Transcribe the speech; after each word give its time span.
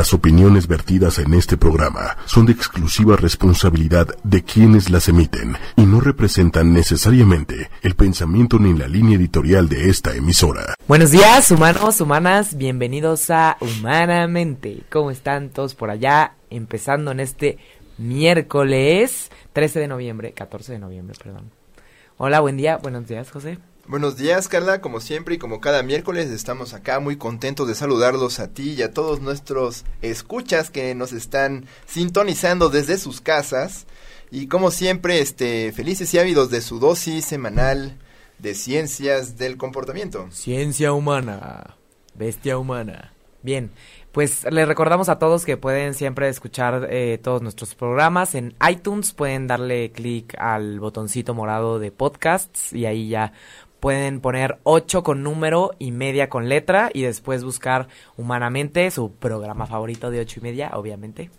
Las 0.00 0.14
opiniones 0.14 0.66
vertidas 0.66 1.18
en 1.18 1.34
este 1.34 1.58
programa 1.58 2.16
son 2.24 2.46
de 2.46 2.52
exclusiva 2.52 3.16
responsabilidad 3.16 4.08
de 4.24 4.42
quienes 4.42 4.88
las 4.88 5.10
emiten 5.10 5.58
y 5.76 5.82
no 5.82 6.00
representan 6.00 6.72
necesariamente 6.72 7.68
el 7.82 7.94
pensamiento 7.96 8.58
ni 8.58 8.72
la 8.72 8.88
línea 8.88 9.18
editorial 9.18 9.68
de 9.68 9.90
esta 9.90 10.16
emisora. 10.16 10.74
Buenos 10.88 11.10
días, 11.10 11.50
humanos, 11.50 12.00
humanas, 12.00 12.56
bienvenidos 12.56 13.28
a 13.28 13.58
Humanamente. 13.60 14.84
¿Cómo 14.90 15.10
están 15.10 15.50
todos 15.50 15.74
por 15.74 15.90
allá? 15.90 16.32
Empezando 16.48 17.10
en 17.10 17.20
este 17.20 17.58
miércoles 17.98 19.30
13 19.52 19.80
de 19.80 19.88
noviembre, 19.88 20.32
14 20.32 20.72
de 20.72 20.78
noviembre, 20.78 21.14
perdón. 21.22 21.50
Hola, 22.16 22.40
buen 22.40 22.56
día, 22.56 22.78
buenos 22.78 23.06
días, 23.06 23.30
José. 23.30 23.58
Buenos 23.90 24.16
días, 24.16 24.46
Carla. 24.46 24.80
Como 24.80 25.00
siempre 25.00 25.34
y 25.34 25.38
como 25.38 25.60
cada 25.60 25.82
miércoles 25.82 26.30
estamos 26.30 26.74
acá 26.74 27.00
muy 27.00 27.16
contentos 27.16 27.66
de 27.66 27.74
saludarlos 27.74 28.38
a 28.38 28.46
ti 28.46 28.74
y 28.74 28.82
a 28.82 28.92
todos 28.92 29.20
nuestros 29.20 29.84
escuchas 30.00 30.70
que 30.70 30.94
nos 30.94 31.12
están 31.12 31.66
sintonizando 31.86 32.68
desde 32.68 32.98
sus 32.98 33.20
casas. 33.20 33.88
Y 34.30 34.46
como 34.46 34.70
siempre, 34.70 35.18
este, 35.18 35.72
felices 35.72 36.14
y 36.14 36.20
ávidos 36.20 36.50
de 36.50 36.60
su 36.60 36.78
dosis 36.78 37.24
semanal 37.24 37.98
de 38.38 38.54
ciencias 38.54 39.36
del 39.38 39.56
comportamiento. 39.56 40.28
Ciencia 40.30 40.92
humana, 40.92 41.74
bestia 42.14 42.58
humana. 42.58 43.12
Bien, 43.42 43.72
pues 44.12 44.44
les 44.52 44.68
recordamos 44.68 45.08
a 45.08 45.18
todos 45.18 45.44
que 45.44 45.56
pueden 45.56 45.94
siempre 45.94 46.28
escuchar 46.28 46.86
eh, 46.90 47.18
todos 47.18 47.42
nuestros 47.42 47.74
programas 47.74 48.34
en 48.34 48.54
iTunes, 48.70 49.14
pueden 49.14 49.46
darle 49.46 49.90
clic 49.92 50.36
al 50.38 50.78
botoncito 50.78 51.34
morado 51.34 51.78
de 51.78 51.90
podcasts 51.90 52.72
y 52.74 52.84
ahí 52.84 53.08
ya 53.08 53.32
pueden 53.80 54.20
poner 54.20 54.58
8 54.62 55.02
con 55.02 55.22
número 55.22 55.72
y 55.78 55.90
media 55.90 56.28
con 56.28 56.48
letra 56.48 56.90
y 56.92 57.02
después 57.02 57.42
buscar 57.42 57.88
humanamente 58.16 58.90
su 58.90 59.12
programa 59.12 59.66
favorito 59.66 60.10
de 60.10 60.20
8 60.20 60.40
y 60.40 60.42
media, 60.42 60.70
obviamente. 60.74 61.30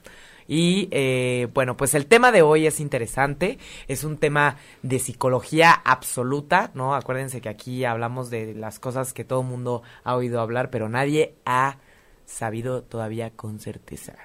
Y 0.48 0.90
eh, 0.92 1.48
bueno, 1.54 1.78
pues 1.78 1.94
el 1.94 2.08
tema 2.08 2.32
de 2.32 2.42
hoy 2.42 2.68
es 2.68 2.80
interesante, 2.80 3.58
es 3.88 4.04
un 4.04 4.18
tema 4.18 4.58
de 4.82 5.00
psicología 5.00 5.72
absoluta, 5.72 6.72
¿no? 6.74 6.94
Acuérdense 6.94 7.40
que 7.40 7.48
aquí 7.48 7.86
hablamos 7.86 8.30
de 8.30 8.54
las 8.54 8.80
cosas 8.80 9.14
que 9.14 9.24
todo 9.24 9.42
el 9.42 9.48
mundo 9.48 9.84
ha 10.04 10.16
oído 10.16 10.42
hablar, 10.42 10.70
pero 10.70 10.90
nadie 10.90 11.36
ha 11.46 11.78
sabido 12.26 12.84
todavía 12.84 13.30
con 13.30 13.60
certeza. 13.60 14.16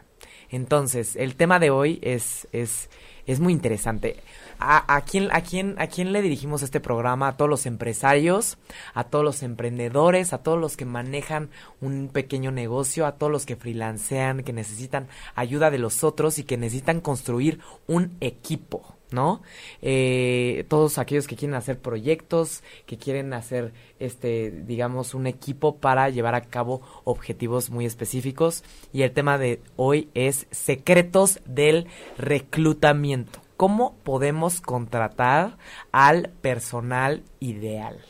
Entonces, 0.50 1.17
el 1.17 1.37
tema 1.37 1.59
de 1.59 1.70
hoy 1.70 1.98
es, 2.03 2.48
es, 2.53 2.89
es 3.27 3.41
muy 3.41 3.53
interesante. 3.53 4.17
¿A, 4.59 5.01
quién, 5.03 5.29
a, 5.33 5.41
quién, 5.43 5.75
¿A 5.79 5.87
quién 5.87 6.12
le 6.12 6.23
dirigimos 6.23 6.62
este 6.62 6.81
programa? 6.81 7.29
A 7.29 7.37
todos 7.37 7.49
los 7.51 7.67
empresarios, 7.67 8.59
a 8.95 9.05
todos 9.05 9.25
los 9.25 9.43
emprendedores, 9.43 10.33
a 10.33 10.39
todos 10.39 10.59
los 10.59 10.77
que 10.77 10.85
manejan 10.85 11.51
un 11.81 12.09
pequeño 12.09 12.51
negocio, 12.51 13.07
a 13.07 13.12
todos 13.12 13.31
los 13.31 13.47
que 13.47 13.57
freelancean, 13.57 14.43
que 14.43 14.53
necesitan 14.53 15.09
ayuda 15.34 15.71
de 15.71 15.79
los 15.79 16.05
otros 16.05 16.39
y 16.39 16.45
que 16.45 16.57
necesitan 16.57 17.01
construir 17.01 17.61
un 17.87 18.17
equipo. 18.21 18.97
¿no? 19.11 19.43
Eh, 19.83 20.65
todos 20.69 20.99
aquellos 20.99 21.27
que 21.27 21.37
quieren 21.37 21.55
hacer 21.55 21.79
proyectos, 21.79 22.62
que 22.87 22.99
quieren 22.99 23.33
hacer, 23.33 23.73
este, 23.99 24.51
digamos, 24.51 25.15
un 25.15 25.27
equipo 25.27 25.77
para 25.77 26.11
llevar 26.11 26.34
a 26.34 26.43
cabo 26.43 26.83
objetivos 27.05 27.71
muy 27.71 27.87
específicos. 27.87 28.65
Y 28.93 29.03
el 29.03 29.12
tema 29.12 29.39
de 29.39 29.61
hoy 29.77 30.09
es 30.15 30.47
secretos 30.51 31.41
del 31.47 31.87
reclutamiento. 32.19 33.45
¿Cómo 33.57 33.97
podemos 34.05 34.61
contratar 34.61 35.57
al 35.93 36.31
personal 36.43 37.25
ideal? 37.41 38.01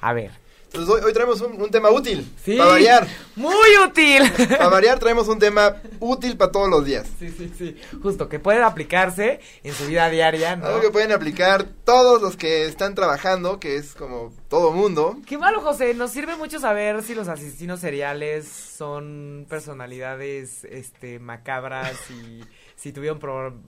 A 0.00 0.12
ver, 0.12 0.32
entonces 0.72 1.04
hoy, 1.04 1.12
traemos 1.12 1.40
un, 1.40 1.68
tema 1.70 1.90
útil. 1.90 2.32
Sí. 2.44 2.56
Para 2.56 2.70
variar. 2.70 3.08
Muy 3.34 3.68
útil. 3.84 4.22
Para 4.48 4.68
variar 4.68 5.00
traemos 5.00 5.26
un 5.26 5.40
tema 5.40 5.74
útil 5.98 6.36
para 6.36 6.52
todos 6.52 6.70
los 6.70 6.84
días. 6.84 7.08
Sí, 7.18 7.28
sí, 7.36 7.50
sí. 7.58 7.76
Justo, 8.00 8.28
que 8.28 8.38
puede 8.38 8.62
aplicarse 8.62 9.40
en 9.64 9.74
su 9.74 9.86
vida 9.86 10.08
diaria, 10.10 10.54
¿no? 10.54 10.66
Algo 10.66 10.80
que 10.80 10.90
pueden 10.90 11.10
aplicar 11.10 11.66
todos 11.84 12.22
los 12.22 12.36
que 12.36 12.66
están 12.66 12.94
trabajando, 12.94 13.58
que 13.58 13.76
es 13.76 13.94
como 13.94 14.32
todo 14.48 14.70
mundo. 14.70 15.18
Qué 15.26 15.38
malo, 15.38 15.60
José. 15.60 15.92
Nos 15.94 16.12
sirve 16.12 16.36
mucho 16.36 16.60
saber 16.60 17.02
si 17.02 17.16
los 17.16 17.26
asesinos 17.26 17.80
seriales 17.80 18.46
son 18.46 19.46
personalidades 19.48 20.64
este 20.64 21.18
macabras 21.18 21.96
y 22.10 22.42
si 22.80 22.92
tuvieron 22.92 23.18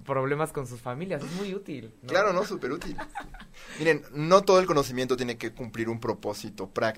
problemas 0.05 0.53
con 0.53 0.67
sus 0.67 0.81
familias. 0.81 1.23
Es 1.23 1.33
muy 1.33 1.53
útil. 1.55 1.93
Claro, 2.07 2.33
¿no? 2.33 2.45
Súper 2.45 2.73
útil. 2.73 2.97
Miren, 3.79 4.03
no 4.15 4.43
todo 4.43 4.59
el 4.59 4.67
conocimiento 4.67 5.19
tiene 5.19 5.37
que 5.37 5.53
cumplir 5.53 5.91
un 5.91 6.01
propósito 6.01 6.71
práctico. 6.71 6.92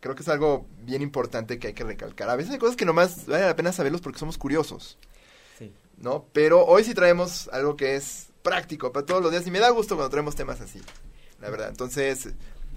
Creo 0.00 0.14
que 0.14 0.22
es 0.22 0.28
algo 0.28 0.66
bien 0.82 1.02
importante 1.02 1.58
que 1.58 1.68
hay 1.68 1.72
que 1.74 1.84
recalcar. 1.84 2.28
A 2.30 2.36
veces 2.36 2.52
hay 2.52 2.58
cosas 2.58 2.76
que 2.76 2.84
nomás 2.84 3.26
vale 3.26 3.46
la 3.46 3.56
pena 3.56 3.72
saberlos 3.72 4.00
porque 4.00 4.18
somos 4.18 4.38
curiosos. 4.38 4.98
Sí. 5.58 5.72
¿No? 5.96 6.26
Pero 6.32 6.64
hoy 6.64 6.84
sí 6.84 6.94
traemos 6.94 7.48
algo 7.52 7.76
que 7.76 7.96
es 7.96 8.28
práctico 8.42 8.92
para 8.92 9.04
todos 9.04 9.22
los 9.22 9.32
días 9.32 9.46
y 9.46 9.50
me 9.50 9.58
da 9.58 9.70
gusto 9.70 9.96
cuando 9.96 10.10
traemos 10.10 10.36
temas 10.36 10.60
así. 10.60 10.80
La 11.40 11.50
verdad. 11.50 11.68
Entonces, 11.68 12.28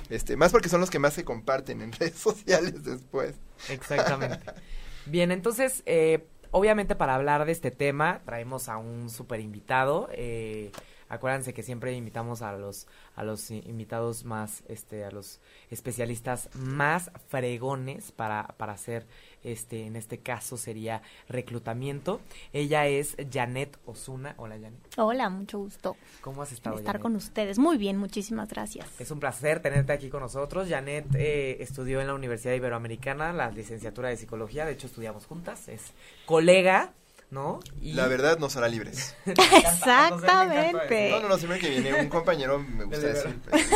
este, 0.09 0.37
más 0.37 0.51
porque 0.51 0.69
son 0.69 0.81
los 0.81 0.89
que 0.89 0.99
más 0.99 1.13
se 1.13 1.23
comparten 1.23 1.81
en 1.81 1.91
redes 1.99 2.15
sociales 2.17 2.83
después. 2.83 3.35
Exactamente. 3.69 4.39
Bien, 5.05 5.31
entonces, 5.31 5.83
eh, 5.85 6.27
obviamente 6.51 6.95
para 6.95 7.15
hablar 7.15 7.45
de 7.45 7.51
este 7.51 7.71
tema 7.71 8.21
traemos 8.25 8.69
a 8.69 8.77
un 8.77 9.09
super 9.09 9.39
invitado. 9.39 10.09
Eh, 10.11 10.71
acuérdense 11.09 11.53
que 11.53 11.63
siempre 11.63 11.93
invitamos 11.93 12.41
a 12.41 12.53
los 12.53 12.87
a 13.15 13.23
los 13.23 13.51
invitados 13.51 14.23
más 14.23 14.63
este 14.67 15.03
a 15.03 15.11
los 15.11 15.39
especialistas 15.69 16.49
más 16.53 17.11
fregones 17.27 18.11
para 18.11 18.55
para 18.57 18.73
hacer 18.73 19.05
este 19.43 19.85
en 19.85 19.95
este 19.95 20.19
caso 20.19 20.57
sería 20.57 21.01
reclutamiento. 21.27 22.21
Ella 22.53 22.87
es 22.87 23.15
Janet 23.31 23.77
Osuna. 23.85 24.35
Hola 24.37 24.55
Janet. 24.55 24.79
Hola 24.97 25.29
mucho 25.29 25.59
gusto. 25.59 25.95
Cómo 26.21 26.41
has 26.41 26.51
estado 26.51 26.77
estar 26.77 26.99
con 26.99 27.15
ustedes. 27.15 27.57
Muy 27.57 27.77
bien 27.77 27.97
muchísimas 27.97 28.49
gracias. 28.49 28.87
Es 28.99 29.11
un 29.11 29.19
placer 29.19 29.61
tenerte 29.61 29.93
aquí 29.93 30.09
con 30.09 30.21
nosotros. 30.21 30.69
Janet 30.69 31.07
eh, 31.15 31.57
estudió 31.61 32.01
en 32.01 32.07
la 32.07 32.13
Universidad 32.13 32.53
Iberoamericana 32.53 33.33
la 33.33 33.49
licenciatura 33.49 34.09
de 34.09 34.17
psicología. 34.17 34.65
De 34.65 34.73
hecho 34.73 34.87
estudiamos 34.87 35.25
juntas. 35.25 35.67
Es 35.67 35.93
colega 36.25 36.93
¿no? 37.31 37.59
La 37.81 38.07
verdad 38.07 38.39
nos 38.39 38.55
hará 38.57 38.67
libres. 38.67 39.15
Exactamente. 39.25 41.11
No, 41.11 41.21
no, 41.21 41.29
no, 41.29 41.37
siempre 41.37 41.59
que 41.59 41.69
viene 41.69 41.93
un 41.93 42.09
compañero 42.09 42.59
me 42.59 42.85
gusta 42.85 43.07
decir. 43.07 43.39
Pues, 43.49 43.69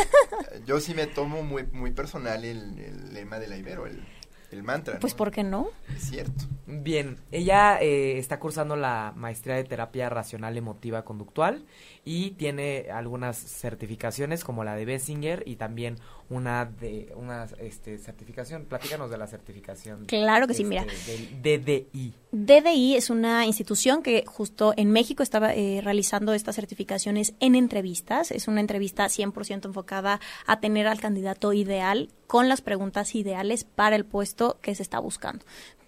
yo 0.66 0.80
sí 0.80 0.94
me 0.94 1.06
tomo 1.06 1.42
muy, 1.42 1.64
muy 1.72 1.92
personal 1.92 2.44
el, 2.44 3.12
lema 3.12 3.38
de 3.38 3.48
la 3.48 3.56
Ibero, 3.56 3.86
el, 3.86 4.04
el 4.50 4.62
mantra. 4.62 4.98
Pues, 4.98 5.14
¿por 5.14 5.30
qué 5.30 5.44
no? 5.44 5.68
Es 5.94 6.10
cierto. 6.10 6.44
Bien, 6.66 7.18
ella 7.30 7.78
eh, 7.80 8.18
está 8.18 8.38
cursando 8.38 8.74
la 8.74 9.12
maestría 9.16 9.56
de 9.56 9.64
terapia 9.64 10.08
racional 10.08 10.56
emotiva 10.56 11.04
conductual 11.04 11.64
y 12.04 12.32
tiene 12.32 12.86
algunas 12.92 13.36
certificaciones 13.36 14.44
como 14.44 14.64
la 14.64 14.76
de 14.76 14.84
Bessinger 14.84 15.42
y 15.46 15.56
también 15.56 15.96
una 16.28 16.64
de 16.64 17.12
una 17.16 17.46
este, 17.60 17.98
certificación. 17.98 18.64
Platícanos 18.64 19.10
de 19.10 19.18
la 19.18 19.26
certificación. 19.26 20.06
Claro 20.06 20.46
que 20.46 20.54
sí, 20.54 20.64
mira. 20.64 20.84
Del 21.06 21.42
DDI. 21.42 22.14
DDI 22.32 22.96
es 22.96 23.10
una 23.10 23.46
institución 23.46 24.02
que 24.02 24.24
justo 24.26 24.74
en 24.76 24.90
México 24.90 25.22
estaba 25.22 25.54
eh, 25.54 25.80
realizando 25.82 26.32
estas 26.34 26.56
certificaciones 26.56 27.34
en 27.40 27.54
entrevistas. 27.54 28.30
Es 28.30 28.48
una 28.48 28.60
entrevista 28.60 29.06
100% 29.06 29.66
enfocada 29.66 30.20
a 30.46 30.60
tener 30.60 30.86
al 30.86 31.00
candidato 31.00 31.52
ideal 31.52 32.10
con 32.26 32.48
las 32.48 32.62
preguntas 32.62 33.14
ideales 33.14 33.64
para 33.64 33.96
el 33.96 34.04
puesto 34.04 34.58
que 34.60 34.74
se 34.74 34.82
está 34.82 34.98
buscando. 34.98 35.44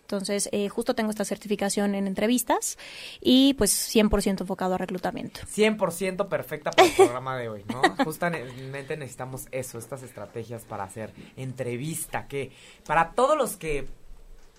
Entonces, 0.06 0.48
eh, 0.52 0.68
justo 0.68 0.94
tengo 0.94 1.10
esta 1.10 1.24
certificación 1.24 1.96
en 1.96 2.06
entrevistas 2.06 2.78
y 3.20 3.54
pues 3.54 3.72
100% 3.92 4.42
enfocado 4.42 4.74
a 4.74 4.78
reclutamiento. 4.78 5.40
100% 5.40 6.28
perfecta 6.28 6.70
para 6.70 6.86
el 6.86 6.94
programa 6.94 7.36
de 7.36 7.48
hoy, 7.48 7.64
¿no? 7.68 7.82
Justamente 8.04 8.96
necesitamos 8.96 9.48
eso, 9.50 9.78
estas 9.78 10.04
estrategias 10.04 10.64
para 10.64 10.84
hacer 10.84 11.12
entrevista, 11.36 12.28
que 12.28 12.52
para 12.84 13.10
todos 13.14 13.36
los 13.36 13.56
que 13.56 13.88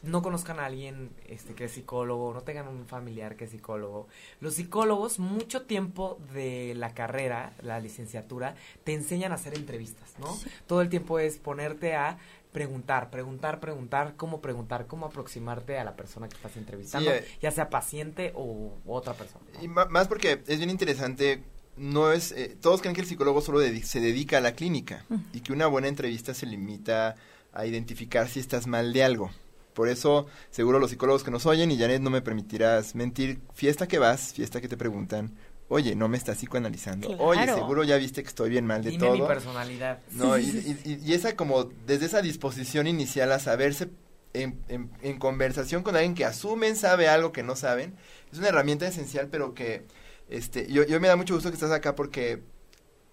no 0.04 0.22
conozcan 0.22 0.60
a 0.60 0.66
alguien 0.66 1.10
este, 1.28 1.54
que 1.54 1.66
es 1.66 1.72
psicólogo, 1.72 2.34
no 2.34 2.42
tengan 2.42 2.68
un 2.68 2.86
familiar 2.86 3.36
que 3.36 3.46
es 3.46 3.52
psicólogo. 3.52 4.08
Los 4.40 4.56
psicólogos, 4.56 5.20
mucho 5.20 5.64
tiempo 5.64 6.20
de 6.34 6.74
la 6.76 6.94
carrera, 6.94 7.54
la 7.62 7.80
licenciatura, 7.80 8.56
te 8.84 8.94
enseñan 8.94 9.32
a 9.32 9.36
hacer 9.36 9.56
entrevistas, 9.56 10.14
¿no? 10.20 10.38
Todo 10.68 10.82
el 10.82 10.90
tiempo 10.90 11.20
es 11.20 11.38
ponerte 11.38 11.96
a 11.96 12.18
preguntar, 12.52 13.10
preguntar, 13.10 13.60
preguntar, 13.60 14.16
cómo 14.16 14.42
preguntar, 14.42 14.88
cómo 14.88 15.06
aproximarte 15.06 15.78
a 15.78 15.84
la 15.84 15.96
persona 15.96 16.28
que 16.28 16.36
estás 16.36 16.58
entrevistando, 16.58 17.12
eh, 17.12 17.26
ya 17.42 17.52
sea 17.52 17.70
paciente 17.70 18.32
o 18.36 18.74
otra 18.86 19.14
persona. 19.14 19.46
Y 19.62 19.68
más 19.68 20.08
porque 20.08 20.44
es 20.48 20.58
bien 20.58 20.70
interesante, 20.70 21.44
no 21.78 22.12
es, 22.12 22.32
eh, 22.32 22.58
todos 22.60 22.82
creen 22.82 22.96
que 22.96 23.02
el 23.02 23.08
psicólogo 23.08 23.42
solo 23.42 23.60
se 23.60 24.00
dedica 24.00 24.38
a 24.38 24.42
la 24.42 24.54
clínica 24.54 25.06
y 25.34 25.42
que 25.42 25.54
una 25.54 25.68
buena 25.68 25.88
entrevista 25.88 26.34
se 26.34 26.46
limita 26.46 27.16
a 27.54 27.66
identificar 27.66 28.28
si 28.28 28.40
estás 28.40 28.68
mal 28.68 28.94
de 28.94 29.04
algo. 29.04 29.32
Por 29.74 29.90
eso, 29.90 30.26
seguro 30.50 30.80
los 30.80 30.90
psicólogos 30.90 31.24
que 31.24 31.30
nos 31.30 31.46
oyen, 31.46 31.70
y 31.70 31.78
Janet, 31.78 32.02
no 32.02 32.10
me 32.10 32.24
permitirás 32.24 32.96
mentir, 32.96 33.40
fiesta 33.54 33.88
que 33.88 34.00
vas, 34.00 34.34
fiesta 34.34 34.60
que 34.60 34.68
te 34.68 34.76
preguntan, 34.76 35.38
oye, 35.70 35.96
no 35.96 36.08
me 36.08 36.18
estás 36.18 36.38
psicoanalizando. 36.38 37.10
Oye, 37.20 37.46
seguro 37.46 37.84
ya 37.84 37.98
viste 37.98 38.22
que 38.24 38.30
estoy 38.30 38.50
bien 38.50 38.66
mal 38.66 38.84
de 38.84 38.92
Dime 38.92 39.06
todo. 39.08 39.18
mi 39.18 39.28
personalidad. 39.28 40.00
No, 40.12 40.38
y, 40.38 41.04
esa 41.14 41.36
como, 41.36 41.66
desde 41.86 42.06
esa 42.06 42.22
disposición 42.22 42.88
inicial 42.88 43.32
a 43.32 43.40
saberse 43.40 43.90
en, 44.34 44.60
en, 44.68 44.92
en 45.02 45.18
conversación 45.20 45.84
con 45.84 45.96
alguien 45.96 46.14
que 46.16 46.26
asumen 46.26 46.76
sabe 46.76 47.08
algo 47.08 47.32
que 47.32 47.44
no 47.44 47.56
saben, 47.56 47.96
es 48.32 48.38
una 48.40 48.50
herramienta 48.50 48.88
esencial, 48.88 49.28
pero 49.32 49.54
que 49.54 49.86
este, 50.30 50.72
yo, 50.72 50.86
yo 50.86 51.00
me 51.00 51.08
da 51.08 51.16
mucho 51.16 51.34
gusto 51.34 51.50
que 51.50 51.56
estás 51.56 51.72
acá 51.72 51.96
porque 51.96 52.42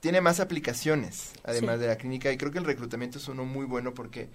tiene 0.00 0.20
más 0.20 0.38
aplicaciones, 0.40 1.32
además 1.44 1.76
Sí. 1.76 1.80
de 1.82 1.86
la 1.86 1.96
clínica, 1.96 2.30
y 2.30 2.36
creo 2.36 2.52
que 2.52 2.58
el 2.58 2.64
reclutamiento 2.64 3.18
es 3.18 3.26
uno 3.28 3.44
muy 3.44 3.64
bueno 3.64 3.94
porque 3.94 4.28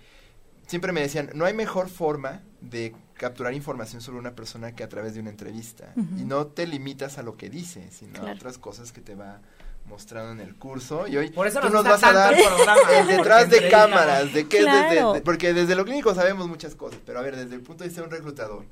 siempre 0.69 0.91
me 0.93 1.01
decían, 1.01 1.29
no 1.33 1.43
hay 1.45 1.53
mejor 1.53 1.89
forma 1.89 2.41
de 2.61 2.95
capturar 3.15 3.53
información 3.53 4.01
sobre 4.01 4.19
una 4.19 4.35
persona 4.35 4.73
que 4.75 4.83
a 4.83 4.87
través 4.89 5.13
de 5.13 5.19
una 5.19 5.29
entrevista. 5.31 5.93
Y 5.97 6.23
no 6.23 6.47
te 6.47 6.65
limitas 6.67 7.17
a 7.17 7.23
lo 7.23 7.35
que 7.35 7.49
dice, 7.49 7.89
sino 7.91 8.25
a 8.25 8.31
otras 8.33 8.57
cosas 8.57 8.91
que 8.93 9.01
te 9.01 9.15
va 9.15 9.41
mostrando 9.87 10.31
en 10.31 10.47
el 10.47 10.55
curso. 10.55 11.07
Y 11.07 11.17
hoy 11.17 11.29
Por 11.31 11.47
eso 11.47 11.59
tú 11.59 11.69
nos 11.69 11.83
vas 11.83 12.03
a 12.03 12.13
dar 12.13 12.33
el 12.33 13.07
detrás 13.07 13.49
de 13.49 13.69
cámaras, 13.69 14.33
de 14.33 14.47
qué 14.47 14.59
es 14.59 14.65
desde- 14.65 14.91
Claro. 14.91 15.13
de- 15.13 15.21
porque 15.21 15.53
desde 15.53 15.75
lo 15.75 15.83
clínico 15.83 16.13
sabemos 16.15 16.47
muchas 16.47 16.75
cosas, 16.75 16.99
pero 17.05 17.19
a 17.19 17.21
ver, 17.23 17.35
desde 17.35 17.55
el 17.55 17.61
punto 17.61 17.83
de 17.83 17.89
vista 17.89 18.01
de 18.01 18.07
un 18.07 18.13
reclutador, 18.13 18.63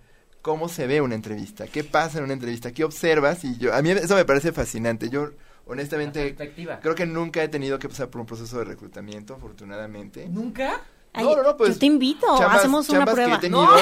¿cómo 0.43 0.69
se 0.69 0.85
ve 0.87 1.01
una 1.01 1.15
entrevista? 1.15 1.65
¿Qué 1.67 1.83
pasa 1.83 2.19
en 2.19 2.23
una 2.25 2.33
entrevista? 2.33 2.71
¿Qué 2.71 2.83
observas? 2.83 3.43
Y 3.43 3.57
yo, 3.57 3.73
a 3.73 3.81
mí 3.81 3.89
eso 3.91 4.15
me 4.15 4.23
parece 4.25 4.51
fascinante. 4.53 5.09
Yo, 5.09 5.31
honestamente, 5.65 6.35
creo 6.79 6.95
que 6.95 7.05
nunca 7.05 7.43
he 7.43 7.47
tenido 7.49 7.79
que 7.79 7.89
pasar 7.89 8.09
por 8.09 8.21
un 8.21 8.27
proceso 8.27 8.59
de 8.59 8.65
reclutamiento, 8.65 9.33
afortunadamente. 9.33 10.29
¿Nunca? 10.29 10.81
Ay, 11.17 11.25
No, 11.25 11.35
no, 11.35 11.43
no, 11.43 11.57
pues, 11.57 11.73
yo 11.73 11.79
te 11.79 11.85
invito, 11.87 12.25
chambas- 12.37 12.59
hacemos 12.59 12.87
una 12.89 12.99
chambas 13.05 13.15
que 13.15 13.21
he 13.21 13.49
prueba. 13.49 13.77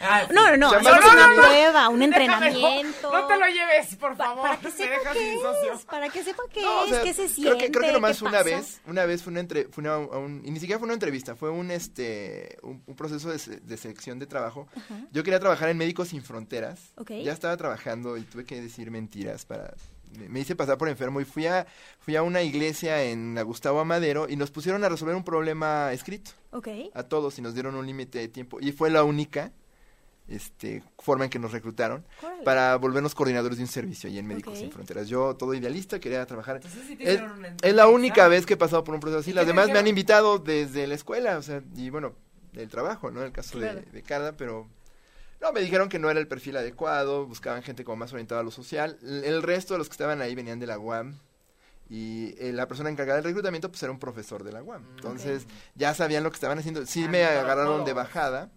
Ah, 0.00 0.22
sí. 0.28 0.32
No, 0.32 0.48
no, 0.50 0.56
no, 0.56 0.70
que 0.70 0.76
he 0.76 0.80
una 0.92 1.34
prueba, 1.34 1.88
un 1.88 2.02
entrenamiento. 2.02 3.10
No, 3.10 3.20
no 3.20 3.26
te 3.26 3.36
lo 3.36 3.46
lleves, 3.46 3.96
por 3.96 4.16
Pa- 4.16 4.26
favor. 4.26 4.42
para 4.42 4.58
que 4.60 4.70
sepa 4.70 5.12
qué 5.12 5.34
es, 5.34 5.84
para 5.86 6.08
que 6.08 6.22
sepa 6.22 6.42
qué 6.52 6.62
No, 6.62 6.80
o 6.80 6.84
es, 6.84 6.90
sea, 6.90 7.02
qué 7.02 7.08
se 7.14 7.22
creo 7.22 7.28
siente, 7.34 7.58
que, 7.64 7.70
creo 7.72 7.86
que 7.88 7.92
nomás 7.92 8.22
una 8.22 8.42
vez, 8.44 8.80
una 8.86 9.06
vez 9.06 9.24
fue 9.24 9.32
una 9.32 9.40
entre, 9.40 9.64
fue 9.64 9.82
un- 9.82 10.42
y 10.44 10.50
ni 10.52 10.60
siquiera 10.60 10.78
fue 10.78 10.86
una 10.86 10.94
entrevista, 10.94 11.34
fue 11.34 11.50
un 11.50 11.72
este 11.72 12.58
un, 12.62 12.80
un 12.86 12.94
proceso 12.94 13.28
de, 13.30 13.40
se- 13.40 13.56
de 13.56 13.76
selección 13.76 14.20
de 14.20 14.26
trabajo. 14.26 14.68
Ajá. 14.76 15.00
Yo 15.10 15.24
quería 15.24 15.40
trabajar 15.40 15.68
en 15.68 15.76
Médicos 15.78 16.08
Sin 16.08 16.22
Fronteras. 16.22 16.92
Ya 17.08 17.32
estaba 17.32 17.56
trabajando 17.56 18.16
y 18.18 18.22
tuve 18.22 18.44
que 18.44 18.60
decir 18.60 18.92
mentiras 18.92 19.44
para 19.46 19.74
me, 20.28 20.40
hice 20.40 20.56
pasar 20.56 20.78
por 20.78 20.88
enfermo 20.88 21.20
y 21.20 21.24
fui 21.24 21.46
a 21.46 21.66
fui 21.98 22.16
a 22.16 22.22
una 22.22 22.42
iglesia 22.42 23.02
en 23.04 23.34
la 23.34 23.42
Gustavo 23.42 23.80
Amadero 23.80 24.28
y 24.28 24.36
nos 24.36 24.50
pusieron 24.50 24.84
a 24.84 24.88
resolver 24.88 25.14
un 25.14 25.24
problema 25.24 25.92
escrito 25.92 26.30
Ok. 26.50 26.68
a 26.94 27.02
todos 27.04 27.38
y 27.38 27.42
nos 27.42 27.54
dieron 27.54 27.74
un 27.74 27.86
límite 27.86 28.18
de 28.18 28.28
tiempo 28.28 28.58
y 28.60 28.72
fue 28.72 28.90
la 28.90 29.04
única 29.04 29.52
este 30.28 30.82
forma 30.98 31.24
en 31.24 31.30
que 31.30 31.38
nos 31.38 31.52
reclutaron 31.52 32.04
para 32.44 32.76
volvernos 32.76 33.14
coordinadores 33.14 33.56
de 33.56 33.64
un 33.64 33.68
servicio 33.68 34.10
ahí 34.10 34.18
en 34.18 34.26
Médicos. 34.26 34.58
Sin 34.58 34.70
Fronteras. 34.70 35.08
Yo 35.08 35.34
todo 35.36 35.54
idealista 35.54 35.98
quería 35.98 36.24
trabajar 36.26 36.56
Entonces, 36.56 36.82
sí 36.86 36.96
te 36.96 37.14
es, 37.14 37.74
la 37.74 37.88
única 37.88 38.28
vez 38.28 38.44
que 38.44 38.52
he 38.54 38.56
pasado 38.58 38.84
por 38.84 38.94
un 38.94 39.00
proceso 39.00 39.20
así. 39.20 39.30
¿Y 39.30 39.34
Las 39.34 39.46
demás 39.46 39.68
me 39.70 39.78
han 39.78 39.86
invitado 39.86 40.38
desde 40.38 40.86
la 40.86 40.94
escuela, 40.94 41.38
o 41.38 41.42
sea, 41.42 41.62
y 41.74 41.88
bueno, 41.88 42.12
del 42.52 42.68
trabajo, 42.68 43.10
¿no? 43.10 43.20
En 43.20 43.26
el 43.28 43.32
caso 43.32 43.58
Claro. 43.58 43.80
de, 43.80 43.86
de 43.90 44.02
Carla, 44.02 44.36
pero 44.36 44.68
no, 45.40 45.52
me 45.52 45.60
dijeron 45.60 45.88
que 45.88 45.98
no 45.98 46.10
era 46.10 46.18
el 46.18 46.26
perfil 46.26 46.56
adecuado, 46.56 47.26
buscaban 47.26 47.62
gente 47.62 47.84
como 47.84 47.96
más 47.96 48.12
orientada 48.12 48.40
a 48.40 48.44
lo 48.44 48.50
social. 48.50 48.98
El, 49.02 49.42
resto 49.42 49.74
de 49.74 49.78
los 49.78 49.88
que 49.88 49.92
estaban 49.92 50.20
ahí 50.20 50.34
venían 50.34 50.58
de 50.58 50.66
la 50.66 50.78
UAM. 50.78 51.18
Y 51.90 52.34
eh, 52.38 52.52
la 52.52 52.68
persona 52.68 52.90
encargada 52.90 53.16
del 53.16 53.24
reclutamiento 53.24 53.70
pues 53.70 53.82
era 53.82 53.90
un 53.92 53.98
profesor 53.98 54.44
de 54.44 54.52
la 54.52 54.62
UAM. 54.62 54.84
Entonces 54.96 55.46
ya 55.74 55.94
sabían 55.94 56.22
lo 56.22 56.30
que 56.30 56.34
estaban 56.34 56.58
haciendo. 56.58 56.84
Sí 56.84 57.04
Ah, 57.04 57.08
me 57.08 57.24
agarraron 57.24 57.84
de 57.84 57.92
bajada. 57.92 58.50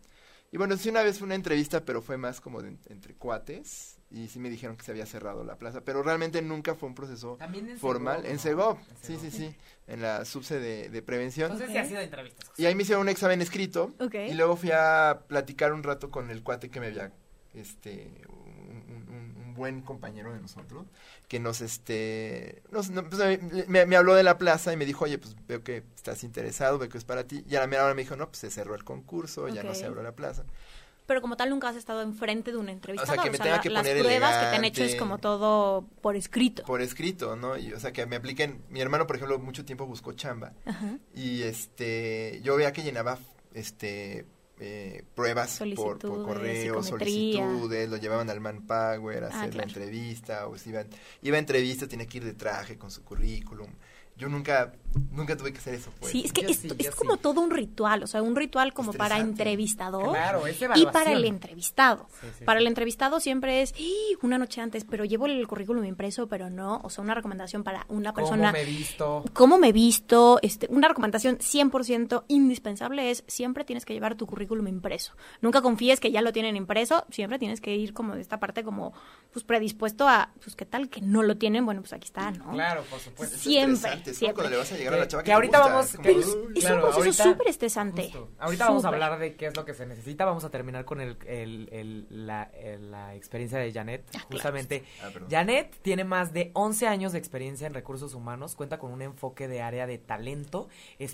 Y 0.51 0.57
bueno, 0.57 0.75
sí 0.77 0.89
una 0.89 1.01
vez 1.01 1.18
fue 1.18 1.25
una 1.27 1.36
entrevista, 1.36 1.86
pero 1.86 2.01
fue 2.01 2.18
más 2.18 2.42
como 2.42 2.62
de- 2.62 2.75
entre 2.89 3.13
cuates. 3.15 3.98
Y 4.12 4.27
sí 4.27 4.39
me 4.39 4.50
dijeron 4.50 4.75
que 4.75 4.83
se 4.83 4.92
había 4.92 5.06
cerrado 5.06 5.45
la 5.45 5.56
plaza. 5.56 5.81
Pero 5.86 6.03
realmente 6.03 6.42
nunca 6.42 6.75
fue 6.75 6.89
un 6.89 6.95
proceso 6.95 7.38
en 7.39 7.77
formal. 7.80 8.24
Segov, 8.24 8.31
En. 8.31 8.39
Segov, 8.39 8.77
sí, 9.01 9.18
sí, 9.21 9.31
sí. 9.31 9.56
En 9.88 10.01
la 10.01 10.25
subse 10.25 10.59
de, 10.59 10.89
de 10.89 11.01
prevención. 11.01 11.51
Entonces, 11.53 11.71
sí 11.71 11.77
ha 11.77 11.86
sido 11.86 12.01
entrevistas. 12.01 12.51
Y 12.57 12.65
ahí 12.65 12.75
me 12.75 12.83
hicieron 12.83 13.03
un 13.03 13.09
examen 13.09 13.42
escrito. 13.42 13.94
Y 14.30 14.33
luego 14.33 14.57
fui 14.57 14.71
a 14.74 15.21
platicar 15.27 15.71
un 15.71 15.83
rato 15.83 16.12
con 16.12 16.30
el 16.30 16.44
cuate 16.44 16.69
que 16.69 16.81
me 16.81 16.88
había, 16.88 17.13
este, 17.53 18.12
un, 19.51 19.56
buen 19.56 19.81
compañero 19.81 20.33
de 20.33 20.39
nosotros, 20.39 20.86
que 21.27 21.39
nos, 21.39 21.62
este, 21.62 22.62
nos- 22.71 22.89
no, 22.89 23.07
pues, 23.07 23.39
me, 23.68 23.95
habló 23.95 24.15
de 24.15 24.24
la 24.24 24.38
plaza 24.38 24.74
y 24.74 24.77
me 24.77 24.86
dijo, 24.86 25.06
oye, 25.06 25.18
pues 25.18 25.36
veo 25.48 25.63
que 25.63 25.83
estás 25.95 26.24
interesado, 26.24 26.77
veo 26.77 26.89
que 26.89 26.98
es 26.98 27.03
para 27.03 27.25
ti. 27.25 27.44
Y 27.50 27.56
a 27.56 27.59
la 27.59 27.68
mera 27.68 27.86
hora 27.86 27.94
me 27.94 28.01
dijo, 28.01 28.15
no, 28.15 28.27
pues 28.27 28.39
se 28.39 28.51
cerró 28.51 28.75
el 28.75 28.83
concurso, 28.83 29.48
ya 29.48 29.63
no 29.63 29.75
se 29.75 29.86
abrió 29.86 30.03
la 30.03 30.13
plaza. 30.13 30.44
Pero 31.07 31.21
como 31.21 31.36
tal 31.36 31.50
nunca 31.50 31.68
has 31.68 31.75
estado 31.75 32.01
enfrente 32.03 32.51
de 32.51 32.57
una 32.57 32.71
entrevista. 32.71 33.18
que 33.18 33.31
me 33.31 33.38
tenga 33.38 33.59
que 33.59 33.69
las 33.69 33.83
poner 33.83 34.01
pruebas 34.01 34.38
que 34.38 34.50
te 34.50 34.56
han 34.56 34.63
hecho 34.63 34.83
es 34.83 34.95
como 34.95 35.18
todo 35.18 35.86
por 36.01 36.15
escrito. 36.15 36.63
Por 36.63 36.81
escrito, 36.81 37.36
¿no? 37.36 37.57
Y, 37.57 37.74
o 37.74 37.80
sea, 37.80 37.92
que 37.92 38.06
me 38.06 38.15
apliquen, 38.15 38.62
mi 38.69 38.80
hermano, 38.80 39.07
por 39.07 39.18
ejemplo, 39.18 39.38
mucho 39.39 39.65
tiempo 39.65 39.86
buscó 39.86 40.13
chamba. 40.13 40.53
Ajá. 40.65 40.98
Y 41.13 41.42
este, 41.42 42.39
yo 42.44 42.56
veía 42.56 42.71
que 42.71 42.83
llenaba 42.83 43.18
este 43.53 44.25
eh, 44.63 45.03
pruebas 45.15 45.59
por, 45.75 45.97
correo, 45.99 46.83
solicitudes, 46.83 47.89
lo 47.89 47.97
llevaban 47.97 48.29
al 48.29 48.39
Manpower 48.39 49.23
a 49.23 49.27
Ah, 49.27 49.41
hacer 49.41 49.55
la 49.55 49.63
entrevista, 49.63 50.47
o 50.47 50.55
si 50.55 50.69
iba, 50.69 50.83
iba 51.23 51.35
a 51.35 51.39
entrevista, 51.39 51.87
tenía 51.87 52.05
que 52.05 52.19
ir 52.19 52.25
de 52.25 52.33
traje 52.33 52.77
con 52.77 52.91
su 52.91 53.03
currículum. 53.03 53.67
Yo 54.21 54.29
nunca, 54.29 54.71
nunca 55.12 55.35
tuve 55.35 55.51
que 55.51 55.57
hacer 55.57 55.73
eso. 55.73 55.89
Pues. 56.00 56.12
Sí, 56.12 56.21
es 56.23 56.31
que 56.31 56.44
Yo 56.44 56.50
esto 56.50 56.75
sí, 56.75 56.75
es 56.77 56.85
yo 56.85 56.95
como 56.95 57.15
sí. 57.15 57.21
todo 57.23 57.41
un 57.41 57.50
ritual, 57.50 58.03
o 58.03 58.07
sea, 58.07 58.21
un 58.21 58.35
ritual 58.35 58.71
como 58.71 58.94
para 58.94 59.18
entrevistador 59.18 60.09
Claro, 60.12 60.45
es 60.45 60.59
y 60.75 60.85
para 60.85 61.12
el 61.13 61.25
entrevistado. 61.25 62.07
Sí, 62.21 62.27
sí, 62.38 62.45
para 62.45 62.59
sí. 62.59 62.63
el 62.63 62.68
entrevistado 62.68 63.19
siempre 63.19 63.63
es 63.63 63.73
"Ih, 63.79 64.18
una 64.21 64.38
noche 64.38 64.62
antes, 64.62 64.85
pero 64.88 65.03
llevo 65.06 65.25
el 65.25 65.47
currículum 65.47 65.83
impreso, 65.85 66.27
pero 66.27 66.51
no, 66.51 66.81
o 66.83 66.91
sea, 66.91 67.03
una 67.03 67.15
recomendación 67.15 67.63
para 67.63 67.88
una 67.89 68.13
¿Cómo 68.13 68.27
persona. 68.29 68.51
me 68.51 68.62
he 68.62 68.65
visto? 68.65 69.23
¿Cómo 69.33 69.57
me 69.57 69.69
he 69.69 69.73
visto? 69.73 70.38
Este, 70.44 70.67
una 70.69 70.88
recomendación 70.88 71.39
100% 71.39 72.25
indispensable 72.27 73.09
es 73.09 73.24
siempre 73.27 73.65
tienes 73.65 73.85
que 73.85 73.94
llevar 73.94 74.13
tu 74.13 74.27
currículum 74.27 74.67
impreso. 74.67 75.13
Nunca 75.41 75.63
confíes 75.63 76.00
que 76.00 76.12
ya 76.12 76.21
lo 76.21 76.31
tienen 76.31 76.56
impreso, 76.56 77.06
siempre 77.09 77.39
tienes 77.39 77.59
que 77.59 77.75
ir 77.75 77.94
como 77.94 78.13
de 78.13 78.21
esta 78.21 78.39
parte 78.39 78.63
como 78.63 78.94
pues 79.33 79.44
predispuesto 79.44 80.07
a, 80.07 80.31
pues 80.44 80.56
qué 80.56 80.65
tal 80.67 80.89
que 80.89 81.01
no 81.01 81.24
lo 81.24 81.38
tienen, 81.38 81.65
bueno, 81.65 81.81
pues 81.81 81.94
aquí 81.94 82.06
está, 82.06 82.29
¿no? 82.29 82.51
Claro, 82.51 82.83
por 82.89 83.00
supuesto. 83.00 83.35
Es 83.35 83.41
siempre, 83.41 83.89
es 84.11 84.17
siempre. 84.17 84.35
cuando 84.35 84.49
le 84.51 84.57
vas 84.57 84.71
a 84.71 84.77
llegar 84.77 84.93
a 84.93 84.97
la 84.97 85.03
Que- 85.03 85.07
chava 85.09 85.23
que 85.23 85.25
que, 85.25 85.29
te 85.29 85.33
ahorita 85.33 85.57
gusta, 85.59 85.71
vamos- 85.73 85.85
es 85.85 85.91
como, 85.95 86.03
que-. 86.03 86.11
Es 86.19 86.25
un 86.65 86.81
proceso 86.81 86.97
ahorita- 86.99 87.23
súper 87.23 87.47
estresante. 87.47 88.03
Justo. 88.03 88.29
Ahorita 88.39 88.65
vamos 88.67 88.85
a 88.85 88.87
hablar 88.89 89.19
de 89.19 89.35
qué 89.35 89.45
es 89.47 89.55
lo 89.55 89.65
que 89.65 89.73
se 89.73 89.85
necesita. 89.85 90.25
Vamos 90.25 90.43
a 90.43 90.49
terminar 90.49 90.85
con 90.85 91.01
el, 91.01 91.17
el- 91.25 91.69
el- 91.71 92.07
la, 92.27 92.43
el- 92.53 92.91
la 92.91 93.15
experiencia 93.15 93.57
de 93.59 93.71
Janet. 93.71 94.09
claro. 94.11 94.27
Justamente, 94.31 94.83
Ah. 95.03 95.09
Janet 95.29 95.75
tiene 95.81 96.03
más 96.03 96.33
de 96.33 96.51
11 96.53 96.87
años 96.87 97.11
de 97.11 97.19
experiencia 97.19 97.67
en 97.67 97.73
recursos 97.73 98.13
humanos. 98.13 98.55
Cuenta 98.55 98.77
con 98.79 98.91
un 98.91 99.01
enfoque 99.01 99.47
de 99.47 99.61
área 99.61 99.85
de 99.87 99.97
talento, 99.97 100.67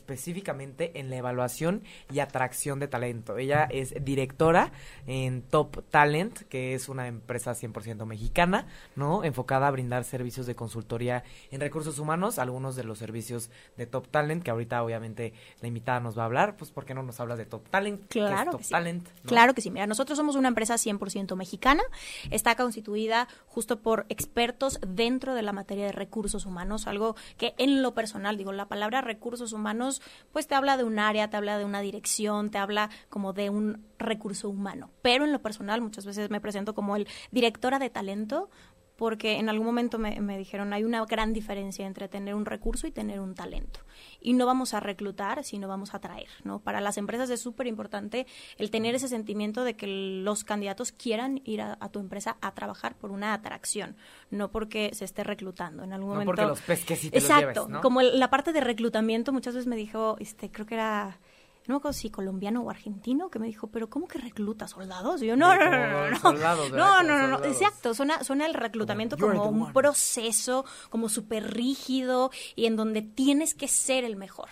específicamente 0.08 1.00
en 1.00 1.10
la 1.10 1.18
evaluación 1.18 1.84
y 2.12 2.20
atracción 2.20 2.80
de 2.80 2.88
talento. 2.88 3.38
Ella 3.38 3.68
es 3.70 3.94
directora 4.04 4.72
en 5.06 5.42
Top 5.42 5.84
Talent, 5.90 6.44
que 6.44 6.74
es 6.74 6.88
una 6.88 7.08
empresa 7.08 7.54
100% 7.54 8.06
mexicana, 8.06 8.68
¿no? 8.96 9.24
Enfocada 9.26 9.68
a 9.68 9.72
brindar 9.72 10.06
servicios 10.06 10.46
de 10.48 10.56
consultoría 10.56 11.24
en 11.52 11.60
recursos 11.60 12.00
humanos, 12.00 12.40
algunos 12.40 12.77
de 12.78 12.86
los 12.86 12.98
servicios 12.98 13.50
de 13.76 13.86
Top 13.86 14.08
Talent, 14.08 14.42
que 14.42 14.52
ahorita 14.52 14.82
obviamente 14.82 15.34
la 15.62 15.68
invitada 15.68 16.00
nos 16.00 16.18
va 16.18 16.22
a 16.22 16.26
hablar, 16.28 16.56
pues 16.56 16.72
¿por 16.72 16.86
qué 16.86 16.94
no 16.94 17.04
nos 17.04 17.20
hablas 17.20 17.38
de 17.38 17.46
Top 17.46 17.68
Talent? 17.70 18.08
¿Qué 18.08 18.20
es 18.20 18.26
Claro 18.28 18.52
Top 18.52 18.60
que 18.60 18.66
sí. 18.66 18.72
Talent? 18.72 19.08
¿no? 19.24 19.28
Claro 19.30 19.54
que 19.54 19.62
sí. 19.62 19.70
Mira, 19.70 19.88
nosotros 19.88 20.18
somos 20.18 20.36
una 20.36 20.48
empresa 20.48 20.76
100% 20.76 21.36
mexicana. 21.36 21.84
Está 22.32 22.56
constituida 22.56 23.28
justo 23.48 23.82
por 23.82 24.06
expertos 24.10 24.80
dentro 24.88 25.34
de 25.34 25.42
la 25.42 25.52
materia 25.52 25.86
de 25.86 25.92
recursos 25.92 26.46
humanos, 26.46 26.88
algo 26.88 27.16
que 27.38 27.54
en 27.58 27.82
lo 27.82 27.94
personal, 27.94 28.38
digo, 28.38 28.52
la 28.52 28.68
palabra 28.68 29.02
recursos 29.02 29.52
humanos, 29.52 30.02
pues 30.32 30.48
te 30.48 30.56
habla 30.56 30.78
de 30.78 30.84
un 30.84 31.00
área, 31.00 31.30
te 31.30 31.38
habla 31.38 31.58
de 31.58 31.66
una 31.66 31.82
dirección, 31.82 32.52
te 32.52 32.58
habla 32.58 32.90
como 33.10 33.34
de 33.34 33.50
un 33.50 33.86
recurso 33.98 34.50
humano. 34.50 34.92
Pero 35.02 35.26
en 35.26 35.32
lo 35.32 35.42
personal, 35.42 35.82
muchas 35.82 36.06
veces 36.06 36.30
me 36.30 36.42
presento 36.42 36.76
como 36.76 36.96
el 36.96 37.08
directora 37.32 37.80
de 37.80 37.90
talento 37.90 38.50
porque 38.98 39.38
en 39.38 39.48
algún 39.48 39.66
momento 39.68 39.98
me, 40.00 40.20
me 40.20 40.38
dijeron 40.38 40.74
hay 40.74 40.84
una 40.84 41.06
gran 41.06 41.32
diferencia 41.32 41.86
entre 41.86 42.08
tener 42.10 42.36
un 42.36 42.46
recurso 42.46 42.88
y 42.88 42.92
tener 42.92 43.20
un 43.20 43.36
talento. 43.36 43.80
Y 44.20 44.34
no 44.34 44.46
vamos 44.46 44.74
a 44.74 44.80
reclutar, 44.80 45.44
sino 45.44 45.68
vamos 45.68 45.94
a 45.94 45.98
atraer, 45.98 46.28
¿no? 46.44 46.60
Para 46.60 46.82
las 46.82 46.98
empresas 46.98 47.30
es 47.30 47.40
súper 47.40 47.68
importante 47.68 48.28
el 48.58 48.72
tener 48.72 48.96
ese 48.96 49.08
sentimiento 49.08 49.64
de 49.64 49.76
que 49.76 49.88
los 49.88 50.44
candidatos 50.44 50.92
quieran 50.92 51.42
ir 51.46 51.62
a, 51.62 51.78
a 51.80 51.90
tu 51.90 52.00
empresa 52.00 52.38
a 52.42 52.54
trabajar 52.54 52.96
por 52.96 53.12
una 53.12 53.34
atracción, 53.34 53.96
no 54.32 54.50
porque 54.52 54.90
se 54.94 55.06
esté 55.06 55.24
reclutando. 55.24 55.84
En 55.84 55.94
algún 55.94 56.10
No 56.10 56.16
momento... 56.16 56.32
porque 56.32 56.46
los 56.46 56.62
pesques 56.62 57.04
y 57.06 57.12
te 57.12 57.16
los 57.20 57.24
Exacto, 57.30 57.62
lleves, 57.62 57.70
¿no? 57.70 57.82
como 57.82 58.02
el- 58.02 58.20
la 58.20 58.30
parte 58.30 58.52
de 58.52 58.62
reclutamiento 58.62 59.32
muchas 59.32 59.54
veces 59.54 59.68
me 59.68 59.76
dijo, 59.76 60.18
este, 60.20 60.50
creo 60.52 60.66
que 60.66 60.74
era 60.76 61.20
no 61.68 61.76
me 61.76 61.78
acuerdo 61.78 61.94
si 61.94 62.10
colombiano 62.10 62.62
o 62.62 62.70
argentino, 62.70 63.30
que 63.30 63.40
me 63.40 63.48
dijo, 63.48 63.68
pero 63.68 63.90
¿cómo 63.90 64.08
que 64.08 64.18
recluta 64.20 64.68
soldados? 64.68 65.22
Y 65.22 65.28
yo, 65.28 65.36
no, 65.36 65.56
no, 65.56 65.66
no, 65.66 65.72
no, 65.72 66.10
no, 66.12 66.20
soldados, 66.20 66.72
no, 66.72 67.04
no, 67.04 67.18
no, 67.20 67.28
no, 67.40 67.46
exacto, 67.46 67.94
suena, 67.94 68.24
suena 68.24 68.46
el 68.46 68.54
reclutamiento 68.54 69.18
Como, 69.18 69.34
como, 69.34 69.38
"You're 69.44 69.50
the 69.52 69.56
un 69.58 69.64
one". 69.66 69.74
proceso, 69.74 70.66
como 70.90 71.10
súper 71.10 71.54
rígido 71.54 72.32
y 72.56 72.66
en 72.66 72.76
donde 72.76 73.02
tienes 73.02 73.54
que 73.54 73.68
ser 73.68 74.04
el 74.04 74.16
mejor. 74.16 74.50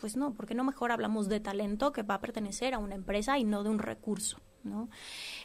Pues 0.00 0.16
no, 0.16 0.32
porque 0.34 0.54
no 0.54 0.64
mejor 0.64 0.92
hablamos 0.92 1.28
de 1.28 1.40
talento 1.40 1.92
que 1.92 2.02
va 2.02 2.14
a 2.14 2.20
pertenecer 2.20 2.74
a 2.74 2.78
una 2.78 2.94
empresa 2.94 3.38
y 3.38 3.44
no 3.44 3.62
de 3.62 3.68
un 3.70 3.78
recurso. 3.78 4.38
¿No? 4.64 4.88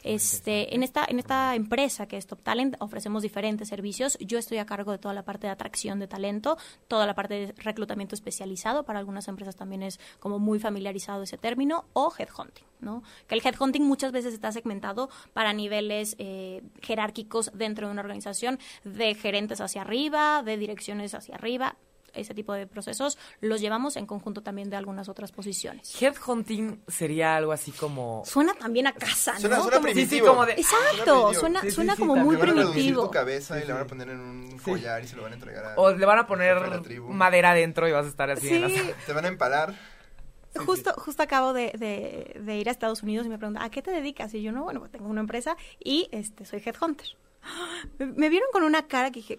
Este, 0.02 0.74
en 0.74 0.82
esta, 0.82 1.04
en 1.08 1.18
esta 1.18 1.54
empresa 1.54 2.06
que 2.06 2.16
es 2.16 2.26
Top 2.26 2.42
Talent 2.42 2.76
ofrecemos 2.80 3.22
diferentes 3.22 3.68
servicios. 3.68 4.18
Yo 4.20 4.38
estoy 4.38 4.58
a 4.58 4.66
cargo 4.66 4.92
de 4.92 4.98
toda 4.98 5.14
la 5.14 5.24
parte 5.24 5.46
de 5.46 5.52
atracción 5.52 5.98
de 5.98 6.08
talento, 6.08 6.56
toda 6.88 7.06
la 7.06 7.14
parte 7.14 7.34
de 7.34 7.54
reclutamiento 7.56 8.14
especializado. 8.14 8.84
Para 8.84 8.98
algunas 8.98 9.28
empresas 9.28 9.56
también 9.56 9.82
es 9.82 10.00
como 10.20 10.38
muy 10.38 10.58
familiarizado 10.58 11.22
ese 11.22 11.38
término, 11.38 11.86
o 11.92 12.12
headhunting, 12.16 12.66
¿no? 12.80 13.02
Que 13.26 13.34
el 13.34 13.42
headhunting 13.44 13.82
muchas 13.82 14.12
veces 14.12 14.34
está 14.34 14.52
segmentado 14.52 15.08
para 15.32 15.52
niveles 15.52 16.16
eh, 16.18 16.62
jerárquicos 16.82 17.50
dentro 17.54 17.86
de 17.86 17.92
una 17.92 18.02
organización, 18.02 18.58
de 18.84 19.14
gerentes 19.14 19.60
hacia 19.60 19.82
arriba, 19.82 20.42
de 20.42 20.56
direcciones 20.56 21.14
hacia 21.14 21.34
arriba 21.34 21.76
ese 22.16 22.34
tipo 22.34 22.52
de 22.52 22.66
procesos, 22.66 23.18
los 23.40 23.60
llevamos 23.60 23.96
en 23.96 24.06
conjunto 24.06 24.42
también 24.42 24.70
de 24.70 24.76
algunas 24.76 25.08
otras 25.08 25.32
posiciones. 25.32 26.00
Headhunting 26.02 26.82
sería 26.88 27.36
algo 27.36 27.52
así 27.52 27.72
como... 27.72 28.22
Suena 28.26 28.54
también 28.54 28.86
a 28.86 28.92
casa, 28.92 29.34
¿no? 29.34 29.40
Suena, 29.40 29.56
suena 29.60 29.70
Como- 29.76 29.82
primitivo. 29.82 30.26
como 30.28 30.46
de- 30.46 30.52
Exacto, 30.54 31.30
Sí, 31.32 31.40
suena, 31.40 31.60
sí, 31.62 31.70
suena 31.70 31.94
sí, 31.94 32.00
como 32.00 32.16
muy 32.16 32.34
Le 32.36 32.40
van 32.40 32.50
a 32.50 32.52
reducir 32.54 32.72
primitivo. 32.74 33.04
tu 33.04 33.10
cabeza 33.10 33.60
y 33.62 33.66
le 33.66 33.72
van 33.72 33.82
a 33.82 33.86
poner 33.86 34.08
en 34.10 34.20
un 34.20 34.58
collar 34.58 35.02
y 35.04 35.08
se 35.08 35.16
lo 35.16 35.22
van 35.22 35.32
a 35.32 35.34
entregar 35.36 35.64
a... 35.64 35.74
O 35.76 35.92
le 35.92 36.06
van 36.06 36.18
a 36.18 36.26
poner 36.26 36.56
madera 37.08 37.50
adentro 37.52 37.88
y 37.88 37.92
vas 37.92 38.06
a 38.06 38.08
estar 38.08 38.30
así 38.30 38.48
en 38.48 38.62
la 38.62 38.68
Sí, 38.68 38.76
sala. 38.78 38.92
Te 39.06 39.12
van 39.12 39.24
a 39.24 39.28
empalar. 39.28 39.74
justo, 40.64 40.92
justo 40.96 41.22
acabo 41.22 41.52
de, 41.52 41.72
de- 41.78 42.40
de 42.40 42.56
ir 42.56 42.68
a 42.68 42.72
Estados 42.72 43.02
Unidos 43.02 43.26
y 43.26 43.28
me 43.28 43.38
preguntan, 43.38 43.62
¿a 43.62 43.70
qué 43.70 43.82
te 43.82 43.90
dedicas? 43.90 44.32
Y 44.34 44.42
yo, 44.42 44.52
no, 44.52 44.64
bueno, 44.64 44.80
pues 44.80 44.90
tengo 44.92 45.06
una 45.08 45.20
empresa 45.20 45.56
y 45.78 46.08
este 46.12 46.44
soy 46.44 46.62
headhunter. 46.64 47.06
Me, 47.98 48.06
me 48.06 48.28
vieron 48.28 48.48
con 48.52 48.62
una 48.62 48.86
cara 48.86 49.10
que 49.10 49.20
dije... 49.20 49.38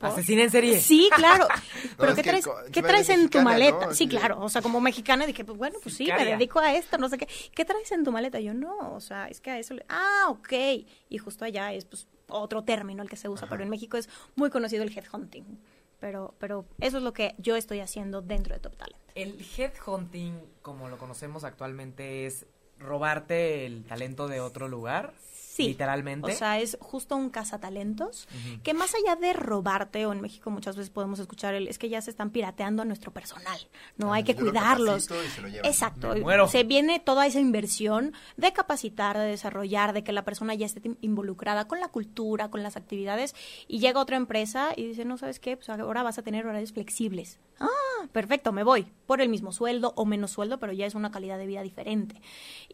¿por? 0.00 0.10
Asesina 0.10 0.42
en 0.42 0.50
serie. 0.50 0.80
Sí, 0.80 1.10
claro. 1.14 1.46
Pero 1.98 2.14
¿qué 2.14 2.22
traes, 2.22 2.48
¿qué 2.72 2.82
traes 2.82 3.08
en 3.10 3.28
tu 3.28 3.38
mexicana, 3.38 3.44
maleta? 3.44 3.86
¿no? 3.86 3.94
Sí, 3.94 4.08
claro. 4.08 4.40
O 4.40 4.48
sea, 4.48 4.62
como 4.62 4.80
mexicana 4.80 5.26
dije, 5.26 5.44
pues 5.44 5.58
bueno, 5.58 5.78
pues 5.82 5.94
sí, 5.94 6.06
me 6.06 6.24
dedico 6.24 6.58
a 6.58 6.74
esto, 6.74 6.98
no 6.98 7.08
sé 7.08 7.18
qué. 7.18 7.28
¿Qué 7.54 7.64
traes 7.64 7.92
en 7.92 8.04
tu 8.04 8.12
maleta? 8.12 8.40
Yo 8.40 8.54
no, 8.54 8.94
o 8.94 9.00
sea, 9.00 9.28
es 9.28 9.40
que 9.40 9.50
a 9.50 9.58
eso 9.58 9.74
le... 9.74 9.84
Ah, 9.88 10.26
ok. 10.28 10.52
Y 11.08 11.18
justo 11.18 11.44
allá 11.44 11.72
es 11.72 11.84
pues 11.84 12.08
otro 12.28 12.64
término 12.64 13.02
el 13.02 13.10
que 13.10 13.16
se 13.16 13.28
usa, 13.28 13.48
pero 13.48 13.62
en 13.62 13.68
México 13.68 13.96
es 13.96 14.08
muy 14.36 14.50
conocido 14.50 14.82
el 14.82 14.96
headhunting. 14.96 15.58
Pero, 15.98 16.34
pero 16.38 16.64
eso 16.80 16.96
es 16.96 17.02
lo 17.02 17.12
que 17.12 17.34
yo 17.36 17.56
estoy 17.56 17.80
haciendo 17.80 18.22
dentro 18.22 18.54
de 18.54 18.60
Top 18.60 18.74
Talent. 18.76 18.96
El 19.14 19.44
headhunting, 19.56 20.40
como 20.62 20.88
lo 20.88 20.96
conocemos 20.96 21.44
actualmente, 21.44 22.24
es 22.24 22.46
robarte 22.78 23.66
el 23.66 23.84
talento 23.84 24.26
de 24.26 24.40
otro 24.40 24.66
lugar. 24.66 25.12
Sí. 25.60 25.68
Literalmente. 25.68 26.32
O 26.32 26.34
sea, 26.34 26.58
es 26.60 26.76
justo 26.80 27.16
un 27.16 27.30
cazatalentos 27.30 28.28
que 28.62 28.74
más 28.74 28.94
allá 28.94 29.16
de 29.16 29.32
robarte, 29.32 30.06
o 30.06 30.12
en 30.12 30.20
México 30.20 30.50
muchas 30.50 30.76
veces 30.76 30.90
podemos 30.90 31.18
escuchar 31.18 31.54
el, 31.54 31.68
es 31.68 31.78
que 31.78 31.88
ya 31.88 32.00
se 32.00 32.10
están 32.10 32.30
pirateando 32.30 32.82
a 32.82 32.84
nuestro 32.84 33.12
personal, 33.12 33.58
¿no? 33.96 34.12
Ah, 34.12 34.16
Hay 34.16 34.24
que 34.24 34.34
cuidarlos. 34.34 35.04
se 35.04 35.42
lo. 35.42 35.48
Exacto. 35.64 36.14
Se 36.48 36.64
viene 36.64 37.00
toda 37.00 37.26
esa 37.26 37.40
inversión 37.40 38.12
de 38.36 38.52
capacitar, 38.52 39.16
de 39.18 39.26
desarrollar, 39.26 39.92
de 39.92 40.04
que 40.04 40.12
la 40.12 40.24
persona 40.24 40.54
ya 40.54 40.66
esté 40.66 40.80
involucrada 41.00 41.66
con 41.66 41.80
la 41.80 41.88
cultura, 41.88 42.50
con 42.50 42.62
las 42.62 42.76
actividades, 42.76 43.34
y 43.68 43.78
llega 43.78 44.00
otra 44.00 44.16
empresa 44.16 44.70
y 44.76 44.86
dice, 44.86 45.04
no, 45.04 45.18
¿sabes 45.18 45.40
qué? 45.40 45.56
Pues 45.56 45.68
ahora 45.68 46.02
vas 46.02 46.18
a 46.18 46.22
tener 46.22 46.46
horarios 46.46 46.72
flexibles. 46.72 47.38
Ah, 47.58 47.66
perfecto, 48.08 48.52
me 48.52 48.62
voy. 48.64 48.86
Por 49.06 49.20
el 49.20 49.28
mismo 49.28 49.52
sueldo 49.52 49.92
o 49.96 50.04
menos 50.04 50.30
sueldo, 50.30 50.58
pero 50.58 50.72
ya 50.72 50.86
es 50.86 50.94
una 50.94 51.10
calidad 51.10 51.38
de 51.38 51.46
vida 51.46 51.62
diferente. 51.62 52.20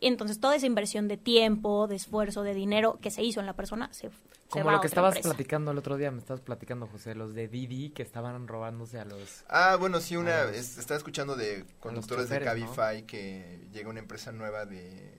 Y 0.00 0.06
entonces 0.08 0.40
toda 0.40 0.56
esa 0.56 0.66
inversión 0.66 1.08
de 1.08 1.16
tiempo, 1.16 1.86
de 1.86 1.96
esfuerzo, 1.96 2.42
de 2.42 2.54
dinero 2.54 2.98
que 3.00 3.10
se 3.10 3.22
hizo 3.22 3.40
en 3.40 3.46
la 3.46 3.54
persona 3.54 3.92
se, 3.92 4.08
se 4.10 4.14
como 4.50 4.66
va 4.66 4.72
lo 4.72 4.80
que 4.80 4.86
otra 4.86 4.88
estabas 4.88 5.16
empresa. 5.16 5.28
platicando 5.34 5.70
el 5.70 5.78
otro 5.78 5.96
día, 5.96 6.10
me 6.10 6.18
estabas 6.18 6.40
platicando, 6.40 6.86
José, 6.86 7.14
los 7.14 7.34
de 7.34 7.48
Didi 7.48 7.90
que 7.90 8.02
estaban 8.02 8.46
robándose 8.48 8.98
a 8.98 9.04
los... 9.04 9.44
Ah, 9.48 9.76
bueno, 9.78 10.00
sí, 10.00 10.16
una... 10.16 10.44
Los- 10.44 10.56
es- 10.56 10.78
estaba 10.78 10.98
escuchando 10.98 11.36
de 11.36 11.64
conductores 11.80 12.28
de. 12.28 12.40
Cabify 12.40 13.04
que 13.06 13.66
llega 13.72 13.88
una 13.90 14.00
empresa 14.00 14.32
nueva 14.32 14.66
de, 14.66 15.18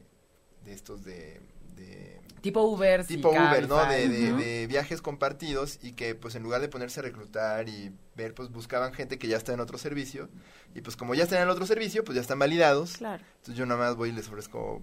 de 0.63 0.73
estos 0.73 1.03
de... 1.03 1.41
de 1.77 2.17
Tipo 2.41 2.61
Uber, 2.61 3.03
sí, 3.03 3.15
tipo 3.15 3.29
Uber, 3.29 3.67
¿no? 3.67 3.83
De, 3.85 4.07
de 4.07 4.67
viajes 4.67 5.01
compartidos 5.01 5.79
y 5.81 5.93
que 5.93 6.15
pues 6.15 6.35
en 6.35 6.43
lugar 6.43 6.61
de 6.61 6.69
ponerse 6.69 6.99
a 6.99 7.03
reclutar 7.03 7.67
y 7.67 7.91
ver, 8.15 8.33
pues 8.33 8.51
buscaban 8.51 8.93
gente 8.93 9.17
que 9.17 9.27
ya 9.27 9.37
está 9.37 9.53
en 9.53 9.59
otro 9.59 9.77
servicio 9.77 10.29
y 10.75 10.81
pues 10.81 10.95
como 10.95 11.15
ya 11.15 11.23
están 11.23 11.39
en 11.39 11.45
el 11.45 11.49
otro 11.49 11.65
servicio, 11.65 12.03
pues 12.03 12.15
ya 12.15 12.21
están 12.21 12.39
validados. 12.39 12.97
Claro. 12.97 13.23
Entonces 13.37 13.55
yo 13.55 13.65
nada 13.65 13.79
más 13.79 13.95
voy 13.95 14.09
y 14.09 14.11
les 14.13 14.27
ofrezco... 14.27 14.81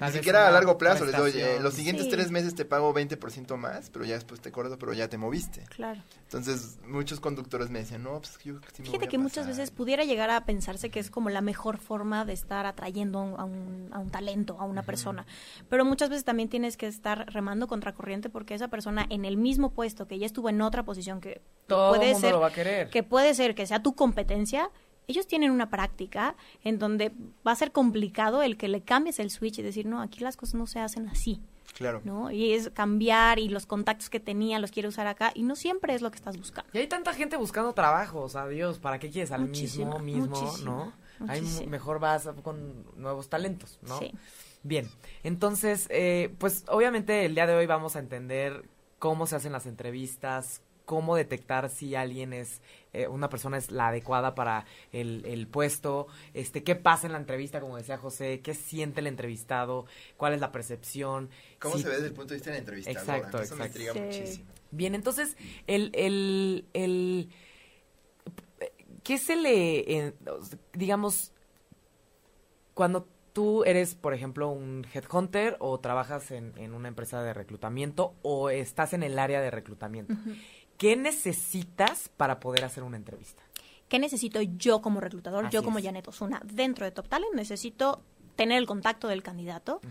Ni 0.00 0.12
siquiera 0.12 0.48
a 0.48 0.50
largo 0.50 0.78
plazo, 0.78 1.04
les 1.04 1.16
doy, 1.16 1.32
eh, 1.34 1.58
los 1.60 1.74
siguientes 1.74 2.06
Sí. 2.06 2.10
tres 2.10 2.30
meses 2.30 2.54
te 2.54 2.64
pago 2.64 2.92
20% 2.92 3.56
más, 3.56 3.90
pero 3.90 4.04
ya 4.04 4.14
después 4.14 4.40
te 4.40 4.50
corto, 4.50 4.78
pero 4.78 4.92
ya 4.92 5.08
te 5.08 5.18
moviste. 5.18 5.64
Claro. 5.68 6.02
Entonces 6.22 6.78
muchos 6.86 7.20
conductores 7.20 7.70
me 7.70 7.80
decían, 7.80 8.02
no, 8.02 8.18
pues 8.20 8.38
yo 8.44 8.54
sí 8.72 8.82
me 8.82 8.86
Fíjate 8.86 8.98
voy 8.98 9.06
a 9.06 9.08
que 9.08 9.18
muchas 9.18 9.44
pasar". 9.46 9.48
veces 9.58 9.70
pudiera 9.70 10.04
llegar 10.04 10.30
a 10.30 10.44
pensarse 10.44 10.90
que 10.90 11.00
es 11.00 11.10
como 11.10 11.28
la 11.30 11.40
mejor 11.40 11.78
forma 11.78 12.24
de 12.24 12.32
estar 12.32 12.66
atrayendo 12.66 13.18
a 13.18 13.22
un, 13.22 13.40
a 13.40 13.44
un, 13.44 13.88
a 13.92 13.98
un 13.98 14.10
talento, 14.10 14.56
a 14.58 14.64
una 14.64 14.82
persona. 14.82 15.26
Pero 15.68 15.84
muchas 15.84 16.08
veces 16.08 16.24
también 16.24 16.48
tienes 16.48 16.76
que 16.76 16.86
estar 16.86 17.32
remando 17.32 17.66
contracorriente 17.66 18.30
porque 18.30 18.54
esa 18.54 18.68
persona 18.68 19.06
en 19.10 19.24
el 19.24 19.36
mismo 19.36 19.70
puesto 19.72 20.06
que 20.08 20.18
ya 20.18 20.26
estuvo 20.26 20.48
en 20.48 20.60
otra 20.62 20.82
posición 20.84 21.20
que 21.20 21.42
Todo 21.66 21.90
puede 21.90 22.06
el 22.06 22.12
mundo 22.12 22.26
ser 22.26 22.34
lo 22.34 22.40
va 22.40 22.48
a 22.48 22.52
querer. 22.52 22.90
que 22.90 23.02
puede 23.02 23.34
ser 23.34 23.54
que 23.54 23.66
sea 23.66 23.82
tu 23.82 23.94
competencia, 23.94 24.70
ellos 25.08 25.26
tienen 25.26 25.50
una 25.50 25.70
práctica 25.70 26.36
en 26.62 26.78
donde 26.78 27.12
va 27.46 27.52
a 27.52 27.56
ser 27.56 27.72
complicado 27.72 28.42
el 28.42 28.56
que 28.56 28.68
le 28.68 28.82
cambies 28.82 29.18
el 29.18 29.30
switch 29.30 29.58
y 29.58 29.62
decir, 29.62 29.86
no, 29.86 30.00
aquí 30.00 30.20
las 30.20 30.36
cosas 30.36 30.54
no 30.54 30.66
se 30.66 30.80
hacen 30.80 31.08
así, 31.08 31.40
Claro. 31.74 32.00
¿no? 32.04 32.30
Y 32.30 32.52
es 32.52 32.70
cambiar 32.70 33.38
y 33.38 33.48
los 33.48 33.66
contactos 33.66 34.10
que 34.10 34.20
tenía 34.20 34.58
los 34.58 34.70
quiere 34.70 34.88
usar 34.88 35.06
acá 35.06 35.32
y 35.34 35.42
no 35.42 35.56
siempre 35.56 35.94
es 35.94 36.02
lo 36.02 36.10
que 36.10 36.16
estás 36.16 36.36
buscando. 36.36 36.70
Y 36.72 36.78
hay 36.78 36.86
tanta 36.86 37.12
gente 37.14 37.36
buscando 37.36 37.72
trabajo, 37.72 38.20
o 38.20 38.28
sea, 38.28 38.46
Dios, 38.48 38.78
¿para 38.78 38.98
qué 38.98 39.10
quieres 39.10 39.32
al 39.32 39.48
mismo, 39.48 39.98
mismo, 39.98 40.52
no? 40.64 40.92
Hay 41.28 41.42
mejor 41.66 41.98
vas 42.00 42.28
con 42.42 42.84
nuevos 42.96 43.28
talentos, 43.28 43.78
¿no? 43.82 43.98
Sí. 43.98 44.12
Bien, 44.62 44.88
entonces, 45.22 45.86
eh, 45.90 46.34
pues 46.38 46.64
obviamente 46.68 47.24
el 47.24 47.34
día 47.34 47.46
de 47.46 47.54
hoy 47.54 47.66
vamos 47.66 47.96
a 47.96 47.98
entender 47.98 48.68
cómo 48.98 49.26
se 49.26 49.36
hacen 49.36 49.52
las 49.52 49.66
entrevistas, 49.66 50.62
cómo 50.84 51.16
detectar 51.16 51.70
si 51.70 51.94
alguien 51.94 52.32
es, 52.32 52.60
eh, 52.92 53.06
una 53.08 53.28
persona 53.28 53.56
es 53.56 53.70
la 53.70 53.88
adecuada 53.88 54.34
para 54.34 54.64
el, 54.92 55.24
el 55.26 55.46
puesto, 55.46 56.06
este, 56.34 56.62
qué 56.62 56.74
pasa 56.76 57.06
en 57.06 57.12
la 57.12 57.18
entrevista, 57.18 57.60
como 57.60 57.76
decía 57.76 57.98
José, 57.98 58.40
qué 58.40 58.54
siente 58.54 59.00
el 59.00 59.06
entrevistado, 59.06 59.86
cuál 60.16 60.34
es 60.34 60.40
la 60.40 60.52
percepción. 60.52 61.30
¿Cómo 61.60 61.76
si- 61.76 61.82
se 61.82 61.88
ve 61.88 61.94
desde 61.96 62.08
el 62.08 62.14
punto 62.14 62.30
de 62.30 62.36
vista 62.36 62.50
de 62.50 62.54
la 62.56 62.60
entrevistadora? 62.60 63.16
Exacto, 63.16 63.40
Eso 63.42 63.56
me 63.56 63.64
exacto. 63.66 63.66
intriga 63.66 63.92
Sí. 63.92 64.00
muchísimo. 64.00 64.50
Bien, 64.72 64.94
entonces, 64.94 65.36
el, 65.66 65.90
el, 65.94 66.64
el, 66.74 67.30
¿qué 69.02 69.18
se 69.18 69.36
le, 69.36 69.78
eh, 70.06 70.14
digamos, 70.72 71.32
cuando 72.74 73.08
tú 73.32 73.64
eres, 73.64 73.94
por 73.94 74.14
ejemplo, 74.14 74.48
un 74.48 74.86
headhunter 74.92 75.56
o 75.60 75.78
trabajas 75.80 76.30
en, 76.30 76.52
en 76.56 76.74
una 76.74 76.88
empresa 76.88 77.22
de 77.22 77.32
reclutamiento 77.32 78.14
o 78.22 78.50
estás 78.50 78.92
en 78.92 79.02
el 79.02 79.18
área 79.18 79.40
de 79.40 79.50
reclutamiento, 79.50 80.14
¿qué 80.80 80.96
necesitas 80.96 82.08
para 82.16 82.40
poder 82.40 82.64
hacer 82.64 82.82
una 82.82 82.96
entrevista? 82.96 83.42
¿Qué 83.90 83.98
necesito 83.98 84.40
yo 84.40 84.80
como 84.80 84.98
reclutador, 85.00 85.44
Así 85.44 85.54
yo 85.54 85.62
como 85.62 85.78
es. 85.78 85.84
Janet 85.84 86.08
Osuna? 86.08 86.40
Dentro 86.42 86.86
de 86.86 86.90
Top 86.90 87.06
Talent 87.06 87.34
necesito 87.34 88.02
tener 88.34 88.56
el 88.56 88.66
contacto 88.66 89.06
del 89.06 89.22
candidato 89.22 89.82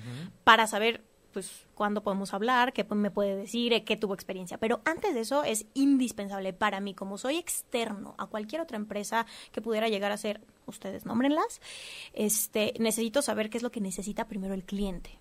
para 0.44 0.66
saber 0.66 1.04
pues 1.32 1.68
cuándo 1.76 2.02
podemos 2.02 2.34
hablar, 2.34 2.74
qué 2.74 2.84
me 2.84 3.12
puede 3.12 3.36
decir, 3.36 3.72
eh, 3.72 3.84
qué 3.84 3.98
tuvo 3.98 4.16
experiencia. 4.16 4.58
Pero 4.58 4.82
antes 4.84 5.14
de 5.14 5.20
eso 5.20 5.44
es 5.44 5.68
indispensable 5.76 6.54
para 6.54 6.80
mí, 6.80 6.96
como 6.96 7.20
soy 7.20 7.38
externo 7.38 8.16
a 8.18 8.26
cualquier 8.26 8.62
otra 8.62 8.76
empresa 8.76 9.28
que 9.52 9.62
pudiera 9.62 9.90
llegar 9.90 10.12
a 10.12 10.18
ser, 10.18 10.42
ustedes 10.66 11.06
nómbrenlas, 11.06 11.62
este, 12.14 12.74
necesito 12.80 13.22
saber 13.22 13.52
qué 13.52 13.58
es 13.58 13.64
lo 13.64 13.72
que 13.72 13.80
necesita 13.80 14.28
primero 14.28 14.56
el 14.56 14.64
cliente. 14.64 15.19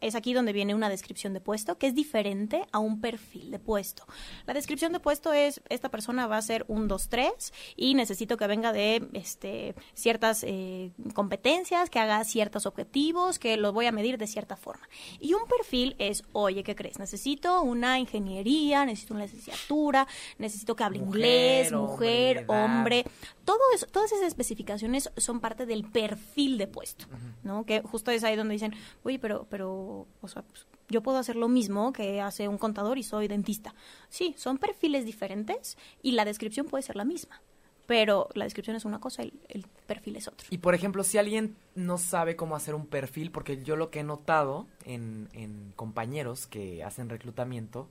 Es 0.00 0.14
aquí 0.14 0.32
donde 0.32 0.52
viene 0.52 0.74
una 0.74 0.88
descripción 0.88 1.32
de 1.32 1.40
puesto 1.40 1.78
que 1.78 1.86
es 1.86 1.94
diferente 1.94 2.66
a 2.72 2.78
un 2.78 3.00
perfil 3.00 3.50
de 3.50 3.58
puesto. 3.58 4.06
La 4.46 4.54
descripción 4.54 4.92
de 4.92 5.00
puesto 5.00 5.32
es, 5.32 5.60
esta 5.68 5.90
persona 5.90 6.26
va 6.26 6.36
a 6.36 6.42
ser 6.42 6.64
un 6.68 6.88
2, 6.88 7.08
3 7.08 7.52
y 7.76 7.94
necesito 7.94 8.36
que 8.36 8.46
venga 8.46 8.72
de 8.72 9.08
este, 9.12 9.74
ciertas 9.94 10.44
eh, 10.46 10.92
competencias, 11.14 11.90
que 11.90 11.98
haga 11.98 12.22
ciertos 12.24 12.66
objetivos, 12.66 13.38
que 13.38 13.56
lo 13.56 13.72
voy 13.72 13.86
a 13.86 13.92
medir 13.92 14.18
de 14.18 14.26
cierta 14.26 14.56
forma. 14.56 14.88
Y 15.20 15.34
un 15.34 15.46
perfil 15.46 15.96
es, 15.98 16.24
oye, 16.32 16.62
¿qué 16.62 16.74
crees? 16.74 16.98
Necesito 16.98 17.62
una 17.62 17.98
ingeniería, 17.98 18.84
necesito 18.84 19.14
una 19.14 19.24
licenciatura, 19.24 20.06
necesito 20.38 20.76
que 20.76 20.84
hable 20.84 21.00
Mujer, 21.00 21.16
inglés, 21.16 21.72
mujer, 21.72 22.44
hombre. 22.48 23.04
Todo 23.46 23.60
eso, 23.72 23.86
todas 23.86 24.10
esas 24.10 24.26
especificaciones 24.26 25.10
son 25.16 25.38
parte 25.38 25.66
del 25.66 25.84
perfil 25.84 26.58
de 26.58 26.66
puesto, 26.66 27.06
¿no? 27.44 27.64
Que 27.64 27.80
justo 27.80 28.10
es 28.10 28.24
ahí 28.24 28.34
donde 28.34 28.54
dicen, 28.54 28.74
oye, 29.04 29.20
pero, 29.20 29.46
pero, 29.48 30.08
o 30.20 30.28
sea, 30.28 30.42
pues, 30.42 30.66
yo 30.88 31.00
puedo 31.00 31.16
hacer 31.16 31.36
lo 31.36 31.48
mismo 31.48 31.92
que 31.92 32.20
hace 32.20 32.48
un 32.48 32.58
contador 32.58 32.98
y 32.98 33.04
soy 33.04 33.28
dentista. 33.28 33.72
Sí, 34.08 34.34
son 34.36 34.58
perfiles 34.58 35.04
diferentes 35.04 35.78
y 36.02 36.12
la 36.12 36.24
descripción 36.24 36.66
puede 36.66 36.82
ser 36.82 36.96
la 36.96 37.04
misma, 37.04 37.40
pero 37.86 38.28
la 38.34 38.46
descripción 38.46 38.74
es 38.76 38.84
una 38.84 38.98
cosa 38.98 39.22
y 39.22 39.32
el 39.48 39.64
perfil 39.86 40.16
es 40.16 40.26
otro. 40.26 40.48
Y 40.50 40.58
por 40.58 40.74
ejemplo, 40.74 41.04
si 41.04 41.18
alguien 41.18 41.56
no 41.76 41.98
sabe 41.98 42.34
cómo 42.34 42.56
hacer 42.56 42.74
un 42.74 42.88
perfil, 42.88 43.30
porque 43.30 43.62
yo 43.62 43.76
lo 43.76 43.90
que 43.92 44.00
he 44.00 44.04
notado 44.04 44.66
en, 44.84 45.28
en 45.32 45.72
compañeros 45.76 46.48
que 46.48 46.82
hacen 46.82 47.08
reclutamiento, 47.08 47.88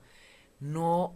no 0.60 1.16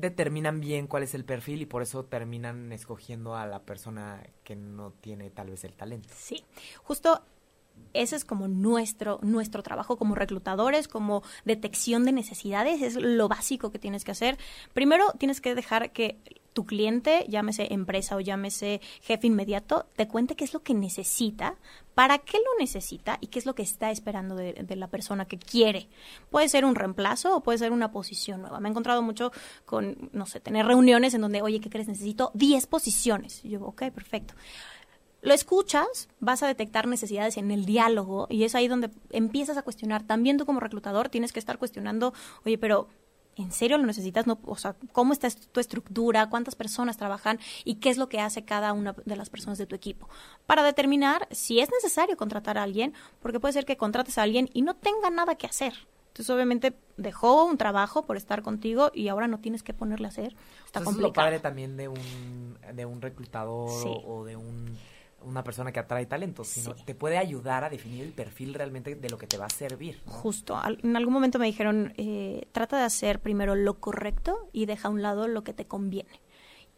determinan 0.00 0.60
bien 0.60 0.86
cuál 0.86 1.02
es 1.02 1.14
el 1.14 1.24
perfil 1.24 1.62
y 1.62 1.66
por 1.66 1.82
eso 1.82 2.04
terminan 2.04 2.72
escogiendo 2.72 3.36
a 3.36 3.46
la 3.46 3.62
persona 3.62 4.22
que 4.44 4.56
no 4.56 4.92
tiene 5.00 5.30
tal 5.30 5.50
vez 5.50 5.64
el 5.64 5.72
talento. 5.72 6.08
Sí, 6.16 6.44
justo 6.82 7.22
ese 7.92 8.16
es 8.16 8.24
como 8.24 8.48
nuestro, 8.48 9.18
nuestro 9.22 9.62
trabajo 9.62 9.96
como 9.96 10.14
reclutadores, 10.14 10.86
como 10.86 11.22
detección 11.44 12.04
de 12.04 12.12
necesidades, 12.12 12.82
es 12.82 12.96
lo 12.96 13.28
básico 13.28 13.70
que 13.70 13.78
tienes 13.78 14.04
que 14.04 14.12
hacer. 14.12 14.38
Primero, 14.74 15.12
tienes 15.18 15.40
que 15.40 15.54
dejar 15.54 15.90
que 15.92 16.18
tu 16.52 16.66
cliente, 16.66 17.24
llámese 17.28 17.72
empresa 17.72 18.16
o 18.16 18.20
llámese 18.20 18.80
jefe 19.02 19.26
inmediato, 19.26 19.86
te 19.96 20.08
cuente 20.08 20.36
qué 20.36 20.44
es 20.44 20.52
lo 20.52 20.62
que 20.62 20.74
necesita, 20.74 21.56
para 21.94 22.18
qué 22.18 22.38
lo 22.38 22.58
necesita 22.58 23.18
y 23.20 23.28
qué 23.28 23.38
es 23.38 23.46
lo 23.46 23.54
que 23.54 23.62
está 23.62 23.90
esperando 23.90 24.34
de, 24.34 24.52
de, 24.54 24.76
la 24.76 24.88
persona 24.88 25.26
que 25.26 25.38
quiere. 25.38 25.88
Puede 26.30 26.48
ser 26.48 26.64
un 26.64 26.74
reemplazo 26.74 27.36
o 27.36 27.42
puede 27.42 27.58
ser 27.58 27.72
una 27.72 27.92
posición 27.92 28.40
nueva. 28.40 28.60
Me 28.60 28.68
he 28.68 28.70
encontrado 28.70 29.02
mucho 29.02 29.32
con, 29.64 30.10
no 30.12 30.26
sé, 30.26 30.40
tener 30.40 30.66
reuniones 30.66 31.14
en 31.14 31.20
donde, 31.20 31.42
oye, 31.42 31.60
¿qué 31.60 31.70
crees? 31.70 31.88
Necesito 31.88 32.30
10 32.34 32.66
posiciones. 32.66 33.44
Y 33.44 33.50
yo, 33.50 33.62
ok, 33.62 33.90
perfecto 33.90 34.34
lo 35.22 35.34
escuchas, 35.34 36.08
vas 36.18 36.42
a 36.42 36.46
detectar 36.46 36.86
necesidades 36.88 37.36
en 37.36 37.50
el 37.50 37.66
diálogo 37.66 38.26
y 38.30 38.44
es 38.44 38.54
ahí 38.54 38.68
donde 38.68 38.90
empiezas 39.10 39.56
a 39.56 39.62
cuestionar. 39.62 40.02
También 40.06 40.38
tú 40.38 40.46
como 40.46 40.60
reclutador 40.60 41.08
tienes 41.08 41.32
que 41.32 41.38
estar 41.38 41.58
cuestionando, 41.58 42.14
oye, 42.44 42.56
pero 42.56 42.88
¿en 43.42 43.52
serio 43.52 43.78
lo 43.78 43.86
necesitas? 43.86 44.26
No, 44.26 44.38
o 44.44 44.56
sea, 44.56 44.76
¿cómo 44.92 45.12
está 45.12 45.28
tu 45.30 45.60
estructura? 45.60 46.28
¿Cuántas 46.28 46.54
personas 46.54 46.96
trabajan? 46.96 47.38
¿Y 47.64 47.76
qué 47.76 47.90
es 47.90 47.96
lo 47.96 48.08
que 48.08 48.20
hace 48.20 48.44
cada 48.44 48.72
una 48.72 48.94
de 49.04 49.16
las 49.16 49.30
personas 49.30 49.58
de 49.58 49.66
tu 49.66 49.74
equipo? 49.74 50.08
Para 50.46 50.62
determinar 50.62 51.28
si 51.30 51.60
es 51.60 51.70
necesario 51.70 52.16
contratar 52.16 52.58
a 52.58 52.62
alguien, 52.62 52.94
porque 53.20 53.40
puede 53.40 53.52
ser 53.52 53.64
que 53.64 53.76
contrates 53.76 54.18
a 54.18 54.22
alguien 54.22 54.48
y 54.52 54.62
no 54.62 54.74
tenga 54.74 55.10
nada 55.10 55.36
que 55.36 55.46
hacer. 55.46 55.74
Entonces, 56.08 56.30
obviamente, 56.34 56.74
dejó 56.96 57.44
un 57.44 57.56
trabajo 57.56 58.04
por 58.04 58.16
estar 58.16 58.42
contigo 58.42 58.90
y 58.92 59.08
ahora 59.08 59.28
no 59.28 59.38
tienes 59.38 59.62
que 59.62 59.72
ponerle 59.72 60.06
a 60.06 60.10
hacer. 60.10 60.34
Está 60.66 60.82
complicado. 60.82 60.90
es 60.90 61.02
lo 61.02 61.12
padre 61.12 61.38
también 61.38 61.76
de 61.76 61.88
un, 61.88 62.58
de 62.74 62.84
un 62.84 63.00
reclutador 63.00 63.70
o 64.04 64.24
de 64.24 64.36
un 64.36 64.76
una 65.22 65.44
persona 65.44 65.72
que 65.72 65.80
atrae 65.80 66.06
talentos, 66.06 66.48
sino 66.48 66.74
te 66.74 66.94
puede 66.94 67.18
ayudar 67.18 67.64
a 67.64 67.70
definir 67.70 68.04
el 68.04 68.12
perfil 68.12 68.54
realmente 68.54 68.94
de 68.94 69.10
lo 69.10 69.18
que 69.18 69.26
te 69.26 69.38
va 69.38 69.46
a 69.46 69.50
servir. 69.50 70.00
Justo, 70.06 70.60
en 70.82 70.96
algún 70.96 71.12
momento 71.12 71.38
me 71.38 71.46
dijeron, 71.46 71.92
eh, 71.96 72.48
trata 72.52 72.78
de 72.78 72.84
hacer 72.84 73.20
primero 73.20 73.54
lo 73.54 73.78
correcto 73.80 74.48
y 74.52 74.66
deja 74.66 74.88
a 74.88 74.90
un 74.90 75.02
lado 75.02 75.28
lo 75.28 75.44
que 75.44 75.52
te 75.52 75.64
conviene. 75.64 76.20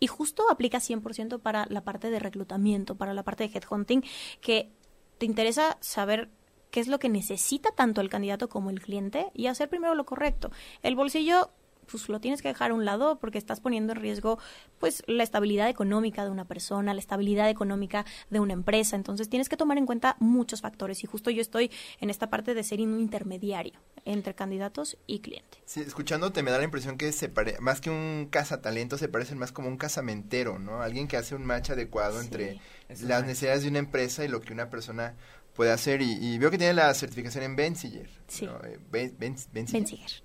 Y 0.01 0.09
justo 0.09 0.51
aplica 0.51 0.79
100% 0.79 1.41
para 1.41 1.67
la 1.69 1.85
parte 1.85 2.11
de 2.11 2.19
reclutamiento, 2.19 2.97
para 2.97 3.15
la 3.15 3.23
parte 3.23 3.47
de 3.47 3.57
headhunting, 3.57 4.03
que 4.41 4.73
te 5.19 5.27
interesa 5.27 5.79
saber 5.81 6.31
qué 6.73 6.81
es 6.81 6.89
lo 6.89 6.99
que 6.99 7.09
necesita 7.09 7.71
tanto 7.71 8.01
el 8.01 8.09
candidato 8.09 8.49
como 8.49 8.71
el 8.71 8.81
cliente 8.81 9.31
y 9.35 9.47
hacer 9.47 9.69
primero 9.69 9.95
lo 9.95 10.05
correcto. 10.05 10.51
El 10.83 10.97
bolsillo 10.97 11.51
pues 11.91 12.09
lo 12.09 12.21
tienes 12.21 12.43
que 12.43 12.49
dejar 12.49 12.71
a 12.71 12.75
un 12.75 12.85
lado 12.85 13.19
porque 13.19 13.39
estás 13.39 13.61
poniendo 13.61 13.93
en 13.93 14.01
riesgo 14.01 14.39
pues 14.79 15.03
la 15.07 15.23
estabilidad 15.23 15.69
económica 15.69 16.25
de 16.25 16.31
una 16.31 16.45
persona, 16.45 16.95
la 16.95 17.01
estabilidad 17.01 17.49
económica 17.51 18.05
de 18.31 18.41
una 18.41 18.53
empresa. 18.53 18.97
Entonces 18.97 19.29
tienes 19.29 19.49
que 19.49 19.57
tomar 19.57 19.79
en 19.79 19.87
cuenta 19.87 20.17
muchos 20.19 20.61
factores 20.61 21.03
y 21.05 21.07
justo 21.07 21.31
yo 21.31 21.41
estoy 21.41 21.71
en 22.01 22.11
esta 22.11 22.31
parte 22.31 22.55
de 22.55 22.63
ser 22.65 22.81
un 22.81 23.01
intermediario 23.01 23.75
entre 24.05 24.35
candidatos 24.35 24.97
y 25.07 25.21
cliente. 25.21 25.59
Sí, 25.65 25.81
escuchándote 25.81 26.43
me 26.43 26.51
da 26.51 26.59
la 26.59 26.65
impresión 26.65 26.97
que 26.97 27.13
se 27.13 27.29
pare 27.29 27.57
más 27.61 27.81
que 27.81 27.91
un 27.91 28.29
cazatalento 28.31 28.99
se 28.99 29.09
parece 29.09 29.35
más 29.35 29.53
como 29.53 29.69
un 29.69 29.77
casamentero, 29.77 30.59
¿no? 30.59 30.83
Alguien 30.83 31.09
que 31.09 31.17
hace 31.17 31.35
un 31.35 31.45
match 31.45 31.71
adecuado 31.71 32.21
entre 32.21 32.61
las 33.01 33.25
necesidades 33.25 33.63
de 33.63 33.69
una 33.69 33.79
empresa 33.79 34.25
y 34.25 34.29
lo 34.29 34.41
que 34.41 34.53
una 34.53 34.71
persona 34.71 35.15
puede 35.55 35.71
hacer. 35.71 36.03
Y, 36.03 36.39
veo 36.39 36.51
que 36.51 36.59
tiene 36.59 36.75
la 36.75 36.93
certificación 36.95 37.45
en 37.45 37.57
Benziger. 37.57 38.09
Sí. 38.29 38.49
Eh, 38.65 39.15
Benziger. 39.53 40.23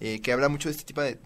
Eh, 0.00 0.20
que 0.20 0.32
habla 0.32 0.48
mucho 0.48 0.68
de 0.68 0.72
este 0.72 0.84
tipo 0.84 1.02
de, 1.02 1.16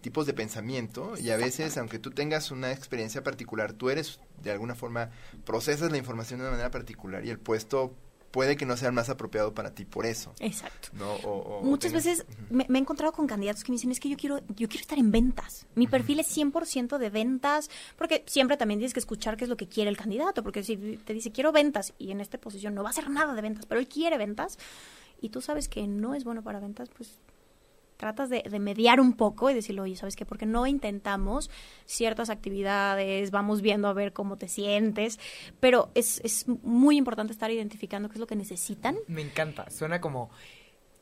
tipos 0.00 0.26
de 0.26 0.34
pensamiento. 0.34 1.14
Y 1.18 1.30
a 1.30 1.36
veces, 1.36 1.76
aunque 1.78 1.98
tú 1.98 2.10
tengas 2.10 2.50
una 2.50 2.72
experiencia 2.72 3.22
particular, 3.22 3.72
tú 3.72 3.90
eres, 3.90 4.20
de 4.42 4.50
alguna 4.50 4.74
forma, 4.74 5.10
procesas 5.44 5.90
la 5.90 5.98
información 5.98 6.40
de 6.40 6.44
una 6.44 6.52
manera 6.52 6.70
particular 6.70 7.24
y 7.24 7.30
el 7.30 7.38
puesto 7.38 7.94
puede 8.30 8.56
que 8.56 8.66
no 8.66 8.76
sea 8.76 8.92
más 8.92 9.08
apropiado 9.08 9.54
para 9.54 9.74
ti 9.74 9.84
por 9.84 10.06
eso. 10.06 10.34
Exacto. 10.40 10.88
¿no? 10.92 11.14
O, 11.24 11.62
Muchas 11.62 11.92
veces 11.92 12.26
me, 12.50 12.64
he 12.64 12.78
encontrado 12.78 13.12
con 13.12 13.26
candidatos 13.26 13.64
que 13.64 13.72
me 13.72 13.76
dicen, 13.76 13.90
es 13.90 14.00
que 14.00 14.08
yo 14.08 14.16
quiero, 14.16 14.38
yo 14.48 14.68
quiero 14.68 14.80
estar 14.80 14.98
en 14.98 15.10
ventas. 15.10 15.66
Mi 15.74 15.86
perfil 15.86 16.20
es 16.20 16.36
100% 16.36 16.98
de 16.98 17.10
ventas, 17.10 17.70
porque 17.96 18.24
siempre 18.26 18.56
también 18.56 18.80
tienes 18.80 18.94
que 18.94 19.00
escuchar 19.00 19.36
qué 19.36 19.44
es 19.44 19.50
lo 19.50 19.56
que 19.56 19.68
quiere 19.68 19.90
el 19.90 19.96
candidato, 19.96 20.42
porque 20.42 20.62
si 20.62 20.76
te 20.76 21.14
dice, 21.14 21.32
quiero 21.32 21.52
ventas, 21.52 21.94
y 21.98 22.10
en 22.10 22.20
esta 22.20 22.38
posición 22.38 22.74
no 22.74 22.82
va 22.82 22.90
a 22.90 22.92
hacer 22.92 23.10
nada 23.10 23.34
de 23.34 23.42
ventas, 23.42 23.66
pero 23.66 23.80
él 23.80 23.88
quiere 23.88 24.18
ventas, 24.18 24.58
y 25.20 25.30
tú 25.30 25.40
sabes 25.40 25.68
que 25.68 25.86
no 25.86 26.14
es 26.14 26.24
bueno 26.24 26.42
para 26.42 26.60
ventas, 26.60 26.88
pues 26.96 27.18
tratas 27.98 28.30
de, 28.30 28.42
mediar 28.58 29.00
un 29.00 29.12
poco 29.12 29.50
y 29.50 29.54
decirlo, 29.54 29.82
oye, 29.82 29.96
¿sabes 29.96 30.16
qué? 30.16 30.24
Porque 30.24 30.46
no 30.46 30.66
intentamos 30.66 31.50
ciertas 31.84 32.30
actividades, 32.30 33.30
vamos 33.30 33.60
viendo 33.60 33.88
a 33.88 33.92
ver 33.92 34.12
cómo 34.12 34.38
te 34.38 34.48
sientes, 34.48 35.18
pero 35.60 35.90
es, 35.94 36.20
es 36.24 36.46
muy 36.48 36.96
importante 36.96 37.32
estar 37.32 37.50
identificando 37.50 38.08
qué 38.08 38.14
es 38.14 38.20
lo 38.20 38.26
que 38.26 38.36
necesitan. 38.36 38.96
Me 39.08 39.20
encanta, 39.20 39.68
suena 39.68 40.00
como 40.00 40.30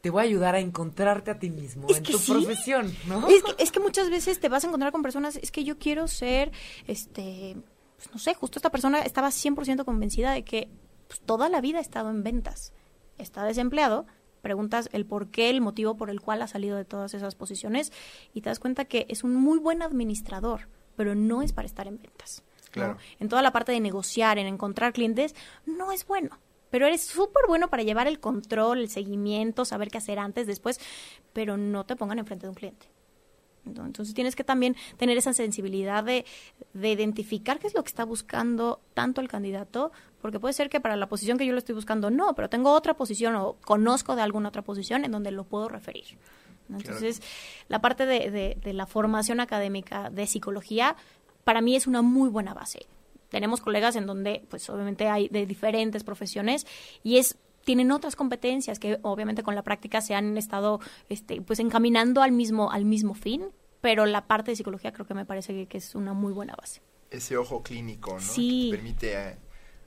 te 0.00 0.11
voy 0.11 0.20
a 0.20 0.24
ayudar 0.24 0.54
a 0.54 0.61
encontrarte 0.61 1.30
a 1.30 1.38
ti 1.38 1.50
mismo 1.50 1.87
en 1.88 2.02
tu 2.02 2.18
profesión, 2.18 2.94
¿no? 3.06 3.28
Es 3.28 3.42
que, 3.42 3.54
es 3.59 3.72
que 3.72 3.80
muchas 3.80 4.09
veces 4.09 4.40
te 4.40 4.48
vas 4.48 4.64
a 4.64 4.68
encontrar 4.68 4.92
con 4.92 5.02
personas, 5.02 5.37
es 5.37 5.50
que 5.50 5.64
yo 5.64 5.78
quiero 5.78 6.09
ser, 6.09 6.50
este, 6.87 7.56
pues 7.96 8.11
no 8.12 8.18
sé, 8.18 8.35
justo 8.35 8.59
esta 8.59 8.70
persona 8.70 9.00
estaba 9.00 9.28
100% 9.28 9.85
convencida 9.85 10.32
de 10.32 10.44
que 10.44 10.70
pues, 11.09 11.20
toda 11.20 11.48
la 11.48 11.61
vida 11.61 11.78
ha 11.78 11.82
estado 11.82 12.09
en 12.09 12.22
ventas, 12.22 12.72
está 13.18 13.44
desempleado, 13.44 14.06
preguntas 14.46 14.88
el 14.92 15.06
por 15.06 15.26
qué, 15.26 15.50
el 15.50 15.61
motivo 15.61 15.96
por 15.96 16.09
el 16.09 16.20
cual 16.20 16.40
ha 16.40 16.46
salido 16.46 16.76
de 16.76 16.85
todas 16.85 17.14
esas 17.14 17.35
posiciones 17.35 17.92
y 18.32 18.42
te 18.42 18.48
das 18.48 18.61
cuenta 18.61 18.85
que 18.85 19.04
es 19.09 19.24
un 19.24 19.35
muy 19.35 19.59
buen 19.59 19.82
administrador, 19.82 20.68
pero 20.94 21.16
no 21.16 21.42
es 21.42 21.52
para 21.52 21.66
estar 21.66 21.88
en 21.88 21.98
ventas. 21.98 22.44
Claro. 22.70 22.96
En 23.18 23.28
toda 23.28 23.42
la 23.42 23.50
parte 23.50 23.72
de 23.72 23.80
negociar, 23.80 24.38
en 24.38 24.46
encontrar 24.46 24.92
clientes, 24.92 25.35
no 25.66 25.90
es 25.90 26.06
bueno. 26.06 26.38
Pero 26.70 26.87
eres 26.87 27.02
súper 27.02 27.42
bueno 27.48 27.70
para 27.70 27.82
llevar 27.82 28.06
el 28.06 28.20
control, 28.20 28.78
el 28.78 28.88
seguimiento, 28.88 29.64
saber 29.64 29.88
qué 29.90 29.98
hacer 29.98 30.20
antes, 30.20 30.46
después, 30.46 30.78
pero 31.32 31.56
no 31.56 31.85
te 31.85 31.96
pongan 31.96 32.20
enfrente 32.20 32.46
de 32.46 32.50
un 32.50 32.54
cliente. 32.54 32.87
Entonces 33.66 34.14
tienes 34.14 34.37
que 34.37 34.44
también 34.44 34.76
tener 34.96 35.18
esa 35.18 35.32
sensibilidad 35.32 36.04
de, 36.04 36.24
de, 36.72 36.92
identificar 36.92 37.59
qué 37.59 37.66
es 37.66 37.74
lo 37.74 37.82
que 37.82 37.88
está 37.88 38.04
buscando 38.04 38.80
tanto 38.94 39.20
el 39.20 39.26
candidato, 39.26 39.90
porque 40.26 40.40
puede 40.40 40.54
ser 40.54 40.68
que 40.68 40.80
para 40.80 40.96
la 40.96 41.08
posición 41.08 41.38
que 41.38 41.46
yo 41.46 41.52
lo 41.52 41.58
estoy 41.58 41.76
buscando 41.76 42.10
no, 42.10 42.34
pero 42.34 42.48
tengo 42.50 42.72
otra 42.72 42.94
posición 42.94 43.36
o 43.36 43.52
conozco 43.64 44.16
de 44.16 44.22
alguna 44.22 44.48
otra 44.48 44.62
posición 44.62 45.04
en 45.04 45.12
donde 45.12 45.30
lo 45.30 45.44
puedo 45.44 45.68
referir. 45.68 46.18
Entonces, 46.68 47.22
la 47.68 47.80
parte 47.80 48.06
de, 48.06 48.58
de, 48.60 48.72
la 48.72 48.86
formación 48.86 49.38
académica 49.38 50.10
de 50.10 50.26
psicología 50.26 50.96
para 51.44 51.60
mí 51.60 51.76
es 51.76 51.86
una 51.86 52.02
muy 52.02 52.28
buena 52.28 52.54
base. 52.54 52.86
Tenemos 53.28 53.60
colegas 53.60 53.94
en 53.94 54.04
donde, 54.04 54.44
pues 54.50 54.68
obviamente 54.68 55.06
hay 55.06 55.28
de 55.28 55.46
diferentes 55.46 56.02
profesiones 56.02 56.66
y 57.04 57.18
es 57.18 57.38
tienen 57.62 57.92
otras 57.92 58.16
competencias 58.16 58.80
que 58.80 58.98
obviamente 59.02 59.44
con 59.44 59.54
la 59.54 59.62
práctica 59.62 60.00
se 60.00 60.16
han 60.16 60.36
estado 60.36 60.80
este, 61.08 61.40
pues 61.40 61.60
encaminando 61.60 62.20
al 62.20 62.32
mismo, 62.32 62.72
al 62.72 62.84
mismo 62.84 63.14
fin, 63.14 63.44
pero 63.80 64.06
la 64.06 64.26
parte 64.26 64.50
de 64.50 64.56
psicología 64.56 64.92
creo 64.92 65.06
que 65.06 65.14
me 65.14 65.24
parece 65.24 65.68
que, 65.68 65.78
es 65.78 65.94
una 65.94 66.14
muy 66.14 66.32
buena 66.32 66.56
base. 66.56 66.82
Ese 67.12 67.36
ojo 67.36 67.62
clínico, 67.62 68.14
¿no? 68.14 68.20
Sí. 68.20 68.70
Que 68.72 68.76
permite 68.76 69.12
eh, 69.14 69.36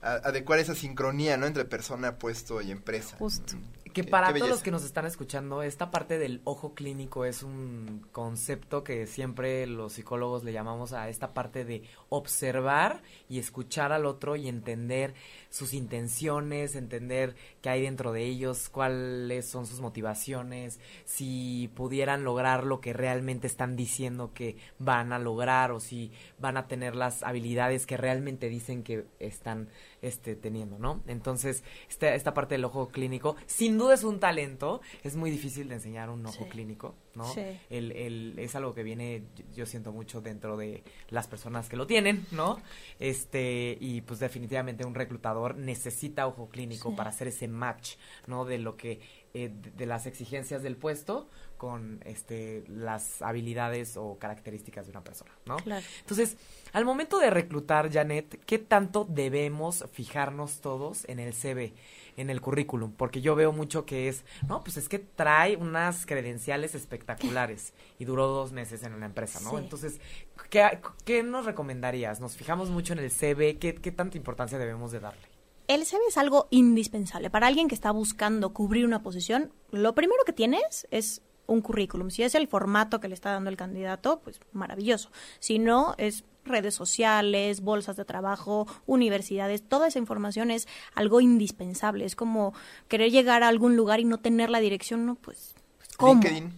adecuar 0.02 0.58
esa 0.58 0.74
sincronía, 0.74 1.36
¿no? 1.36 1.46
Entre 1.46 1.64
persona, 1.64 2.18
puesto 2.18 2.60
y 2.62 2.70
empresa. 2.70 3.16
Justo. 3.18 3.54
Que 3.92 4.04
para 4.04 4.32
todos 4.32 4.48
los 4.48 4.62
que 4.62 4.70
nos 4.70 4.84
están 4.84 5.04
escuchando, 5.04 5.62
esta 5.62 5.90
parte 5.90 6.18
del 6.18 6.42
ojo 6.44 6.74
clínico 6.74 7.24
es 7.24 7.42
un 7.42 8.06
concepto 8.12 8.84
que 8.84 9.08
siempre 9.08 9.66
los 9.66 9.94
psicólogos 9.94 10.44
le 10.44 10.52
llamamos 10.52 10.92
a 10.92 11.08
esta 11.08 11.34
parte 11.34 11.64
de 11.64 11.82
observar 12.08 13.02
y 13.28 13.40
escuchar 13.40 13.90
al 13.90 14.06
otro 14.06 14.36
y 14.36 14.48
entender 14.48 15.14
sus 15.50 15.74
intenciones, 15.74 16.76
entender 16.76 17.34
qué 17.60 17.68
hay 17.68 17.82
dentro 17.82 18.12
de 18.12 18.24
ellos, 18.24 18.68
cuáles 18.68 19.46
son 19.46 19.66
sus 19.66 19.80
motivaciones, 19.80 20.80
si 21.04 21.70
pudieran 21.74 22.24
lograr 22.24 22.64
lo 22.64 22.80
que 22.80 22.92
realmente 22.92 23.46
están 23.46 23.76
diciendo 23.76 24.32
que 24.32 24.56
van 24.78 25.12
a 25.12 25.18
lograr 25.18 25.72
o 25.72 25.80
si 25.80 26.12
van 26.38 26.56
a 26.56 26.68
tener 26.68 26.94
las 26.94 27.22
habilidades 27.22 27.84
que 27.84 27.96
realmente 27.96 28.48
dicen 28.48 28.82
que 28.82 29.04
están 29.18 29.68
este, 30.02 30.36
teniendo, 30.36 30.78
¿no? 30.78 31.02
Entonces, 31.06 31.64
esta, 31.88 32.14
esta 32.14 32.32
parte 32.32 32.54
del 32.54 32.64
ojo 32.64 32.88
clínico, 32.88 33.36
sin 33.46 33.76
duda 33.76 33.94
es 33.94 34.04
un 34.04 34.20
talento, 34.20 34.80
es 35.02 35.16
muy 35.16 35.30
difícil 35.30 35.68
de 35.68 35.74
enseñar 35.74 36.10
un 36.10 36.24
ojo 36.24 36.48
clínico, 36.48 36.94
¿no? 37.14 37.24
Sí. 37.32 37.42
El, 37.70 37.92
el, 37.92 38.38
es 38.38 38.54
algo 38.54 38.74
que 38.74 38.82
viene, 38.82 39.24
yo 39.54 39.66
siento 39.66 39.92
mucho 39.92 40.20
dentro 40.20 40.56
de 40.56 40.82
las 41.08 41.26
personas 41.26 41.68
que 41.68 41.76
lo 41.76 41.86
tienen, 41.86 42.26
¿no? 42.30 42.60
Este, 42.98 43.76
y 43.80 44.00
pues 44.02 44.20
definitivamente 44.20 44.84
un 44.84 44.94
reclutador 44.94 45.56
necesita 45.56 46.26
ojo 46.26 46.48
clínico 46.48 46.94
para 46.94 47.10
hacer 47.10 47.28
ese 47.28 47.48
match, 47.48 47.96
¿no? 48.26 48.44
De 48.44 48.58
lo 48.58 48.76
que, 48.76 49.00
eh, 49.34 49.50
de, 49.76 49.86
las 49.86 50.06
exigencias 50.06 50.62
del 50.62 50.76
puesto 50.76 51.28
con 51.56 52.00
este 52.04 52.64
las 52.68 53.20
habilidades 53.22 53.96
o 53.96 54.18
características 54.18 54.86
de 54.86 54.92
una 54.92 55.04
persona, 55.04 55.30
¿no? 55.46 55.56
Claro. 55.56 55.84
Entonces, 56.00 56.36
al 56.72 56.84
momento 56.84 57.18
de 57.18 57.30
reclutar, 57.30 57.92
Janet, 57.92 58.42
¿qué 58.44 58.58
tanto 58.58 59.04
debemos 59.08 59.84
fijarnos 59.92 60.60
todos 60.60 61.08
en 61.08 61.18
el 61.18 61.34
CV? 61.34 61.74
En 62.16 62.30
el 62.30 62.40
currículum, 62.40 62.92
porque 62.92 63.20
yo 63.20 63.34
veo 63.34 63.52
mucho 63.52 63.86
que 63.86 64.08
es, 64.08 64.24
no, 64.48 64.62
pues 64.62 64.76
es 64.76 64.88
que 64.88 64.98
trae 64.98 65.56
unas 65.56 66.06
credenciales 66.06 66.74
espectaculares 66.74 67.72
y 67.98 68.04
duró 68.04 68.26
dos 68.26 68.52
meses 68.52 68.82
en 68.82 68.94
una 68.94 69.06
empresa, 69.06 69.40
¿no? 69.40 69.50
Sí. 69.50 69.56
Entonces, 69.56 70.00
¿qué, 70.48 70.80
¿qué, 71.04 71.22
nos 71.22 71.46
recomendarías? 71.46 72.20
¿Nos 72.20 72.36
fijamos 72.36 72.70
mucho 72.70 72.92
en 72.92 73.00
el 73.00 73.10
CV? 73.10 73.58
¿Qué, 73.58 73.74
¿Qué 73.74 73.92
tanta 73.92 74.16
importancia 74.16 74.58
debemos 74.58 74.92
de 74.92 75.00
darle? 75.00 75.30
el 75.70 75.86
CV 75.86 76.00
es 76.08 76.18
algo 76.18 76.48
indispensable. 76.50 77.30
Para 77.30 77.46
alguien 77.46 77.68
que 77.68 77.76
está 77.76 77.92
buscando 77.92 78.52
cubrir 78.52 78.84
una 78.84 79.04
posición, 79.04 79.52
lo 79.70 79.94
primero 79.94 80.24
que 80.26 80.32
tienes 80.32 80.88
es 80.90 81.22
un 81.46 81.60
currículum. 81.60 82.10
Si 82.10 82.24
es 82.24 82.34
el 82.34 82.48
formato 82.48 82.98
que 82.98 83.06
le 83.06 83.14
está 83.14 83.30
dando 83.30 83.50
el 83.50 83.56
candidato, 83.56 84.20
pues 84.20 84.40
maravilloso. 84.52 85.10
Si 85.38 85.60
no, 85.60 85.94
es 85.96 86.24
redes 86.44 86.74
sociales, 86.74 87.60
bolsas 87.60 87.96
de 87.96 88.04
trabajo, 88.04 88.66
universidades, 88.86 89.62
toda 89.62 89.88
esa 89.88 89.98
información 89.98 90.50
es 90.50 90.68
algo 90.94 91.20
indispensable. 91.20 92.04
Es 92.04 92.16
como 92.16 92.54
querer 92.88 93.10
llegar 93.10 93.42
a 93.42 93.48
algún 93.48 93.76
lugar 93.76 94.00
y 94.00 94.04
no 94.04 94.18
tener 94.18 94.50
la 94.50 94.60
dirección, 94.60 95.06
no, 95.06 95.14
pues, 95.14 95.54
pues 95.78 95.88
¿cómo? 95.96 96.14
LinkedIn. 96.14 96.52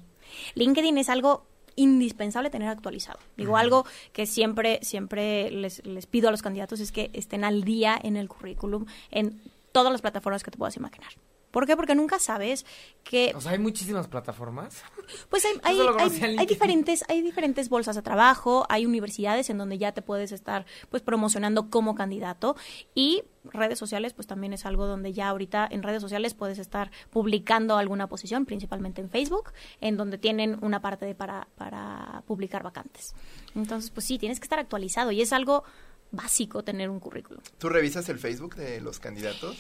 LinkedIn 0.55 0.99
es 0.99 1.09
algo 1.09 1.47
indispensable 1.77 2.51
tener 2.51 2.69
actualizado. 2.69 3.19
Digo, 3.37 3.57
algo 3.57 3.87
que 4.13 4.27
siempre, 4.27 4.81
siempre 4.83 5.51
les, 5.51 5.85
les 5.87 6.07
pido 6.07 6.29
a 6.29 6.31
los 6.31 6.43
candidatos 6.43 6.81
es 6.81 6.93
que 6.93 7.11
estén 7.13 7.45
al 7.45 7.65
día 7.65 7.99
en 8.03 8.17
el 8.17 8.29
currículum, 8.29 8.87
en 9.11 9.41
todas 9.73 9.91
las 9.91 10.03
plataformas 10.03 10.43
que 10.43 10.51
te 10.51 10.59
puedas 10.59 10.77
imaginar. 10.77 11.13
¿Por 11.53 11.67
qué? 11.67 11.77
Porque 11.77 11.95
nunca 11.95 12.19
sabes 12.19 12.67
que... 13.05 13.33
O 13.37 13.41
sea, 13.41 13.53
hay 13.53 13.61
muchísimas 13.61 14.09
plataformas. 14.09 14.83
Pues 15.29 15.45
hay, 15.45 15.53
hay, 15.65 15.79
hay- 15.79 16.37
hay 16.39 16.47
diferentes, 16.47 17.05
hay 17.09 17.21
diferentes 17.23 17.69
bolsas 17.69 17.97
de 17.97 18.03
trabajo, 18.03 18.65
hay 18.71 18.87
universidades 18.87 19.51
en 19.51 19.59
donde 19.59 19.77
ya 19.77 19.93
te 19.93 20.01
puedes 20.01 20.33
estar 20.33 20.65
pues 20.91 21.03
promocionando 21.03 21.69
como 21.69 21.95
candidato 21.95 22.57
y 22.95 23.23
redes 23.45 23.79
sociales 23.79 24.15
pues 24.15 24.27
también 24.27 24.53
es 24.55 24.65
algo 24.65 24.87
donde 24.87 25.13
ya 25.13 25.29
ahorita 25.29 25.69
en 25.71 25.83
redes 25.83 26.01
sociales 26.01 26.33
puedes 26.35 26.59
estar 26.59 26.91
publicando 27.11 27.77
alguna 27.77 28.07
posición, 28.09 28.47
principalmente 28.47 29.03
en 29.03 29.11
Facebook, 29.11 29.53
en 29.83 29.97
donde 29.99 30.17
tienen 30.17 30.59
una 30.65 30.81
parte 30.81 31.05
de 31.05 31.15
para, 31.15 31.49
para 31.57 32.23
publicar 32.27 32.63
vacantes. 32.63 33.15
Entonces 33.55 33.91
pues 33.91 34.07
sí, 34.07 34.19
tienes 34.19 34.41
que 34.41 34.45
estar 34.45 34.61
actualizado 34.61 35.11
y 35.11 35.21
es 35.21 35.33
algo 35.35 35.65
básico 36.11 36.63
tener 36.63 36.89
un 36.89 37.01
currículum. 37.01 37.43
¿Tú 37.59 37.69
revisas 37.69 38.09
el 38.09 38.19
Facebook 38.19 38.55
de 38.55 38.81
los 38.81 38.99
candidatos? 38.99 39.59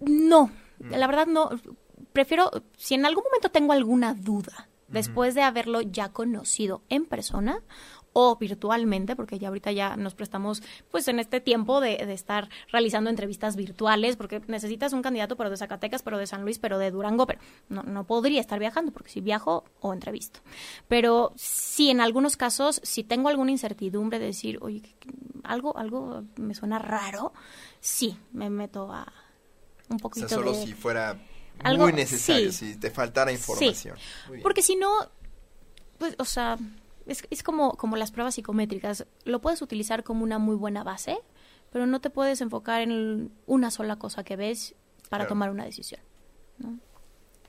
No, 0.00 0.50
la 0.80 1.06
verdad 1.06 1.26
no. 1.26 1.50
Prefiero, 2.12 2.50
si 2.76 2.94
en 2.94 3.06
algún 3.06 3.24
momento 3.24 3.50
tengo 3.50 3.72
alguna 3.72 4.14
duda, 4.14 4.68
después 4.88 5.34
de 5.34 5.42
haberlo 5.42 5.80
ya 5.82 6.10
conocido 6.10 6.82
en 6.88 7.04
persona 7.04 7.62
o 8.12 8.36
virtualmente, 8.36 9.14
porque 9.14 9.38
ya 9.38 9.48
ahorita 9.48 9.70
ya 9.70 9.96
nos 9.96 10.14
prestamos, 10.14 10.62
pues 10.90 11.06
en 11.08 11.20
este 11.20 11.40
tiempo 11.40 11.80
de, 11.80 11.98
de 11.98 12.12
estar 12.14 12.48
realizando 12.72 13.10
entrevistas 13.10 13.54
virtuales, 13.54 14.16
porque 14.16 14.42
necesitas 14.48 14.92
un 14.92 15.02
candidato, 15.02 15.36
pero 15.36 15.50
de 15.50 15.56
Zacatecas, 15.56 16.02
pero 16.02 16.18
de 16.18 16.26
San 16.26 16.42
Luis, 16.42 16.58
pero 16.58 16.78
de 16.78 16.90
Durango, 16.90 17.26
pero 17.26 17.40
no, 17.68 17.82
no 17.82 18.04
podría 18.04 18.40
estar 18.40 18.58
viajando, 18.58 18.92
porque 18.92 19.10
si 19.10 19.20
viajo 19.20 19.64
o 19.80 19.92
entrevisto. 19.92 20.40
Pero 20.88 21.32
sí, 21.36 21.90
en 21.90 22.00
algunos 22.00 22.36
casos, 22.36 22.80
si 22.82 23.04
tengo 23.04 23.28
alguna 23.28 23.52
incertidumbre 23.52 24.18
de 24.18 24.26
decir, 24.26 24.58
oye, 24.62 24.82
algo, 25.44 25.76
algo 25.78 26.24
me 26.36 26.54
suena 26.54 26.78
raro, 26.78 27.32
sí, 27.78 28.16
me 28.32 28.50
meto 28.50 28.92
a 28.92 29.12
un 29.88 29.96
O 29.96 29.98
poquito 29.98 30.28
sea, 30.28 30.36
solo 30.38 30.52
de... 30.52 30.64
si 30.64 30.72
fuera 30.74 31.18
Algo- 31.62 31.84
muy 31.84 31.92
necesario, 31.92 32.52
sí. 32.52 32.72
si 32.74 32.78
te 32.78 32.90
faltara 32.90 33.32
información. 33.32 33.96
Porque 34.42 34.62
si 34.62 34.76
no, 34.76 34.90
pues, 35.98 36.14
o 36.18 36.24
sea, 36.24 36.56
es, 37.06 37.24
es 37.30 37.42
como, 37.42 37.72
como 37.76 37.96
las 37.96 38.10
pruebas 38.12 38.34
psicométricas. 38.34 39.06
Lo 39.24 39.40
puedes 39.40 39.62
utilizar 39.62 40.04
como 40.04 40.22
una 40.24 40.38
muy 40.38 40.56
buena 40.56 40.84
base, 40.84 41.18
pero 41.72 41.86
no 41.86 42.00
te 42.00 42.10
puedes 42.10 42.40
enfocar 42.40 42.82
en 42.82 43.32
una 43.46 43.70
sola 43.70 43.96
cosa 43.96 44.24
que 44.24 44.36
ves 44.36 44.74
para 45.08 45.24
Claro. 45.24 45.28
tomar 45.30 45.50
una 45.50 45.64
decisión. 45.64 46.00
¿no? 46.58 46.78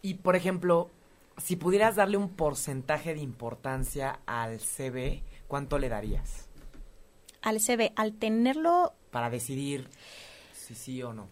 Y, 0.01 0.15
por 0.15 0.35
ejemplo, 0.35 0.89
si 1.37 1.55
pudieras 1.57 1.95
darle 1.95 2.17
un 2.17 2.29
porcentaje 2.29 3.13
de 3.13 3.19
importancia 3.21 4.19
al 4.25 4.59
CV, 4.59 5.23
¿cuánto 5.47 5.77
le 5.77 5.89
darías? 5.89 6.47
Al 7.41 7.59
CV, 7.59 7.91
al 7.95 8.13
tenerlo, 8.13 8.93
Para 9.11 9.29
decidir 9.29 9.89
si 10.53 10.75
sí 10.75 11.01
o 11.03 11.13
no. 11.13 11.27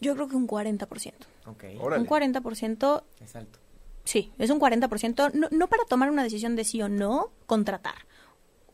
Yo 0.00 0.14
creo 0.14 0.28
que 0.28 0.36
un 0.36 0.46
40%. 0.46 1.12
Ok. 1.46 1.64
Órale. 1.80 2.02
Un 2.02 2.08
40%, 2.08 3.02
Es 3.20 3.36
alto. 3.36 3.58
sí, 4.04 4.32
es 4.38 4.50
un 4.50 4.60
40%, 4.60 5.32
no, 5.34 5.48
no 5.50 5.66
para 5.68 5.84
tomar 5.84 6.10
una 6.10 6.22
decisión 6.22 6.56
de 6.56 6.64
sí 6.64 6.80
o 6.82 6.88
no, 6.88 7.30
contratar. 7.46 7.94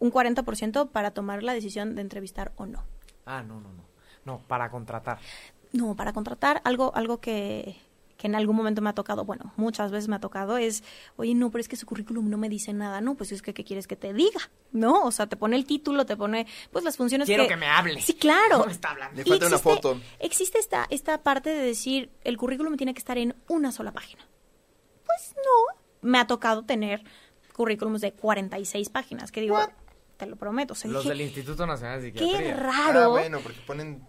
Un 0.01 0.11
40% 0.13 0.91
para 0.91 1.13
tomar 1.13 1.43
la 1.43 1.55
decisión 1.55 1.95
de 1.95 2.03
entrevistar 2.03 2.53
o 2.57 2.67
no. 2.67 2.85
Ah, 3.27 3.43
no, 3.43 3.61
no, 3.61 3.73
no. 3.73 3.85
No, 4.25 4.39
para 4.47 4.71
contratar. 4.71 5.19
No, 5.73 5.95
para 5.97 6.13
contratar 6.13 6.61
algo, 6.65 6.95
algo 6.95 7.21
que, 7.21 7.77
que 8.25 8.29
en 8.29 8.37
algún 8.37 8.57
momento 8.57 8.81
me 8.81 8.89
ha 8.89 8.95
tocado, 8.95 9.27
bueno, 9.27 9.53
muchas 9.59 9.91
veces 9.91 10.09
me 10.09 10.17
ha 10.17 10.19
tocado, 10.19 10.57
es, 10.57 10.83
oye, 11.17 11.35
no, 11.35 11.51
pero 11.51 11.61
es 11.61 11.69
que 11.69 11.77
su 11.77 11.85
currículum 11.85 12.31
no 12.31 12.39
me 12.39 12.49
dice 12.49 12.73
nada, 12.73 13.03
no, 13.03 13.17
pues 13.17 13.33
es 13.33 13.43
que, 13.43 13.53
¿qué 13.53 13.65
quieres 13.65 13.87
que 13.87 13.97
te 13.97 14.15
diga? 14.15 14.41
¿No? 14.73 15.03
O 15.05 15.13
sea, 15.13 15.27
te 15.27 15.37
pone 15.37 15.57
el 15.57 15.67
título, 15.67 16.07
te 16.07 16.17
pone, 16.17 16.47
pues 16.73 16.87
las 16.87 16.97
funciones 16.97 17.27
Quiero 17.27 17.43
que... 17.43 17.51
que 17.51 17.57
me 17.57 17.67
hable. 17.67 18.01
Sí, 18.01 18.15
claro. 18.15 18.61
No 18.61 18.65
me 18.65 18.73
está 18.73 18.93
hablando. 18.93 19.15
Le 19.19 19.25
falta 19.27 19.47
una 19.47 19.57
existe- 19.57 19.75
foto. 19.75 20.01
Existe 20.21 20.59
esta, 20.59 20.87
esta 20.89 21.23
parte 21.23 21.51
de 21.51 21.63
decir, 21.63 22.09
el 22.25 22.39
currículum 22.39 22.79
tiene 22.79 22.95
que 22.95 22.99
estar 23.01 23.19
en 23.19 23.35
una 23.47 23.73
sola 23.73 23.93
página. 23.93 24.27
Pues 25.05 25.35
no, 25.37 25.81
me 26.01 26.19
ha 26.19 26.27
tocado 26.27 26.65
tener 26.65 27.05
currículums 27.53 28.01
de 28.01 28.13
46 28.15 28.89
páginas, 28.89 29.31
que 29.33 29.43
digo, 29.43 29.59
te 30.17 30.25
lo 30.25 30.37
prometo. 30.37 30.73
o 30.73 30.77
sea, 30.77 30.91
Los 30.91 31.03
dije, 31.03 31.15
del 31.15 31.21
Instituto 31.27 31.67
Nacional 31.67 32.01
de 32.01 32.11
qué 32.11 32.21
Psiquiatría. 32.21 32.57
raro. 32.57 33.01
Ah, 33.01 33.09
bueno, 33.09 33.41
porque 33.43 33.61
ponen 33.67 34.03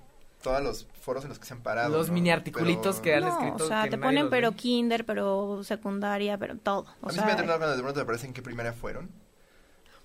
todos 0.46 0.62
los 0.64 0.88
foros 1.02 1.24
en 1.24 1.30
los 1.30 1.40
que 1.40 1.46
se 1.46 1.54
han 1.56 1.62
parado. 1.62 1.90
Los 1.98 2.08
¿no? 2.10 2.14
mini 2.14 2.30
articulitos 2.30 3.00
que 3.00 3.16
han 3.16 3.22
no, 3.22 3.30
escrito 3.30 3.64
o 3.66 3.68
sea, 3.68 3.84
que 3.84 3.90
te 3.90 3.98
ponen 3.98 4.30
pero 4.30 4.52
lee. 4.52 4.56
kinder, 4.56 5.06
pero 5.06 5.64
secundaria, 5.64 6.38
pero 6.38 6.56
todo. 6.58 6.86
O 7.02 7.08
A 7.08 7.10
mí 7.10 7.14
sea, 7.16 7.24
sí 7.24 7.26
me 7.26 7.32
ha 7.32 7.36
terminado 7.36 7.60
cuando 7.60 7.76
de 7.76 7.82
pronto 7.82 8.00
me 8.00 8.06
parecen 8.06 8.32
qué 8.34 8.42
primera 8.44 8.72
fueron. 8.74 9.10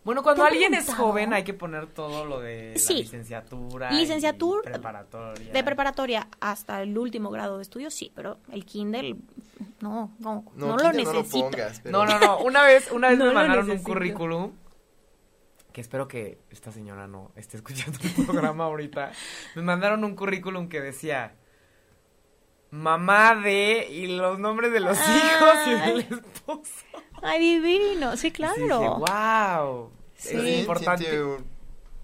Bueno, 0.02 0.22
cuando 0.22 0.42
¿Te 0.42 0.48
han 0.48 0.52
alguien 0.54 0.72
es 0.72 0.94
joven 0.94 1.34
hay 1.34 1.44
que 1.44 1.52
poner 1.52 1.86
todo 1.86 2.24
lo 2.24 2.40
de 2.40 2.74
la 2.88 2.94
licenciatura. 2.94 3.90
Licenciatura, 3.90 4.62
y 4.64 4.72
preparatoria. 4.72 5.52
de 5.52 5.62
preparatoria 5.64 6.26
hasta 6.40 6.80
el 6.82 6.96
último 6.96 7.28
grado 7.30 7.58
de 7.58 7.62
estudio, 7.62 7.90
sí, 7.90 8.10
pero 8.14 8.38
el 8.50 8.64
Kindle, 8.64 9.16
no, 9.80 10.10
no, 10.18 10.44
no, 10.56 10.68
lo 10.68 10.76
Kindle 10.78 11.04
no 11.04 11.12
lo 11.12 11.18
necesito. 11.20 11.50
pongas. 11.50 11.80
pero- 11.80 11.98
No, 11.98 12.06
no, 12.06 12.18
no. 12.18 12.38
Una 12.38 12.62
vez, 12.62 12.90
una 12.90 13.08
vez 13.10 13.18
No 13.18 13.26
me 13.26 13.32
mandaron 13.34 13.64
un 13.64 13.68
necesito. 13.68 13.92
currículum. 13.92 14.52
Que 15.72 15.80
espero 15.80 16.08
que 16.08 16.38
esta 16.50 16.72
señora 16.72 17.06
no 17.06 17.30
esté 17.36 17.56
escuchando 17.58 17.98
el 18.02 18.26
programa 18.26 18.64
ahorita. 18.64 19.12
Me 19.54 19.62
mandaron 19.62 20.04
un 20.04 20.14
currículum 20.16 20.68
que 20.68 20.80
decía 20.80 21.34
mamá 22.70 23.34
de 23.34 23.88
y 23.90 24.06
los 24.16 24.38
nombres 24.38 24.72
de 24.72 24.80
los 24.80 24.96
hijos 24.98 25.54
y 25.66 25.70
del 25.70 26.00
esposo. 26.00 26.86
Ay, 27.22 27.40
divino, 27.40 28.16
sí, 28.16 28.30
claro. 28.30 28.54
dije, 28.54 28.70
wow. 28.88 29.90
Sí. 30.16 30.36
Es 30.36 30.58
importante. 30.60 31.04
Siente, 31.04 31.44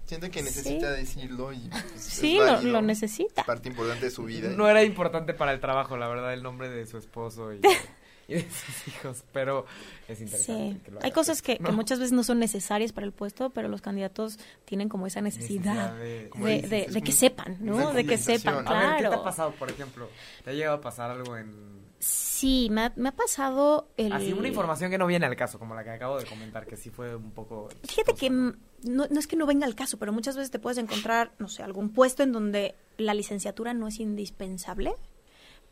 siente 0.05 0.31
que 0.31 0.41
necesita 0.43 0.93
Sí. 0.95 1.01
decirlo 1.01 1.53
y 1.53 1.69
pues, 1.69 1.85
es 1.95 2.03
Sí, 2.03 2.37
lo, 2.37 2.45
válido. 2.45 2.71
lo 2.73 2.81
necesita. 2.81 3.41
Es 3.41 3.47
parte 3.47 3.69
importante 3.69 4.05
de 4.05 4.11
su 4.11 4.23
vida. 4.23 4.49
No 4.49 4.67
era 4.67 4.83
importante 4.83 5.33
para 5.33 5.53
el 5.53 5.59
trabajo, 5.59 5.97
la 5.97 6.07
verdad, 6.07 6.33
el 6.33 6.43
nombre 6.43 6.69
de 6.69 6.85
su 6.85 6.97
esposo 6.97 7.53
y, 7.53 7.61
y 8.29 8.33
de 8.35 8.41
sus 8.49 8.87
hijos, 8.89 9.23
pero 9.31 9.65
es 10.07 10.19
interesante. 10.21 10.73
Sí, 10.73 10.79
que 10.83 10.91
lo 10.91 10.99
hay 11.01 11.11
cosas 11.11 11.41
que, 11.41 11.57
¿no? 11.59 11.67
que 11.69 11.71
muchas 11.71 11.99
veces 11.99 12.11
no 12.11 12.23
son 12.23 12.39
necesarias 12.39 12.91
para 12.91 13.05
el 13.05 13.13
puesto, 13.13 13.49
pero 13.51 13.67
los 13.69 13.81
candidatos 13.81 14.37
tienen 14.65 14.89
como 14.89 15.07
esa 15.07 15.21
necesidad, 15.21 15.93
de- 15.95 16.27
como 16.29 16.45
de, 16.45 16.53
dices, 16.55 16.69
de- 16.69 16.81
es 16.85 16.93
de 16.93 17.01
que 17.01 17.11
sepan, 17.13 17.57
¿no? 17.61 17.93
De 17.93 18.05
que 18.05 18.17
sepan. 18.17 18.67
A 18.67 18.73
ver, 18.73 18.89
¿qué 18.89 18.95
te 18.95 19.07
claro. 19.07 19.21
ha 19.21 19.23
pasado, 19.23 19.51
por 19.51 19.69
ejemplo? 19.71 20.09
¿Te 20.43 20.49
ha 20.49 20.53
llegado 20.53 20.77
a 20.77 20.81
pasar 20.81 21.09
algo 21.11 21.37
en... 21.37 21.87
Sí, 21.99 22.67
me 22.69 22.81
ha, 22.81 22.93
me 22.95 23.09
ha 23.09 23.15
pasado 23.15 23.89
el... 23.97 24.11
Así, 24.13 24.31
una 24.31 24.47
información 24.47 24.91
que 24.91 24.99
no 24.99 25.07
viene 25.07 25.25
al 25.25 25.35
caso, 25.35 25.57
como 25.57 25.73
la 25.73 25.83
que 25.83 25.89
acabo 25.89 26.19
de 26.19 26.25
comentar, 26.25 26.67
que 26.67 26.75
sí 26.77 26.91
fue 26.91 27.15
un 27.15 27.31
poco... 27.31 27.69
Fíjate 27.85 28.13
que 28.13 28.29
no, 28.29 28.53
no 28.83 29.19
es 29.19 29.25
que 29.25 29.35
no 29.35 29.47
venga 29.47 29.65
al 29.65 29.73
caso, 29.73 29.97
pero 29.97 30.13
muchas 30.13 30.35
veces 30.35 30.51
te 30.51 30.59
puedes 30.59 30.77
encontrar, 30.77 31.31
no 31.39 31.47
sé, 31.47 31.63
algún 31.63 31.89
puesto 31.93 32.21
en 32.21 32.31
donde 32.33 32.75
la 32.97 33.15
licenciatura 33.15 33.73
no 33.73 33.87
es 33.87 33.99
indispensable, 33.99 34.93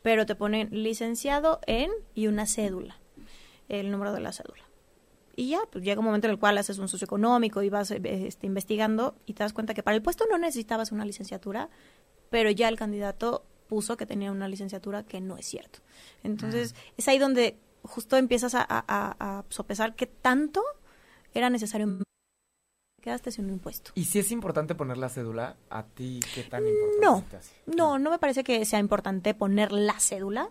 pero 0.05 0.27
te 0.27 0.35
ponen 0.35 0.69
licenciado 0.71 1.59
en 1.65 1.89
y 2.13 2.27
una 2.27 2.45
cédula, 2.45 2.95
el 3.69 3.89
número 3.89 4.13
de 4.13 4.19
la 4.19 4.31
cédula. 4.31 4.63
Y 5.35 5.49
ya, 5.49 5.61
pues 5.71 5.83
llega 5.83 5.99
un 5.99 6.05
momento 6.05 6.27
en 6.27 6.31
el 6.33 6.37
cual 6.39 6.59
haces 6.59 6.77
un 6.77 6.87
socioeconómico 6.87 7.63
y 7.63 7.69
vas 7.69 7.89
eh, 7.89 7.99
este, 8.27 8.45
investigando 8.45 9.15
y 9.25 9.33
te 9.33 9.41
das 9.41 9.51
cuenta 9.51 9.73
que 9.73 9.81
para 9.81 9.95
el 9.95 10.03
puesto 10.03 10.25
no 10.29 10.37
necesitabas 10.37 10.91
una 10.91 11.05
licenciatura, 11.05 11.69
pero 12.29 12.51
ya 12.51 12.69
el 12.69 12.77
candidato 12.77 13.47
puso 13.67 13.97
que 13.97 14.05
tenía 14.05 14.31
una 14.31 14.47
licenciatura 14.47 15.01
que 15.01 15.21
no 15.21 15.37
es 15.37 15.47
cierto. 15.47 15.79
Entonces, 16.21 16.75
es 16.97 17.07
ahí 17.07 17.17
donde 17.17 17.57
justo 17.81 18.15
empiezas 18.15 18.53
a, 18.53 18.61
a- 18.61 18.85
a- 18.87 19.15
a 19.39 19.43
sopesar 19.49 19.95
qué 19.95 20.05
tanto 20.05 20.61
era 21.33 21.49
necesario 21.49 21.87
quedaste 23.05 23.31
sin 23.31 23.45
un 23.45 23.51
impuesto. 23.51 23.91
¿Y 23.95 24.05
si 24.05 24.17
es 24.19 24.31
importante 24.31 24.73
poner 24.75 24.97
la 24.97 25.09
cédula? 25.09 25.55
¿A 25.69 25.83
ti 25.83 26.19
qué 26.33 26.43
tan 26.43 26.65
importante 26.67 27.05
No, 27.05 27.19
se 27.19 27.25
te 27.25 27.37
hace? 27.37 27.53
no, 27.67 27.99
no 27.99 28.09
me 28.09 28.17
parece 28.19 28.43
que 28.43 28.65
sea 28.65 28.79
importante 28.79 29.33
poner 29.35 29.71
la 29.71 29.97
cédula. 29.99 30.49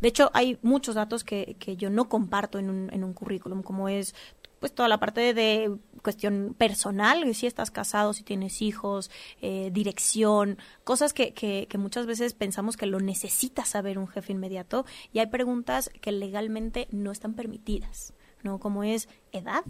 De 0.00 0.08
hecho, 0.08 0.30
hay 0.32 0.58
muchos 0.62 0.94
datos 0.94 1.24
que, 1.24 1.56
que 1.58 1.76
yo 1.76 1.90
no 1.90 2.08
comparto 2.08 2.58
en 2.60 2.70
un, 2.70 2.90
en 2.92 3.02
un 3.02 3.12
currículum, 3.12 3.62
como 3.62 3.88
es 3.88 4.14
pues 4.60 4.72
toda 4.72 4.88
la 4.88 5.00
parte 5.00 5.34
de 5.34 5.76
cuestión 6.02 6.54
personal, 6.56 7.34
si 7.34 7.48
estás 7.48 7.72
casado, 7.72 8.12
si 8.12 8.22
tienes 8.22 8.62
hijos, 8.62 9.10
eh, 9.40 9.70
dirección, 9.72 10.56
cosas 10.84 11.12
que, 11.12 11.34
que, 11.34 11.66
que 11.68 11.78
muchas 11.78 12.06
veces 12.06 12.32
pensamos 12.32 12.76
que 12.76 12.86
lo 12.86 13.00
necesita 13.00 13.64
saber 13.64 13.98
un 13.98 14.06
jefe 14.06 14.30
inmediato 14.32 14.86
y 15.12 15.18
hay 15.18 15.26
preguntas 15.26 15.90
que 16.00 16.12
legalmente 16.12 16.86
no 16.92 17.10
están 17.10 17.34
permitidas, 17.34 18.14
¿no? 18.44 18.60
Como 18.60 18.84
es 18.84 19.08
edad, 19.32 19.64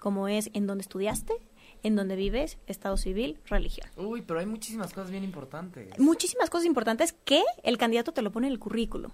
como 0.00 0.28
es 0.28 0.50
en 0.54 0.66
dónde 0.66 0.82
estudiaste, 0.82 1.34
en 1.82 1.94
donde 1.96 2.16
vives, 2.16 2.58
estado 2.66 2.96
civil, 2.96 3.38
religión. 3.46 3.88
Uy, 3.96 4.22
pero 4.22 4.40
hay 4.40 4.46
muchísimas 4.46 4.92
cosas 4.92 5.10
bien 5.10 5.24
importantes. 5.24 5.98
Muchísimas 5.98 6.50
cosas 6.50 6.66
importantes 6.66 7.12
que 7.24 7.42
el 7.62 7.78
candidato 7.78 8.12
te 8.12 8.22
lo 8.22 8.32
pone 8.32 8.46
en 8.48 8.52
el 8.52 8.58
currículum. 8.58 9.12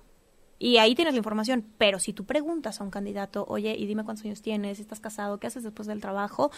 Y 0.59 0.79
ahí 0.79 0.95
tienes 0.95 1.13
la 1.13 1.19
información, 1.19 1.67
pero 1.79 1.99
si 1.99 2.13
tú 2.13 2.25
preguntas 2.25 2.81
a 2.81 2.85
un 2.85 2.91
candidato, 2.91 3.45
oye, 3.49 3.75
y 3.77 3.87
dime 3.87 4.05
cuántos 4.05 4.25
años 4.25 4.41
tienes, 4.41 4.79
estás 4.79 5.01
casado, 5.01 5.39
qué 5.39 5.49
haces 5.49 5.65
después 5.65 5.89
del 5.89 6.01
trabajo, 6.01 6.53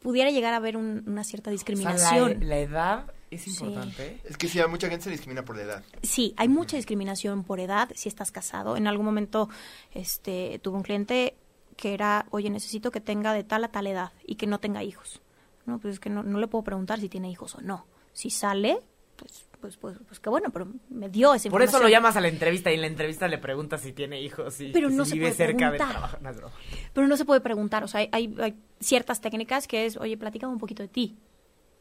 pudiera 0.00 0.30
llegar 0.30 0.52
a 0.52 0.58
haber 0.58 0.76
un- 0.76 1.02
una 1.06 1.24
cierta 1.24 1.48
O 1.48 1.50
sea, 1.50 1.54
discriminación. 1.54 2.40
la, 2.40 2.46
la 2.46 2.58
edad 2.58 3.12
es 3.30 3.48
importante. 3.48 4.20
Es 4.24 4.36
que 4.36 4.48
sí, 4.48 4.60
a 4.60 4.68
mucha 4.68 4.88
gente 4.88 5.04
se 5.04 5.10
discrimina 5.10 5.44
por 5.44 5.56
la 5.56 5.62
edad. 5.62 5.84
Sí, 6.02 6.34
hay 6.36 6.48
mucha 6.48 6.76
discriminación 6.76 7.42
por 7.42 7.58
edad 7.58 7.90
si 7.96 8.08
estás 8.08 8.30
casado. 8.30 8.76
En 8.76 8.86
algún 8.86 9.06
momento 9.06 9.48
este, 9.92 10.60
tuve 10.62 10.76
un 10.76 10.82
cliente 10.82 11.34
que 11.78 11.94
era, 11.94 12.26
oye, 12.30 12.50
necesito 12.50 12.90
que 12.90 13.00
tenga 13.00 13.32
de 13.32 13.44
tal 13.44 13.64
a 13.64 13.68
tal 13.68 13.86
edad 13.86 14.12
y 14.26 14.34
que 14.34 14.48
no 14.48 14.58
tenga 14.58 14.82
hijos. 14.82 15.22
No, 15.64 15.78
pues 15.78 15.94
es 15.94 16.00
que 16.00 16.10
no, 16.10 16.24
no 16.24 16.38
le 16.38 16.48
puedo 16.48 16.64
preguntar 16.64 16.98
si 16.98 17.08
tiene 17.08 17.30
hijos 17.30 17.54
o 17.54 17.60
no. 17.60 17.86
Si 18.12 18.30
sale, 18.30 18.80
pues, 19.16 19.46
pues, 19.60 19.76
pues, 19.76 19.96
pues 20.06 20.18
qué 20.18 20.28
bueno, 20.28 20.50
pero 20.50 20.66
me 20.88 21.08
dio 21.08 21.32
esa 21.34 21.48
Por 21.48 21.62
eso 21.62 21.80
lo 21.80 21.88
llamas 21.88 22.16
a 22.16 22.20
la 22.20 22.28
entrevista 22.28 22.72
y 22.72 22.74
en 22.74 22.80
la 22.80 22.88
entrevista 22.88 23.28
le 23.28 23.38
preguntas 23.38 23.80
si 23.80 23.92
tiene 23.92 24.20
hijos 24.20 24.60
y 24.60 24.72
Pero 24.72 24.90
no 24.90 25.04
si 25.04 25.10
se 25.10 25.14
vive 25.16 25.26
puede 25.26 25.36
cerca 25.36 25.70
del 25.70 25.78
preguntar. 25.78 26.10
trabajo. 26.18 26.42
No. 26.42 26.50
Pero 26.92 27.06
no 27.06 27.16
se 27.16 27.24
puede 27.24 27.40
preguntar, 27.40 27.84
o 27.84 27.88
sea, 27.88 28.00
hay, 28.10 28.34
hay, 28.40 28.56
ciertas 28.80 29.20
técnicas 29.20 29.68
que 29.68 29.86
es, 29.86 29.96
oye, 29.98 30.16
platícame 30.16 30.52
un 30.52 30.58
poquito 30.58 30.82
de 30.82 30.88
ti. 30.88 31.16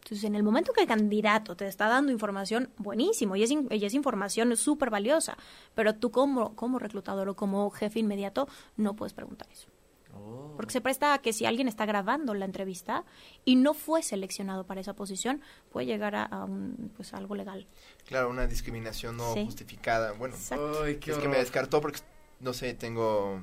Entonces, 0.03 0.23
en 0.25 0.35
el 0.35 0.43
momento 0.43 0.73
que 0.73 0.81
el 0.81 0.87
candidato 0.87 1.55
te 1.55 1.67
está 1.67 1.87
dando 1.87 2.11
información, 2.11 2.69
buenísimo, 2.77 3.35
y 3.35 3.43
es, 3.43 3.51
y 3.51 3.85
es 3.85 3.93
información 3.95 4.55
súper 4.55 4.91
valiosa, 4.91 5.37
pero 5.73 5.95
tú 5.95 6.11
como, 6.11 6.55
como 6.55 6.77
reclutador 6.77 7.29
o 7.29 7.35
como 7.35 7.69
jefe 7.71 7.99
inmediato 7.99 8.47
no 8.77 8.95
puedes 8.95 9.13
preguntar 9.13 9.47
eso. 9.51 9.67
Oh. 10.27 10.53
Porque 10.57 10.73
se 10.73 10.81
presta 10.81 11.13
a 11.13 11.19
que 11.19 11.33
si 11.33 11.45
alguien 11.45 11.67
está 11.67 11.85
grabando 11.85 12.33
la 12.33 12.45
entrevista 12.45 13.05
y 13.45 13.55
no 13.55 13.73
fue 13.73 14.03
seleccionado 14.03 14.65
para 14.65 14.81
esa 14.81 14.93
posición, 14.95 15.41
puede 15.71 15.85
llegar 15.85 16.15
a, 16.15 16.23
a 16.25 16.43
un, 16.45 16.91
pues, 16.95 17.13
algo 17.13 17.35
legal. 17.35 17.67
Claro, 18.05 18.29
una 18.29 18.47
discriminación 18.47 19.17
no 19.17 19.33
Sí. 19.33 19.45
justificada. 19.45 20.11
Bueno, 20.13 20.35
Exacto. 20.35 20.83
Ay, 20.83 20.97
qué 20.97 21.11
es 21.11 21.17
que 21.17 21.27
me 21.27 21.37
descartó 21.37 21.79
porque, 21.81 21.99
no 22.39 22.53
sé, 22.53 22.73
tengo 22.73 23.39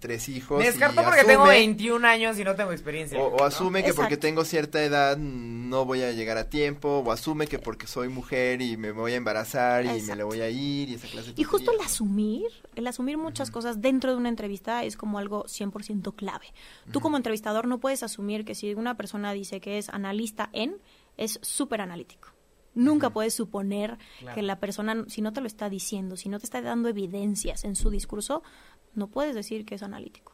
tres 0.00 0.28
hijos. 0.28 0.58
Me 0.58 0.64
y 0.64 0.66
descartó 0.68 1.04
porque 1.04 1.24
tengo 1.24 1.44
asume- 1.44 1.48
21 1.58 2.04
años 2.06 2.38
y 2.38 2.44
no 2.44 2.54
tengo 2.56 2.72
experiencia. 2.72 3.18
O, 3.18 3.28
o 3.34 3.36
¿no? 3.38 3.44
asume 3.44 3.84
que 3.84 3.94
porque 3.94 4.16
tengo 4.16 4.44
cierta 4.44 4.82
edad 4.82 5.16
no 5.18 5.84
voy 5.84 6.02
a 6.02 6.10
llegar 6.12 6.36
a 6.38 6.48
tiempo, 6.50 6.98
o 7.06 7.12
asume 7.12 7.46
que 7.46 7.58
porque 7.60 7.86
soy 7.86 8.08
mujer 8.08 8.60
y 8.62 8.76
me 8.76 8.90
voy 8.90 9.12
a 9.12 9.16
embarazar 9.16 9.84
y 9.86 10.02
me 10.02 10.16
le 10.16 10.24
voy 10.24 10.40
a 10.40 10.48
ir 10.50 10.88
y 10.88 10.94
esa 10.94 11.06
clase 11.06 11.32
de 11.32 11.40
Y 11.40 11.44
justo 11.44 11.70
el 11.70 11.80
asumir, 11.80 12.46
el 12.74 12.86
asumir 12.88 13.16
muchas 13.18 13.50
cosas 13.52 13.80
dentro 13.80 14.10
de 14.10 14.16
una 14.16 14.28
entrevista 14.30 14.82
es 14.82 14.96
como 14.96 15.18
algo 15.18 15.44
100% 15.44 16.14
clave. 16.16 16.46
Tú 16.90 17.00
como 17.00 17.16
entrevistador 17.16 17.68
no 17.68 17.78
puedes 17.78 18.02
asumir 18.02 18.44
que 18.44 18.54
si 18.56 18.74
una 18.74 18.96
persona 18.96 19.32
dice 19.32 19.60
que 19.60 19.78
es 19.78 19.88
analista 19.90 20.50
en, 20.52 20.76
es 21.16 21.38
súper 21.42 21.82
analítico. 21.82 22.28
Nunca 22.72 23.10
puedes 23.10 23.34
suponer 23.34 23.98
Claro. 24.20 24.34
que 24.36 24.42
la 24.42 24.60
persona, 24.60 25.04
si 25.08 25.22
no 25.22 25.32
te 25.32 25.40
lo 25.40 25.48
está 25.48 25.68
diciendo, 25.68 26.16
si 26.16 26.28
no 26.28 26.38
te 26.38 26.44
está 26.44 26.62
dando 26.62 26.88
evidencias 26.88 27.64
en 27.64 27.74
su 27.74 27.90
discurso, 27.90 28.44
no 28.94 29.08
puedes 29.08 29.34
decir 29.34 29.64
que 29.64 29.74
es 29.76 29.82
analítico. 29.82 30.32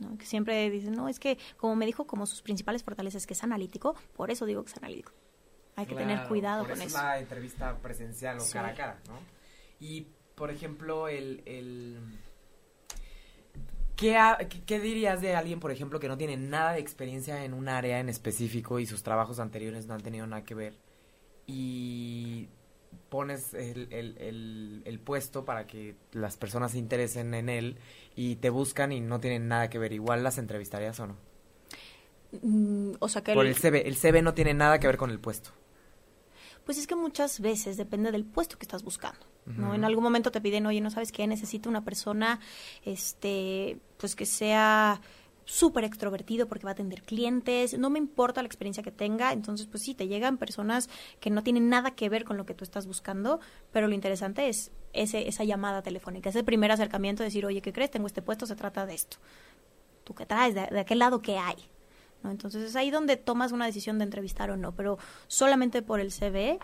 ¿no? 0.00 0.18
Que 0.18 0.26
siempre 0.26 0.68
dicen, 0.70 0.92
no, 0.94 1.08
es 1.08 1.20
que 1.20 1.38
como 1.56 1.76
me 1.76 1.86
dijo, 1.86 2.06
como 2.06 2.26
sus 2.26 2.42
principales 2.42 2.82
fortalezas 2.82 3.26
que 3.26 3.34
es 3.34 3.44
analítico, 3.44 3.94
por 4.16 4.30
eso 4.30 4.44
digo 4.46 4.64
que 4.64 4.70
es 4.72 4.76
analítico. 4.78 5.12
Hay 5.76 5.86
que 5.86 5.94
tener 5.94 6.26
cuidado 6.28 6.62
por 6.62 6.72
con 6.72 6.78
eso. 6.82 6.86
es 6.96 7.02
la 7.02 7.18
entrevista 7.18 7.76
presencial 7.78 8.38
o 8.38 8.40
Sí. 8.40 8.52
cara 8.52 8.68
a 8.68 8.74
cara, 8.74 9.00
¿no? 9.08 9.18
Y, 9.80 10.06
por 10.34 10.50
ejemplo, 10.50 11.08
el... 11.08 11.42
el... 11.46 11.98
¿Qué, 13.96 14.16
ha- 14.16 14.38
qué- 14.38 14.62
qué 14.64 14.80
dirías 14.80 15.20
de 15.20 15.36
alguien, 15.36 15.60
por 15.60 15.70
ejemplo, 15.70 16.00
que 16.00 16.08
no 16.08 16.18
tiene 16.18 16.36
nada 16.36 16.72
de 16.72 16.80
experiencia 16.80 17.44
en 17.44 17.54
un 17.54 17.68
área 17.68 18.00
en 18.00 18.08
específico 18.08 18.80
y 18.80 18.86
sus 18.86 19.02
trabajos 19.04 19.38
anteriores 19.38 19.86
no 19.86 19.94
han 19.94 20.02
tenido 20.02 20.26
nada 20.26 20.42
que 20.44 20.54
ver? 20.54 20.76
Y 21.46 22.48
pones 23.08 23.54
el, 23.54 23.88
el- 23.92 24.16
el- 24.18 24.82
el 24.84 24.98
puesto 25.00 25.44
para 25.44 25.66
que 25.66 25.96
las 26.12 26.36
personas 26.36 26.72
se 26.72 26.78
interesen 26.78 27.34
en 27.34 27.48
él 27.48 27.76
y 28.16 28.36
te 28.36 28.50
buscan 28.50 28.92
y 28.92 29.00
no 29.00 29.20
tienen 29.20 29.48
nada 29.48 29.68
que 29.70 29.78
ver. 29.78 29.92
¿Igual 29.92 30.22
las 30.22 30.38
entrevistarías 30.38 30.98
o 31.00 31.06
no? 31.08 31.16
Mm, 32.42 32.92
o 32.98 33.08
sea 33.08 33.22
que 33.22 33.34
Por 33.34 33.46
el- 33.46 33.52
el 33.52 33.56
CV. 33.58 33.86
El 33.88 33.96
CV 33.96 34.22
no 34.22 34.34
tiene 34.34 34.54
nada 34.54 34.78
que 34.78 34.86
ver 34.86 34.96
con 34.96 35.10
el 35.10 35.20
puesto. 35.20 35.50
Pues 36.64 36.78
es 36.78 36.86
que 36.86 36.96
muchas 36.96 37.40
veces 37.40 37.76
depende 37.76 38.10
del 38.10 38.24
puesto 38.24 38.56
que 38.58 38.64
estás 38.64 38.82
buscando. 38.82 39.26
¿no? 39.46 39.74
En 39.74 39.84
algún 39.84 40.02
momento 40.02 40.30
te 40.32 40.40
piden, 40.40 40.64
oye, 40.64 40.80
¿no 40.80 40.90
sabes 40.90 41.12
qué? 41.12 41.26
Necesito 41.26 41.68
una 41.68 41.84
persona, 41.84 42.40
este, 42.82 43.76
pues 43.98 44.16
que 44.16 44.24
sea 44.24 45.02
súper 45.44 45.84
extrovertido 45.84 46.48
porque 46.48 46.64
va 46.64 46.70
a 46.70 46.72
atender 46.72 47.02
clientes, 47.02 47.78
no 47.78 47.90
me 47.90 47.98
importa 47.98 48.42
la 48.42 48.46
experiencia 48.46 48.82
que 48.82 48.90
tenga, 48.90 49.32
entonces 49.32 49.66
pues 49.66 49.82
sí, 49.82 49.94
te 49.94 50.08
llegan 50.08 50.38
personas 50.38 50.88
que 51.20 51.30
no 51.30 51.42
tienen 51.42 51.68
nada 51.68 51.92
que 51.92 52.08
ver 52.08 52.24
con 52.24 52.36
lo 52.36 52.46
que 52.46 52.54
tú 52.54 52.64
estás 52.64 52.86
buscando, 52.86 53.40
pero 53.72 53.86
lo 53.86 53.94
interesante 53.94 54.48
es 54.48 54.72
ese, 54.92 55.28
esa 55.28 55.44
llamada 55.44 55.82
telefónica, 55.82 56.30
ese 56.30 56.44
primer 56.44 56.70
acercamiento 56.72 57.22
de 57.22 57.28
decir, 57.28 57.44
oye, 57.44 57.60
¿qué 57.60 57.72
crees? 57.72 57.90
Tengo 57.90 58.06
este 58.06 58.22
puesto, 58.22 58.46
se 58.46 58.56
trata 58.56 58.86
de 58.86 58.94
esto. 58.94 59.18
¿Tú 60.04 60.14
qué 60.14 60.26
traes? 60.26 60.54
¿De, 60.54 60.78
aquel 60.78 60.98
lado 60.98 61.20
qué 61.20 61.38
hay? 61.38 61.56
¿no? 62.22 62.30
Entonces 62.30 62.62
es 62.62 62.76
ahí 62.76 62.90
donde 62.90 63.16
tomas 63.16 63.52
una 63.52 63.66
decisión 63.66 63.98
de 63.98 64.04
entrevistar 64.04 64.50
o 64.50 64.56
no, 64.56 64.74
pero 64.74 64.98
solamente 65.26 65.82
por 65.82 66.00
el 66.00 66.10
CV 66.10 66.58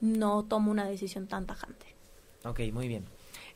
no 0.00 0.44
tomo 0.44 0.70
una 0.70 0.86
decisión 0.86 1.26
tan 1.26 1.46
tajante. 1.46 1.94
Ok, 2.44 2.60
muy 2.72 2.88
bien. 2.88 3.04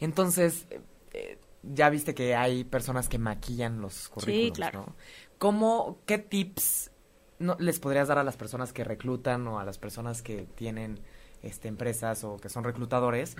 Entonces, 0.00 0.66
eh, 0.70 0.80
eh, 1.12 1.38
ya 1.62 1.90
viste 1.90 2.14
que 2.14 2.34
hay 2.34 2.64
personas 2.64 3.08
que 3.08 3.18
maquillan 3.18 3.80
los 3.80 4.08
currículums, 4.08 4.56
claro. 4.56 4.80
¿no? 4.86 4.96
¿Cómo, 5.38 5.98
qué 6.06 6.18
tips 6.18 6.90
no, 7.38 7.56
les 7.58 7.80
podrías 7.80 8.08
dar 8.08 8.18
a 8.18 8.24
las 8.24 8.36
personas 8.36 8.72
que 8.72 8.84
reclutan 8.84 9.46
o 9.48 9.58
a 9.58 9.64
las 9.64 9.78
personas 9.78 10.22
que 10.22 10.46
tienen 10.54 11.00
este, 11.42 11.68
empresas 11.68 12.22
o 12.22 12.36
que 12.36 12.48
son 12.48 12.64
reclutadores 12.64 13.36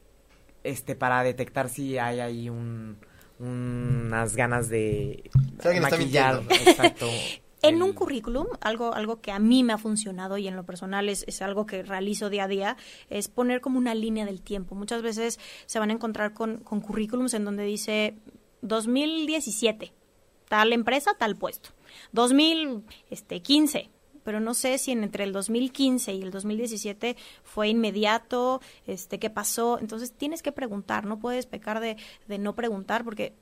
este, 0.64 0.96
para 0.96 1.22
detectar 1.22 1.68
si 1.68 1.98
hay 1.98 2.20
ahí 2.20 2.48
un, 2.48 2.96
unas 3.38 4.34
ganas 4.36 4.68
de 4.68 5.30
Si 5.60 5.68
alguien 5.68 5.84
está 5.84 5.96
maquillar? 5.96 6.42
Exacto. 6.50 7.06
En 7.68 7.82
un 7.82 7.92
currículum, 7.92 8.46
algo, 8.60 8.94
algo 8.94 9.20
que 9.20 9.32
a 9.32 9.38
mí 9.38 9.62
me 9.64 9.72
ha 9.72 9.78
funcionado 9.78 10.36
y 10.38 10.46
en 10.48 10.56
lo 10.56 10.64
personal 10.64 11.08
es, 11.08 11.24
es 11.26 11.40
algo 11.42 11.66
que 11.66 11.82
realizo 11.82 12.30
día 12.30 12.44
a 12.44 12.48
día, 12.48 12.76
es 13.10 13.28
poner 13.28 13.60
como 13.60 13.78
una 13.78 13.94
línea 13.94 14.24
del 14.26 14.42
tiempo. 14.42 14.74
Muchas 14.74 15.02
veces 15.02 15.38
se 15.66 15.78
van 15.78 15.90
a 15.90 15.94
encontrar 15.94 16.32
con, 16.34 16.58
con 16.58 16.80
currículums 16.80 17.34
en 17.34 17.44
donde 17.44 17.64
dice 17.64 18.14
2017, 18.62 19.92
tal 20.48 20.72
empresa, 20.72 21.14
tal 21.18 21.36
puesto. 21.36 21.70
2015, 22.12 23.90
pero 24.24 24.40
no 24.40 24.54
sé 24.54 24.78
si 24.78 24.92
en- 24.92 25.04
entre 25.04 25.24
el 25.24 25.32
2015 25.32 26.14
y 26.14 26.22
el 26.22 26.30
2017 26.30 27.16
fue 27.42 27.68
inmediato, 27.68 28.60
este, 28.86 29.18
qué 29.18 29.30
pasó. 29.30 29.78
Entonces 29.78 30.12
tienes 30.12 30.42
que 30.42 30.52
preguntar, 30.52 31.04
no 31.06 31.18
puedes 31.18 31.46
pecar 31.46 31.80
de, 31.80 31.96
de 32.26 32.38
no 32.38 32.54
preguntar 32.54 33.04
porque 33.04 33.34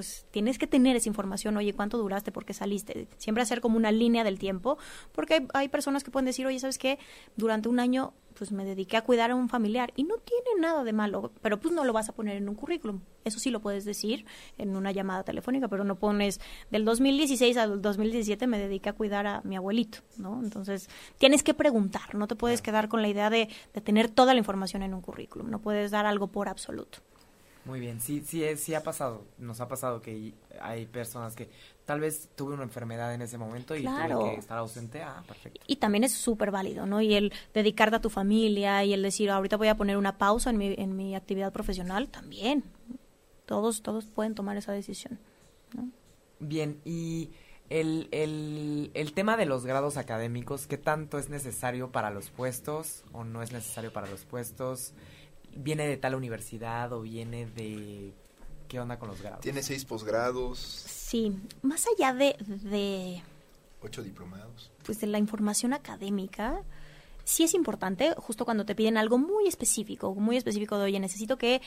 pues 0.00 0.24
tienes 0.30 0.56
que 0.56 0.66
tener 0.66 0.96
esa 0.96 1.10
información, 1.10 1.58
oye, 1.58 1.74
¿cuánto 1.74 1.98
duraste? 1.98 2.32
¿Por 2.32 2.46
qué 2.46 2.54
saliste? 2.54 3.06
Siempre 3.18 3.42
hacer 3.42 3.60
como 3.60 3.76
una 3.76 3.92
línea 3.92 4.24
del 4.24 4.38
tiempo, 4.38 4.78
porque 5.12 5.34
hay, 5.34 5.46
hay 5.52 5.68
personas 5.68 6.04
que 6.04 6.10
pueden 6.10 6.24
decir, 6.24 6.46
oye, 6.46 6.58
¿sabes 6.58 6.78
qué? 6.78 6.98
Durante 7.36 7.68
un 7.68 7.78
año, 7.78 8.14
pues 8.32 8.50
me 8.50 8.64
dediqué 8.64 8.96
a 8.96 9.02
cuidar 9.02 9.30
a 9.30 9.34
un 9.34 9.50
familiar 9.50 9.92
y 9.96 10.04
no 10.04 10.16
tiene 10.16 10.58
nada 10.58 10.84
de 10.84 10.94
malo, 10.94 11.32
pero 11.42 11.60
pues 11.60 11.74
no 11.74 11.84
lo 11.84 11.92
vas 11.92 12.08
a 12.08 12.14
poner 12.14 12.38
en 12.38 12.48
un 12.48 12.54
currículum. 12.54 13.00
Eso 13.26 13.38
sí 13.40 13.50
lo 13.50 13.60
puedes 13.60 13.84
decir 13.84 14.24
en 14.56 14.74
una 14.74 14.90
llamada 14.90 15.22
telefónica, 15.22 15.68
pero 15.68 15.84
no 15.84 15.96
pones 15.96 16.40
del 16.70 16.86
2016 16.86 17.58
al 17.58 17.82
2017 17.82 18.46
me 18.46 18.58
dediqué 18.58 18.88
a 18.88 18.94
cuidar 18.94 19.26
a 19.26 19.42
mi 19.44 19.56
abuelito, 19.56 19.98
¿no? 20.16 20.40
Entonces, 20.42 20.88
tienes 21.18 21.42
que 21.42 21.52
preguntar, 21.52 22.14
no 22.14 22.26
te 22.26 22.36
puedes 22.36 22.62
quedar 22.62 22.88
con 22.88 23.02
la 23.02 23.08
idea 23.08 23.28
de, 23.28 23.50
de 23.74 23.80
tener 23.82 24.08
toda 24.08 24.32
la 24.32 24.38
información 24.38 24.82
en 24.82 24.94
un 24.94 25.02
currículum, 25.02 25.50
no 25.50 25.58
puedes 25.58 25.90
dar 25.90 26.06
algo 26.06 26.28
por 26.28 26.48
absoluto. 26.48 27.00
Muy 27.64 27.78
bien, 27.78 28.00
sí, 28.00 28.22
sí, 28.26 28.42
es- 28.42 28.60
sí 28.60 28.74
ha 28.74 28.82
pasado, 28.82 29.24
nos 29.38 29.60
ha 29.60 29.68
pasado 29.68 30.00
que 30.00 30.32
hay 30.60 30.86
personas 30.86 31.36
que 31.36 31.50
tal 31.84 32.00
vez 32.00 32.30
tuve 32.34 32.54
una 32.54 32.62
enfermedad 32.62 33.12
en 33.14 33.20
ese 33.22 33.36
momento 33.36 33.76
y 33.76 33.82
Claro. 33.82 34.18
tuve 34.18 34.34
que 34.34 34.40
estar 34.40 34.58
ausente. 34.58 35.02
Ah, 35.02 35.22
perfecto. 35.26 35.60
Y 35.66 35.76
también 35.76 36.04
es 36.04 36.12
súper 36.12 36.50
válido, 36.50 36.86
¿no? 36.86 37.00
Y 37.02 37.14
el 37.14 37.32
dedicarte 37.52 37.96
a 37.96 38.00
tu 38.00 38.08
familia 38.10 38.82
y 38.84 38.92
el 38.94 39.02
decir, 39.02 39.30
ahorita 39.30 39.56
voy 39.56 39.68
a 39.68 39.76
poner 39.76 39.96
una 39.98 40.16
pausa 40.16 40.50
en 40.50 40.56
mi, 40.56 40.74
en 40.78 40.96
mi 40.96 41.14
actividad 41.14 41.52
profesional, 41.52 42.08
también. 42.08 42.64
Todos, 43.44 43.82
todos 43.82 44.06
pueden 44.06 44.34
tomar 44.34 44.56
esa 44.56 44.72
decisión, 44.72 45.18
¿no? 45.74 45.88
Bien, 46.38 46.80
y 46.84 47.30
el, 47.68 48.08
el, 48.12 48.90
el 48.94 49.12
tema 49.12 49.36
de 49.36 49.46
los 49.46 49.66
grados 49.66 49.96
académicos, 49.96 50.66
¿qué 50.66 50.78
tanto 50.78 51.18
es 51.18 51.28
necesario 51.28 51.90
para 51.92 52.10
los 52.10 52.30
puestos 52.30 53.04
o 53.12 53.24
no 53.24 53.42
es 53.42 53.52
necesario 53.52 53.92
para 53.92 54.08
los 54.08 54.24
puestos? 54.24 54.94
¿Viene 55.56 55.86
de 55.86 55.96
tal 55.96 56.14
universidad 56.14 56.92
o 56.92 57.02
viene 57.02 57.46
de... 57.46 58.12
¿Qué 58.68 58.78
onda 58.78 58.98
con 58.98 59.08
los 59.08 59.20
grados? 59.20 59.40
Tiene 59.40 59.62
seis 59.64 59.84
posgrados, 59.84 60.58
Sí, 60.60 61.36
más 61.62 61.86
allá 61.96 62.14
de, 62.14 62.36
de, 62.46 63.20
ocho 63.82 64.02
diplomados. 64.04 64.70
pues 64.84 65.00
de 65.00 65.08
la 65.08 65.18
información 65.18 65.72
académica, 65.72 66.62
sí 67.30 67.44
es 67.44 67.54
importante, 67.54 68.12
justo 68.16 68.44
cuando 68.44 68.66
te 68.66 68.74
piden 68.74 68.96
algo 68.96 69.16
muy 69.16 69.46
específico, 69.46 70.14
muy 70.14 70.36
específico 70.36 70.76
de, 70.78 70.84
oye, 70.84 70.98
necesito 70.98 71.38
que 71.38 71.62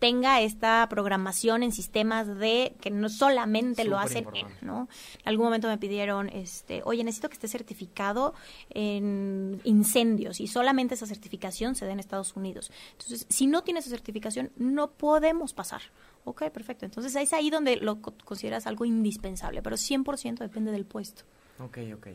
tenga 0.00 0.40
esta 0.40 0.86
programación 0.90 1.62
en 1.62 1.70
sistemas 1.70 2.26
de 2.38 2.74
que 2.80 2.90
no 2.90 3.08
solamente 3.08 3.84
lo 3.84 3.98
hacen 3.98 4.26
en, 4.34 4.48
¿no? 4.60 4.88
En 5.22 5.28
algún 5.28 5.46
momento 5.46 5.68
me 5.68 5.78
pidieron, 5.78 6.28
este, 6.28 6.82
oye, 6.84 7.04
necesito 7.04 7.28
que 7.28 7.34
esté 7.34 7.46
certificado 7.46 8.34
en 8.70 9.60
incendios 9.62 10.40
y 10.40 10.48
solamente 10.48 10.94
esa 10.94 11.06
certificación 11.06 11.76
se 11.76 11.86
da 11.86 11.92
en 11.92 12.00
Estados 12.00 12.34
Unidos. 12.34 12.72
Entonces, 12.92 13.26
si 13.28 13.46
no 13.46 13.62
tienes 13.62 13.86
esa 13.86 13.94
certificación, 13.94 14.50
no 14.56 14.90
podemos 14.90 15.54
pasar. 15.54 15.82
Ok, 16.24 16.50
perfecto. 16.50 16.84
Entonces 16.84 17.14
es 17.14 17.32
ahí 17.32 17.50
donde 17.50 17.76
lo 17.76 18.00
consideras 18.02 18.66
algo 18.66 18.84
indispensable, 18.84 19.62
pero 19.62 19.76
100% 19.76 20.38
depende 20.38 20.72
del 20.72 20.84
puesto. 20.84 21.22
Ok, 21.60 21.78
ok. 21.94 22.08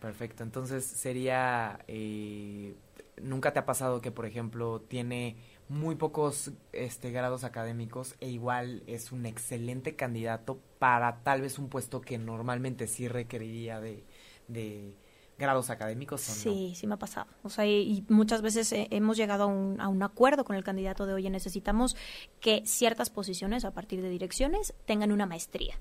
Perfecto. 0.00 0.42
Entonces 0.42 0.84
sería, 0.84 1.80
eh, 1.88 2.76
¿nunca 3.20 3.52
te 3.52 3.58
ha 3.58 3.66
pasado 3.66 4.00
que, 4.00 4.10
por 4.10 4.26
ejemplo, 4.26 4.80
tiene 4.80 5.36
muy 5.68 5.96
pocos 5.96 6.52
este, 6.72 7.10
grados 7.10 7.42
académicos 7.44 8.14
e 8.20 8.28
igual 8.28 8.82
es 8.86 9.10
un 9.10 9.26
excelente 9.26 9.96
candidato 9.96 10.60
para 10.78 11.22
tal 11.22 11.40
vez 11.40 11.58
un 11.58 11.68
puesto 11.68 12.00
que 12.00 12.18
normalmente 12.18 12.86
sí 12.86 13.08
requeriría 13.08 13.80
de, 13.80 14.04
de 14.46 14.94
grados 15.38 15.70
académicos. 15.70 16.20
sí, 16.20 16.74
sí 16.76 16.86
me 16.86 16.94
ha 16.94 16.98
pasado. 16.98 17.26
O 17.42 17.50
sea, 17.50 17.66
y, 17.66 18.04
muchas 18.08 18.42
veces 18.42 18.70
eh, 18.72 18.86
hemos 18.90 19.16
llegado 19.16 19.44
a 19.44 19.46
un, 19.46 19.80
a 19.80 19.88
un, 19.88 20.02
acuerdo 20.02 20.44
con 20.44 20.54
el 20.54 20.62
candidato 20.62 21.04
de, 21.06 21.14
oye, 21.14 21.30
necesitamos 21.30 21.96
que 22.40 22.62
ciertas 22.64 23.10
posiciones 23.10 23.64
a 23.64 23.72
partir 23.72 24.02
de 24.02 24.08
direcciones 24.08 24.74
tengan 24.86 25.10
una 25.10 25.26
maestría 25.26 25.78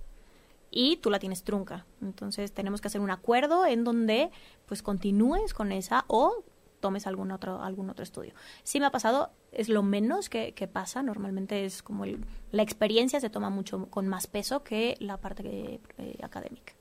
y 0.76 0.98
tú 0.98 1.10
la 1.10 1.18
tienes 1.18 1.44
trunca. 1.44 1.88
Entonces 2.02 2.52
tenemos 2.52 2.82
que 2.82 2.90
hacer 2.90 3.02
un 3.02 3.10
acuerdo 3.10 3.66
en 3.66 3.84
donde 3.84 4.30
pues 4.68 4.84
continúes 4.84 5.56
con 5.56 5.72
esa 5.72 6.04
o 6.08 6.44
tomes 6.82 7.08
algún 7.08 7.32
otro, 7.32 7.64
algún 7.64 7.90
otro 7.90 8.04
estudio. 8.04 8.34
Sí 8.64 8.80
me 8.80 8.86
ha 8.86 8.92
pasado, 8.92 9.32
es 9.52 9.70
lo 9.70 9.82
menos 9.82 10.30
que, 10.30 10.70
pasa, 10.72 11.02
normalmente 11.02 11.66
es 11.66 11.82
como 11.82 12.04
la 12.06 12.62
experiencia 12.62 13.20
se 13.20 13.30
toma 13.30 13.50
mucho 13.50 13.88
con 13.88 14.08
más 14.08 14.28
peso 14.28 14.64
que 14.64 14.96
la 15.00 15.18
parte 15.18 15.80
eh, 15.98 16.20
académica. 16.22 16.74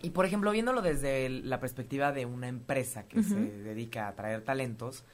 Y 0.00 0.10
por 0.10 0.24
ejemplo, 0.24 0.50
viéndolo 0.50 0.82
desde 0.82 1.28
la 1.28 1.60
perspectiva 1.60 2.10
de 2.10 2.26
una 2.26 2.48
empresa 2.48 3.06
que 3.06 3.22
se 3.22 3.36
dedica 3.36 4.08
a 4.08 4.16
traer 4.16 4.42
talentos, 4.42 5.04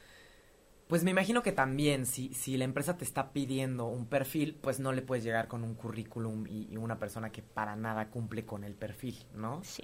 pues 0.89 1.03
me 1.03 1.11
imagino 1.11 1.43
que 1.43 1.51
también 1.51 2.07
si, 2.07 2.33
si 2.33 2.57
la 2.57 2.63
empresa 2.63 2.97
te 2.97 3.05
está 3.05 3.31
pidiendo 3.31 3.85
un 3.85 4.07
perfil, 4.07 4.57
pues 4.59 4.79
no 4.79 4.91
le 4.91 5.03
puedes 5.03 5.23
llegar 5.23 5.47
con 5.47 5.63
un 5.63 5.75
currículum 5.75 6.47
y, 6.47 6.75
una 6.77 6.97
persona 6.97 7.31
que 7.31 7.43
para 7.43 7.75
nada 7.75 8.09
cumple 8.09 8.43
con 8.43 8.63
el 8.63 8.73
perfil, 8.73 9.23
¿no? 9.35 9.63
Sí. 9.63 9.83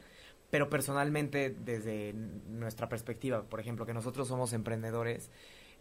Pero 0.50 0.68
personalmente, 0.68 1.52
desde 1.52 2.13
nuestra 2.13 2.89
perspectiva, 2.89 3.44
por 3.44 3.60
ejemplo, 3.60 3.86
que 3.86 3.94
nosotros 3.94 4.28
somos 4.28 4.52
emprendedores, 4.52 5.30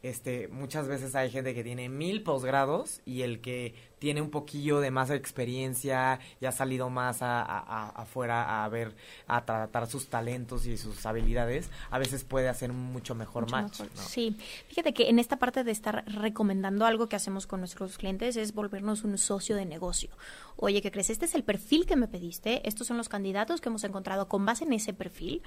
este, 0.05 0.49
muchas 0.49 0.87
veces 0.87 1.15
hay 1.15 1.31
gente 1.31 1.55
que 1.55 1.65
tiene 1.65 1.89
mil 1.89 2.23
posgrados 2.23 3.01
y 3.07 3.23
el 3.23 3.41
que 3.41 3.75
tiene 3.99 4.21
un 4.21 4.29
poquillo 4.29 4.81
de 4.81 4.91
más 4.91 5.09
experiencia 5.09 6.21
y 6.43 6.45
ha 6.45 6.53
salido 6.53 6.91
más 6.91 7.23
a, 7.23 7.41
afuera 7.89 8.63
a 8.63 8.69
ver, 8.69 8.95
a 9.27 9.47
tratar 9.47 9.87
sus 9.87 10.09
talentos 10.09 10.67
y 10.67 10.77
sus 10.77 11.07
habilidades, 11.07 11.71
a 11.91 11.99
veces 11.99 12.23
puede 12.23 12.51
hacer 12.51 12.75
mucho 12.75 13.15
mejor 13.15 13.51
match. 13.51 13.81
Sí, 13.95 14.37
fíjate 14.69 14.93
que 14.93 15.09
en 15.09 15.19
esta 15.19 15.39
parte 15.39 15.65
de 15.65 15.73
estar 15.73 16.05
recomendando 16.07 16.85
algo 16.85 17.09
que 17.09 17.17
hacemos 17.17 17.47
con 17.47 17.61
nuestros 17.61 17.97
clientes 17.97 18.37
es 18.37 18.53
volvernos 18.53 19.05
un 19.05 19.17
socio 19.17 19.57
de 19.57 19.65
negocio. 19.65 20.11
Oye, 20.57 20.83
¿qué 20.83 20.91
crees? 20.91 21.09
Este 21.09 21.25
es 21.25 21.35
el 21.35 21.45
perfil 21.45 21.87
que 21.87 21.97
me 21.97 22.09
pediste, 22.09 22.69
estos 22.69 22.87
son 22.87 22.99
los 22.99 23.09
candidatos 23.09 23.63
que 23.63 23.71
hemos 23.71 23.85
encontrado 23.85 24.29
con 24.29 24.45
base 24.45 24.65
en 24.65 24.75
ese 24.75 24.93
perfil, 24.93 25.41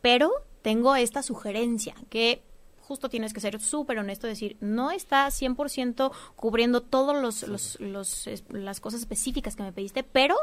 pero 0.00 0.30
tengo 0.62 0.94
esta 0.94 1.24
sugerencia 1.24 1.96
que 2.10 2.44
justo 2.92 3.08
tienes 3.08 3.32
que 3.32 3.40
ser 3.40 3.58
súper 3.58 3.98
honesto, 3.98 4.26
decir, 4.26 4.58
no 4.60 4.90
está 4.90 5.26
100% 5.26 6.12
cubriendo 6.36 6.82
todas 6.82 7.22
los, 7.22 7.42
los, 7.48 7.80
los, 7.80 8.28
las 8.50 8.80
cosas 8.80 9.00
específicas 9.00 9.56
que 9.56 9.62
me 9.62 9.72
pediste, 9.72 10.02
pero 10.02 10.36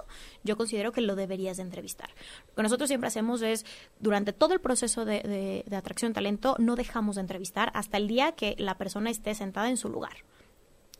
yo 0.43 0.57
considero 0.57 0.91
que 0.91 1.01
lo 1.01 1.15
deberías 1.15 1.57
de 1.57 1.63
entrevistar. 1.63 2.09
Lo 2.47 2.55
que 2.55 2.63
nosotros 2.63 2.87
siempre 2.87 3.07
hacemos 3.07 3.43
es, 3.43 3.67
durante 3.99 4.33
todo 4.33 4.55
el 4.55 4.61
proceso 4.61 5.05
de, 5.05 5.21
de, 5.21 5.63
de 5.67 5.75
atracción 5.75 6.11
de 6.11 6.15
talento, 6.15 6.55
no 6.57 6.75
dejamos 6.75 7.17
de 7.17 7.21
entrevistar 7.21 7.71
hasta 7.75 7.97
el 7.97 8.07
día 8.07 8.31
que 8.31 8.55
la 8.57 8.79
persona 8.79 9.11
esté 9.11 9.35
sentada 9.35 9.69
en 9.69 9.77
su 9.77 9.87
lugar. 9.87 10.17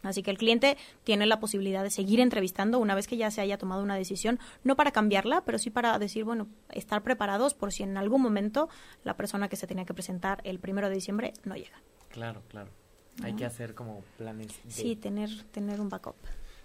Así 0.04 0.24
que 0.24 0.32
el 0.32 0.38
cliente 0.38 0.78
tiene 1.04 1.26
la 1.26 1.40
posibilidad 1.40 1.84
de 1.84 1.90
seguir 1.90 2.20
entrevistando 2.20 2.80
una 2.80 2.96
vez 2.96 3.08
que 3.08 3.18
ya 3.18 3.32
se 3.32 3.42
haya 3.42 3.58
tomado 3.58 3.84
una 3.84 3.96
decisión, 3.96 4.40
no 4.64 4.76
para 4.76 4.92
cambiarla, 4.92 5.44
pero 5.46 5.58
sí 5.58 5.70
para 5.70 5.98
decir, 6.00 6.24
bueno, 6.24 6.48
estar 6.72 7.04
preparados 7.04 7.54
por 7.54 7.72
si 7.72 7.84
en 7.84 7.98
algún 7.98 8.22
momento 8.22 8.70
la 9.04 9.18
persona 9.18 9.50
que 9.50 9.56
se 9.56 9.68
tenía 9.68 9.86
que 9.86 9.94
presentar 9.94 10.42
el 10.44 10.60
primero 10.60 10.90
de 10.90 10.96
diciembre 10.96 11.34
no 11.44 11.56
llega. 11.56 11.82
Claro, 12.10 12.42
claro. 12.48 12.70
Hay 13.24 13.34
que 13.34 13.46
hacer 13.46 13.76
como 13.76 14.02
planes. 14.18 14.48
Sí, 14.70 14.96
tener, 14.96 15.30
tener 15.52 15.82
un 15.82 15.90
backup. 15.90 16.16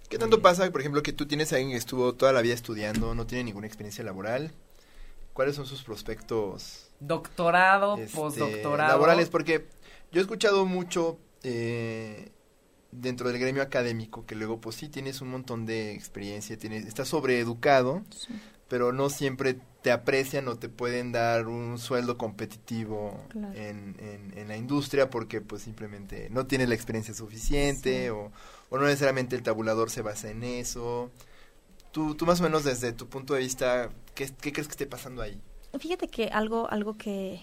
¿Qué 0.09 0.19
tanto 0.19 0.41
pasa, 0.41 0.71
por 0.71 0.81
ejemplo, 0.81 1.03
que 1.03 1.13
tú 1.13 1.27
tienes 1.27 1.53
a 1.53 1.57
alguien 1.57 1.73
que 1.73 1.79
estuvo 1.79 2.15
toda 2.15 2.33
la 2.33 2.43
vida 2.43 2.55
estudiando, 2.55 3.15
no 3.15 3.27
tiene 3.27 3.45
ninguna 3.45 3.67
experiencia 3.67 4.05
laboral? 4.05 4.53
¿Cuáles 5.33 5.57
son 5.57 5.67
sus 5.67 5.83
prospectos? 5.83 6.91
Doctorado, 7.01 7.97
este, 7.97 8.17
postdoctorado. 8.17 8.93
Laborales, 8.93 9.31
porque 9.31 9.67
yo 10.13 10.21
he 10.21 10.23
escuchado 10.23 10.65
mucho 10.65 11.19
eh, 11.43 12.31
dentro 13.01 13.29
del 13.29 13.39
gremio 13.39 13.63
académico, 13.63 14.25
que 14.27 14.35
luego 14.35 14.61
pues 14.61 14.77
sí 14.77 14.89
tienes 14.89 15.21
un 15.21 15.29
montón 15.29 15.67
de 15.67 15.93
experiencia, 15.93 16.57
tienes, 16.57 16.87
estás 16.87 17.09
sobreeducado, 17.09 18.03
pero 18.69 18.93
no 18.93 19.11
siempre 19.11 19.59
te 19.83 19.93
aprecian 19.93 20.49
o 20.49 20.57
te 20.57 20.69
pueden 20.69 21.13
dar 21.13 21.47
un 21.47 21.79
sueldo 21.79 22.17
competitivo 22.17 23.21
en, 23.55 23.97
en, 24.35 24.49
la 24.49 24.57
industria 24.57 25.11
porque 25.11 25.41
pues 25.41 25.63
simplemente 25.63 26.29
no 26.31 26.47
tienes 26.47 26.69
la 26.69 26.75
experiencia 26.75 27.13
suficiente 27.13 28.11
o, 28.11 28.33
o, 28.71 28.79
no 28.79 28.85
necesariamente 28.85 29.37
el 29.37 29.43
tabulador 29.43 29.91
se 29.91 30.03
basa 30.03 30.31
en 30.31 30.43
eso. 30.43 31.11
Tú, 31.93 32.15
tú 32.15 32.25
más 32.27 32.41
o 32.41 32.45
menos 32.45 32.65
desde 32.65 32.93
tu 32.93 33.09
punto 33.09 33.35
de 33.35 33.41
vista, 33.41 33.91
¿qué, 34.15 34.31
qué 34.41 34.53
crees 34.53 34.67
que 34.69 34.73
esté 34.73 34.87
pasando 34.87 35.23
ahí? 35.23 35.41
Fíjate 35.79 36.09
que 36.09 36.29
algo, 36.29 36.71
algo 36.71 36.97
que, 36.97 37.43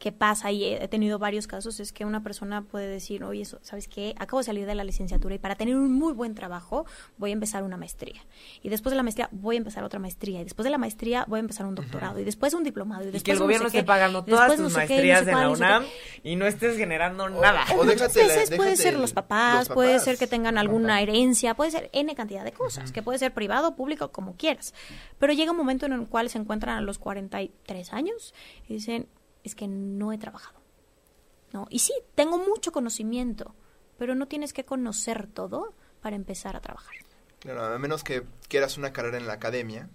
que 0.00 0.12
pasa 0.12 0.50
y 0.50 0.64
he 0.64 0.88
tenido 0.88 1.18
varios 1.18 1.46
casos 1.46 1.78
es 1.78 1.92
que 1.92 2.06
una 2.06 2.22
persona 2.22 2.62
puede 2.62 2.88
decir, 2.88 3.22
oye, 3.22 3.44
¿sabes 3.44 3.86
qué? 3.86 4.14
Acabo 4.18 4.38
de 4.38 4.44
salir 4.44 4.66
de 4.66 4.74
la 4.74 4.82
licenciatura 4.82 5.34
y 5.34 5.38
para 5.38 5.56
tener 5.56 5.76
un 5.76 5.92
muy 5.92 6.14
buen 6.14 6.34
trabajo 6.34 6.86
voy 7.18 7.30
a 7.30 7.32
empezar 7.34 7.62
una 7.64 7.76
maestría. 7.76 8.22
Y 8.62 8.70
después 8.70 8.92
de 8.92 8.96
la 8.96 9.02
maestría 9.02 9.28
voy 9.30 9.56
a 9.56 9.58
empezar 9.58 9.84
otra 9.84 10.00
maestría. 10.00 10.40
Y 10.40 10.44
después 10.44 10.64
de 10.64 10.70
la 10.70 10.78
maestría 10.78 11.26
voy 11.28 11.36
a 11.36 11.40
empezar 11.40 11.66
un 11.66 11.74
doctorado. 11.74 12.18
Y 12.18 12.24
después 12.24 12.54
un 12.54 12.64
diplomado. 12.64 13.02
Y, 13.02 13.10
después 13.10 13.24
que 13.24 13.32
el 13.32 13.38
gobierno 13.38 13.66
esté 13.66 13.84
pagando 13.84 14.24
todas 14.24 14.56
tus 14.56 14.72
maestrías 14.72 15.28
en 15.28 15.36
la 15.36 15.50
UNAM 15.50 15.84
y 16.24 16.34
no 16.34 16.46
estés 16.46 16.78
generando 16.78 17.28
nada. 17.28 17.66
O, 17.76 17.84
veces 17.84 18.50
puede 18.56 18.76
ser 18.76 18.98
los 18.98 19.12
papás, 19.12 19.68
puede 19.68 20.00
ser 20.00 20.16
que 20.16 20.26
tengan 20.26 20.56
alguna 20.56 21.02
herencia, 21.02 21.52
puede 21.52 21.72
ser 21.72 21.90
N 21.92 22.14
cantidad 22.14 22.42
de 22.42 22.52
cosas, 22.52 22.90
que 22.90 23.02
puede 23.02 23.18
ser 23.18 23.34
privado, 23.34 23.76
público, 23.76 24.10
como 24.12 24.34
quieras. 24.34 24.72
Pero 25.18 25.34
llega 25.34 25.50
un 25.50 25.58
momento 25.58 25.84
en 25.84 25.92
el 25.92 26.06
cual 26.06 26.30
se 26.30 26.38
encuentran 26.38 26.78
a 26.78 26.80
los 26.80 26.96
43 26.96 27.92
años 27.92 28.34
y 28.66 28.74
dicen, 28.74 29.06
es 29.44 29.54
que 29.54 29.68
no 29.68 30.12
he 30.12 30.18
trabajado. 30.18 30.60
¿no? 31.52 31.66
Y 31.70 31.80
sí, 31.80 31.92
tengo 32.14 32.38
mucho 32.38 32.72
conocimiento, 32.72 33.54
pero 33.98 34.14
no 34.14 34.28
tienes 34.28 34.52
que 34.52 34.64
conocer 34.64 35.26
todo 35.26 35.74
para 36.00 36.16
empezar 36.16 36.56
a 36.56 36.60
trabajar. 36.60 36.94
Claro, 37.40 37.64
a 37.64 37.78
menos 37.78 38.04
que 38.04 38.22
quieras 38.48 38.78
una 38.78 38.92
carrera 38.92 39.16
en 39.16 39.26
la 39.26 39.34
academia, 39.34 39.88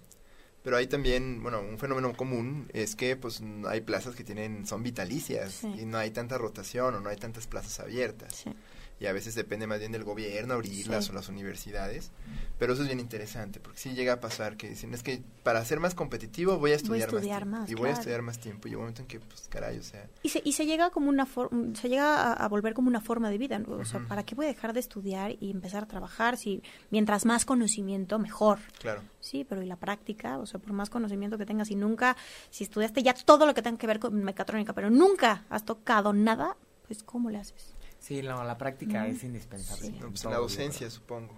pero 0.62 0.76
hay 0.76 0.88
también, 0.88 1.42
bueno, 1.42 1.60
un 1.60 1.78
fenómeno 1.78 2.12
común 2.14 2.68
es 2.72 2.96
que 2.96 3.16
pues 3.16 3.40
hay 3.68 3.80
plazas 3.82 4.16
que 4.16 4.24
tienen 4.24 4.66
son 4.66 4.82
vitalicias 4.82 5.62
y 5.62 5.86
no 5.86 5.98
hay 5.98 6.10
tanta 6.10 6.38
rotación 6.38 6.96
o 6.96 7.00
no 7.00 7.08
hay 7.08 7.16
tantas 7.16 7.46
plazas 7.46 7.78
abiertas. 7.78 8.34
Sí 8.34 8.52
y 8.98 9.06
a 9.06 9.12
veces 9.12 9.34
depende 9.34 9.66
más 9.66 9.78
bien 9.78 9.92
del 9.92 10.04
gobierno 10.04 10.54
abrirlas 10.54 11.10
o 11.10 11.12
las 11.12 11.28
universidades. 11.28 12.10
Pero 12.58 12.72
eso 12.72 12.82
es 12.82 12.88
bien 12.88 13.00
interesante, 13.00 13.60
porque 13.60 13.78
sí 13.78 13.92
llega 13.92 14.14
a 14.14 14.20
pasar 14.20 14.56
que 14.56 14.70
dicen, 14.70 14.94
es 14.94 15.02
que 15.02 15.22
para 15.42 15.62
ser 15.64 15.80
más 15.80 15.94
competitivo 15.94 16.58
voy 16.58 16.72
a 16.72 16.76
estudiar, 16.76 17.44
más, 17.44 17.68
y 17.70 17.74
voy 17.74 17.90
a 17.90 17.92
estudiar 17.92 18.22
más 18.22 18.38
tiempo. 18.38 18.68
Y 18.68 18.74
un 18.74 18.80
momento 18.80 19.02
en 19.02 19.08
que, 19.08 19.20
pues, 19.20 19.48
caray, 19.48 19.78
o 19.78 19.82
sea... 19.82 20.08
Y 20.22 20.30
se, 20.30 20.40
y 20.42 20.52
se 20.52 20.64
llega 20.64 20.88
como 20.90 21.10
una 21.10 21.26
se 21.74 21.88
llega 21.90 22.32
a, 22.32 22.48
volver 22.48 22.72
como 22.72 22.88
una 22.88 23.02
forma 23.02 23.28
de 23.28 23.36
vida, 23.36 23.60
o 23.66 23.84
sea, 23.84 24.00
¿para 24.08 24.24
qué 24.24 24.34
voy 24.34 24.46
a 24.46 24.48
dejar 24.48 24.72
de 24.72 24.80
estudiar 24.80 25.36
y 25.38 25.50
empezar 25.50 25.82
a 25.82 25.86
trabajar 25.86 26.38
si 26.38 26.62
mientras 26.90 27.26
más 27.26 27.44
conocimiento, 27.44 28.18
mejor? 28.18 28.58
Claro. 28.78 29.02
Sí, 29.20 29.44
pero 29.44 29.60
¿y 29.60 29.66
la 29.66 29.76
práctica? 29.76 30.38
O 30.38 30.46
sea, 30.46 30.58
por 30.58 30.72
más 30.72 30.88
conocimiento 30.88 31.36
que 31.36 31.44
tengas 31.44 31.70
y 31.70 31.76
nunca, 31.76 32.16
si 32.50 32.64
estudiaste 32.64 33.02
ya 33.02 33.12
todo 33.12 33.44
lo 33.44 33.52
que 33.52 33.60
tenga 33.60 33.76
que 33.76 33.86
ver 33.86 33.98
con 33.98 34.14
mecatrónica, 34.24 34.72
pero 34.72 34.88
nunca 34.88 35.44
has 35.50 35.64
tocado 35.64 36.14
nada, 36.14 36.56
pues 36.86 37.02
¿cómo 37.02 37.30
le 37.30 37.38
haces? 37.38 37.75
Sí, 38.06 38.22
la 38.22 38.56
práctica 38.56 39.08
es 39.08 39.24
indispensable. 39.24 39.92
Pues 39.98 40.24
la 40.24 40.36
docencia, 40.36 40.88
supongo. 40.90 41.36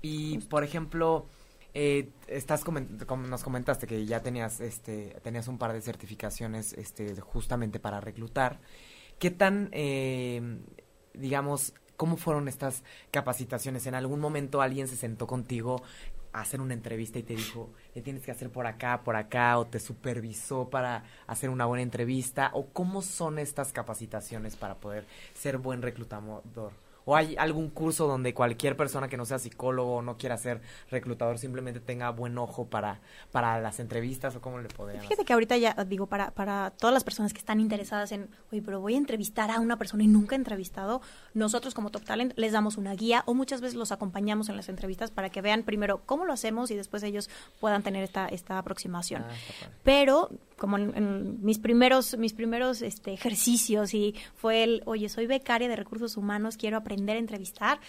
Y, 0.00 0.38
por 0.38 0.64
ejemplo, 0.64 1.26
eh, 1.72 2.10
estás 2.26 2.64
nos 2.66 3.44
comentaste 3.44 3.86
que 3.86 4.04
ya 4.04 4.20
tenías 4.20 4.60
este 4.60 5.20
tenías 5.22 5.46
un 5.46 5.58
par 5.58 5.72
de 5.72 5.80
certificaciones 5.80 6.72
este 6.72 7.14
justamente 7.20 7.78
para 7.78 8.00
reclutar. 8.00 8.60
¿Qué 9.20 9.30
tan, 9.30 9.68
eh, 9.70 10.58
digamos, 11.14 11.74
¿Cómo 11.96 12.16
fueron 12.16 12.48
estas 12.48 12.82
capacitaciones? 13.12 13.86
¿En 13.86 13.94
algún 13.94 14.18
momento 14.18 14.60
alguien 14.60 14.88
se 14.88 14.96
sentó 14.96 15.28
contigo 15.28 15.84
hacer 16.32 16.60
una 16.60 16.74
entrevista 16.74 17.18
y 17.18 17.22
te 17.22 17.34
dijo, 17.36 17.70
le 17.94 18.02
tienes 18.02 18.24
que 18.24 18.30
hacer 18.30 18.50
por 18.50 18.66
acá, 18.66 19.02
por 19.04 19.16
acá, 19.16 19.58
o 19.58 19.66
te 19.66 19.80
supervisó 19.80 20.70
para 20.70 21.04
hacer 21.26 21.50
una 21.50 21.66
buena 21.66 21.82
entrevista? 21.82 22.50
¿O 22.54 22.66
cómo 22.66 23.02
son 23.02 23.38
estas 23.38 23.72
capacitaciones 23.72 24.56
para 24.56 24.76
poder 24.76 25.06
ser 25.34 25.58
buen 25.58 25.82
reclutador? 25.82 26.72
¿O 27.04 27.16
hay 27.16 27.36
algún 27.36 27.70
curso 27.70 28.06
donde 28.06 28.34
cualquier 28.34 28.76
persona 28.76 29.08
que 29.08 29.16
no 29.16 29.24
sea 29.24 29.38
psicólogo 29.38 29.96
o 29.96 30.02
no 30.02 30.16
quiera 30.16 30.36
ser 30.38 30.60
reclutador 30.90 31.38
simplemente 31.38 31.80
tenga 31.80 32.10
buen 32.10 32.38
ojo 32.38 32.66
para, 32.66 33.00
para 33.30 33.60
las 33.60 33.80
entrevistas 33.80 34.36
o 34.36 34.40
cómo 34.40 34.58
le 34.58 34.68
podrían 34.68 35.02
Fíjate 35.02 35.24
que 35.24 35.32
ahorita 35.32 35.56
ya 35.56 35.74
digo, 35.86 36.06
para, 36.06 36.30
para 36.30 36.70
todas 36.70 36.94
las 36.94 37.04
personas 37.04 37.32
que 37.32 37.38
están 37.38 37.60
interesadas 37.60 38.12
en, 38.12 38.28
oye, 38.52 38.62
pero 38.62 38.80
voy 38.80 38.94
a 38.94 38.98
entrevistar 38.98 39.50
a 39.50 39.60
una 39.60 39.76
persona 39.76 40.04
y 40.04 40.06
nunca 40.06 40.34
he 40.34 40.38
entrevistado, 40.38 41.00
nosotros 41.34 41.74
como 41.74 41.90
Top 41.90 42.04
Talent 42.04 42.32
les 42.36 42.52
damos 42.52 42.76
una 42.76 42.94
guía 42.94 43.22
o 43.26 43.34
muchas 43.34 43.60
veces 43.60 43.76
los 43.76 43.92
acompañamos 43.92 44.48
en 44.48 44.56
las 44.56 44.68
entrevistas 44.68 45.10
para 45.10 45.30
que 45.30 45.40
vean 45.40 45.62
primero 45.62 46.02
cómo 46.06 46.24
lo 46.24 46.32
hacemos 46.32 46.70
y 46.70 46.76
después 46.76 47.02
ellos 47.02 47.28
puedan 47.60 47.82
tener 47.82 48.02
esta, 48.04 48.28
esta 48.28 48.58
aproximación. 48.58 49.22
Ah, 49.22 49.34
pero 49.82 50.30
como 50.62 50.78
en, 50.78 51.42
mis 51.42 51.58
primeros, 51.58 52.16
mis 52.18 52.34
primeros 52.34 52.82
este, 52.82 53.12
ejercicios 53.12 53.94
y 53.94 54.14
fue 54.36 54.62
el, 54.62 54.82
oye, 54.86 55.08
soy 55.08 55.26
becaria 55.26 55.68
de 55.68 55.74
recursos 55.74 56.16
humanos, 56.16 56.56
quiero 56.56 56.76
aprender 56.76 57.16
a 57.16 57.18
entrevistar, 57.18 57.80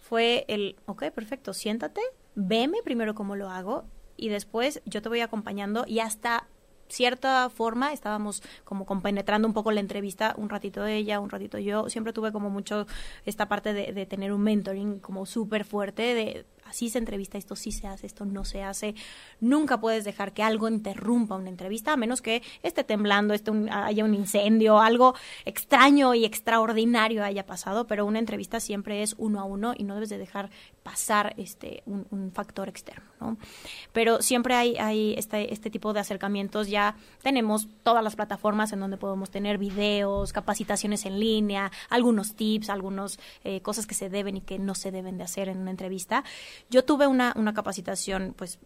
fue 0.00 0.44
el, 0.48 0.74
ok, 0.86 1.04
perfecto, 1.12 1.54
siéntate, 1.54 2.00
veme 2.34 2.78
primero 2.82 3.14
cómo 3.14 3.36
lo 3.36 3.48
hago 3.48 3.84
y 4.16 4.28
después 4.28 4.82
yo 4.86 5.02
te 5.02 5.08
voy 5.08 5.20
acompañando 5.20 5.84
y 5.86 6.00
hasta 6.00 6.48
cierta 6.88 7.48
forma 7.48 7.92
estábamos 7.92 8.42
como 8.64 8.86
compenetrando 8.86 9.46
un 9.46 9.54
poco 9.54 9.70
la 9.70 9.78
entrevista, 9.78 10.34
un 10.36 10.48
ratito 10.48 10.84
ella, 10.84 11.20
un 11.20 11.30
ratito 11.30 11.58
yo. 11.58 11.88
Siempre 11.88 12.12
tuve 12.12 12.32
como 12.32 12.50
mucho 12.50 12.88
esta 13.24 13.46
parte 13.46 13.72
de, 13.72 13.92
de 13.92 14.06
tener 14.06 14.32
un 14.32 14.42
mentoring 14.42 14.98
como 14.98 15.26
súper 15.26 15.64
fuerte, 15.64 16.02
de 16.02 16.46
así 16.68 16.90
se 16.90 16.98
entrevista, 16.98 17.38
esto 17.38 17.56
sí 17.56 17.72
se 17.72 17.86
hace, 17.86 18.06
esto 18.06 18.24
no 18.24 18.44
se 18.44 18.62
hace. 18.62 18.94
Nunca 19.40 19.80
puedes 19.80 20.04
dejar 20.04 20.32
que 20.32 20.42
algo 20.42 20.68
interrumpa 20.68 21.36
una 21.36 21.48
entrevista, 21.48 21.92
a 21.92 21.96
menos 21.96 22.22
que 22.22 22.42
esté 22.62 22.84
temblando, 22.84 23.34
esté 23.34 23.52
haya 23.70 24.04
un 24.04 24.14
incendio, 24.14 24.80
algo 24.80 25.14
extraño 25.44 26.14
y 26.14 26.24
extraordinario 26.24 27.24
haya 27.24 27.46
pasado, 27.46 27.86
pero 27.86 28.06
una 28.06 28.18
entrevista 28.18 28.60
siempre 28.60 29.02
es 29.02 29.14
uno 29.18 29.40
a 29.40 29.44
uno 29.44 29.74
y 29.76 29.84
no 29.84 29.94
debes 29.94 30.08
de 30.08 30.18
dejar 30.18 30.50
pasar 30.82 31.34
este 31.36 31.82
un, 31.86 32.06
factor 32.32 32.68
externo, 32.68 33.04
¿no? 33.20 33.38
Pero 33.92 34.20
siempre 34.22 34.54
hay, 34.54 34.76
hay 34.76 35.14
este, 35.16 35.52
este 35.52 35.70
tipo 35.70 35.92
de 35.92 36.00
acercamientos, 36.00 36.68
ya 36.68 36.96
tenemos 37.22 37.68
todas 37.82 38.04
las 38.04 38.16
plataformas 38.16 38.72
en 38.72 38.80
donde 38.80 38.96
podemos 38.96 39.30
tener 39.30 39.58
videos, 39.58 40.32
capacitaciones 40.32 41.06
en 41.06 41.18
línea, 41.18 41.70
algunos 41.88 42.34
tips, 42.34 42.70
algunas 42.70 43.18
eh, 43.44 43.60
cosas 43.62 43.86
que 43.86 43.94
se 43.94 44.08
deben 44.08 44.36
y 44.36 44.40
que 44.40 44.58
no 44.58 44.74
se 44.74 44.90
deben 44.90 45.18
de 45.18 45.24
hacer 45.24 45.48
en 45.48 45.58
una 45.58 45.70
entrevista. 45.70 46.24
Yo 46.70 46.84
tuve 46.84 47.06
una, 47.06 47.32
una 47.36 47.54
capacitación, 47.54 48.34
pues, 48.36 48.58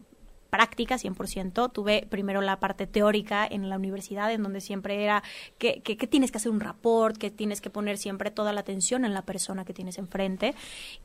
práctica 0.51 0.97
100%. 0.97 1.72
Tuve 1.72 2.07
primero 2.11 2.41
la 2.43 2.61
parte 2.61 2.86
teórica 2.86 3.47
en 3.47 3.68
la 3.68 3.76
universidad, 3.76 4.32
en 4.32 4.43
donde 4.43 4.61
siempre 4.61 5.03
era 5.03 5.22
que, 5.59 5.80
que, 5.80 5.97
tienes 6.07 6.30
que 6.30 6.38
hacer 6.38 6.51
un 6.51 6.61
rapport, 6.61 7.16
que 7.16 7.30
tienes 7.30 7.61
que 7.61 7.70
poner 7.70 7.97
siempre 7.97 8.30
toda 8.30 8.53
la 8.53 8.61
atención 8.61 9.05
en 9.05 9.14
la 9.14 9.22
persona 9.22 9.64
que 9.64 9.72
tienes 9.72 9.97
enfrente 9.99 10.55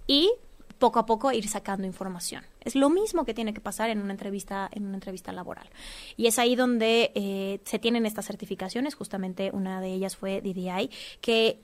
y 0.08 0.32
poco 0.80 1.00
a 1.00 1.06
poco 1.06 1.32
ir 1.32 1.48
sacando 1.48 1.88
información. 1.88 2.44
Es 2.62 2.76
lo 2.76 2.90
mismo 2.90 3.24
que 3.24 3.34
tiene 3.34 3.54
que 3.54 3.62
pasar 3.62 3.90
en 3.90 4.02
una 4.02 4.12
entrevista, 4.12 4.70
en 4.74 4.86
una 4.86 4.96
entrevista 4.96 5.32
laboral. 5.32 5.70
Y 6.18 6.28
es 6.28 6.38
ahí 6.38 6.56
donde 6.56 7.12
eh, 7.16 7.62
se 7.64 7.80
tienen 7.80 8.06
estas 8.06 8.26
certificaciones, 8.26 8.96
justamente 8.96 9.52
una 9.54 9.80
de 9.80 9.94
ellas 9.94 10.18
fue 10.18 10.42
DDI, 10.42 10.90
que 11.22 11.60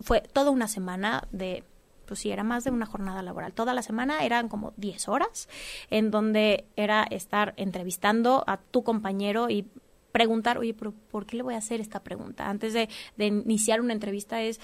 fue 0.00 0.20
toda 0.20 0.50
una 0.50 0.68
semana 0.68 1.28
de 1.30 1.62
pues 2.06 2.20
sí, 2.20 2.30
era 2.30 2.44
más 2.44 2.64
de 2.64 2.70
una 2.70 2.86
jornada 2.86 3.22
laboral. 3.22 3.52
Toda 3.52 3.74
la 3.74 3.82
semana 3.82 4.24
eran 4.24 4.48
como 4.48 4.72
10 4.76 5.08
horas, 5.08 5.48
en 5.90 6.10
donde 6.10 6.66
era 6.76 7.02
estar 7.04 7.54
entrevistando 7.56 8.44
a 8.46 8.58
tu 8.58 8.82
compañero 8.82 9.50
y 9.50 9.66
preguntar, 10.12 10.56
oye, 10.58 10.72
pero 10.72 10.92
¿por 11.10 11.26
qué 11.26 11.36
le 11.36 11.42
voy 11.42 11.54
a 11.54 11.58
hacer 11.58 11.80
esta 11.80 12.02
pregunta? 12.02 12.48
Antes 12.48 12.72
de, 12.72 12.88
de 13.16 13.26
iniciar 13.26 13.80
una 13.82 13.92
entrevista 13.92 14.40
es, 14.40 14.60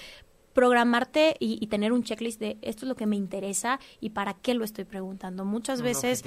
programarte 0.53 1.37
y, 1.39 1.67
tener 1.67 1.93
un 1.93 2.03
checklist 2.03 2.39
de 2.39 2.59
esto 2.61 2.85
es 2.85 2.89
lo 2.89 2.97
que 2.97 3.07
me 3.07 3.17
interesa 3.17 3.81
y 4.01 4.11
para 4.11 4.35
qué 4.35 4.53
lo 4.55 4.65
estoy 4.65 4.85
preguntando. 4.85 5.45
Muchas 5.45 5.81
veces, 5.81 6.23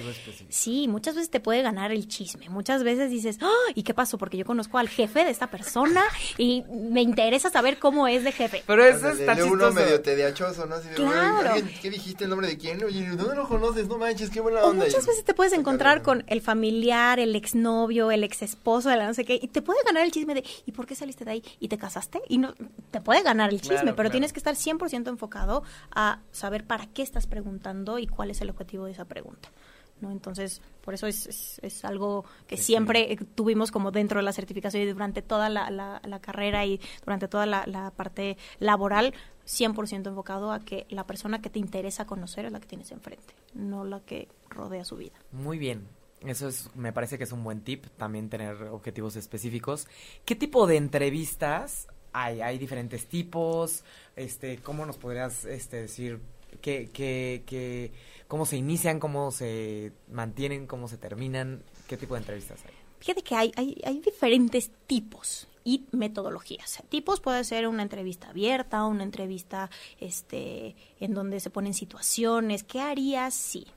sí, 0.49 0.87
muchas 0.87 1.15
veces 1.15 1.29
te 1.29 1.39
puede 1.39 1.61
ganar 1.61 1.91
el 1.91 2.07
chisme. 2.07 2.49
Muchas 2.49 2.83
veces 2.83 3.11
dices, 3.11 3.37
¡Ah! 3.41 3.71
¿y 3.75 3.83
qué 3.83 3.93
pasó? 3.93 4.17
Porque 4.17 4.37
yo 4.37 4.45
conozco 4.45 4.77
al 4.77 4.89
jefe 4.89 5.23
de 5.23 5.29
esta 5.29 5.51
persona 5.51 6.03
y 6.37 6.63
me 6.69 7.01
interesa 7.01 7.49
saber 7.49 7.77
cómo 7.77 8.07
es 8.07 8.23
de 8.23 8.31
jefe. 8.31 8.63
Pero 8.65 8.83
eso 8.83 9.09
está 9.09 9.35
chistoso. 9.35 9.53
uno 9.53 9.71
medio 9.71 10.01
tediachoso, 10.01 10.65
¿no? 10.65 10.75
claro. 10.95 11.61
¿Qué 11.81 11.89
dijiste 11.89 12.23
el 12.23 12.31
nombre 12.31 12.47
de 12.47 12.57
quién? 12.57 12.83
Oye, 12.83 13.07
¿dónde 13.09 13.35
lo 13.35 13.47
conoces? 13.47 13.87
No 13.87 13.97
manches, 13.97 14.29
qué 14.29 14.41
buena 14.41 14.63
onda. 14.63 14.85
muchas 14.85 15.05
veces 15.05 15.23
te 15.23 15.33
puedes 15.33 15.53
encontrar 15.53 16.01
con 16.01 16.23
el 16.27 16.41
familiar, 16.41 17.19
el 17.19 17.35
exnovio, 17.35 18.11
el 18.11 18.23
exesposo 18.23 18.89
de 18.89 18.97
la 18.97 19.07
no 19.07 19.13
sé 19.13 19.25
qué, 19.25 19.39
y 19.41 19.47
te 19.47 19.61
puede 19.61 19.79
ganar 19.85 20.03
el 20.03 20.11
chisme 20.11 20.33
de, 20.33 20.43
¿y 20.65 20.71
por 20.71 20.85
qué 20.85 20.95
saliste 20.95 21.25
de 21.25 21.31
ahí? 21.31 21.43
¿Y 21.59 21.67
te 21.67 21.77
casaste? 21.77 22.21
Y 22.27 22.37
no, 22.37 22.53
te 22.91 23.01
puede 23.01 23.21
ganar 23.21 23.49
el 23.49 23.61
chisme, 23.61 23.93
pero 23.93 24.09
tienes 24.15 24.31
que 24.31 24.39
estar 24.39 24.55
100% 24.55 25.09
enfocado 25.09 25.63
a 25.91 26.21
saber 26.31 26.65
para 26.65 26.87
qué 26.87 27.01
estás 27.01 27.27
preguntando 27.27 27.99
y 27.99 28.07
cuál 28.07 28.31
es 28.31 28.39
el 28.39 28.49
objetivo 28.49 28.85
de 28.85 28.93
esa 28.93 29.05
pregunta. 29.05 29.49
¿no? 29.99 30.09
Entonces, 30.09 30.61
por 30.81 30.93
eso 30.93 31.05
es, 31.07 31.59
es, 31.61 31.85
algo 31.85 32.23
que 32.47 32.57
siempre 32.57 33.17
tuvimos 33.35 33.71
como 33.71 33.91
dentro 33.91 34.19
de 34.19 34.23
la 34.23 34.33
certificación 34.33 34.83
y 34.83 34.85
durante 34.85 35.21
toda 35.21 35.49
la, 35.49 35.69
la, 35.69 36.19
carrera 36.19 36.65
y 36.65 36.79
durante 37.03 37.27
toda 37.27 37.45
la, 37.45 37.65
la 37.65 37.91
parte 37.91 38.37
laboral, 38.59 39.13
100% 39.45 40.07
enfocado 40.07 40.51
a 40.51 40.59
que 40.59 40.85
la 40.89 41.05
persona 41.05 41.41
que 41.41 41.49
te 41.49 41.59
interesa 41.59 42.05
conocer 42.05 42.45
es 42.45 42.51
la 42.51 42.59
que 42.59 42.67
tienes 42.67 42.91
enfrente, 42.91 43.35
no 43.53 43.83
la 43.83 43.99
que 43.99 44.27
rodea 44.49 44.85
su 44.85 44.97
vida. 44.97 45.15
Muy 45.31 45.57
bien. 45.57 45.87
Eso 46.21 46.47
es, 46.47 46.73
me 46.75 46.91
parece 46.91 47.17
que 47.17 47.25
es 47.25 47.31
un 47.31 47.43
buen 47.43 47.61
tip, 47.61 47.85
también 47.97 48.29
tener 48.29 48.63
objetivos 48.63 49.15
específicos. 49.15 49.87
¿Qué 50.23 50.35
tipo 50.35 50.65
de 50.65 50.77
entrevistas 50.77 51.87
hay, 52.15 52.41
hay 52.41 52.57
diferentes 52.57 53.07
tipos, 53.07 53.83
este, 54.15 54.57
¿cómo 54.57 54.85
nos 54.85 54.97
podrías 54.97 55.43
este, 55.43 55.81
decir 55.81 56.21
que, 56.61 56.89
que, 56.91 57.43
que, 57.45 57.91
cómo 58.27 58.45
se 58.45 58.55
inician, 58.55 58.99
cómo 58.99 59.31
se 59.31 59.91
mantienen, 60.09 60.65
cómo 60.65 60.87
se 60.87 60.97
terminan, 60.97 61.61
qué 61.87 61.97
tipo 61.97 62.13
de 62.13 62.21
entrevistas 62.21 62.63
hay? 62.65 62.73
Fíjate 62.99 63.21
que 63.21 63.35
hay, 63.35 63.51
hay, 63.57 63.81
hay 63.85 63.99
diferentes 63.99 64.71
tipos 64.87 65.47
y 65.65 65.87
metodologías. 65.91 66.81
Tipos 66.87 67.19
puede 67.19 67.43
ser 67.43 67.67
una 67.67 67.83
entrevista 67.83 68.29
abierta, 68.29 68.85
una 68.85 69.03
entrevista 69.03 69.69
este, 69.99 70.75
en 71.01 71.13
donde 71.13 71.41
se 71.41 71.49
ponen 71.49 71.73
situaciones, 71.73 72.63
¿qué 72.63 72.79
harías 72.79 73.33
si? 73.33 73.67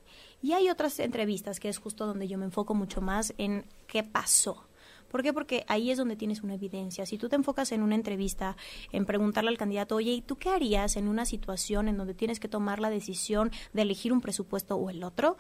Y 0.41 0.53
hay 0.53 0.71
otras 0.71 1.01
entrevistas 1.01 1.59
que 1.59 1.69
es 1.69 1.79
justo 1.79 2.07
donde 2.07 2.29
yo 2.29 2.39
me 2.39 2.45
enfoco 2.45 2.75
mucho 2.75 3.01
más 3.01 3.35
en 3.39 3.65
qué 3.89 4.05
pasó, 4.05 4.68
¿Por 5.11 5.23
qué? 5.23 5.33
Porque 5.33 5.65
ahí 5.69 5.91
es 5.91 5.99
donde 5.99 6.17
tienes 6.17 6.43
una 6.43 6.55
evidencia. 6.55 7.07
Si 7.07 7.19
tú 7.19 7.29
te 7.29 7.37
enfocas 7.37 7.73
en 7.73 7.83
una 7.83 7.95
entrevista, 7.95 8.57
en 8.93 9.07
preguntarle 9.07 9.51
al 9.51 9.59
candidato, 9.59 9.97
oye, 9.97 10.13
¿y 10.13 10.23
tú 10.23 10.37
qué 10.37 10.51
harías 10.51 10.97
en 10.97 11.09
una 11.09 11.25
situación 11.25 11.89
en 11.89 11.97
donde 11.97 12.15
tienes 12.15 12.41
que 12.41 12.49
tomar 12.49 12.81
la 12.81 12.91
decisión 12.91 13.51
de 13.73 13.83
elegir 13.83 14.13
un 14.13 14.21
presupuesto 14.21 14.77
o 14.77 14.91
el 14.91 15.03
otro? 15.05 15.37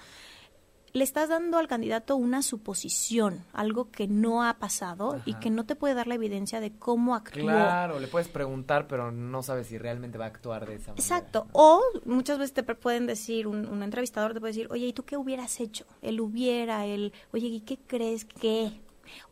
le 0.92 1.04
estás 1.04 1.28
dando 1.28 1.58
al 1.58 1.68
candidato 1.68 2.16
una 2.16 2.42
suposición, 2.42 3.44
algo 3.52 3.90
que 3.90 4.08
no 4.08 4.42
ha 4.42 4.58
pasado 4.58 5.20
y 5.24 5.34
que 5.34 5.50
no 5.50 5.64
te 5.64 5.76
puede 5.76 5.94
dar 5.94 6.06
la 6.06 6.14
evidencia 6.14 6.60
de 6.60 6.72
cómo 6.72 7.14
actuó. 7.14 7.42
Claro, 7.42 8.00
le 8.00 8.08
puedes 8.08 8.28
preguntar, 8.28 8.86
pero 8.88 9.12
no 9.12 9.42
sabes 9.42 9.66
si 9.68 9.78
realmente 9.78 10.18
va 10.18 10.26
a 10.26 10.28
actuar 10.28 10.66
de 10.66 10.76
esa 10.76 10.92
manera. 10.92 11.02
Exacto. 11.02 11.46
O 11.52 11.82
muchas 12.04 12.38
veces 12.38 12.54
te 12.54 12.62
pueden 12.62 13.06
decir, 13.06 13.46
un, 13.46 13.82
entrevistador 13.82 14.34
te 14.34 14.40
puede 14.40 14.52
decir, 14.52 14.68
oye, 14.70 14.86
¿y 14.86 14.92
tú 14.92 15.04
qué 15.04 15.16
hubieras 15.16 15.60
hecho? 15.60 15.86
Él 16.02 16.20
hubiera, 16.20 16.86
él, 16.86 17.12
oye, 17.32 17.48
¿y 17.48 17.60
qué 17.60 17.78
crees 17.78 18.24
que? 18.24 18.80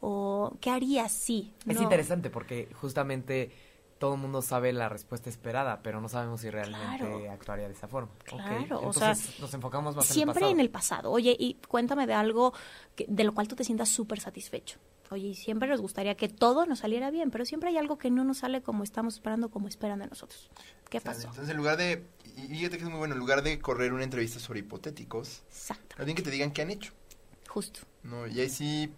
O 0.01 0.57
qué 0.61 0.71
harías 0.71 1.13
si. 1.13 1.53
Es 1.67 1.81
interesante 1.81 2.31
porque 2.31 2.69
justamente 2.81 3.53
todo 3.99 4.15
el 4.15 4.21
mundo 4.21 4.43
sabe 4.43 4.73
la 4.73 4.89
respuesta 4.89 5.31
esperada, 5.31 5.81
pero 5.83 6.01
no 6.01 6.09
sabemos 6.09 6.41
si 6.41 6.51
realmente 6.51 7.29
actuaría 7.29 7.67
de 7.67 7.75
esa 7.75 7.89
forma. 7.89 8.11
Claro, 8.25 8.81
o 8.83 8.93
sea, 8.93 9.15
nos 9.41 9.55
enfocamos 9.55 9.97
más 9.97 10.07
siempre 10.07 10.49
en 10.51 10.61
el, 10.61 10.71
pasado. 10.71 11.11
Oye, 11.11 11.35
y 11.39 11.55
cuéntame 11.67 12.07
de 12.07 12.15
algo 12.15 12.53
de 12.97 13.25
lo 13.25 13.33
cual 13.33 13.49
tú 13.49 13.57
te 13.57 13.65
sientas 13.65 13.89
súper 13.89 14.21
satisfecho. 14.21 14.79
Oye, 15.11 15.35
siempre 15.35 15.69
nos 15.69 15.81
gustaría 15.81 16.17
que 16.17 16.29
todo 16.29 16.67
nos 16.67 16.81
saliera 16.81 17.11
bien, 17.11 17.31
pero 17.31 17.45
siempre 17.45 17.71
hay 17.71 17.79
algo 17.79 17.97
que 17.97 18.11
no 18.11 18.25
nos 18.25 18.39
sale 18.39 18.61
como 18.61 18.83
estamos 18.83 19.15
esperando, 19.15 19.51
como 19.51 19.69
esperan 19.69 20.01
de 20.01 20.09
nosotros. 20.09 20.51
¿Qué 20.91 21.01
pasó? 21.01 21.29
Entonces, 21.29 21.49
en 21.49 21.57
lugar 21.57 21.77
de, 21.77 22.05
y 22.37 22.49
fíjate 22.49 22.77
que 22.77 22.85
es 22.85 22.91
muy 22.91 22.99
bueno, 22.99 23.15
en 23.15 23.21
lugar 23.21 23.43
de 23.43 23.59
correr 23.61 23.93
una 23.93 24.05
entrevista 24.05 24.41
sobre 24.41 24.61
hipotéticos, 24.61 25.43
Exacto. 25.49 26.05
bien 26.05 26.17
que 26.17 26.23
te 26.23 26.31
digan 26.31 26.51
qué 26.51 26.63
han 26.63 26.71
hecho. 26.71 26.93
Justo. 27.49 27.81
No, 28.03 28.27
y 28.27 28.41
ahí 28.41 28.51
sí 28.51 28.93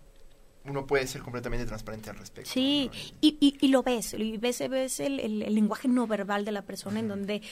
uno 0.69 0.87
puede 0.87 1.07
ser 1.07 1.23
completamente 1.23 1.67
transparente 1.67 2.11
al 2.11 2.17
respecto. 2.17 2.51
Sí, 2.51 2.91
y, 3.21 3.57
y, 3.61 3.69
lo 3.69 3.83
ves, 3.83 4.15
y 4.15 4.37
ves, 4.37 4.63
ves 4.69 5.01
el, 5.01 5.21
el, 5.21 5.55
lenguaje 5.55 5.89
no 5.89 6.07
verbal 6.07 6.45
de 6.45 6.53
la 6.53 6.63
persona 6.63 7.01
en 7.01 7.09
donde 7.09 7.43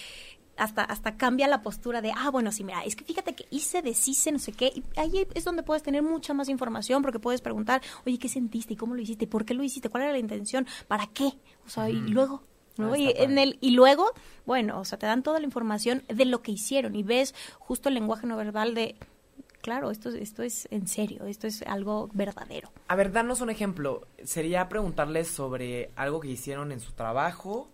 hasta, 0.56 0.82
hasta 0.82 1.16
cambia 1.16 1.46
la 1.48 1.62
postura 1.62 2.00
de, 2.00 2.12
ah, 2.16 2.30
bueno, 2.30 2.50
sí, 2.52 2.64
mira, 2.64 2.82
es 2.84 2.96
que 2.96 3.04
fíjate 3.04 3.34
que 3.34 3.46
hice, 3.50 3.82
deshice, 3.82 4.32
no 4.32 4.38
sé 4.38 4.52
qué. 4.52 4.72
Y 4.74 4.82
ahí 4.96 5.26
es 5.34 5.44
donde 5.44 5.62
puedes 5.62 5.82
tener 5.82 6.02
mucha 6.02 6.34
más 6.34 6.48
información 6.48 7.02
porque 7.02 7.18
puedes 7.18 7.40
preguntar, 7.40 7.82
oye, 8.06 8.18
¿qué 8.18 8.28
sentiste? 8.28 8.74
¿Y 8.74 8.76
cómo 8.76 8.94
lo 8.94 9.02
hiciste? 9.02 9.26
¿Por 9.26 9.44
qué 9.44 9.54
lo 9.54 9.62
hiciste? 9.62 9.88
¿Cuál 9.88 10.04
era 10.04 10.12
la 10.12 10.18
intención? 10.18 10.66
¿Para 10.88 11.06
qué? 11.06 11.32
O 11.64 11.68
sea, 11.68 11.88
y 11.90 11.94
luego... 11.94 12.42
¿no? 12.78 12.92
Ah, 12.92 12.98
y, 12.98 13.08
está 13.08 13.22
en 13.22 13.38
el, 13.38 13.56
y 13.62 13.70
luego, 13.70 14.12
bueno, 14.44 14.78
o 14.78 14.84
sea, 14.84 14.98
te 14.98 15.06
dan 15.06 15.22
toda 15.22 15.38
la 15.38 15.46
información 15.46 16.04
de 16.08 16.26
lo 16.26 16.42
que 16.42 16.52
hicieron 16.52 16.94
y 16.94 17.02
ves 17.02 17.34
justo 17.58 17.88
el 17.88 17.94
lenguaje 17.94 18.26
no 18.26 18.36
verbal 18.36 18.74
de, 18.74 18.96
claro, 19.66 19.90
esto, 19.90 20.10
es- 20.10 20.14
esto 20.14 20.44
es 20.44 20.68
en 20.70 20.86
serio, 20.86 21.24
esto 21.26 21.48
es 21.48 21.62
algo 21.62 22.08
verdadero. 22.12 22.70
A 22.86 22.94
ver, 22.94 23.10
danos 23.10 23.40
un 23.40 23.50
ejemplo. 23.50 24.06
Sería 24.22 24.68
preguntarles 24.68 25.26
sobre 25.26 25.90
algo 25.96 26.20
que 26.20 26.28
hicieron 26.28 26.70
en 26.70 26.78
su 26.78 26.92
trabajo 26.92 27.68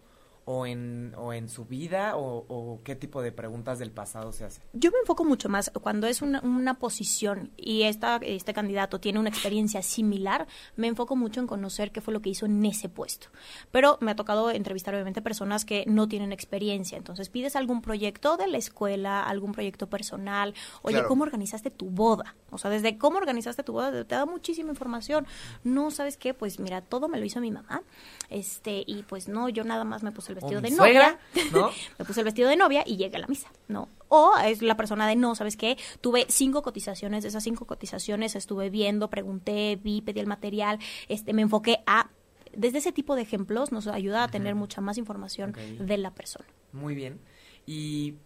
o 0.44 0.66
en, 0.66 1.14
o 1.16 1.32
en 1.32 1.48
su 1.48 1.64
vida 1.66 2.16
o, 2.16 2.44
o 2.48 2.80
qué 2.82 2.96
tipo 2.96 3.22
de 3.22 3.30
preguntas 3.32 3.78
del 3.78 3.90
pasado 3.90 4.32
se 4.32 4.44
hacen. 4.44 4.64
Yo 4.72 4.90
me 4.90 4.98
enfoco 4.98 5.24
mucho 5.24 5.48
más 5.48 5.70
cuando 5.80 6.06
es 6.06 6.20
una, 6.22 6.40
una 6.40 6.74
posición 6.78 7.50
y 7.56 7.82
esta, 7.82 8.16
este 8.16 8.52
candidato 8.52 8.98
tiene 9.00 9.18
una 9.20 9.28
experiencia 9.28 9.82
similar, 9.82 10.46
me 10.76 10.88
enfoco 10.88 11.14
mucho 11.16 11.40
en 11.40 11.46
conocer 11.46 11.92
qué 11.92 12.00
fue 12.00 12.12
lo 12.12 12.20
que 12.22 12.30
hizo 12.30 12.46
en 12.46 12.64
ese 12.64 12.88
puesto. 12.88 13.28
Pero 13.70 13.98
me 14.00 14.10
ha 14.10 14.16
tocado 14.16 14.50
entrevistar 14.50 14.94
obviamente 14.94 15.22
personas 15.22 15.64
que 15.64 15.84
no 15.86 16.08
tienen 16.08 16.32
experiencia, 16.32 16.98
entonces 16.98 17.28
pides 17.28 17.54
algún 17.56 17.80
proyecto 17.82 18.36
de 18.36 18.46
la 18.48 18.58
escuela, 18.58 19.22
algún 19.22 19.52
proyecto 19.52 19.88
personal, 19.88 20.54
oye, 20.82 20.94
Claro. 20.96 21.08
¿cómo 21.08 21.22
organizaste 21.22 21.70
tu 21.70 21.88
boda? 21.90 22.34
O 22.50 22.58
sea, 22.58 22.70
desde 22.70 22.98
cómo 22.98 23.18
organizaste 23.18 23.62
tu 23.62 23.72
boda 23.72 24.04
te 24.04 24.14
da 24.14 24.26
muchísima 24.26 24.70
información. 24.70 25.26
No, 25.64 25.90
¿sabes 25.90 26.16
qué? 26.16 26.34
Pues 26.34 26.58
mira, 26.58 26.80
todo 26.82 27.08
me 27.08 27.18
lo 27.18 27.24
hizo 27.24 27.40
mi 27.40 27.50
mamá. 27.50 27.82
Este, 28.28 28.82
y 28.86 29.02
pues 29.04 29.28
no, 29.28 29.48
yo 29.48 29.64
nada 29.64 29.84
más 29.84 30.02
me 30.02 30.12
puse 30.12 30.31
el 30.32 30.40
vestido 30.40 30.60
de 30.60 30.70
suegra, 30.70 31.18
novia. 31.34 31.50
¿no? 31.52 31.70
me 31.98 32.04
puse 32.04 32.20
el 32.20 32.24
vestido 32.24 32.48
de 32.48 32.56
novia 32.56 32.82
y 32.86 32.96
llegué 32.96 33.16
a 33.16 33.20
la 33.20 33.26
misa, 33.26 33.50
¿no? 33.68 33.88
O 34.08 34.32
es 34.44 34.62
la 34.62 34.76
persona 34.76 35.06
de 35.06 35.16
no, 35.16 35.34
¿sabes 35.34 35.56
qué? 35.56 35.76
Tuve 36.00 36.26
cinco 36.28 36.62
cotizaciones, 36.62 37.22
de 37.22 37.28
esas 37.28 37.44
cinco 37.44 37.66
cotizaciones 37.66 38.34
estuve 38.34 38.70
viendo, 38.70 39.08
pregunté, 39.10 39.78
vi, 39.82 40.02
pedí 40.02 40.20
el 40.20 40.26
material, 40.26 40.78
este, 41.08 41.32
me 41.32 41.42
enfoqué 41.42 41.78
a... 41.86 42.10
Desde 42.54 42.78
ese 42.78 42.92
tipo 42.92 43.16
de 43.16 43.22
ejemplos 43.22 43.72
nos 43.72 43.86
ayuda 43.86 44.24
a 44.24 44.28
tener 44.28 44.54
mucha 44.54 44.82
más 44.82 44.98
información 44.98 45.54
de 45.78 45.96
la 45.96 46.10
persona. 46.10 46.46
Muy 46.72 46.94
bien. 46.94 47.18
Y, 47.64 48.16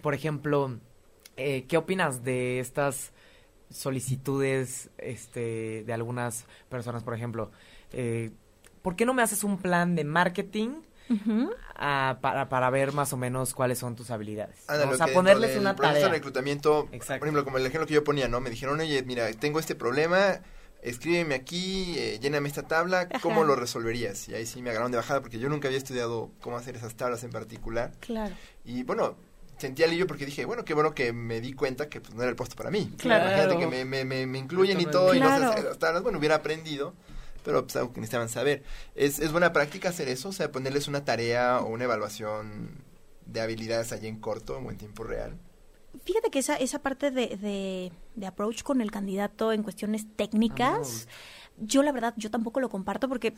por 0.00 0.14
ejemplo, 0.14 0.78
eh, 1.36 1.64
¿qué 1.68 1.76
opinas 1.76 2.24
de 2.24 2.60
estas 2.60 3.12
solicitudes 3.70 4.90
este, 4.98 5.84
de 5.84 5.92
algunas 5.92 6.46
personas? 6.68 7.02
Por 7.02 7.14
ejemplo, 7.14 7.50
eh, 7.92 8.30
¿por 8.82 8.96
qué 8.96 9.04
no 9.04 9.14
me 9.14 9.22
haces 9.22 9.44
un 9.44 9.58
plan 9.58 9.94
de 9.94 10.04
marketing 10.04 10.82
Ah, 11.76 12.18
para, 12.20 12.48
para 12.48 12.70
ver 12.70 12.92
más 12.92 13.12
o 13.12 13.16
menos 13.16 13.54
cuáles 13.54 13.78
son 13.78 13.96
tus 13.96 14.10
habilidades? 14.10 14.64
Lo 14.68 14.90
O 14.90 14.96
sea, 14.96 15.06
ponerles 15.08 15.56
una 15.58 15.74
proceso 15.74 15.94
tarea. 15.94 16.08
de 16.08 16.12
reclutamiento, 16.14 16.88
Exacto. 16.92 17.20
por 17.20 17.28
ejemplo, 17.28 17.44
como 17.44 17.58
el 17.58 17.66
ejemplo 17.66 17.86
que 17.86 17.94
yo 17.94 18.04
ponía, 18.04 18.28
¿no? 18.28 18.40
Me 18.40 18.50
dijeron, 18.50 18.78
oye, 18.80 19.02
mira, 19.02 19.30
tengo 19.32 19.58
este 19.58 19.74
problema, 19.74 20.40
escríbeme 20.82 21.34
aquí, 21.34 21.94
eh, 21.98 22.18
lléname 22.20 22.48
esta 22.48 22.62
tabla, 22.62 23.08
¿cómo 23.22 23.40
Ajá. 23.40 23.46
lo 23.48 23.56
resolverías? 23.56 24.28
Y 24.28 24.34
ahí 24.34 24.46
sí 24.46 24.62
me 24.62 24.70
agarraron 24.70 24.92
de 24.92 24.98
bajada 24.98 25.20
porque 25.20 25.38
yo 25.38 25.48
nunca 25.48 25.68
había 25.68 25.78
estudiado 25.78 26.30
cómo 26.40 26.56
hacer 26.56 26.76
esas 26.76 26.94
tablas 26.94 27.24
en 27.24 27.30
particular. 27.30 27.92
Claro. 28.00 28.34
Y 28.64 28.82
bueno, 28.84 29.16
sentí 29.58 29.82
alivio 29.82 30.06
porque 30.06 30.26
dije, 30.26 30.44
bueno, 30.44 30.64
qué 30.64 30.74
bueno 30.74 30.94
que 30.94 31.12
me 31.12 31.40
di 31.40 31.54
cuenta 31.54 31.88
que 31.88 32.00
pues, 32.00 32.14
no 32.14 32.22
era 32.22 32.30
el 32.30 32.36
puesto 32.36 32.56
para 32.56 32.70
mí. 32.70 32.92
Claro. 32.98 33.24
Imagínate 33.24 33.58
que 33.58 33.66
me, 33.66 33.84
me, 33.84 34.04
me, 34.04 34.26
me 34.26 34.38
incluyen 34.38 34.80
y 34.80 34.86
todo, 34.86 35.14
y 35.14 35.20
no 35.20 35.54
sé 35.54 35.62
las 35.62 35.78
tablas, 35.78 36.02
bueno, 36.02 36.18
hubiera 36.18 36.36
aprendido. 36.36 36.94
Pero 37.44 37.62
pues 37.62 37.76
algo 37.76 37.92
que 37.92 38.00
necesitaban 38.00 38.28
saber. 38.28 38.62
¿Es, 38.94 39.18
¿Es 39.18 39.32
buena 39.32 39.52
práctica 39.52 39.88
hacer 39.88 40.08
eso? 40.08 40.28
O 40.28 40.32
sea, 40.32 40.52
ponerles 40.52 40.88
una 40.88 41.04
tarea 41.04 41.60
o 41.60 41.68
una 41.68 41.84
evaluación 41.84 42.84
de 43.26 43.40
habilidades 43.40 43.92
allí 43.92 44.08
en 44.08 44.20
corto 44.20 44.58
o 44.58 44.70
en 44.70 44.76
tiempo 44.76 45.04
real. 45.04 45.38
Fíjate 46.04 46.30
que 46.30 46.38
esa, 46.38 46.56
esa 46.56 46.80
parte 46.80 47.10
de, 47.10 47.36
de, 47.36 47.92
de 48.14 48.26
approach 48.26 48.62
con 48.62 48.80
el 48.80 48.90
candidato 48.90 49.52
en 49.52 49.62
cuestiones 49.62 50.06
técnicas, 50.16 51.08
yo 51.58 51.82
la 51.82 51.92
verdad, 51.92 52.14
yo 52.16 52.30
tampoco 52.30 52.60
lo 52.60 52.68
comparto 52.68 53.08
porque 53.08 53.34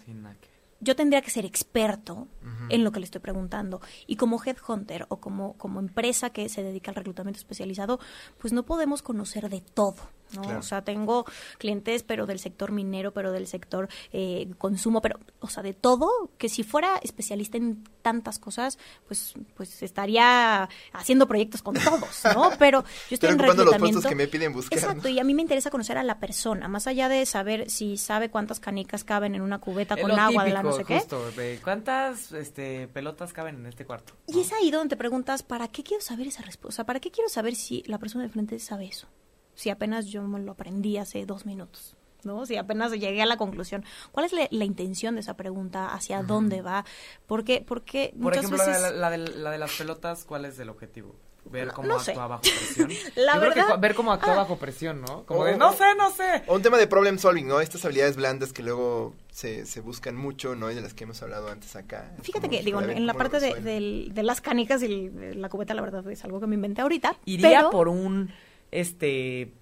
yo 0.80 0.96
tendría 0.96 1.22
que 1.22 1.30
ser 1.30 1.44
experto 1.44 2.28
en 2.68 2.84
lo 2.84 2.92
que 2.92 3.00
le 3.00 3.04
estoy 3.04 3.20
preguntando. 3.20 3.80
Y 4.06 4.16
como 4.16 4.42
headhunter 4.44 5.06
o 5.08 5.18
como, 5.18 5.56
como 5.56 5.80
empresa 5.80 6.30
que 6.30 6.48
se 6.48 6.62
dedica 6.62 6.90
al 6.90 6.96
reclutamiento 6.96 7.38
especializado, 7.38 8.00
pues 8.38 8.52
no 8.52 8.64
podemos 8.64 9.00
conocer 9.00 9.48
de 9.48 9.60
todo. 9.60 9.96
¿No? 10.34 10.42
Claro. 10.42 10.58
O 10.58 10.62
sea, 10.62 10.82
tengo 10.82 11.24
clientes, 11.58 12.02
pero 12.02 12.26
del 12.26 12.38
sector 12.38 12.72
minero, 12.72 13.12
pero 13.12 13.32
del 13.32 13.46
sector 13.46 13.88
eh, 14.12 14.50
consumo, 14.58 15.00
pero, 15.00 15.18
o 15.40 15.48
sea, 15.48 15.62
de 15.62 15.72
todo, 15.74 16.30
que 16.38 16.48
si 16.48 16.62
fuera 16.62 16.96
especialista 17.02 17.56
en 17.56 17.84
tantas 18.02 18.38
cosas, 18.38 18.78
pues, 19.06 19.34
pues 19.54 19.82
estaría 19.82 20.68
haciendo 20.92 21.26
proyectos 21.28 21.62
con 21.62 21.74
todos, 21.74 22.22
¿no? 22.34 22.50
Pero 22.58 22.82
yo 22.82 23.14
estoy 23.14 23.14
Estoy 23.14 23.30
en 23.30 23.38
los 23.38 23.46
reclutamiento. 23.46 23.78
puestos 24.00 24.06
que 24.06 24.14
me 24.16 24.26
piden 24.26 24.52
buscar. 24.52 24.78
Exacto, 24.78 25.08
y 25.08 25.18
a 25.20 25.24
mí 25.24 25.34
me 25.34 25.42
interesa 25.42 25.70
conocer 25.70 25.98
a 25.98 26.02
la 26.02 26.18
persona, 26.18 26.68
más 26.68 26.86
allá 26.86 27.08
de 27.08 27.24
saber 27.26 27.70
si 27.70 27.96
sabe 27.96 28.28
cuántas 28.30 28.60
canicas 28.60 29.04
caben 29.04 29.34
en 29.34 29.42
una 29.42 29.60
cubeta 29.60 29.94
Es 29.94 30.02
con 30.02 30.10
agua 30.12 30.44
de 30.44 30.50
la 30.50 30.60
típico, 30.62 30.70
no 30.70 30.76
sé 30.76 30.84
qué. 30.84 30.98
justo, 30.98 31.30
de 31.32 31.60
¿Cuántas 31.62 32.32
este, 32.32 32.88
pelotas 32.88 33.32
caben 33.32 33.56
en 33.56 33.66
este 33.66 33.84
cuarto? 33.84 34.14
Y 34.26 34.40
es 34.40 34.52
ahí 34.52 34.70
donde 34.70 34.90
te 34.90 34.96
preguntas, 34.96 35.42
¿para 35.42 35.68
qué 35.68 35.82
quiero 35.82 36.02
saber 36.02 36.26
esa 36.26 36.42
respuesta? 36.42 36.84
¿Para 36.84 37.00
qué 37.00 37.10
quiero 37.10 37.28
saber 37.28 37.54
si 37.54 37.82
la 37.86 37.98
persona 37.98 38.24
de 38.24 38.30
frente 38.30 38.58
sabe 38.58 38.86
eso? 38.86 39.06
Si 39.54 39.70
apenas 39.70 40.06
yo 40.06 40.22
me 40.22 40.40
lo 40.40 40.52
aprendí 40.52 40.96
hace 40.98 41.26
dos 41.26 41.44
minutos, 41.46 41.96
¿no? 42.24 42.46
Si 42.46 42.56
apenas 42.56 42.92
llegué 42.92 43.20
a 43.22 43.26
la 43.26 43.36
conclusión. 43.36 43.84
¿Cuál 44.12 44.26
es 44.26 44.32
la, 44.32 44.46
la 44.50 44.64
intención 44.64 45.14
de 45.14 45.20
esa 45.20 45.34
pregunta? 45.36 45.92
¿Hacia 45.92 46.22
dónde 46.22 46.62
va? 46.62 46.84
Porque, 47.26 47.64
porque 47.66 48.10
Por 48.14 48.34
muchas 48.34 48.44
ejemplo, 48.44 48.64
veces... 48.66 48.82
la, 48.82 48.90
la 48.90 49.10
de, 49.10 49.18
la 49.18 49.50
de 49.50 49.58
las 49.58 49.72
pelotas, 49.76 50.24
¿cuál 50.24 50.44
es 50.46 50.58
el 50.58 50.68
objetivo? 50.68 51.14
Ver 51.44 51.66
No- 51.66 51.74
cómo 51.74 51.88
no 51.88 51.94
actúa 51.96 52.04
sé. 52.14 52.18
bajo 52.18 52.40
presión. 52.40 52.88
La 53.16 53.34
Yo 53.34 53.40
creo 53.40 53.52
que 53.54 53.60
verdad- 53.62 53.80
ver 53.80 53.94
cómo 53.96 54.12
actúa 54.12 54.34
Ah. 54.34 54.36
bajo 54.36 54.56
presión, 54.58 55.00
¿no? 55.00 55.24
Como 55.26 55.40
O- 55.40 55.44
de, 55.44 55.56
no 55.56 55.72
sé, 55.72 55.84
no 55.98 56.10
sé. 56.12 56.44
O 56.46 56.54
un 56.54 56.62
tema 56.62 56.78
de 56.78 56.86
problem 56.86 57.18
solving, 57.18 57.48
¿no? 57.48 57.60
Estas 57.60 57.84
habilidades 57.84 58.14
blandas 58.14 58.52
que 58.52 58.62
luego 58.62 59.12
se, 59.32 59.66
se 59.66 59.80
buscan 59.80 60.14
mucho, 60.16 60.54
¿no? 60.54 60.70
Y 60.70 60.76
de 60.76 60.80
las 60.82 60.94
que 60.94 61.02
hemos 61.02 61.20
hablado 61.20 61.48
antes 61.50 61.74
acá. 61.74 62.12
Fíjate 62.22 62.46
¿Cómo- 62.46 62.50
que, 62.58 62.62
digo, 62.62 62.80
en 62.80 63.06
la 63.08 63.14
parte 63.14 63.40
de, 63.40 64.08
de 64.12 64.22
las 64.22 64.40
canicas 64.40 64.84
y 64.84 65.10
la 65.34 65.48
cubeta, 65.48 65.74
la 65.74 65.82
verdad, 65.82 66.08
es 66.08 66.24
algo 66.24 66.38
que 66.38 66.46
me 66.46 66.54
inventé 66.54 66.80
ahorita. 66.82 67.16
Iría 67.24 67.58
pero- 67.58 67.70
por 67.70 67.88
un, 67.88 68.30
este, 68.72 69.52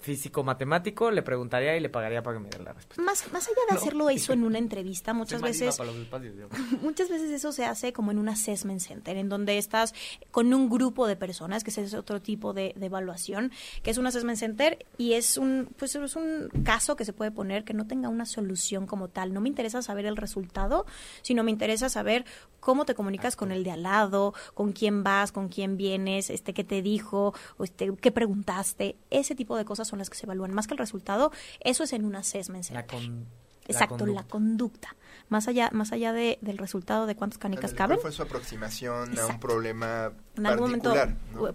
físico 0.00 0.42
matemático, 0.44 1.10
le 1.10 1.22
preguntaría 1.22 1.76
y 1.76 1.80
le 1.80 1.88
pagaría 1.88 2.22
para 2.22 2.36
que 2.36 2.42
me 2.42 2.48
diera 2.48 2.64
la 2.64 2.72
respuesta. 2.72 3.02
Más, 3.02 3.32
más 3.32 3.46
allá 3.46 3.56
de 3.68 3.74
No. 3.74 3.80
hacerlo 3.80 4.10
eso 4.10 4.32
en 4.32 4.44
una 4.44 4.58
entrevista, 4.58 5.12
muchas 5.14 5.42
veces 5.42 5.78
espacios. 5.78 6.06
Muchas 6.82 7.08
veces 7.08 7.30
eso 7.30 7.52
se 7.52 7.64
hace 7.64 7.92
como 7.92 8.10
en 8.10 8.18
un 8.18 8.28
assessment 8.28 8.80
center, 8.80 9.16
en 9.16 9.28
donde 9.28 9.58
estás 9.58 9.94
con 10.30 10.52
un 10.54 10.68
grupo 10.68 11.06
de 11.06 11.16
personas, 11.16 11.64
que 11.64 11.70
ese 11.70 11.82
es 11.82 11.94
otro 11.94 12.20
tipo 12.20 12.52
de, 12.52 12.72
de 12.76 12.86
evaluación, 12.86 13.52
que 13.82 13.90
es 13.90 13.98
un 13.98 14.06
assessment 14.06 14.38
center 14.38 14.84
y 14.98 15.14
es 15.14 15.36
un, 15.36 15.68
pues 15.78 15.94
es 15.94 16.16
un 16.16 16.48
caso 16.64 16.96
que 16.96 17.04
se 17.04 17.12
puede 17.12 17.30
poner 17.30 17.64
que 17.64 17.74
no 17.74 17.86
tenga 17.86 18.08
una 18.08 18.26
solución 18.26 18.86
como 18.86 19.08
tal. 19.08 19.32
No 19.32 19.40
me 19.40 19.48
interesa 19.48 19.82
saber 19.82 20.06
el 20.06 20.16
resultado, 20.16 20.86
sino 21.22 21.42
me 21.42 21.50
interesa 21.50 21.88
saber 21.88 22.24
cómo 22.60 22.84
te 22.84 22.94
comunicas 22.94 23.36
con 23.36 23.52
el 23.52 23.62
de 23.64 23.70
al 23.70 23.82
lado, 23.84 24.34
con 24.54 24.72
quién 24.72 25.04
vas, 25.04 25.30
con 25.32 25.48
quién 25.48 25.76
vienes, 25.76 26.30
este, 26.30 26.52
qué 26.52 26.64
te 26.64 26.82
dijo, 26.82 27.32
este, 27.62 27.92
qué 28.00 28.10
preguntaste. 28.10 28.96
Ese 29.10 29.34
tipo 29.34 29.56
de 29.56 29.64
cosas 29.64 29.86
son 29.88 29.95
las 29.98 30.10
que 30.10 30.16
se 30.16 30.26
evalúan. 30.26 30.52
Más 30.54 30.66
que 30.66 30.74
el 30.74 30.78
resultado, 30.78 31.32
eso 31.60 31.84
es 31.84 31.92
en 31.92 32.04
un 32.04 32.16
assessment 32.16 32.64
center. 32.64 32.84
La 32.84 32.86
con, 32.86 33.26
Exacto, 33.68 34.06
la 34.06 34.22
conducta. 34.22 34.28
conducta. 34.28 34.96
Más 35.28 35.48
allá, 35.48 35.70
más 35.72 35.90
allá 35.90 36.12
de, 36.12 36.38
del 36.40 36.56
resultado 36.56 37.06
de 37.06 37.16
cuántas 37.16 37.38
canicas 37.38 37.74
caben. 37.74 37.96
¿Cuál 37.96 38.12
fue 38.12 38.12
su 38.12 38.22
aproximación 38.22 39.18
a 39.18 39.26
un 39.26 39.40
problema 39.40 40.12
En 40.36 40.46
algún 40.46 40.66
momento 40.70 40.94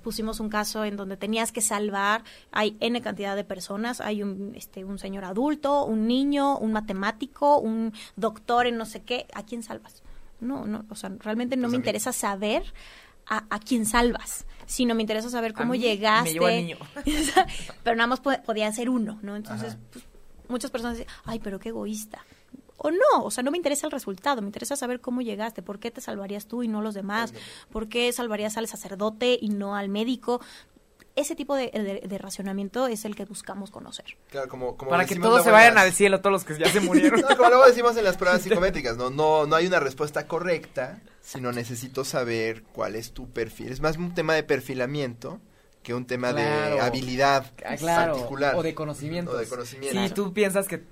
pusimos 0.04 0.42
un 0.42 0.50
caso 0.50 0.84
en 0.84 0.98
donde 0.98 1.16
tenías 1.16 1.54
que 1.54 1.62
salvar, 1.62 2.24
hay 2.52 2.76
N 2.82 3.02
cantidad 3.02 3.34
de 3.36 3.46
personas, 3.46 4.02
hay 4.02 4.24
un, 4.24 4.54
este, 4.56 4.84
un 4.84 5.00
señor 5.00 5.24
adulto, 5.24 5.86
un 5.86 6.06
niño, 6.06 6.58
un 6.58 6.74
matemático, 6.74 7.60
un 7.60 7.94
doctor 8.18 8.68
en 8.68 8.76
no 8.76 8.86
sé 8.86 9.04
qué, 9.04 9.28
¿a 9.34 9.44
quién 9.44 9.64
salvas? 9.64 10.04
No, 10.42 10.66
no, 10.66 10.84
o 10.90 10.96
sea, 10.96 11.12
realmente 11.20 11.56
no 11.56 11.64
Pues 11.64 11.72
me 11.72 11.78
interesa 11.78 12.12
saber 12.12 12.74
a, 13.28 13.46
a 13.50 13.60
quién 13.60 13.86
salvas, 13.86 14.46
sino 14.66 14.96
me 14.96 15.02
interesa 15.04 15.30
saber 15.30 15.52
A 15.52 15.54
cómo 15.56 15.74
mí 15.74 15.80
llegaste. 15.80 16.30
me 16.30 16.34
llevó 16.34 16.46
al 16.48 16.56
niño. 16.56 16.78
pero 17.84 17.96
nada 17.96 18.08
más 18.08 18.20
po- 18.20 18.42
podía 18.46 18.72
ser 18.72 18.90
uno, 18.90 19.20
¿no? 19.22 19.36
Entonces, 19.36 19.78
pues, 19.92 20.06
muchas 20.48 20.72
personas 20.72 20.98
dicen, 20.98 21.12
ay, 21.26 21.40
pero 21.40 21.60
qué 21.60 21.70
egoísta. 21.70 22.26
O 22.84 22.90
no, 22.90 23.24
o 23.24 23.30
sea, 23.32 23.44
no 23.44 23.52
me 23.52 23.58
interesa 23.58 23.86
el 23.86 23.92
resultado, 23.92 24.42
me 24.42 24.48
interesa 24.48 24.76
saber 24.76 25.02
cómo 25.02 25.22
llegaste, 25.22 25.62
por 25.62 25.80
qué 25.80 25.92
te 25.92 26.02
salvarías 26.02 26.48
tú 26.48 26.64
y 26.64 26.68
no 26.68 26.82
los 26.82 26.96
demás, 26.96 27.32
por 27.72 27.88
qué 27.90 28.12
salvarías 28.12 28.58
al 28.58 28.68
sacerdote 28.68 29.38
y 29.40 29.50
no 29.50 29.76
al 29.76 29.88
médico. 29.90 30.42
Ese 31.16 31.36
tipo 31.36 31.56
de, 31.56 31.70
de- 31.72 32.08
de 32.08 32.18
racionamiento 32.18 32.88
es 32.88 33.04
el 33.06 33.16
que 33.16 33.26
buscamos 33.26 33.70
conocer. 33.70 34.18
Claro, 34.32 34.48
como, 34.50 34.78
como 34.78 34.90
Para 34.90 35.06
que 35.06 35.16
todos 35.18 35.44
se 35.44 35.52
vayan 35.52 35.76
las- 35.76 35.84
al 35.86 35.92
cielo, 35.94 36.22
todos 36.22 36.32
los 36.32 36.44
que 36.46 36.58
ya 36.58 36.72
se 36.72 36.80
murieron. 36.80 37.20
No, 37.30 37.36
como 37.38 37.50
luego 37.50 37.68
decimos 37.68 37.96
en 37.98 38.06
las 38.06 38.18
pruebas 38.18 38.42
psicométricas, 38.42 38.98
¿no? 38.98 39.10
No, 39.12 39.46
no 39.46 39.56
hay 39.56 39.68
una 39.68 39.80
respuesta 39.82 40.26
correcta, 40.26 41.02
sino 41.22 41.52
necesito 41.52 42.04
saber 42.04 42.64
cuál 42.64 42.96
es 42.96 43.12
tu 43.14 43.30
perfil. 43.30 43.72
Es 43.72 43.80
más 43.82 43.98
un 43.98 44.14
tema 44.14 44.34
de 44.34 44.44
perfilamiento 44.44 45.40
que 45.84 45.94
un 45.94 46.06
tema 46.06 46.34
de 46.34 46.80
habilidad 46.80 47.52
Ah, 47.66 47.76
claro, 47.76 48.14
particular. 48.14 48.56
o 48.56 48.64
de 48.64 48.74
conocimiento. 48.76 49.40
Si 49.44 50.10
tú 50.14 50.34
piensas 50.34 50.68
que 50.68 50.84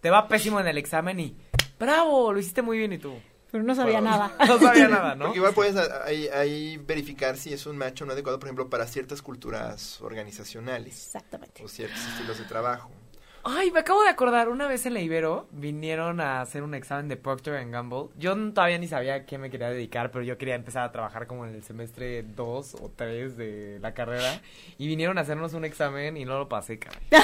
te 0.00 0.10
va 0.10 0.28
pésimo 0.28 0.60
en 0.60 0.66
el 0.68 0.78
examen 0.78 1.18
y 1.20 1.36
bravo, 1.78 2.32
lo 2.32 2.38
hiciste 2.38 2.62
muy 2.62 2.78
bien 2.78 2.92
y 2.92 2.98
tú. 2.98 3.14
Pero 3.50 3.62
no 3.62 3.74
sabía 3.76 4.00
Bueno. 4.00 4.10
nada. 4.10 4.32
No 4.48 4.58
sabía 4.58 4.88
nada, 4.88 5.14
¿no? 5.14 5.26
Porque 5.26 5.38
igual 5.38 5.54
puedes 5.54 5.76
a- 5.76 6.04
ahí, 6.04 6.26
ahí 6.28 6.76
verificar 6.76 7.36
si 7.36 7.52
es 7.52 7.66
un 7.66 7.76
macho 7.78 8.04
no 8.04 8.12
adecuado, 8.12 8.38
por 8.40 8.48
ejemplo, 8.48 8.68
para 8.68 8.86
ciertas 8.88 9.22
culturas 9.22 10.00
organizacionales 10.00 10.94
Exactamente. 11.06 11.62
o 11.64 11.68
ciertos 11.68 12.00
estilos 12.00 12.38
de 12.38 12.44
trabajo. 12.44 12.90
Ay, 13.46 13.70
me 13.70 13.80
acabo 13.80 14.02
de 14.02 14.08
acordar, 14.08 14.48
una 14.48 14.66
vez 14.66 14.86
en 14.86 14.94
la 14.94 15.00
Ibero 15.00 15.46
vinieron 15.52 16.18
a 16.20 16.40
hacer 16.40 16.62
un 16.62 16.74
examen 16.74 17.08
de 17.08 17.16
Procter 17.18 17.68
Gamble. 17.68 18.06
Yo 18.16 18.34
todavía 18.52 18.78
ni 18.78 18.88
sabía 18.88 19.14
a 19.16 19.24
qué 19.26 19.36
me 19.36 19.50
quería 19.50 19.68
dedicar, 19.68 20.10
pero 20.10 20.24
yo 20.24 20.38
quería 20.38 20.54
empezar 20.54 20.82
a 20.84 20.92
trabajar 20.92 21.26
como 21.26 21.44
en 21.44 21.54
el 21.54 21.62
semestre 21.62 22.22
2 22.22 22.74
o 22.80 22.90
3 22.96 23.36
de 23.36 23.78
la 23.82 23.92
carrera. 23.92 24.40
Y 24.78 24.86
vinieron 24.86 25.18
a 25.18 25.22
hacernos 25.22 25.52
un 25.52 25.66
examen 25.66 26.16
y 26.16 26.24
no 26.24 26.38
lo 26.38 26.48
pasé, 26.48 26.78
caray. 26.78 27.00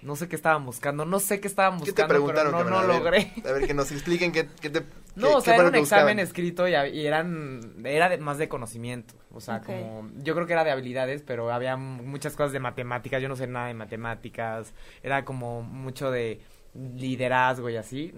No 0.00 0.14
sé 0.14 0.28
qué 0.28 0.36
estaban 0.36 0.64
buscando, 0.64 1.04
no 1.04 1.18
sé 1.18 1.40
qué 1.40 1.48
estaban 1.48 1.80
¿Qué 1.80 1.86
te 1.86 1.90
buscando, 1.90 2.08
preguntaron? 2.14 2.52
pero 2.52 2.70
no, 2.70 2.76
cabrón? 2.76 2.86
no 2.86 2.98
logré. 3.00 3.32
A 3.44 3.50
ver, 3.50 3.66
que 3.66 3.74
nos 3.74 3.90
expliquen 3.90 4.30
qué, 4.30 4.48
qué 4.60 4.70
te... 4.70 4.82
No, 5.18 5.36
o 5.36 5.40
sea, 5.40 5.54
era 5.56 5.68
un 5.68 5.74
examen 5.74 6.04
buscaban. 6.16 6.18
escrito 6.18 6.68
y, 6.68 6.74
eran, 7.06 7.74
era 7.84 8.08
de- 8.08 8.18
más 8.18 8.38
de 8.38 8.48
conocimiento, 8.48 9.14
o 9.32 9.40
sea, 9.40 9.60
como, 9.60 10.08
yo 10.16 10.34
creo 10.34 10.46
que 10.46 10.52
era 10.52 10.64
de 10.64 10.70
habilidades, 10.70 11.22
pero 11.22 11.52
había 11.52 11.76
muchas 11.76 12.34
cosas 12.36 12.52
de 12.52 12.60
matemáticas, 12.60 13.20
yo 13.20 13.28
no 13.28 13.36
sé 13.36 13.46
nada 13.46 13.66
de 13.68 13.74
matemáticas, 13.74 14.72
era 15.02 15.24
como 15.24 15.62
mucho 15.62 16.10
de 16.10 16.40
liderazgo 16.74 17.68
y 17.70 17.76
así, 17.76 18.14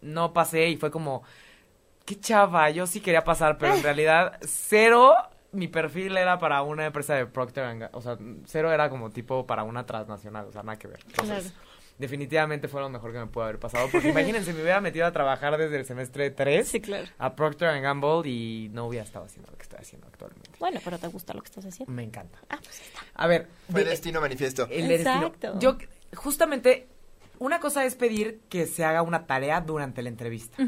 no 0.00 0.32
pasé 0.32 0.68
y 0.68 0.76
fue 0.76 0.90
como, 0.90 1.22
qué 2.04 2.18
chava, 2.18 2.70
yo 2.70 2.86
sí 2.86 3.00
quería 3.00 3.24
pasar, 3.24 3.58
pero 3.58 3.74
en 3.74 3.82
realidad 3.82 4.38
cero, 4.42 5.14
mi 5.52 5.68
perfil 5.68 6.16
era 6.16 6.38
para 6.38 6.62
una 6.62 6.86
empresa 6.86 7.14
de 7.14 7.26
Procter 7.26 7.90
o 7.92 8.00
sea, 8.00 8.18
cero 8.46 8.72
era 8.72 8.88
como 8.90 9.10
tipo 9.10 9.46
para 9.46 9.62
una 9.64 9.86
transnacional, 9.86 10.46
o 10.46 10.52
sea, 10.52 10.62
nada 10.62 10.78
que 10.78 10.88
ver. 10.88 11.00
Entonces, 11.06 11.52
Claro. 11.52 11.71
Definitivamente 12.02 12.68
fue 12.68 12.82
lo 12.82 12.90
mejor 12.90 13.12
que 13.12 13.18
me 13.18 13.26
pudo 13.26 13.44
haber 13.44 13.58
pasado. 13.58 13.88
Porque 13.90 14.10
imagínense, 14.10 14.52
me 14.52 14.60
hubiera 14.60 14.82
metido 14.82 15.06
a 15.06 15.12
trabajar 15.12 15.56
desde 15.56 15.78
el 15.78 15.86
semestre 15.86 16.30
3 16.30 16.68
Sí, 16.68 16.80
claro. 16.82 17.08
a 17.16 17.34
Procter 17.34 17.80
Gamble 17.80 18.28
y 18.28 18.68
no 18.72 18.86
hubiera 18.88 19.04
estado 19.06 19.24
haciendo 19.24 19.50
lo 19.50 19.56
que 19.56 19.62
estoy 19.62 19.78
haciendo 19.80 20.06
actualmente. 20.08 20.50
Bueno, 20.60 20.80
pero 20.84 20.98
te 20.98 21.06
gusta 21.06 21.32
lo 21.32 21.40
que 21.40 21.46
estás 21.48 21.64
haciendo. 21.64 21.90
Me 21.90 22.02
encanta. 22.02 22.38
Ah, 22.50 22.58
pues 22.62 22.80
está. 22.82 23.00
A 23.14 23.26
ver, 23.26 23.48
Fue 23.70 23.84
de- 23.84 23.90
destino 23.90 24.20
manifiesto. 24.20 24.68
el 24.70 24.88
destino. 24.88 25.28
Exacto. 25.28 25.58
Yo, 25.58 25.78
justamente, 26.14 26.88
una 27.38 27.58
cosa 27.60 27.84
es 27.86 27.94
pedir 27.94 28.40
que 28.50 28.66
se 28.66 28.84
haga 28.84 29.00
una 29.02 29.26
tarea 29.26 29.60
durante 29.62 30.02
la 30.02 30.10
entrevista. 30.10 30.62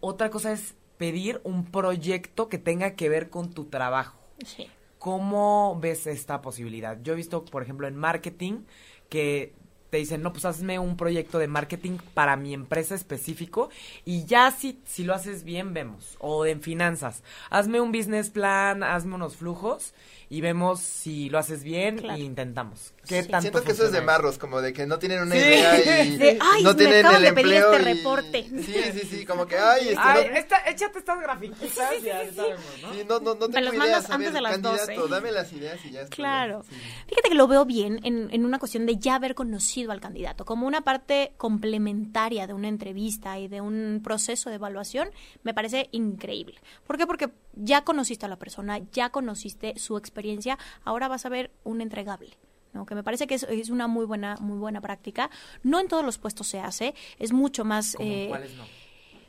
Otra 0.00 0.30
cosa 0.30 0.52
es 0.52 0.74
pedir 0.96 1.40
un 1.44 1.66
proyecto 1.66 2.48
que 2.48 2.58
tenga 2.58 2.92
que 2.94 3.08
ver 3.08 3.28
con 3.28 3.52
tu 3.52 3.66
trabajo. 3.66 4.18
Sí. 4.46 4.68
¿Cómo 4.98 5.78
ves 5.80 6.06
esta 6.06 6.42
posibilidad? 6.42 6.98
Yo 7.02 7.14
he 7.14 7.16
visto, 7.16 7.44
por 7.44 7.62
ejemplo, 7.62 7.88
en 7.88 7.96
marketing 7.96 8.64
que 9.08 9.54
te 9.90 9.98
dicen, 9.98 10.22
no, 10.22 10.32
pues 10.32 10.44
hazme 10.44 10.78
un 10.78 10.96
proyecto 10.96 11.38
de 11.38 11.48
marketing 11.48 11.98
para 12.14 12.36
mi 12.36 12.54
empresa 12.54 12.94
específico 12.94 13.70
y 14.04 14.24
ya 14.24 14.50
si, 14.52 14.80
si 14.86 15.04
lo 15.04 15.14
haces 15.14 15.44
bien, 15.44 15.74
vemos. 15.74 16.16
O 16.20 16.46
en 16.46 16.62
finanzas, 16.62 17.22
hazme 17.50 17.80
un 17.80 17.92
business 17.92 18.30
plan, 18.30 18.82
hazme 18.82 19.16
unos 19.16 19.36
flujos 19.36 19.92
y 20.30 20.40
vemos 20.40 20.80
si 20.80 21.28
lo 21.28 21.38
haces 21.38 21.62
bien 21.64 21.98
Claro. 21.98 22.18
e 22.18 22.22
intentamos. 22.24 22.94
¿Qué 23.06 23.22
Sí. 23.24 23.28
tanto 23.28 23.42
Siento 23.42 23.62
que 23.64 23.72
eso 23.72 23.84
es 23.84 23.92
de 23.92 24.00
marros, 24.00 24.38
como 24.38 24.60
de 24.62 24.72
que 24.72 24.86
no 24.86 24.98
tienen 24.98 25.22
una 25.22 25.34
Sí. 25.34 25.38
idea 25.40 26.04
y 26.04 26.16
De, 26.16 26.38
"Ay, 26.40 26.62
no 26.62 26.70
me 26.70 26.74
tienen 26.76 27.04
el 27.06 27.22
de 27.22 27.32
pedir 27.32 27.54
empleo 27.54 27.72
este 27.74 27.90
y- 27.90 27.94
reporte. 27.94 28.44
Sí, 28.48 28.74
sí, 28.92 29.06
sí, 29.10 29.26
como 29.26 29.44
que, 29.46 29.58
ay, 29.58 29.88
este, 29.88 29.98
Ay, 29.98 30.28
no, 30.30 30.36
esta- 30.38 30.70
échate 30.70 30.98
estas 31.00 31.20
grafiquitas 31.20 31.92
y 32.02 32.08
ahorita 32.10 32.42
vemos, 32.44 32.64
¿no? 32.82 32.92
sí, 32.94 33.04
no, 33.08 33.18
no, 33.20 33.34
no 33.34 33.48
Me 33.48 33.54
tengo 33.54 33.60
las 33.60 33.74
ideas, 33.74 33.78
mandas 33.78 34.10
a 34.10 34.14
antes 34.14 34.26
ver, 34.28 34.32
de 34.34 34.40
las 34.40 34.52
candidato, 34.52 35.00
12. 35.00 35.08
dame 35.14 35.32
las 35.32 35.52
ideas 35.52 35.84
y 35.84 35.90
ya 35.90 36.00
está. 36.02 36.14
Claro. 36.14 36.62
Sí. 36.68 36.76
Fíjate 37.08 37.28
que 37.28 37.34
lo 37.34 37.48
veo 37.48 37.64
bien 37.64 37.98
en, 38.04 38.28
en 38.32 38.44
una 38.44 38.58
cuestión 38.60 38.86
de 38.86 38.96
ya 38.98 39.16
haber 39.16 39.34
conocido 39.34 39.90
al 39.90 40.00
candidato, 40.00 40.44
como 40.44 40.66
una 40.66 40.82
parte 40.82 41.32
complementaria 41.38 42.46
de 42.46 42.54
una 42.54 42.68
entrevista 42.68 43.38
y 43.38 43.48
de 43.48 43.60
un 43.60 44.00
proceso 44.04 44.48
de 44.48 44.56
evaluación, 44.56 45.10
me 45.42 45.54
parece 45.54 45.88
increíble. 45.92 46.60
¿Por 46.86 46.96
qué? 46.96 47.06
Porque 47.06 47.30
ya 47.54 47.84
conociste 47.84 48.26
a 48.26 48.28
la 48.28 48.38
persona, 48.38 48.78
ya 48.92 49.10
conociste 49.10 49.78
su 49.78 49.96
experiencia, 49.96 50.58
ahora 50.84 51.08
vas 51.08 51.26
a 51.26 51.28
ver 51.28 51.50
un 51.64 51.80
entregable. 51.80 52.36
¿no? 52.72 52.86
que 52.86 52.94
me 52.94 53.02
parece 53.02 53.26
que 53.26 53.34
es, 53.34 53.42
es 53.42 53.68
una 53.68 53.88
muy 53.88 54.06
buena 54.06 54.36
muy 54.36 54.56
buena 54.56 54.80
práctica 54.80 55.28
no 55.64 55.80
en 55.80 55.88
todos 55.88 56.04
los 56.04 56.18
puestos 56.18 56.46
se 56.46 56.60
hace 56.60 56.94
es 57.18 57.32
mucho 57.32 57.64
más 57.64 57.96
Como 57.96 58.08
eh, 58.08 58.26
cuáles 58.28 58.54
no. 58.54 58.64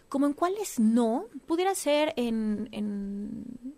como 0.10 0.26
en 0.28 0.34
cuáles 0.34 0.80
no, 0.80 1.26
pudiera 1.48 1.74
ser 1.74 2.14
en, 2.18 2.70
en, 2.72 3.74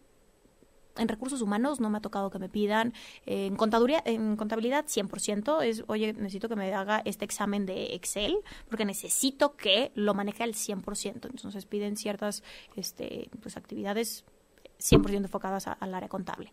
en 0.97 1.07
recursos 1.07 1.41
humanos, 1.41 1.79
no 1.79 1.89
me 1.89 1.97
ha 1.97 2.01
tocado 2.01 2.29
que 2.29 2.39
me 2.39 2.49
pidan. 2.49 2.93
Eh, 3.25 3.47
en, 3.47 3.55
contaduría, 3.55 4.01
en 4.05 4.35
contabilidad, 4.35 4.85
100%, 4.85 5.63
es, 5.63 5.83
oye, 5.87 6.13
necesito 6.13 6.49
que 6.49 6.55
me 6.55 6.73
haga 6.73 7.01
este 7.05 7.25
examen 7.25 7.65
de 7.65 7.95
Excel, 7.95 8.37
porque 8.69 8.85
necesito 8.85 9.55
que 9.55 9.91
lo 9.95 10.13
maneje 10.13 10.43
al 10.43 10.53
100%. 10.53 11.29
Entonces 11.29 11.65
piden 11.65 11.97
ciertas 11.97 12.43
este, 12.75 13.29
pues, 13.41 13.57
actividades 13.57 14.23
100% 14.79 15.25
enfocadas 15.25 15.67
a- 15.67 15.73
al 15.73 15.93
área 15.93 16.09
contable. 16.09 16.51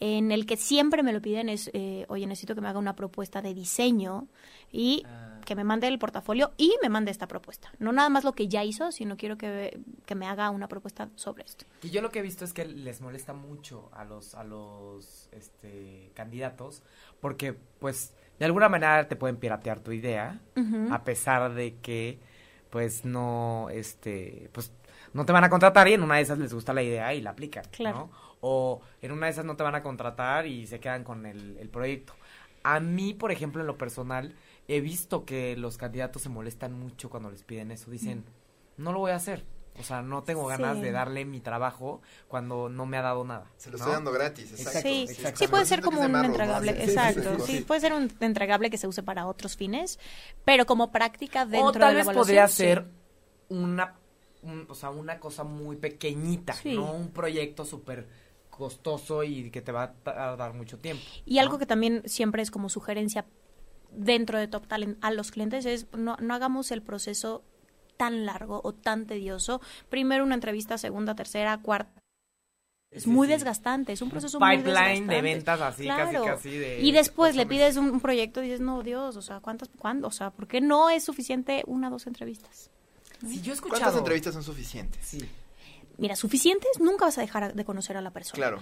En 0.00 0.30
el 0.32 0.46
que 0.46 0.56
siempre 0.56 1.02
me 1.02 1.12
lo 1.12 1.20
piden 1.20 1.48
es, 1.48 1.70
eh, 1.72 2.06
oye, 2.08 2.26
necesito 2.26 2.54
que 2.54 2.60
me 2.60 2.68
haga 2.68 2.78
una 2.78 2.94
propuesta 2.94 3.42
de 3.42 3.54
diseño 3.54 4.28
y 4.70 5.02
Ah. 5.06 5.40
que 5.44 5.54
me 5.54 5.64
mande 5.64 5.88
el 5.88 5.98
portafolio 5.98 6.52
y 6.56 6.74
me 6.82 6.88
mande 6.88 7.10
esta 7.10 7.26
propuesta. 7.28 7.70
No 7.78 7.92
nada 7.92 8.08
más 8.08 8.24
lo 8.24 8.32
que 8.32 8.48
ya 8.48 8.64
hizo, 8.64 8.92
sino 8.92 9.16
quiero 9.16 9.36
que, 9.36 9.78
que 10.06 10.14
me 10.14 10.26
haga 10.26 10.48
una 10.50 10.68
propuesta 10.68 11.10
sobre 11.16 11.44
esto. 11.44 11.66
Y 11.82 11.90
yo 11.90 12.00
lo 12.00 12.10
que 12.10 12.20
he 12.20 12.22
visto 12.22 12.44
es 12.44 12.52
que 12.54 12.64
les 12.64 13.00
molesta 13.02 13.34
mucho 13.34 13.90
a 13.92 14.04
los 14.04 14.34
a 14.34 14.44
los 14.44 15.28
este 15.32 16.12
candidatos 16.14 16.82
porque 17.20 17.54
pues 17.78 18.14
de 18.38 18.44
alguna 18.46 18.68
manera 18.68 19.06
te 19.06 19.16
pueden 19.16 19.36
piratear 19.36 19.80
tu 19.80 19.92
idea 19.92 20.40
a 20.90 21.04
pesar 21.04 21.52
de 21.54 21.76
que 21.76 22.18
pues 22.70 23.04
no 23.04 23.68
este 23.70 24.48
pues 24.52 24.72
no 25.14 25.24
te 25.24 25.32
van 25.32 25.44
a 25.44 25.48
contratar 25.48 25.88
y 25.88 25.94
en 25.94 26.02
una 26.02 26.16
de 26.16 26.22
esas 26.22 26.38
les 26.38 26.52
gusta 26.52 26.72
la 26.74 26.82
idea 26.82 27.14
y 27.14 27.22
la 27.22 27.30
aplican, 27.30 27.64
Claro. 27.70 27.98
¿no? 27.98 28.10
O 28.42 28.82
en 29.00 29.10
una 29.12 29.26
de 29.26 29.32
esas 29.32 29.44
no 29.46 29.56
te 29.56 29.62
van 29.62 29.74
a 29.74 29.82
contratar 29.82 30.46
y 30.46 30.66
se 30.66 30.78
quedan 30.80 31.02
con 31.04 31.24
el, 31.24 31.56
el 31.58 31.70
proyecto. 31.70 32.12
A 32.62 32.78
mí, 32.80 33.14
por 33.14 33.30
ejemplo, 33.32 33.62
en 33.62 33.66
lo 33.66 33.78
personal, 33.78 34.34
he 34.68 34.80
visto 34.80 35.24
que 35.24 35.56
los 35.56 35.78
candidatos 35.78 36.20
se 36.22 36.28
molestan 36.28 36.78
mucho 36.78 37.08
cuando 37.08 37.30
les 37.30 37.42
piden 37.42 37.70
eso. 37.70 37.90
Dicen, 37.90 38.24
no 38.76 38.92
lo 38.92 38.98
voy 38.98 39.12
a 39.12 39.16
hacer. 39.16 39.44
O 39.78 39.82
sea, 39.82 40.02
no 40.02 40.22
tengo 40.22 40.46
ganas 40.46 40.76
Sí. 40.76 40.82
de 40.82 40.92
darle 40.92 41.24
mi 41.24 41.40
trabajo 41.40 42.00
cuando 42.28 42.68
no 42.68 42.86
me 42.86 42.96
ha 42.96 43.02
dado 43.02 43.24
nada. 43.24 43.46
Se 43.56 43.70
lo 43.70 43.72
¿no? 43.76 43.78
estoy 43.82 43.92
dando 43.94 44.12
gratis, 44.12 44.50
exacto. 44.52 44.68
Exacto, 44.78 44.88
Sí, 44.88 45.06
exacto. 45.10 45.38
sí 45.38 45.48
puede 45.48 45.64
ser 45.66 45.80
como 45.80 46.00
de 46.00 46.06
un 46.06 46.24
entregable, 46.24 46.72
Sí, 46.72 46.78
sí, 46.78 46.84
sí, 46.84 46.90
exacto, 46.92 47.38
sí. 47.44 47.52
sí, 47.58 47.60
puede 47.64 47.80
ser 47.80 47.92
un 47.92 48.10
entregable 48.20 48.70
que 48.70 48.78
se 48.78 48.86
use 48.86 49.02
para 49.02 49.26
otros 49.26 49.56
fines, 49.56 49.98
pero 50.44 50.64
como 50.64 50.92
práctica 50.92 51.44
dentro 51.44 51.68
o 51.68 51.72
de 51.72 51.78
tal 51.80 51.88
la 51.88 51.94
vez 51.94 52.04
evaluación, 52.04 52.22
podría 52.24 52.46
sí. 52.48 52.54
ser 52.56 52.84
una, 53.48 53.94
un- 54.44 54.66
o 54.68 54.74
sea, 54.74 54.90
una 54.90 55.18
cosa 55.18 55.44
muy 55.44 55.76
pequeñita, 55.76 56.52
Sí. 56.54 56.74
no 56.74 56.92
un 56.92 57.08
proyecto 57.10 57.64
súper 57.64 58.06
costoso 58.50 59.24
y 59.24 59.50
que 59.50 59.62
te 59.62 59.72
va 59.72 59.82
a 59.84 59.92
tardar 59.94 60.54
mucho 60.54 60.78
tiempo. 60.78 61.02
Y 61.26 61.38
algo 61.38 61.58
que 61.58 61.66
también 61.66 62.02
siempre 62.06 62.42
es 62.42 62.50
como 62.50 62.68
sugerencia 62.68 63.24
dentro 63.90 64.38
de 64.38 64.46
Top 64.48 64.66
Talent 64.66 64.98
a 65.02 65.10
los 65.10 65.30
clientes 65.30 65.66
es 65.66 65.86
no, 65.92 66.16
no 66.20 66.34
hagamos 66.34 66.70
el 66.70 66.82
proceso 66.82 67.42
tan 67.96 68.26
largo 68.26 68.60
o 68.64 68.72
tan 68.72 69.06
tedioso. 69.06 69.60
Primero 69.88 70.24
una 70.24 70.34
entrevista, 70.34 70.78
segunda, 70.78 71.14
tercera, 71.14 71.58
cuarta. 71.58 72.00
Es 72.90 73.04
Sí, 73.04 73.10
muy 73.10 73.26
sí. 73.26 73.32
desgastante, 73.32 73.92
es 73.92 74.02
un 74.02 74.10
proceso 74.10 74.38
muy 74.38 74.48
Pipeline 74.56 74.74
desgastante. 74.74 75.14
de 75.16 75.22
ventas 75.22 75.60
así, 75.60 75.86
casi, 75.88 76.10
Claro. 76.10 76.24
casi 76.24 76.50
de... 76.56 76.80
Y 76.80 76.92
después 76.92 77.34
le 77.34 77.44
pides 77.46 77.76
un, 77.76 77.90
un 77.90 78.00
proyecto 78.00 78.40
y 78.40 78.44
dices, 78.46 78.60
no, 78.60 78.84
Dios, 78.84 79.16
o 79.16 79.22
sea, 79.22 79.40
¿cuántas, 79.40 79.68
cuándo? 79.76 80.06
O 80.06 80.12
sea, 80.12 80.30
¿por 80.30 80.46
qué 80.46 80.60
no 80.60 80.90
es 80.90 81.02
suficiente 81.04 81.64
una 81.66 81.88
o 81.88 81.90
dos 81.90 82.06
entrevistas? 82.06 82.70
Yo 83.42 83.52
he 83.52 83.54
escuchado... 83.54 83.80
¿Cuántas 83.80 83.96
entrevistas 83.98 84.34
son 84.34 84.42
suficientes? 84.42 85.00
Sí. 85.04 85.28
Mira, 85.98 86.16
suficientes 86.16 86.80
nunca 86.80 87.04
vas 87.04 87.18
a 87.18 87.20
dejar 87.20 87.54
de 87.54 87.64
conocer 87.64 87.96
a 87.96 88.00
la 88.00 88.10
persona. 88.10 88.36
Claro. 88.36 88.60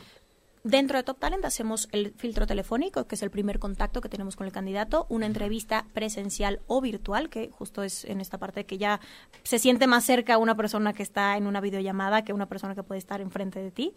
Dentro 0.65 0.97
de 0.97 1.03
Top 1.03 1.19
Talent 1.19 1.45
hacemos 1.45 1.89
el 1.91 2.15
filtro 2.17 2.47
telefónico, 2.47 3.09
que 3.09 3.17
es 3.17 3.23
el 3.23 3.33
primer 3.33 3.59
contacto 3.59 4.01
que 4.01 4.09
tenemos 4.09 4.37
con 4.37 4.47
el 4.47 4.53
candidato, 4.53 5.07
una 5.09 5.27
entrevista 5.27 5.87
presencial 5.93 6.61
o 6.69 6.81
virtual, 6.81 7.31
que 7.31 7.51
justo 7.51 7.83
es 7.83 8.05
en 8.05 8.21
esta 8.21 8.39
parte 8.39 8.65
que 8.65 8.79
ya 8.79 9.01
se 9.43 9.59
siente 9.59 9.89
más 9.89 10.05
cerca 10.05 10.39
una 10.39 10.55
persona 10.57 10.93
que 10.93 11.03
está 11.03 11.37
en 11.37 11.49
una 11.49 11.61
videollamada 11.61 12.23
que 12.23 12.33
una 12.33 12.47
persona 12.47 12.77
que 12.77 12.85
puede 12.85 13.01
estar 13.01 13.21
enfrente 13.21 13.59
de 13.59 13.73
ti. 13.73 13.93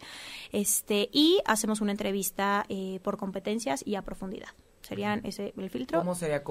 Este, 0.50 1.08
y 1.12 1.40
hacemos 1.44 1.80
una 1.80 1.92
entrevista 1.92 2.66
eh, 2.68 2.98
por 3.04 3.16
competencias 3.16 3.86
y 3.86 3.94
a 3.94 4.02
profundidad. 4.02 4.48
Serían 4.86 5.20
ese 5.24 5.52
el 5.56 5.68
filtro. 5.70 5.98
¿Cómo 5.98 6.14
sería? 6.14 6.42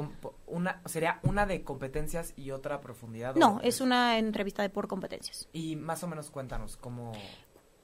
una, 0.48 0.82
¿Sería 0.86 1.20
una 1.24 1.46
de 1.46 1.64
competencias 1.64 2.34
y 2.36 2.52
otra 2.52 2.82
profundidad? 2.82 3.36
No, 3.36 3.56
¿O- 3.58 3.62
es 3.62 3.80
una 3.80 4.18
entrevista 4.18 4.62
de 4.62 4.70
por 4.70 4.88
competencias. 4.88 5.48
Y 5.54 5.76
más 5.78 6.04
o 6.04 6.08
menos 6.08 6.32
cuéntanos, 6.32 6.76
¿cómo... 6.78 7.14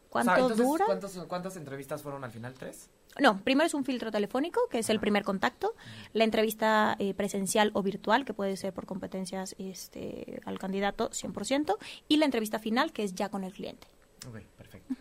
¿Cuánto 0.10 0.32
o 0.32 0.36
sea, 0.36 0.42
entonces, 0.44 0.66
dura? 0.68 0.86
¿cuántos- 0.86 1.14
¿Cuántas 1.28 1.56
entrevistas 1.56 2.02
fueron 2.02 2.26
al 2.26 2.32
final? 2.32 2.54
¿Tres? 2.54 2.90
No, 3.18 3.40
primero 3.42 3.66
es 3.66 3.74
un 3.74 3.86
filtro 3.86 4.12
telefónico, 4.12 4.60
que 4.70 4.80
es 4.80 4.90
el 4.90 5.00
primer 5.00 5.24
contacto, 5.24 5.74
la 6.12 6.26
entrevista 6.26 6.98
eh, 7.00 7.14
presencial 7.14 7.72
o 7.74 7.82
virtual, 7.82 8.26
que 8.26 8.34
puede 8.34 8.58
ser 8.58 8.74
por 8.74 8.86
competencias 8.86 9.56
este, 9.58 10.42
al 10.46 10.60
candidato 10.60 11.10
100%, 11.12 11.78
y 12.10 12.18
la 12.18 12.26
entrevista 12.26 12.60
final, 12.60 12.92
que 12.92 13.04
es 13.04 13.14
ya 13.16 13.30
con 13.30 13.46
el 13.46 13.54
cliente. 13.54 13.88
Ok, 14.28 14.40
perfecto. 14.58 14.94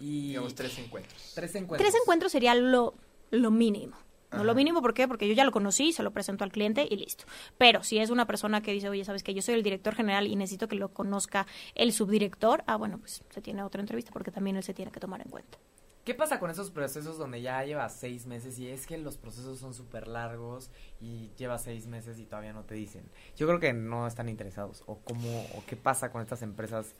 Y... 0.00 0.28
Digamos 0.28 0.54
tres 0.54 0.78
encuentros. 0.78 1.32
Tres 1.34 1.54
encuentros. 1.54 1.90
Tres 1.90 2.00
encuentros 2.02 2.32
sería 2.32 2.54
lo, 2.54 2.94
lo 3.30 3.50
mínimo. 3.50 3.96
No 4.32 4.38
Ajá. 4.38 4.44
lo 4.44 4.54
mínimo, 4.54 4.82
¿por 4.82 4.92
qué? 4.92 5.06
Porque 5.06 5.28
yo 5.28 5.34
ya 5.34 5.44
lo 5.44 5.52
conocí, 5.52 5.92
se 5.92 6.02
lo 6.02 6.10
presento 6.10 6.42
al 6.44 6.50
cliente 6.50 6.86
y 6.90 6.96
listo. 6.96 7.24
Pero 7.58 7.82
si 7.84 7.98
es 7.98 8.10
una 8.10 8.26
persona 8.26 8.60
que 8.60 8.72
dice, 8.72 8.88
oye, 8.88 9.04
sabes 9.04 9.22
que 9.22 9.34
yo 9.34 9.42
soy 9.42 9.54
el 9.54 9.62
director 9.62 9.94
general 9.94 10.26
y 10.26 10.34
necesito 10.36 10.66
que 10.68 10.76
lo 10.76 10.88
conozca 10.92 11.46
el 11.74 11.92
subdirector, 11.92 12.64
ah, 12.66 12.76
bueno, 12.76 12.98
pues 12.98 13.22
se 13.30 13.40
tiene 13.40 13.62
otra 13.62 13.80
entrevista 13.80 14.10
porque 14.12 14.30
también 14.32 14.56
él 14.56 14.62
se 14.64 14.74
tiene 14.74 14.90
que 14.90 14.98
tomar 15.00 15.20
en 15.20 15.30
cuenta. 15.30 15.58
¿Qué 16.04 16.14
pasa 16.14 16.38
con 16.38 16.50
esos 16.50 16.70
procesos 16.70 17.18
donde 17.18 17.42
ya 17.42 17.64
llevas 17.64 17.96
seis 17.98 18.26
meses 18.26 18.58
y 18.60 18.68
es 18.68 18.86
que 18.86 18.96
los 18.96 19.16
procesos 19.16 19.58
son 19.58 19.74
súper 19.74 20.06
largos 20.06 20.70
y 21.00 21.30
llevas 21.36 21.64
seis 21.64 21.86
meses 21.88 22.20
y 22.20 22.26
todavía 22.26 22.52
no 22.52 22.62
te 22.62 22.76
dicen? 22.76 23.10
Yo 23.36 23.48
creo 23.48 23.58
que 23.58 23.72
no 23.72 24.06
están 24.06 24.28
interesados. 24.28 24.84
¿O 24.86 25.00
cómo, 25.00 25.40
o 25.56 25.64
qué 25.66 25.74
pasa 25.74 26.12
con 26.12 26.22
estas 26.22 26.42
empresas, 26.42 26.94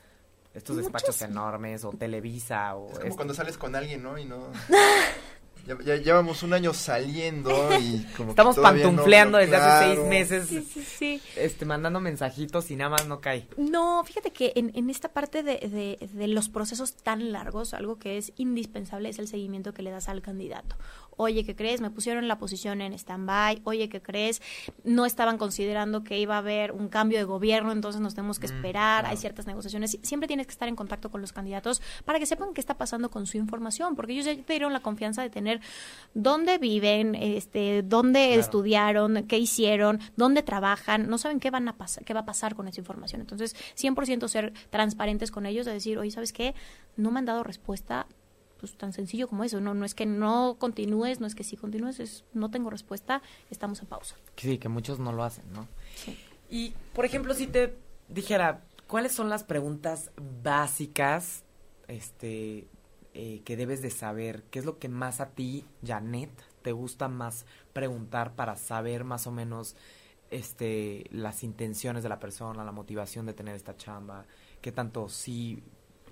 estos 0.54 0.76
despachos 0.76 1.22
enormes, 1.22 1.84
o 1.84 1.90
Televisa, 1.90 2.74
o... 2.74 2.86
Es 2.86 2.92
como 2.94 3.04
este- 3.04 3.16
cuando 3.16 3.34
sales 3.34 3.56
con 3.58 3.76
alguien, 3.76 4.02
¿no? 4.02 4.18
Y 4.18 4.24
no... 4.24 4.48
Ya, 5.66 5.76
ya 5.84 5.96
llevamos 5.96 6.42
un 6.42 6.52
año 6.52 6.72
saliendo 6.72 7.50
y 7.80 8.04
como 8.16 8.28
que 8.28 8.30
Estamos 8.32 8.56
todavía 8.56 8.84
no, 8.84 9.38
desde 9.38 9.56
hace 9.56 9.94
seis 9.96 10.06
meses, 10.08 10.46
Sí, 10.48 10.68
sí, 10.72 10.82
sí. 10.84 11.22
este, 11.36 11.64
mandando 11.64 12.00
mensajitos 12.00 12.70
y 12.70 12.76
nada 12.76 12.90
más 12.90 13.06
no 13.08 13.20
cae. 13.20 13.48
No, 13.56 14.02
fíjate 14.04 14.30
que 14.32 14.52
en, 14.56 14.70
en 14.74 14.90
esta 14.90 15.08
parte 15.12 15.42
de, 15.42 15.54
de- 15.58 16.08
de 16.12 16.28
los 16.28 16.48
procesos 16.48 16.94
tan 16.94 17.32
largos, 17.32 17.74
algo 17.74 17.98
que 17.98 18.16
es 18.18 18.32
indispensable 18.36 19.08
es 19.08 19.18
el 19.18 19.28
seguimiento 19.28 19.72
que 19.74 19.82
le 19.82 19.90
das 19.90 20.08
al 20.08 20.22
candidato. 20.22 20.76
Oye, 21.18 21.44
¿qué 21.44 21.56
crees? 21.56 21.80
Me 21.80 21.90
pusieron 21.90 22.28
la 22.28 22.38
posición 22.38 22.80
en 22.82 22.92
stand-by. 22.92 23.62
Oye, 23.64 23.88
¿qué 23.88 24.02
crees? 24.02 24.42
No 24.84 25.06
estaban 25.06 25.38
considerando 25.38 26.04
que 26.04 26.18
iba 26.18 26.34
a 26.34 26.38
haber 26.38 26.72
un 26.72 26.88
cambio 26.88 27.18
de 27.18 27.24
gobierno, 27.24 27.72
entonces 27.72 28.00
nos 28.02 28.14
tenemos 28.14 28.38
que 28.38 28.46
esperar. 28.46 29.06
Hay 29.06 29.16
ciertas 29.16 29.46
negociaciones. 29.46 29.94
Sie- 29.94 30.00
Siempre 30.04 30.26
tienes 30.28 30.46
que 30.46 30.52
estar 30.52 30.68
en 30.68 30.76
contacto 30.76 31.10
con 31.10 31.20
los 31.22 31.32
candidatos 31.32 31.80
para 32.04 32.18
que 32.18 32.26
sepan 32.26 32.52
qué 32.54 32.60
está 32.60 32.74
pasando 32.76 33.10
con 33.10 33.26
su 33.26 33.38
información, 33.38 33.96
porque 33.96 34.12
ellos 34.12 34.26
ya 34.26 34.34
te 34.36 34.52
dieron 34.52 34.72
la 34.72 34.80
confianza 34.80 35.22
de 35.22 35.30
tener 35.30 35.60
dónde 36.14 36.58
viven, 36.58 37.14
este, 37.14 37.82
dónde 37.82 38.26
Claro. 38.26 38.40
estudiaron, 38.40 39.24
qué 39.26 39.38
hicieron, 39.38 40.00
dónde 40.16 40.42
trabajan, 40.42 41.08
no 41.08 41.18
saben 41.18 41.40
qué 41.40 41.50
van 41.50 41.66
a 41.68 41.76
pasar, 41.76 42.04
qué 42.04 42.12
va 42.14 42.20
a 42.20 42.24
pasar 42.26 42.54
con 42.54 42.68
esa 42.68 42.80
información. 42.80 43.20
Entonces, 43.22 43.56
100% 43.74 44.28
ser 44.28 44.52
transparentes 44.70 45.30
con 45.30 45.46
ellos, 45.46 45.66
de 45.66 45.72
decir, 45.72 45.98
oye, 45.98 46.10
¿sabes 46.10 46.32
qué? 46.32 46.54
No 46.96 47.10
me 47.10 47.18
han 47.20 47.24
dado 47.24 47.42
respuesta, 47.42 48.06
pues 48.58 48.76
tan 48.76 48.92
sencillo 48.92 49.28
como 49.28 49.44
eso. 49.44 49.60
No, 49.60 49.74
no 49.74 49.84
es 49.84 49.94
que 49.94 50.06
no 50.06 50.56
continúes, 50.58 51.20
no 51.20 51.26
es 51.26 51.34
que 51.34 51.44
sí 51.44 51.56
continúes, 51.56 52.00
es 52.00 52.24
no 52.32 52.50
tengo 52.50 52.70
respuesta, 52.70 53.22
estamos 53.50 53.80
en 53.80 53.86
pausa. 53.86 54.16
Sí, 54.36 54.58
que 54.58 54.68
muchos 54.68 54.98
no 54.98 55.12
lo 55.12 55.24
hacen, 55.24 55.44
¿no? 55.52 55.66
Sí. 55.94 56.18
Y, 56.48 56.74
por 56.94 57.04
ejemplo, 57.04 57.34
si 57.34 57.46
te 57.46 57.76
dijera, 58.08 58.62
¿cuáles 58.86 59.12
son 59.12 59.28
las 59.28 59.44
preguntas 59.44 60.10
básicas 60.42 61.44
este, 61.88 62.68
eh, 63.14 63.42
que 63.44 63.56
debes 63.56 63.82
de 63.82 63.90
saber? 63.90 64.44
¿Qué 64.50 64.58
es 64.58 64.64
lo 64.64 64.78
que 64.78 64.88
más 64.88 65.20
a 65.20 65.30
ti, 65.30 65.64
Janet, 65.84 66.30
te 66.62 66.72
gusta 66.72 67.08
más 67.08 67.46
preguntar 67.72 68.34
para 68.34 68.56
saber 68.56 69.04
más 69.04 69.26
o 69.26 69.32
menos 69.32 69.76
este, 70.30 71.06
las 71.10 71.42
intenciones 71.42 72.02
de 72.02 72.08
la 72.08 72.20
persona, 72.20 72.64
la 72.64 72.72
motivación 72.72 73.26
de 73.26 73.34
tener 73.34 73.54
esta 73.54 73.76
chamba? 73.76 74.24
¿Qué 74.60 74.72
tanto 74.72 75.08
sí 75.08 75.62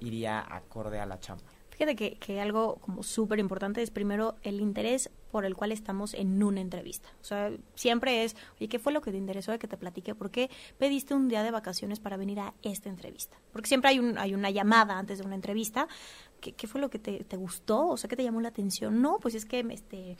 iría 0.00 0.44
acorde 0.54 0.98
a 0.98 1.06
la 1.06 1.20
chamba? 1.20 1.44
Fíjate 1.76 1.96
que, 1.96 2.40
algo 2.40 2.76
como 2.76 3.02
súper 3.02 3.40
importante 3.40 3.82
es 3.82 3.90
primero 3.90 4.36
el 4.42 4.60
interés 4.60 5.10
por 5.32 5.44
el 5.44 5.56
cual 5.56 5.72
estamos 5.72 6.14
en 6.14 6.40
una 6.40 6.60
entrevista. 6.60 7.08
O 7.20 7.24
sea, 7.24 7.50
siempre 7.74 8.22
es, 8.22 8.36
oye, 8.56 8.68
¿qué 8.68 8.78
fue 8.78 8.92
lo 8.92 9.00
que 9.00 9.10
te 9.10 9.16
interesó 9.16 9.50
de 9.50 9.58
que 9.58 9.66
te 9.66 9.76
platiqué? 9.76 10.14
¿Por 10.14 10.30
qué 10.30 10.50
pediste 10.78 11.14
un 11.14 11.28
día 11.28 11.42
de 11.42 11.50
vacaciones 11.50 11.98
para 11.98 12.16
venir 12.16 12.38
a 12.38 12.54
esta 12.62 12.88
entrevista? 12.88 13.36
Porque 13.52 13.66
siempre 13.66 13.90
hay, 13.90 13.98
un, 13.98 14.18
hay 14.18 14.34
una 14.34 14.50
llamada 14.50 14.96
antes 14.96 15.18
de 15.18 15.24
una 15.24 15.34
entrevista. 15.34 15.88
¿Qué, 16.40 16.52
qué 16.52 16.68
fue 16.68 16.80
lo 16.80 16.90
que 16.90 17.00
te, 17.00 17.24
te 17.24 17.36
gustó? 17.36 17.88
O 17.88 17.96
sea, 17.96 18.08
¿qué 18.08 18.14
te 18.14 18.22
llamó 18.22 18.40
la 18.40 18.48
atención? 18.48 19.02
No, 19.02 19.18
pues 19.18 19.34
es 19.34 19.44
que 19.44 19.66
este, 19.70 20.16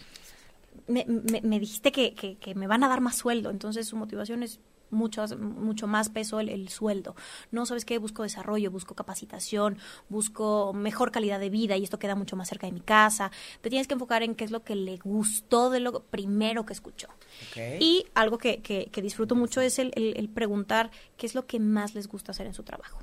me, 0.89 1.05
me, 1.07 1.41
me 1.41 1.61
dijiste 1.61 1.93
que, 1.93 2.15
que, 2.15 2.37
que 2.37 2.57
me 2.57 2.67
van 2.67 2.83
a 2.83 2.89
dar 2.89 3.01
más 3.01 3.17
sueldo. 3.17 3.51
Entonces 3.51 3.87
su 3.87 3.97
motivación 3.97 4.43
es 4.43 4.59
mucho, 4.95 5.25
mucho 5.39 5.87
más 5.87 6.09
peso 6.09 6.41
el, 6.41 6.49
el, 6.49 6.69
sueldo. 6.69 7.15
No, 7.51 7.67
¿sabes 7.67 7.85
qué? 7.85 7.99
Busco 7.99 8.23
desarrollo, 8.23 8.71
busco 8.71 8.95
capacitación, 8.95 9.79
busco 10.09 10.73
mejor 10.73 11.11
calidad 11.11 11.41
de 11.41 11.51
vida 11.51 11.77
y 11.77 11.85
esto 11.85 11.99
queda 11.99 12.15
mucho 12.15 12.37
más 12.37 12.49
cerca 12.49 12.67
de 12.67 12.73
mi 12.73 12.81
casa. 12.81 13.31
Te 13.61 13.71
tienes 13.71 13.87
que 13.87 13.95
enfocar 13.95 14.23
en 14.23 14.35
qué 14.35 14.45
es 14.45 14.51
lo 14.51 14.63
que 14.63 14.75
le 14.75 14.97
gustó 14.99 15.71
de 15.71 15.81
lo 15.81 16.03
primero 16.05 16.65
que 16.67 16.73
escuchó. 16.73 17.09
Okay. 17.51 17.79
Y 17.81 18.07
algo 18.15 18.39
que, 18.39 18.63
que, 18.63 18.87
que 18.87 19.03
disfruto 19.03 19.35
mucho 19.35 19.61
es 19.61 19.79
el, 19.79 19.93
el, 19.95 20.17
el 20.17 20.29
preguntar 20.29 20.91
qué 21.17 21.27
es 21.27 21.35
lo 21.35 21.47
que 21.47 21.61
más 21.61 21.95
les 21.95 22.09
gusta 22.09 22.33
hacer 22.33 22.47
en 22.47 22.55
su 22.55 22.63
trabajo 22.63 23.01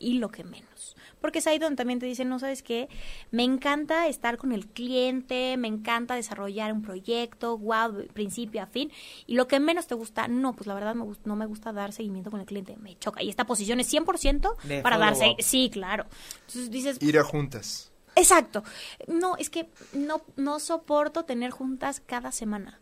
y 0.00 0.14
lo 0.14 0.30
que 0.30 0.42
menos. 0.42 0.96
Porque 1.20 1.38
es 1.40 1.46
ahí 1.46 1.58
donde 1.58 1.76
también 1.76 1.98
te 1.98 2.06
dicen, 2.06 2.28
no 2.30 2.38
sabes 2.38 2.62
qué, 2.62 2.88
me 3.30 3.44
encanta 3.44 4.08
estar 4.08 4.38
con 4.38 4.52
el 4.52 4.66
cliente, 4.66 5.56
me 5.58 5.68
encanta 5.68 6.14
desarrollar 6.14 6.72
un 6.72 6.80
proyecto, 6.82 7.58
wow, 7.58 8.06
principio 8.14 8.62
a 8.62 8.66
fin, 8.66 8.90
y 9.26 9.34
lo 9.34 9.46
que 9.46 9.60
menos 9.60 9.86
te 9.86 9.94
gusta, 9.94 10.26
no, 10.28 10.54
pues 10.54 10.66
la 10.66 10.74
verdad 10.74 10.94
me 10.94 11.04
no 11.24 11.36
me 11.36 11.46
gusta 11.46 11.72
dar 11.72 11.92
seguimiento 11.92 12.30
con 12.30 12.40
el 12.40 12.46
cliente, 12.46 12.76
me 12.78 12.98
choca. 12.98 13.22
Y 13.22 13.28
esta 13.28 13.44
posición 13.44 13.78
es 13.80 13.92
100% 13.92 14.56
De 14.64 14.80
para 14.80 14.96
dar 14.96 15.14
follow-up. 15.14 15.36
Sí, 15.42 15.68
claro. 15.70 16.06
Entonces 16.46 16.70
dices, 16.70 16.96
Ir 17.02 17.18
a 17.18 17.24
juntas. 17.24 17.92
exacto. 18.16 18.64
No, 19.06 19.36
es 19.36 19.50
que 19.50 19.68
no, 19.92 20.22
no 20.36 20.58
soporto 20.58 21.24
tener 21.26 21.50
juntas 21.50 22.00
cada 22.04 22.32
semana. 22.32 22.80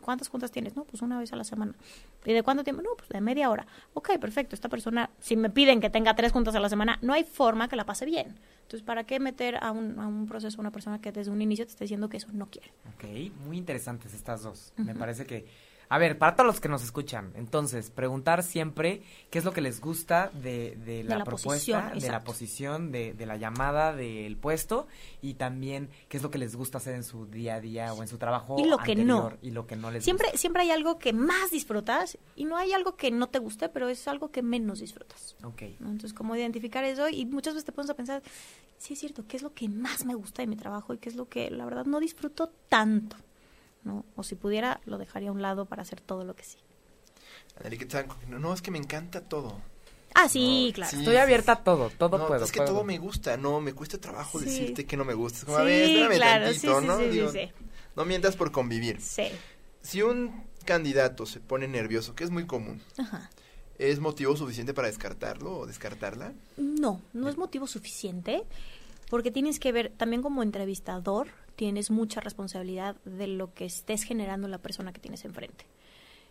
¿Cuántas 0.00 0.28
juntas 0.28 0.52
tienes? 0.52 0.76
No, 0.76 0.84
pues 0.84 1.02
una 1.02 1.18
vez 1.18 1.32
a 1.32 1.36
la 1.36 1.42
semana. 1.44 1.74
¿Y 2.26 2.32
de 2.32 2.42
cuánto 2.42 2.64
tiempo? 2.64 2.82
No, 2.82 2.90
pues 2.96 3.08
de 3.08 3.20
media 3.20 3.48
hora. 3.48 3.66
Ok, 3.94 4.18
perfecto. 4.18 4.54
Esta 4.54 4.68
persona, 4.68 5.10
si 5.20 5.36
me 5.36 5.48
piden 5.48 5.80
que 5.80 5.88
tenga 5.88 6.14
tres 6.14 6.32
juntas 6.32 6.54
a 6.56 6.60
la 6.60 6.68
semana, 6.68 6.98
no 7.00 7.12
hay 7.12 7.24
forma 7.24 7.68
que 7.68 7.76
la 7.76 7.86
pase 7.86 8.04
bien. 8.04 8.38
Entonces, 8.62 8.82
¿para 8.82 9.04
qué 9.04 9.20
meter 9.20 9.56
a 9.62 9.70
un, 9.70 9.98
a 10.00 10.08
un 10.08 10.26
proceso 10.26 10.58
a 10.58 10.60
una 10.60 10.72
persona 10.72 11.00
que 11.00 11.12
desde 11.12 11.30
un 11.30 11.40
inicio 11.40 11.64
te 11.64 11.70
está 11.70 11.84
diciendo 11.84 12.08
que 12.08 12.16
eso 12.16 12.28
no 12.32 12.46
quiere? 12.46 12.72
Ok, 12.94 13.04
muy 13.46 13.56
interesantes 13.56 14.12
estas 14.12 14.42
dos. 14.42 14.72
Me 14.76 14.94
parece 14.94 15.24
que... 15.24 15.46
A 15.88 15.98
ver, 15.98 16.18
para 16.18 16.34
todos 16.34 16.46
los 16.46 16.60
que 16.60 16.68
nos 16.68 16.82
escuchan, 16.82 17.32
entonces, 17.36 17.90
preguntar 17.90 18.42
siempre 18.42 19.02
qué 19.30 19.38
es 19.38 19.44
lo 19.44 19.52
que 19.52 19.60
les 19.60 19.80
gusta 19.80 20.30
de, 20.34 20.76
de 20.84 21.04
la, 21.04 21.18
la 21.18 21.24
propuesta, 21.24 21.80
posición, 21.90 21.98
de 22.00 22.10
la 22.10 22.24
posición, 22.24 22.92
de, 22.92 23.14
de 23.14 23.26
la 23.26 23.36
llamada, 23.36 23.94
del 23.94 24.36
puesto, 24.36 24.88
y 25.22 25.34
también 25.34 25.88
qué 26.08 26.16
es 26.16 26.22
lo 26.22 26.30
que 26.30 26.38
les 26.38 26.56
gusta 26.56 26.78
hacer 26.78 26.94
en 26.94 27.04
su 27.04 27.26
día 27.26 27.54
a 27.56 27.60
día 27.60 27.92
o 27.92 28.02
en 28.02 28.08
su 28.08 28.18
trabajo 28.18 28.56
Y 28.58 28.64
lo 28.68 28.78
que 28.78 28.96
no. 28.96 29.32
Y 29.42 29.50
lo 29.52 29.66
que 29.66 29.76
no 29.76 29.90
les 29.90 30.02
Siempre, 30.02 30.26
gusta. 30.26 30.38
siempre 30.38 30.62
hay 30.62 30.70
algo 30.70 30.98
que 30.98 31.12
más 31.12 31.50
disfrutas 31.50 32.18
y 32.34 32.44
no 32.46 32.56
hay 32.56 32.72
algo 32.72 32.96
que 32.96 33.10
no 33.10 33.28
te 33.28 33.38
guste, 33.38 33.68
pero 33.68 33.88
es 33.88 34.08
algo 34.08 34.30
que 34.30 34.42
menos 34.42 34.80
disfrutas. 34.80 35.36
Ok. 35.44 35.62
¿no? 35.78 35.90
Entonces, 35.90 36.12
cómo 36.12 36.34
identificar 36.34 36.84
eso 36.84 37.08
y 37.08 37.26
muchas 37.26 37.54
veces 37.54 37.64
te 37.64 37.72
pones 37.72 37.90
a 37.90 37.94
pensar, 37.94 38.22
sí 38.76 38.94
es 38.94 38.98
cierto, 39.00 39.24
¿qué 39.28 39.36
es 39.36 39.42
lo 39.42 39.52
que 39.54 39.68
más 39.68 40.04
me 40.04 40.14
gusta 40.14 40.42
de 40.42 40.48
mi 40.48 40.56
trabajo 40.56 40.94
y 40.94 40.98
qué 40.98 41.08
es 41.08 41.14
lo 41.14 41.28
que 41.28 41.50
la 41.50 41.64
verdad 41.64 41.84
no 41.84 42.00
disfruto 42.00 42.50
tanto? 42.68 43.16
¿No? 43.86 44.04
O 44.16 44.22
si 44.22 44.34
pudiera, 44.34 44.80
lo 44.84 44.98
dejaría 44.98 45.30
a 45.30 45.32
un 45.32 45.40
lado 45.40 45.64
para 45.64 45.80
hacer 45.82 46.00
todo 46.02 46.24
lo 46.24 46.34
que 46.36 46.44
sí. 46.44 46.58
No, 48.28 48.38
no, 48.38 48.52
es 48.52 48.60
que 48.60 48.70
me 48.70 48.78
encanta 48.78 49.22
todo. 49.22 49.58
Ah, 50.14 50.28
sí, 50.28 50.68
No, 50.68 50.74
claro. 50.74 50.90
sí. 50.90 50.98
Estoy 50.98 51.16
abierta 51.16 51.52
a 51.52 51.64
todo, 51.64 51.90
todo 51.90 52.18
no, 52.18 52.26
puedo. 52.26 52.44
es 52.44 52.52
que 52.52 52.58
puedo. 52.58 52.72
todo 52.72 52.84
me 52.84 52.98
gusta, 52.98 53.36
no, 53.36 53.60
me 53.60 53.72
cuesta 53.72 53.98
trabajo 53.98 54.38
Sí. 54.40 54.44
decirte 54.46 54.84
que 54.86 54.96
no 54.96 55.04
me 55.04 55.14
gusta. 55.14 55.38
Es 55.40 55.44
como, 55.44 55.56
Sí, 55.58 55.62
a 55.62 55.64
ver, 55.64 55.82
espérame 55.82 56.14
claro, 56.16 56.44
tantito, 56.46 56.80
¿no? 56.80 56.98
sí, 56.98 57.04
sí, 57.04 57.10
Digo, 57.10 57.32
sí. 57.32 57.50
No 57.94 58.04
mientas 58.04 58.36
por 58.36 58.50
convivir. 58.52 59.00
Sí. 59.00 59.28
Si 59.82 60.02
un 60.02 60.44
candidato 60.64 61.24
se 61.26 61.40
pone 61.40 61.68
nervioso, 61.68 62.14
que 62.14 62.24
es 62.24 62.30
muy 62.30 62.46
común, 62.46 62.82
Ajá. 62.98 63.30
¿es 63.78 64.00
motivo 64.00 64.36
suficiente 64.36 64.74
para 64.74 64.88
descartarlo 64.88 65.58
o 65.58 65.66
descartarla? 65.66 66.32
No, 66.56 67.00
no 67.12 67.28
es 67.28 67.36
motivo 67.36 67.66
suficiente 67.66 68.42
porque 69.10 69.30
tienes 69.30 69.58
que 69.58 69.72
ver, 69.72 69.92
también 69.96 70.22
como 70.22 70.42
entrevistador, 70.42 71.28
tienes 71.56 71.90
mucha 71.90 72.20
responsabilidad 72.20 72.96
de 73.04 73.26
lo 73.26 73.54
que 73.54 73.64
estés 73.64 74.02
generando 74.02 74.46
en 74.46 74.50
la 74.50 74.58
persona 74.58 74.92
que 74.92 75.00
tienes 75.00 75.24
enfrente. 75.24 75.64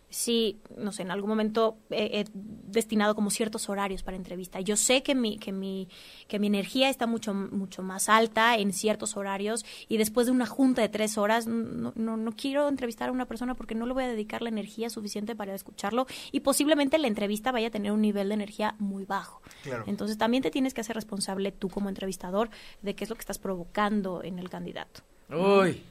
Si, 0.08 0.60
no 0.76 0.92
sé, 0.92 1.02
en 1.02 1.10
algún 1.10 1.28
momento 1.28 1.78
he, 1.90 2.20
he 2.20 2.24
destinado 2.32 3.14
como 3.14 3.30
ciertos 3.30 3.68
horarios 3.68 4.02
para 4.02 4.16
entrevista. 4.16 4.60
Yo 4.60 4.76
sé 4.76 5.02
que 5.02 5.14
mi, 5.14 5.38
que 5.38 5.52
mi, 5.52 5.88
que 6.28 6.38
mi 6.38 6.46
energía 6.46 6.88
está 6.88 7.06
mucho, 7.06 7.34
mucho 7.34 7.82
más 7.82 8.08
alta 8.08 8.56
en 8.56 8.72
ciertos 8.72 9.16
horarios 9.16 9.64
y 9.88 9.96
después 9.96 10.26
de 10.26 10.32
una 10.32 10.46
junta 10.46 10.82
de 10.82 10.88
tres 10.88 11.18
horas 11.18 11.46
no, 11.46 11.92
no, 11.96 12.16
no 12.16 12.32
quiero 12.32 12.68
entrevistar 12.68 13.08
a 13.08 13.12
una 13.12 13.26
persona 13.26 13.54
porque 13.54 13.74
no 13.74 13.86
le 13.86 13.94
voy 13.94 14.04
a 14.04 14.08
dedicar 14.08 14.42
la 14.42 14.48
energía 14.48 14.90
suficiente 14.90 15.34
para 15.34 15.54
escucharlo 15.54 16.06
y 16.32 16.40
posiblemente 16.40 16.98
la 16.98 17.08
entrevista 17.08 17.52
vaya 17.52 17.68
a 17.68 17.70
tener 17.70 17.92
un 17.92 18.00
nivel 18.00 18.28
de 18.28 18.34
energía 18.34 18.76
muy 18.78 19.04
bajo. 19.04 19.42
Claro. 19.62 19.84
Entonces 19.86 20.18
también 20.18 20.42
te 20.42 20.50
tienes 20.50 20.72
que 20.72 20.82
hacer 20.82 20.96
responsable 20.96 21.52
tú 21.52 21.68
como 21.68 21.88
entrevistador 21.88 22.50
de 22.82 22.94
qué 22.94 23.04
es 23.04 23.10
lo 23.10 23.16
que 23.16 23.20
estás 23.20 23.38
provocando 23.38 24.22
en 24.22 24.38
el 24.38 24.48
candidato. 24.48 25.02
Uy. 25.30 25.82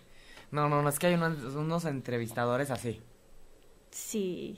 No, 0.51 0.70
no, 0.70 0.82
no, 0.82 0.89
es 0.89 0.99
que 0.99 1.07
hay 1.07 1.16
unos, 1.16 1.38
unos 1.55 1.86
entrevistadores 1.86 2.72
así. 2.72 3.01
Sí, 3.95 4.57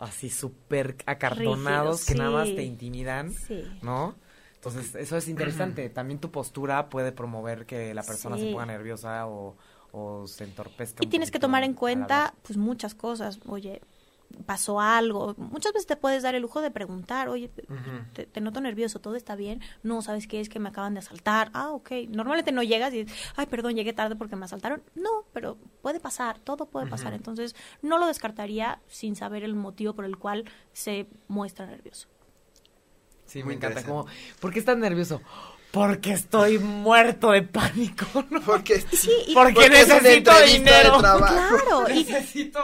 Así 0.00 0.30
súper 0.30 0.96
acartonados 1.06 2.00
Rígidos, 2.00 2.06
que 2.06 2.14
nada 2.14 2.30
más 2.30 2.48
te 2.48 2.64
intimidan. 2.64 3.32
sí. 3.32 3.64
¿no? 3.82 4.16
Entonces, 4.54 4.96
eso 4.96 5.16
es 5.16 5.28
interesante. 5.28 5.88
También 5.90 6.18
tu 6.18 6.32
postura 6.32 6.88
puede 6.88 7.12
promover 7.12 7.66
que 7.66 7.94
la 7.94 8.02
persona 8.02 8.36
se 8.36 8.46
ponga 8.46 8.66
nerviosa 8.66 9.28
o, 9.28 9.56
o 9.92 10.26
se 10.26 10.44
entorpezca. 10.44 11.04
Y 11.04 11.06
tienes 11.06 11.30
que 11.30 11.38
tomar 11.38 11.62
en 11.62 11.74
cuenta 11.74 12.34
pues 12.42 12.56
muchas 12.56 12.94
cosas. 12.96 13.38
Oye, 13.46 13.80
pasó 14.46 14.80
algo. 14.80 15.34
Muchas 15.36 15.72
veces 15.72 15.86
te 15.86 15.96
puedes 15.96 16.22
dar 16.22 16.34
el 16.34 16.42
lujo 16.42 16.60
de 16.60 16.70
preguntar, 16.70 17.28
oye, 17.28 17.50
te, 18.12 18.26
te 18.26 18.40
noto 18.40 18.60
nervioso, 18.60 19.00
todo 19.00 19.16
está 19.16 19.36
bien. 19.36 19.60
No, 19.82 20.02
¿sabes 20.02 20.26
qué? 20.26 20.40
Es 20.40 20.48
que 20.48 20.58
me 20.58 20.68
acaban 20.68 20.94
de 20.94 21.00
asaltar. 21.00 21.50
Ah, 21.54 21.70
ok. 21.70 21.90
Normalmente 22.08 22.52
no 22.52 22.62
llegas 22.62 22.92
y, 22.94 23.06
ay, 23.36 23.46
perdón, 23.46 23.74
llegué 23.74 23.92
tarde 23.92 24.16
porque 24.16 24.36
me 24.36 24.44
asaltaron. 24.44 24.82
No, 24.94 25.24
pero 25.32 25.56
puede 25.82 26.00
pasar, 26.00 26.38
todo 26.38 26.66
puede 26.66 26.86
pasar. 26.86 27.12
Entonces, 27.14 27.54
no 27.82 27.98
lo 27.98 28.06
descartaría 28.06 28.80
sin 28.88 29.16
saber 29.16 29.44
el 29.44 29.54
motivo 29.54 29.94
por 29.94 30.04
el 30.04 30.16
cual 30.16 30.44
se 30.72 31.06
muestra 31.28 31.66
nervioso. 31.66 32.08
Sí, 33.26 33.40
Muy 33.40 33.48
me 33.48 33.54
encanta. 33.54 33.84
Como, 33.84 34.06
¿por 34.40 34.52
qué 34.52 34.58
estás 34.58 34.78
nervioso? 34.78 35.20
Porque 35.78 36.12
estoy 36.12 36.58
muerto 36.58 37.30
de 37.30 37.42
pánico, 37.42 38.06
¿no? 38.30 38.40
Porque, 38.42 38.80
Sí, 38.92 39.10
y- 39.28 39.34
Porque 39.34 39.54
porque 39.54 39.70
necesito 39.70 40.32
dinero. 40.46 40.92
de 40.96 40.98
trabajo. 40.98 41.56
Claro, 41.66 41.88
y, 41.90 42.04
Necesito 42.04 42.60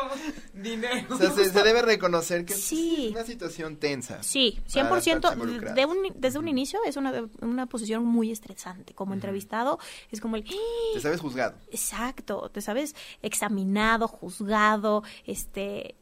dinero. 0.52 1.14
O 1.14 1.18
sea, 1.18 1.30
se, 1.30 1.44
se 1.50 1.62
debe 1.62 1.82
reconocer 1.82 2.44
que 2.44 2.54
Sí. 2.54 3.06
es 3.06 3.12
una 3.12 3.24
situación 3.24 3.76
tensa. 3.76 4.22
Sí, 4.22 4.58
para 4.72 4.90
las 4.90 5.04
100%. 5.04 5.20
partes 5.22 5.32
involucradas. 5.42 5.76
De 5.76 5.86
un, 5.86 5.96
desde 6.16 6.38
un 6.38 6.48
inicio 6.48 6.80
es 6.86 6.96
una, 6.96 7.12
una 7.40 7.66
posición 7.66 8.04
muy 8.04 8.30
estresante. 8.30 8.94
Como 8.94 9.14
entrevistado 9.14 9.78
es 10.10 10.20
como 10.20 10.36
el... 10.36 10.44
Te 10.44 11.00
sabes 11.00 11.20
juzgado. 11.20 11.54
Exacto, 11.70 12.50
te 12.52 12.60
sabes 12.60 12.94
examinado, 13.22 14.08
juzgado, 14.08 15.02
este 15.26 15.96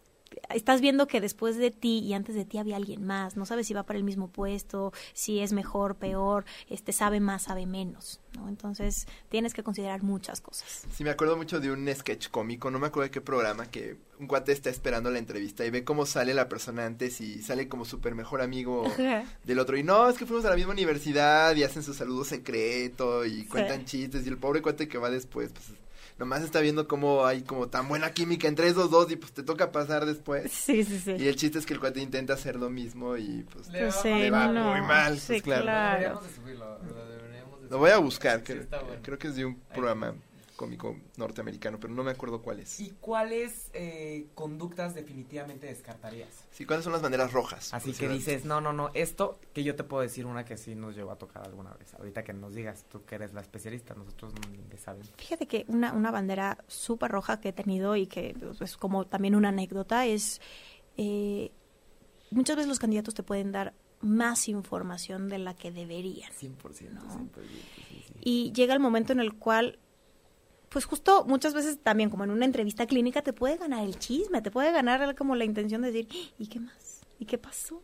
estás 0.51 0.81
viendo 0.81 1.07
que 1.07 1.21
después 1.21 1.57
de 1.57 1.71
ti 1.71 1.99
y 2.01 2.15
antes 2.15 2.35
de 2.35 2.45
ti 2.45 2.59
había 2.59 2.77
alguien 2.77 3.05
más, 3.05 3.37
no 3.37 3.47
sabes 3.47 3.67
si 3.67 3.75
va 3.75 3.85
para 3.85 3.99
el 3.99 4.05
mismo 4.05 4.29
puesto, 4.29 4.93
si 5.13 5.41
es 5.41 5.53
mejor, 5.53 5.97
peor, 5.97 6.45
este 6.69 6.93
sabe 6.93 7.21
más, 7.21 7.43
sabe 7.43 7.67
menos, 7.67 8.21
¿no? 8.37 8.49
Entonces, 8.49 9.07
tienes 9.29 9.55
que 9.55 9.63
considerar 9.63 10.03
muchas 10.03 10.41
cosas. 10.41 10.85
Sí, 10.93 11.05
me 11.05 11.11
acuerdo 11.11 11.37
mucho 11.37 11.61
de 11.61 11.71
un 11.71 11.89
sketch 11.95 12.29
cómico, 12.29 12.71
no 12.71 12.79
me 12.79 12.89
acuerdo 12.89 13.09
de 13.09 13.11
qué 13.11 13.21
programa, 13.21 13.67
que 13.67 13.97
un 14.19 14.27
cuate 14.27 14.53
está 14.53 14.71
esperando 14.71 15.11
la 15.11 15.19
entrevista 15.19 15.65
y 15.65 15.71
ve 15.71 15.85
cómo 15.85 16.07
sale 16.07 16.33
la 16.33 16.49
persona 16.49 16.87
antes 16.87 17.21
y 17.21 17.43
sale 17.43 17.69
como 17.69 17.85
súper 17.85 18.15
mejor 18.15 18.41
amigo 18.41 18.85
del 19.45 19.59
otro. 19.59 19.77
Y 19.77 19.83
no, 19.83 20.09
es 20.09 20.17
que 20.17 20.27
fuimos 20.27 20.45
a 20.45 20.51
la 20.51 20.57
misma 20.57 20.73
universidad 20.73 21.55
y 21.57 21.65
hacen 21.65 21.83
su 21.83 21.95
saludo 21.95 22.25
secreto 22.25 23.25
y 23.25 23.45
cuentan 23.47 23.85
chistes. 23.85 24.27
Y 24.27 24.29
el 24.29 24.39
pobre 24.39 24.63
cuate 24.63 24.89
que 24.89 24.99
va 24.99 25.11
después, 25.11 25.53
pues 25.53 25.67
nomás 26.19 26.43
está 26.43 26.61
viendo 26.61 26.87
cómo 26.89 27.25
hay 27.27 27.43
como 27.43 27.69
tan 27.69 27.89
buena 27.89 28.13
química 28.13 28.49
entre 28.49 28.69
esos 28.69 28.91
dos 28.91 29.11
y 29.11 29.17
pues 29.17 29.33
te 29.33 29.43
toca 29.43 29.73
pasar 29.73 30.07
después. 30.07 30.51
Sí, 30.53 30.85
sí, 30.85 30.99
sí. 30.99 31.13
Y 31.19 31.29
el 31.29 31.37
chiste 31.37 31.59
es 31.59 31.67
que 31.67 31.75
el 31.75 31.81
cuate 31.81 32.01
intenta 32.01 32.35
hacer 32.35 32.57
lo 32.57 32.71
mismo 32.71 33.17
y 33.17 33.45
pues 33.53 33.69
Le 33.69 33.81
Pues 33.83 33.97
va 33.97 34.03
sí, 34.03 34.09
le 34.09 34.31
va 34.31 34.49
no. 34.49 34.71
muy 34.73 34.81
mal, 34.83 35.19
Sí, 35.19 35.27
pues, 35.29 35.43
claro. 35.43 35.63
claro. 35.63 35.93
Deberíamos 35.99 36.25
de 36.29 36.35
subirlo, 36.35 36.79
lo 36.79 37.07
deberíamos 37.07 37.63
de 37.63 37.69
Lo 37.71 37.79
voy 37.79 37.91
a 37.91 37.99
buscar, 37.99 38.39
Sí, 38.39 38.45
creo, 38.47 38.67
bueno. 38.71 39.03
creo 39.03 39.19
que 39.19 39.29
es 39.29 39.37
de 39.37 39.45
un 39.45 39.57
programa 39.75 40.15
cómico 40.57 40.97
norteamericano, 41.17 41.79
pero 41.81 41.93
no 41.93 42.05
me 42.05 42.11
acuerdo 42.11 42.43
cuál 42.43 42.61
es. 42.61 42.81
¿Y 42.81 42.91
cuáles 43.01 43.71
eh, 43.73 44.29
conductas 44.35 44.95
definitivamente 44.95 45.67
descartarías? 45.67 46.29
Sí, 46.51 46.65
¿cuáles 46.67 46.85
son 46.85 46.93
las 46.93 47.03
banderas 47.03 47.33
rojas? 47.33 47.73
Así 47.73 47.93
que 47.93 48.09
dices, 48.09 48.45
no, 48.45 48.61
no, 48.61 48.73
no, 48.73 48.91
esto 48.95 49.39
que 49.53 49.65
yo 49.65 49.75
te 49.75 49.85
puedo 49.85 50.03
decir 50.03 50.27
una 50.27 50.45
que 50.45 50.57
sí 50.57 50.75
nos 50.75 50.95
llegó 50.95 51.11
a 51.11 51.17
tocar 51.17 51.45
alguna 51.45 51.73
vez. 51.75 51.95
Ahorita 51.95 52.23
que 52.23 52.33
nos 52.33 52.55
digas, 52.55 52.85
tú 52.89 53.05
que 53.05 53.15
eres 53.15 53.33
la 53.33 53.41
especialista, 53.41 53.95
nosotros 53.95 54.33
ni 54.51 54.59
le 54.69 54.79
sabemos. 54.79 55.13
Fíjate 55.17 55.47
que 55.47 55.65
una, 55.69 55.93
una 55.93 56.11
bandera 56.11 56.59
súper 56.67 57.11
roja 57.11 57.41
que 57.41 57.51
he 57.51 57.53
tenido 57.53 57.97
y 57.97 58.07
que 58.07 58.37
pues, 58.39 58.61
es 58.61 58.77
como 58.77 59.07
también 59.07 59.35
una 59.35 59.49
anécdota 59.49 60.07
es, 60.07 60.41
eh, 60.97 61.51
muchas 62.31 62.57
veces 62.57 62.69
los 62.69 62.79
candidatos 62.79 63.15
te 63.15 63.23
pueden 63.23 63.53
dar 63.53 63.75
más 64.01 64.49
información 64.49 65.29
de 65.29 65.39
la 65.39 65.55
que 65.55 65.71
deberían. 65.71 66.31
100%, 66.33 66.91
No. 66.91 67.03
100%, 67.03 67.31
sí, 67.89 68.05
sí. 68.07 68.15
Y 68.21 68.53
llega 68.53 68.75
el 68.75 68.81
momento 68.81 69.13
en 69.13 69.21
el 69.21 69.35
cual, 69.35 69.79
pues 70.73 70.87
justo 70.87 71.25
muchas 71.27 71.53
veces 71.55 71.79
también 71.83 72.09
como 72.09 72.25
en 72.25 72.31
una 72.31 72.45
entrevista 72.45 72.87
clínica 72.87 73.23
te 73.23 73.33
puede 73.33 73.57
ganar 73.57 73.85
el 73.85 73.99
chisme, 73.99 74.41
te 74.41 74.51
puede 74.51 74.73
ganar 74.73 75.15
como 75.15 75.35
la 75.37 75.45
intención 75.45 75.83
de 75.83 75.93
decir, 75.93 76.09
¿y 76.39 76.47
qué 76.47 76.61
más? 76.61 77.03
¿Y 77.19 77.27
qué 77.27 77.39
pasó? 77.39 77.83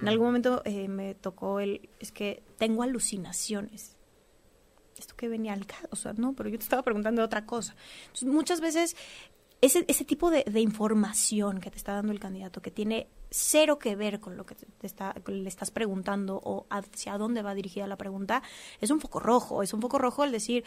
En 0.00 0.08
algún 0.08 0.28
momento 0.28 0.62
eh, 0.64 0.88
me 0.88 1.14
tocó 1.14 1.60
el, 1.60 1.88
es 2.00 2.10
que 2.10 2.42
tengo 2.56 2.82
alucinaciones. 2.82 3.96
Esto 4.96 5.14
que 5.16 5.28
venía 5.28 5.52
al 5.52 5.66
caso, 5.66 5.88
o 5.90 5.96
sea, 5.96 6.12
no, 6.14 6.34
pero 6.34 6.48
yo 6.48 6.58
te 6.58 6.64
estaba 6.64 6.82
preguntando 6.82 7.22
otra 7.22 7.46
cosa. 7.46 7.76
Entonces, 8.06 8.28
muchas 8.28 8.60
veces 8.60 8.96
ese, 9.60 9.84
ese 9.88 10.04
tipo 10.04 10.30
de, 10.30 10.44
de 10.44 10.60
información 10.60 11.60
que 11.60 11.70
te 11.70 11.76
está 11.76 11.94
dando 11.94 12.12
el 12.12 12.20
candidato, 12.20 12.62
que 12.62 12.70
tiene 12.70 13.08
cero 13.30 13.80
que 13.80 13.96
ver 13.96 14.20
con 14.20 14.36
lo 14.36 14.46
que 14.46 14.54
te 14.54 14.86
está, 14.86 15.14
le 15.26 15.48
estás 15.48 15.72
preguntando 15.72 16.40
o 16.44 16.66
hacia 16.70 17.18
dónde 17.18 17.42
va 17.42 17.54
dirigida 17.54 17.86
la 17.88 17.96
pregunta, 17.96 18.42
es 18.80 18.90
un 18.90 19.00
foco 19.00 19.18
rojo. 19.18 19.62
Es 19.62 19.74
un 19.74 19.80
foco 19.80 19.98
rojo 19.98 20.22
el 20.22 20.30
decir, 20.30 20.64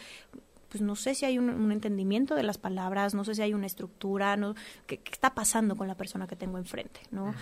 pues 0.68 0.82
no 0.82 0.96
sé 0.96 1.14
si 1.14 1.24
hay 1.24 1.38
un, 1.38 1.48
un 1.48 1.72
entendimiento 1.72 2.34
de 2.34 2.42
las 2.42 2.58
palabras, 2.58 3.14
no 3.14 3.24
sé 3.24 3.34
si 3.34 3.42
hay 3.42 3.54
una 3.54 3.66
estructura, 3.66 4.36
no, 4.36 4.54
¿qué, 4.86 4.98
qué 4.98 5.12
está 5.12 5.34
pasando 5.34 5.76
con 5.76 5.88
la 5.88 5.94
persona 5.96 6.26
que 6.26 6.36
tengo 6.36 6.58
enfrente, 6.58 7.00
¿no? 7.10 7.34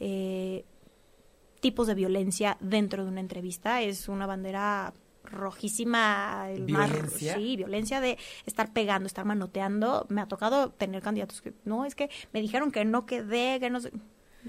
Eh, 0.00 0.64
tipos 1.60 1.86
de 1.88 1.94
violencia 1.94 2.56
dentro 2.60 3.04
de 3.04 3.10
una 3.10 3.20
entrevista 3.20 3.82
es 3.82 4.08
una 4.08 4.26
bandera 4.26 4.92
rojísima 5.24 6.46
el 6.50 6.68
mar- 6.68 6.88
¿Violencia? 6.90 7.34
sí 7.34 7.56
violencia 7.56 8.00
de 8.00 8.16
estar 8.46 8.72
pegando 8.72 9.06
estar 9.06 9.24
manoteando 9.26 10.06
me 10.08 10.20
ha 10.22 10.26
tocado 10.26 10.70
tener 10.70 11.02
candidatos 11.02 11.42
que 11.42 11.52
no 11.64 11.84
es 11.84 11.94
que 11.94 12.08
me 12.32 12.40
dijeron 12.40 12.70
que 12.72 12.84
no 12.86 13.04
quedé 13.04 13.58
que 13.60 13.68
no 13.68 13.80
sé 13.80 13.90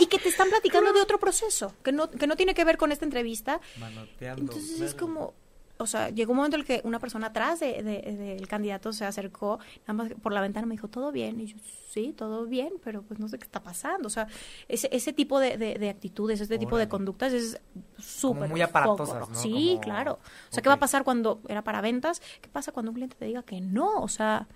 y 0.00 0.06
que 0.06 0.18
te 0.18 0.28
están 0.28 0.48
platicando 0.48 0.92
de 0.92 1.00
otro 1.00 1.18
proceso 1.18 1.72
que 1.82 1.90
no 1.92 2.10
que 2.10 2.26
no 2.26 2.36
tiene 2.36 2.54
que 2.54 2.64
ver 2.64 2.76
con 2.76 2.92
esta 2.92 3.04
entrevista 3.04 3.60
Manoteando. 3.80 4.42
entonces 4.42 4.80
es 4.80 4.94
como, 4.94 5.34
o 5.78 5.86
sea, 5.86 6.10
llegó 6.10 6.30
un 6.32 6.36
momento 6.36 6.56
en 6.56 6.60
el 6.60 6.66
que 6.66 6.80
una 6.84 6.98
persona 7.00 7.26
atrás 7.28 7.58
del 7.60 7.84
de, 7.84 8.00
del 8.16 8.46
candidato 8.48 8.92
se 8.92 9.04
acercó, 9.04 9.58
nada 9.88 9.92
más 9.92 10.12
por 10.22 10.32
la 10.32 10.40
ventana 10.40 10.66
me 10.66 10.74
dijo, 10.74 10.88
¿todo 10.88 11.10
bien? 11.10 11.40
Y 11.40 11.46
yo, 11.46 11.56
sí, 11.90 12.14
todo 12.16 12.46
bien, 12.46 12.74
pero 12.82 13.02
pues 13.02 13.18
no 13.18 13.28
sé 13.28 13.38
qué 13.38 13.44
está 13.44 13.60
pasando. 13.62 14.06
O 14.06 14.10
sea, 14.10 14.28
ese, 14.68 14.88
ese 14.92 15.12
tipo 15.12 15.40
de, 15.40 15.56
de- 15.58 15.74
de 15.78 15.88
actitudes, 15.90 16.40
este 16.40 16.58
tipo 16.58 16.76
de 16.76 16.82
Órale. 16.84 16.88
conductas 16.90 17.32
es 17.32 17.60
súper 17.98 18.48
muy 18.48 18.60
aparatosas, 18.62 19.18
foco. 19.20 19.32
¿no? 19.32 19.38
Sí, 19.40 19.70
Como- 19.72 19.80
claro. 19.80 20.12
O 20.50 20.52
sea, 20.54 20.62
¿qué 20.62 20.68
va 20.68 20.76
a 20.76 20.80
pasar 20.80 21.02
cuando 21.04 21.40
era 21.48 21.62
para 21.62 21.80
ventas? 21.80 22.20
¿Qué 22.40 22.48
pasa 22.48 22.70
cuando 22.72 22.90
un 22.90 22.94
cliente 22.94 23.16
te 23.16 23.24
diga 23.24 23.42
que 23.42 23.60
no? 23.60 24.00
O 24.00 24.08
sea... 24.08 24.46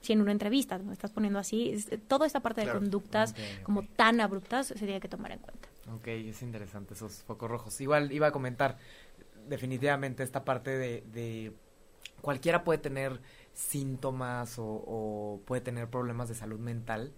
Si 0.00 0.12
en 0.12 0.20
una 0.20 0.32
entrevista 0.32 0.76
me 0.76 0.92
estás 0.92 1.12
poniendo 1.12 1.38
así, 1.38 1.70
es- 1.70 1.88
toda 2.06 2.26
esta 2.26 2.40
parte 2.40 2.60
de 2.60 2.66
Claro. 2.66 2.80
conductas 2.80 3.34
como 3.62 3.84
tan 3.86 4.20
abruptas 4.20 4.66
se 4.66 4.74
tiene 4.74 5.00
que 5.00 5.08
tomar 5.08 5.32
en 5.32 5.38
cuenta. 5.38 5.66
Ok, 5.94 6.08
es 6.08 6.42
interesante 6.42 6.92
esos 6.92 7.22
focos 7.22 7.50
rojos. 7.50 7.80
Igual 7.80 8.12
iba 8.12 8.26
a 8.26 8.30
comentar 8.30 8.76
definitivamente 9.48 10.22
esta 10.22 10.44
parte 10.44 10.70
de, 10.76 11.02
de 11.12 11.52
cualquiera 12.20 12.64
puede 12.64 12.78
tener 12.78 13.20
síntomas 13.52 14.58
o, 14.58 14.64
o 14.64 15.40
puede 15.44 15.60
tener 15.62 15.88
problemas 15.88 16.28
de 16.28 16.34
salud 16.34 16.58
mental, 16.58 17.12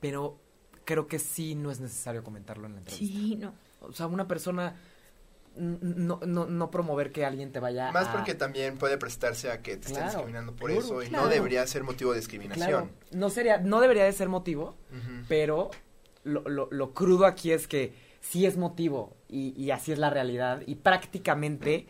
pero 0.00 0.38
creo 0.84 1.06
que 1.06 1.18
sí 1.18 1.54
no 1.54 1.70
es 1.70 1.80
necesario 1.80 2.24
comentarlo 2.24 2.66
en 2.66 2.72
la 2.72 2.78
entrevista. 2.78 3.14
Sí, 3.18 3.36
no. 3.36 3.54
O 3.80 3.92
sea, 3.92 4.06
una 4.06 4.26
persona 4.26 4.74
no, 5.56 6.20
no, 6.24 6.46
no 6.46 6.70
promover 6.70 7.10
que 7.10 7.24
alguien 7.24 7.50
te 7.50 7.58
vaya 7.58 7.90
Más 7.90 8.08
a- 8.08 8.12
porque 8.12 8.34
también 8.34 8.78
puede 8.78 8.96
prestarse 8.96 9.50
a 9.50 9.60
que 9.60 9.76
te 9.76 9.88
estén 9.88 10.04
discriminando 10.04 10.54
por 10.54 10.70
claro, 10.70 10.84
eso 10.84 11.02
y 11.02 11.08
claro. 11.08 11.24
no 11.24 11.30
debería 11.30 11.66
ser 11.66 11.82
motivo 11.82 12.12
de 12.12 12.20
Claro, 12.20 12.38
discriminación. 12.38 12.92
no 13.12 13.28
sería, 13.30 13.58
no 13.58 13.80
debería 13.80 14.04
de 14.04 14.12
ser 14.12 14.28
motivo, 14.28 14.76
pero 15.28 15.70
lo, 16.24 16.42
lo, 16.48 16.68
lo 16.70 16.94
crudo 16.94 17.26
aquí 17.26 17.50
es 17.52 17.66
que 17.66 17.92
sí 18.20 18.46
es 18.46 18.56
motivo 18.56 19.16
y, 19.28 19.54
y 19.62 19.70
así 19.70 19.92
es 19.92 19.98
la 19.98 20.10
realidad 20.10 20.62
y 20.66 20.74
prácticamente 20.76 21.86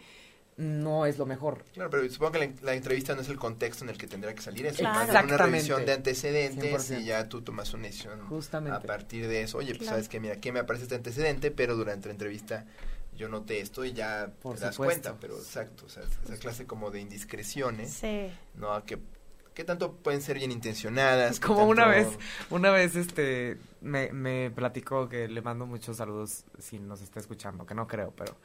no 0.57 1.07
es 1.07 1.19
lo 1.19 1.25
mejor. 1.27 1.65
Claro, 1.73 1.89
pero 1.89 2.11
supongo 2.11 2.33
que 2.33 2.39
la, 2.41 2.51
la 2.63 2.75
entrevista 2.75 3.15
no 3.15 3.21
es 3.21 3.29
el 3.29 3.37
contexto 3.39 3.85
en 3.85 3.91
el 3.91 3.97
que 3.99 4.09
tendría 4.09 4.35
que 4.35 4.43
salir 4.43 4.67
eso. 4.67 4.79
Claro. 4.79 4.95
Más 4.99 5.07
bien 5.07 5.11
una 5.17 5.21
Exactamente. 5.23 5.57
revisión 5.57 5.87
de 5.87 5.93
antecedentes 5.93 6.91
100%. 6.91 7.01
y 7.01 7.05
ya 7.05 7.29
tú 7.29 7.43
tomas 7.43 7.73
una 7.75 7.85
decisión 7.85 8.21
Justamente. 8.27 8.77
a 8.77 8.81
partir 8.81 9.29
de 9.29 9.43
eso. 9.43 9.59
Oye, 9.59 9.69
pues 9.69 9.79
Claro. 9.83 9.93
sabes 9.93 10.09
que 10.09 10.19
mira, 10.19 10.35
aquí 10.35 10.51
me 10.51 10.59
aparece 10.59 10.83
este 10.85 10.97
antecedente, 10.97 11.53
pero 11.53 11.77
durante 11.77 12.09
la 12.09 12.13
entrevista 12.13 12.65
yo 13.17 13.29
noté 13.29 13.61
esto 13.61 13.85
y 13.85 13.93
ya 13.93 14.33
Por 14.43 14.57
te 14.57 14.63
das 14.63 14.75
supuesto. 14.75 15.03
cuenta. 15.11 15.21
Pero 15.21 15.37
exacto, 15.39 15.87
o 15.87 15.89
sea, 15.89 16.03
esa 16.25 16.37
clase 16.39 16.67
como 16.67 16.91
de 16.91 17.01
indiscreciones, 17.03 17.93
Sí. 17.93 18.29
¿no? 18.57 18.85
Que, 18.85 18.99
que 19.59 19.65
tanto 19.65 19.93
pueden 19.93 20.23
ser 20.23 20.39
bien 20.39 20.53
intencionadas. 20.53 21.41
Como 21.41 21.65
una 21.67 21.89
vez, 21.89 22.17
una 22.49 22.71
vez 22.71 22.95
este 22.95 23.59
me, 23.81 24.13
me 24.13 24.53
platicó 24.53 25.09
que 25.09 25.27
le 25.27 25.43
mando 25.43 25.67
muchos 25.67 25.97
saludos 25.97 26.45
si 26.61 26.79
nos 26.79 27.03
está 27.03 27.19
escuchando, 27.19 27.67
que 27.67 27.75
no 27.75 27.89
creo, 27.89 28.13
pero 28.17 28.37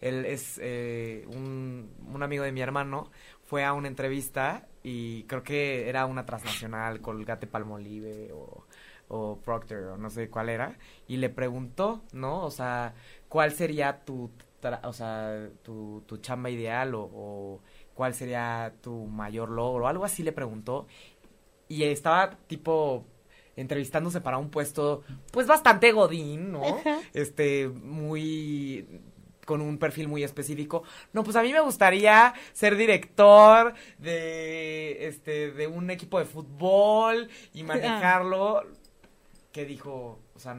él 0.00 0.24
es 0.24 0.58
eh, 0.62 1.26
un, 1.28 1.90
un 2.10 2.22
amigo 2.22 2.42
de 2.42 2.52
mi 2.52 2.62
hermano, 2.62 3.10
fue 3.44 3.66
a 3.66 3.74
una 3.74 3.86
entrevista 3.86 4.66
y 4.82 5.24
creo 5.24 5.42
que 5.42 5.90
era 5.90 6.06
una 6.06 6.24
transnacional, 6.24 7.02
Colgate 7.02 7.46
Palmolive 7.46 8.32
o, 8.32 8.64
o 9.08 9.38
Procter 9.44 9.84
o 9.84 9.98
no 9.98 10.08
sé 10.08 10.30
cuál 10.30 10.48
era, 10.48 10.78
y 11.06 11.18
le 11.18 11.28
preguntó, 11.28 12.00
¿no? 12.14 12.42
O 12.46 12.50
sea, 12.50 12.94
¿cuál 13.28 13.52
sería 13.52 14.06
tu, 14.06 14.30
tra- 14.62 14.80
o 14.84 14.94
sea, 14.94 15.50
tu, 15.62 16.02
tu 16.06 16.16
chamba 16.16 16.48
ideal 16.48 16.94
o, 16.94 17.02
o 17.02 17.60
cuál 17.94 18.14
sería 18.14 18.74
tu 18.80 19.06
mayor 19.06 19.50
logro? 19.50 19.88
Algo 19.88 20.04
así 20.04 20.22
le 20.22 20.32
preguntó 20.32 20.86
y 21.68 21.84
estaba 21.84 22.30
tipo 22.46 23.04
entrevistándose 23.56 24.20
para 24.20 24.38
un 24.38 24.50
puesto 24.50 25.02
pues 25.30 25.46
bastante 25.46 25.92
godín, 25.92 26.52
¿no? 26.52 26.62
Este 27.12 27.68
muy 27.68 29.00
con 29.44 29.60
un 29.60 29.78
perfil 29.78 30.08
muy 30.08 30.22
específico. 30.22 30.84
No, 31.12 31.24
pues 31.24 31.36
a 31.36 31.42
mí 31.42 31.52
me 31.52 31.60
gustaría 31.60 32.32
ser 32.52 32.76
director 32.76 33.74
de 33.98 35.06
este 35.06 35.50
de 35.50 35.66
un 35.66 35.90
equipo 35.90 36.18
de 36.18 36.24
fútbol 36.24 37.28
y 37.52 37.62
manejarlo. 37.62 38.62
Que 39.52 39.66
dijo, 39.66 40.18
o 40.34 40.38
sea, 40.38 40.56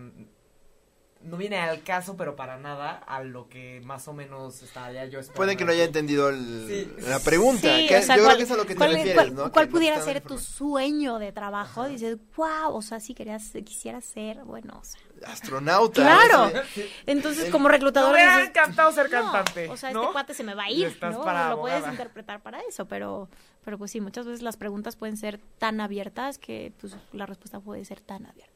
no 1.23 1.37
viene 1.37 1.57
al 1.57 1.83
caso, 1.83 2.15
pero 2.17 2.35
para 2.35 2.57
nada, 2.57 2.91
a 3.07 3.23
lo 3.23 3.47
que 3.49 3.81
más 3.85 4.07
o 4.07 4.13
menos 4.13 4.61
estaría 4.61 5.05
yo 5.05 5.19
esperando. 5.19 5.35
Puede 5.37 5.57
que 5.57 5.65
no 5.65 5.71
haya 5.71 5.85
entendido 5.85 6.29
el- 6.29 6.65
Sí. 6.67 7.07
la 7.07 7.19
pregunta. 7.19 7.75
Sí, 7.77 7.87
que 7.87 7.97
o 7.97 8.01
sea, 8.01 8.15
yo 8.17 8.23
¿cuál- 8.23 8.35
creo 8.35 8.37
que 8.37 8.43
es 8.43 8.51
a 8.51 8.55
lo 8.57 8.65
que 8.65 8.75
te 8.75 8.87
refieres, 8.87 9.13
cuál- 9.13 9.35
¿no? 9.35 9.51
cuál 9.51 9.65
Que 9.67 9.71
pudiera 9.71 10.01
ser 10.01 10.21
tu 10.21 10.37
sueño 10.37 11.19
de 11.19 11.31
trabajo? 11.31 11.87
Dices, 11.87 12.17
wow, 12.35 12.75
o 12.75 12.81
sea, 12.81 12.99
si 12.99 13.13
querías, 13.13 13.51
quisieras 13.65 14.03
ser, 14.05 14.43
bueno, 14.43 14.77
o 14.79 14.83
sea, 14.83 14.99
Astronauta. 15.27 16.01
Claro. 16.01 16.51
Sí. 16.73 16.85
Entonces, 17.05 17.49
como 17.49 17.65
Me 17.69 17.75
reclutador 17.75 18.11
hubiera 18.13 18.35
dices, 18.37 18.49
encantado 18.49 18.91
ser 18.91 19.09
"No, 19.09 19.31
cantante. 19.31 19.69
o 19.69 19.77
sea, 19.77 19.91
¿no? 19.91 20.01
este 20.01 20.11
cuate 20.13 20.33
se 20.33 20.43
me 20.43 20.53
va 20.53 20.63
a 20.63 20.69
ir, 20.71 20.87
estás 20.87 21.13
¿no? 21.15 21.23
para 21.23 21.51
Lo 21.51 21.61
puedes 21.61 21.87
interpretar 21.87 22.41
para 22.41 22.59
eso, 22.67 22.85
pero, 22.87 23.29
pero 23.63 23.77
pues 23.77 23.91
sí, 23.91 24.01
muchas 24.01 24.25
veces 24.25 24.41
las 24.41 24.57
preguntas 24.57 24.97
pueden 24.97 25.15
ser 25.15 25.39
tan 25.59 25.79
abiertas 25.79 26.37
que 26.37 26.73
pues 26.81 26.95
la 27.13 27.25
respuesta 27.25 27.59
puede 27.61 27.85
ser 27.85 28.01
tan 28.01 28.25
abierta. 28.25 28.52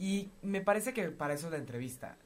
Y 0.00 0.30
me 0.40 0.62
parece 0.62 0.94
que 0.94 1.10
para 1.10 1.34
eso 1.34 1.46
es 1.48 1.52
la 1.52 1.58
entrevista. 1.58 2.16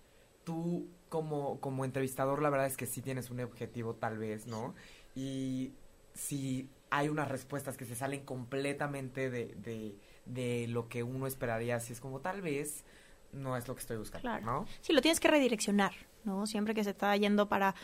Tú, 0.45 0.87
como, 1.09 1.59
como 1.61 1.85
entrevistador, 1.85 2.41
la 2.41 2.49
verdad 2.51 2.69
es 2.69 2.77
que 2.77 2.87
sí 2.87 3.03
tienes 3.03 3.31
un 3.31 3.41
objetivo, 3.41 3.95
tal 3.95 4.17
vez, 4.17 4.47
¿no? 4.47 4.75
Y 5.17 5.73
si 6.15 6.69
hay 6.91 7.09
unas 7.09 7.29
respuestas 7.29 7.77
que 7.77 7.85
se 7.85 7.97
salen 7.97 8.25
completamente 8.25 9.29
de, 9.29 9.57
de, 9.57 9.97
de 10.27 10.69
lo 10.69 10.89
que 10.89 11.03
uno 11.03 11.27
esperaría, 11.27 11.81
si 11.81 11.93
es 11.93 12.01
como 12.01 12.21
tal 12.21 12.43
vez 12.43 12.85
no 13.33 13.57
es 13.57 13.67
lo 13.67 13.75
que 13.75 13.81
estoy 13.81 13.97
buscando, 13.97 14.23
Claro. 14.23 14.47
¿no? 14.47 14.67
Sí, 14.81 14.93
lo 14.93 15.01
tienes 15.03 15.19
que 15.19 15.27
redireccionar, 15.27 15.93
¿no? 16.25 16.47
Siempre 16.47 16.75
que 16.75 16.85
se 16.85 16.91
está 16.91 17.17
yendo 17.17 17.49
para, 17.49 17.75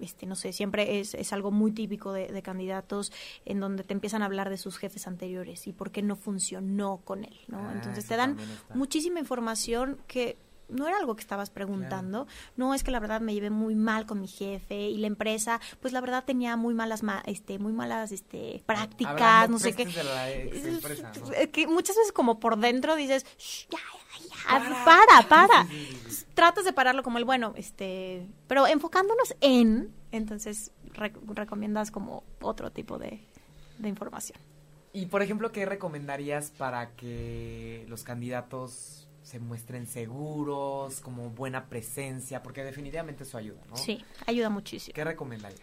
este, 0.00 0.26
no 0.26 0.36
sé, 0.36 0.52
siempre 0.52 1.00
es, 1.00 1.14
es 1.14 1.32
algo 1.32 1.50
muy 1.50 1.72
típico 1.72 2.12
de, 2.12 2.28
de 2.28 2.42
candidatos 2.42 3.12
en 3.44 3.60
donde 3.60 3.84
te 3.84 3.92
empiezan 3.94 4.22
a 4.22 4.26
hablar 4.26 4.50
de 4.50 4.58
sus 4.58 4.76
jefes 4.78 5.06
anteriores 5.06 5.66
y 5.66 5.72
por 5.72 5.90
qué 5.90 6.02
no 6.02 6.16
funcionó 6.16 6.98
con 7.04 7.24
él, 7.24 7.38
¿no? 7.48 7.68
Ah, 7.68 7.72
Entonces 7.72 8.06
te 8.06 8.16
dan 8.16 8.36
muchísima 8.74 9.18
información 9.20 9.98
que 10.06 10.36
no 10.68 10.88
era 10.88 10.96
algo 10.98 11.14
que 11.14 11.20
estabas 11.20 11.48
preguntando, 11.50 12.26
no 12.56 12.74
es 12.74 12.82
que 12.82 12.90
la 12.90 12.98
verdad 12.98 13.20
me 13.20 13.32
llevé 13.32 13.50
muy 13.50 13.76
mal 13.76 14.04
con 14.04 14.20
mi 14.20 14.26
jefe 14.26 14.88
y 14.88 14.96
la 14.96 15.06
empresa, 15.06 15.60
pues 15.80 15.92
la 15.92 16.00
verdad 16.00 16.24
tenía 16.24 16.56
muy 16.56 16.74
malas, 16.74 17.04
ma- 17.04 17.22
este, 17.24 17.60
muy 17.60 17.72
malas, 17.72 18.10
este, 18.10 18.64
prácticas, 18.66 19.12
Hablando 19.12 19.52
no 19.52 19.58
sé 19.60 19.74
qué. 19.74 19.86
de 19.86 20.02
la 20.02 20.28
empresa, 20.30 21.12
¿no? 21.20 21.50
Que 21.52 21.68
muchas 21.68 21.94
veces 21.94 22.10
como 22.10 22.40
por 22.40 22.58
dentro 22.58 22.96
dices, 22.96 23.24
"Shh, 23.38 23.68
ya, 23.70 23.78
Para. 24.48 24.84
para, 24.84 25.28
para. 25.28 25.62
Sí, 25.66 25.68
sí, 25.70 25.86
sí, 25.86 25.92
sí. 25.92 25.95
Tratas 26.36 26.64
de 26.64 26.72
pararlo 26.72 27.02
como 27.02 27.18
el 27.18 27.24
bueno, 27.24 27.52
este, 27.56 28.28
pero 28.46 28.66
enfocándonos 28.68 29.34
en, 29.40 29.92
entonces 30.12 30.70
re- 30.92 31.12
recomiendas 31.34 31.90
como 31.90 32.22
otro 32.40 32.70
tipo 32.70 32.98
de, 32.98 33.20
de 33.78 33.88
información. 33.88 34.38
Y 34.92 35.06
por 35.06 35.22
ejemplo, 35.22 35.50
¿qué 35.50 35.66
recomendarías 35.66 36.50
para 36.50 36.90
que 36.90 37.84
los 37.88 38.04
candidatos 38.04 39.08
se 39.22 39.40
muestren 39.40 39.86
seguros, 39.86 41.00
como 41.00 41.30
buena 41.30 41.66
presencia? 41.66 42.42
Porque 42.42 42.62
definitivamente 42.62 43.24
eso 43.24 43.38
ayuda, 43.38 43.60
¿no? 43.68 43.76
Sí, 43.76 44.04
ayuda 44.26 44.48
muchísimo. 44.50 44.94
¿Qué 44.94 45.04
recomendarías? 45.04 45.60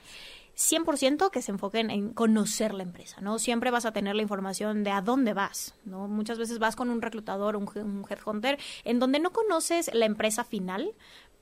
100% 0.56 1.32
que 1.32 1.42
se 1.42 1.52
enfoquen 1.52 1.90
en 1.90 2.14
conocer 2.14 2.74
la 2.74 2.84
empresa, 2.84 3.22
¿no? 3.22 3.40
Siempre 3.40 3.72
vas 3.72 3.86
a 3.86 3.92
tener 3.92 4.16
la 4.16 4.22
información 4.22 4.84
de 4.84 4.92
a 4.92 5.02
dónde 5.02 5.34
vas, 5.34 5.76
¿no? 5.86 6.08
Muchas 6.08 6.38
veces 6.38 6.60
vas 6.60 6.76
con 6.76 6.90
un 6.90 7.02
reclutador, 7.02 7.56
un, 7.56 7.70
un 7.76 8.06
headhunter, 8.08 8.60
en 8.84 9.00
donde 9.00 9.20
no 9.20 9.32
conoces 9.32 9.90
la 9.94 10.06
empresa 10.06 10.44
final, 10.44 10.94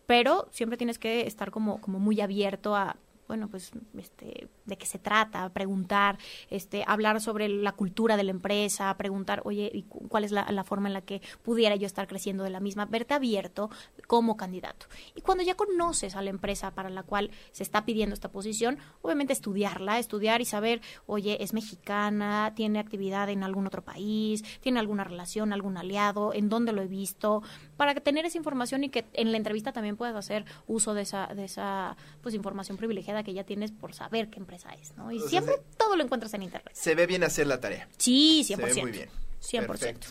pero 0.05 0.47
siempre 0.51 0.77
tienes 0.77 0.97
que 0.97 1.27
estar 1.27 1.51
como, 1.51 1.81
como 1.81 1.99
muy 1.99 2.21
abierto 2.21 2.75
a 2.75 2.95
bueno, 3.27 3.47
pues, 3.49 3.71
este, 3.97 4.47
de 4.65 4.77
qué 4.77 4.85
se 4.85 4.99
trata, 4.99 5.47
preguntar, 5.49 6.17
este, 6.49 6.83
hablar 6.85 7.21
sobre 7.21 7.47
la 7.49 7.71
cultura 7.71 8.17
de 8.17 8.23
la 8.23 8.31
empresa, 8.31 8.95
preguntar, 8.97 9.41
oye, 9.45 9.69
¿y 9.73 9.83
cu- 9.83 10.07
cuál 10.09 10.23
es 10.23 10.31
la, 10.31 10.51
la 10.51 10.63
forma 10.63 10.87
en 10.89 10.93
la 10.93 11.01
que 11.01 11.21
pudiera 11.43 11.75
yo 11.75 11.85
estar 11.87 12.07
creciendo 12.07 12.43
de 12.43 12.49
la 12.49 12.59
misma, 12.59 12.85
verte 12.85 13.13
abierto 13.13 13.69
como 14.07 14.37
candidato. 14.37 14.87
Y 15.15 15.21
cuando 15.21 15.43
ya 15.43 15.55
conoces 15.55 16.15
a 16.15 16.21
la 16.21 16.29
empresa 16.29 16.71
para 16.71 16.89
la 16.89 17.03
cual 17.03 17.31
se 17.51 17.63
está 17.63 17.85
pidiendo 17.85 18.13
esta 18.13 18.29
posición, 18.31 18.77
obviamente 19.01 19.33
estudiarla, 19.33 19.99
estudiar 19.99 20.41
y 20.41 20.45
saber, 20.45 20.81
oye, 21.05 21.41
es 21.43 21.53
mexicana, 21.53 22.53
tiene 22.55 22.79
actividad 22.79 23.29
en 23.29 23.43
algún 23.43 23.67
otro 23.67 23.83
país, 23.83 24.43
tiene 24.61 24.79
alguna 24.79 25.03
relación, 25.03 25.53
algún 25.53 25.77
aliado, 25.77 26.33
en 26.33 26.49
dónde 26.49 26.71
lo 26.73 26.81
he 26.81 26.87
visto, 26.87 27.43
para 27.77 27.93
tener 27.95 28.25
esa 28.25 28.37
información 28.37 28.83
y 28.83 28.89
que 28.89 29.05
en 29.13 29.31
la 29.31 29.37
entrevista 29.37 29.71
también 29.71 29.97
puedas 29.97 30.15
hacer 30.15 30.45
uso 30.67 30.93
de 30.93 31.01
esa, 31.03 31.27
de 31.27 31.45
esa 31.45 31.95
pues 32.21 32.35
información 32.35 32.77
privilegiada 32.77 33.10
que 33.23 33.33
ya 33.33 33.43
tienes 33.43 33.71
por 33.71 33.93
saber 33.93 34.29
qué 34.29 34.39
empresa 34.39 34.69
es, 34.81 34.95
¿no? 34.97 35.11
Y 35.11 35.17
O 35.17 35.21
sea, 35.21 35.29
siempre 35.29 35.55
se- 35.55 35.77
todo 35.77 35.95
lo 35.95 36.03
encuentras 36.03 36.33
en 36.33 36.43
internet. 36.43 36.71
Se 36.73 36.95
ve 36.95 37.05
bien 37.07 37.23
hacer 37.23 37.47
la 37.47 37.59
tarea. 37.59 37.87
Sí, 37.97 38.43
100%. 38.47 38.55
Se 38.69 38.75
ve 38.75 38.81
muy 38.81 38.91
bien. 38.91 39.09
100%. 39.41 39.67
Perfecto. 39.67 40.07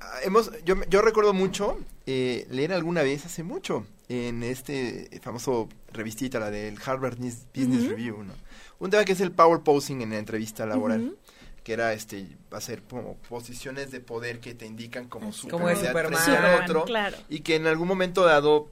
Ah, 0.00 0.18
Hemos, 0.24 0.50
yo, 0.64 0.76
yo 0.88 1.00
recuerdo 1.02 1.32
mucho 1.32 1.78
eh, 2.06 2.46
leer 2.50 2.72
alguna 2.72 3.02
vez 3.02 3.24
hace 3.26 3.42
mucho 3.42 3.86
en 4.08 4.42
este 4.42 5.08
famoso 5.22 5.68
revistita, 5.92 6.38
la 6.38 6.50
del 6.50 6.76
Harvard 6.84 7.16
Business 7.18 7.88
Review, 7.88 8.22
¿no? 8.24 8.34
Un 8.78 8.90
tema 8.90 9.04
que 9.04 9.12
es 9.12 9.20
el 9.20 9.32
power 9.32 9.60
posing 9.60 10.02
en 10.02 10.10
la 10.10 10.18
entrevista 10.18 10.66
laboral. 10.66 11.16
Que 11.64 11.74
era 11.74 11.92
este 11.92 12.26
hacer 12.50 12.82
como 12.82 13.14
posiciones 13.28 13.92
de 13.92 14.00
poder 14.00 14.40
que 14.40 14.52
te 14.52 14.66
indican 14.66 15.08
como 15.08 15.28
Así 15.28 15.42
su 15.42 15.48
Como 15.48 15.68
Superman. 15.72 16.12
frente 16.20 16.36
al 16.36 16.64
otro 16.64 16.84
claro. 16.84 17.16
y 17.28 17.38
que 17.42 17.54
en 17.54 17.68
algún 17.68 17.86
momento 17.86 18.24
dado 18.24 18.68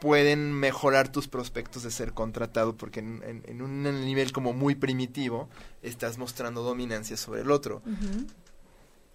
pueden 0.00 0.52
mejorar 0.52 1.10
tus 1.10 1.28
prospectos 1.28 1.82
de 1.82 1.90
ser 1.90 2.12
contratado 2.12 2.76
porque 2.76 3.00
en, 3.00 3.22
en- 3.26 3.42
en 3.46 3.62
un 3.62 3.82
nivel 4.04 4.32
como 4.32 4.52
muy 4.52 4.74
primitivo 4.74 5.48
estás 5.82 6.18
mostrando 6.18 6.62
dominancia 6.62 7.16
sobre 7.16 7.40
el 7.42 7.50
otro. 7.50 7.82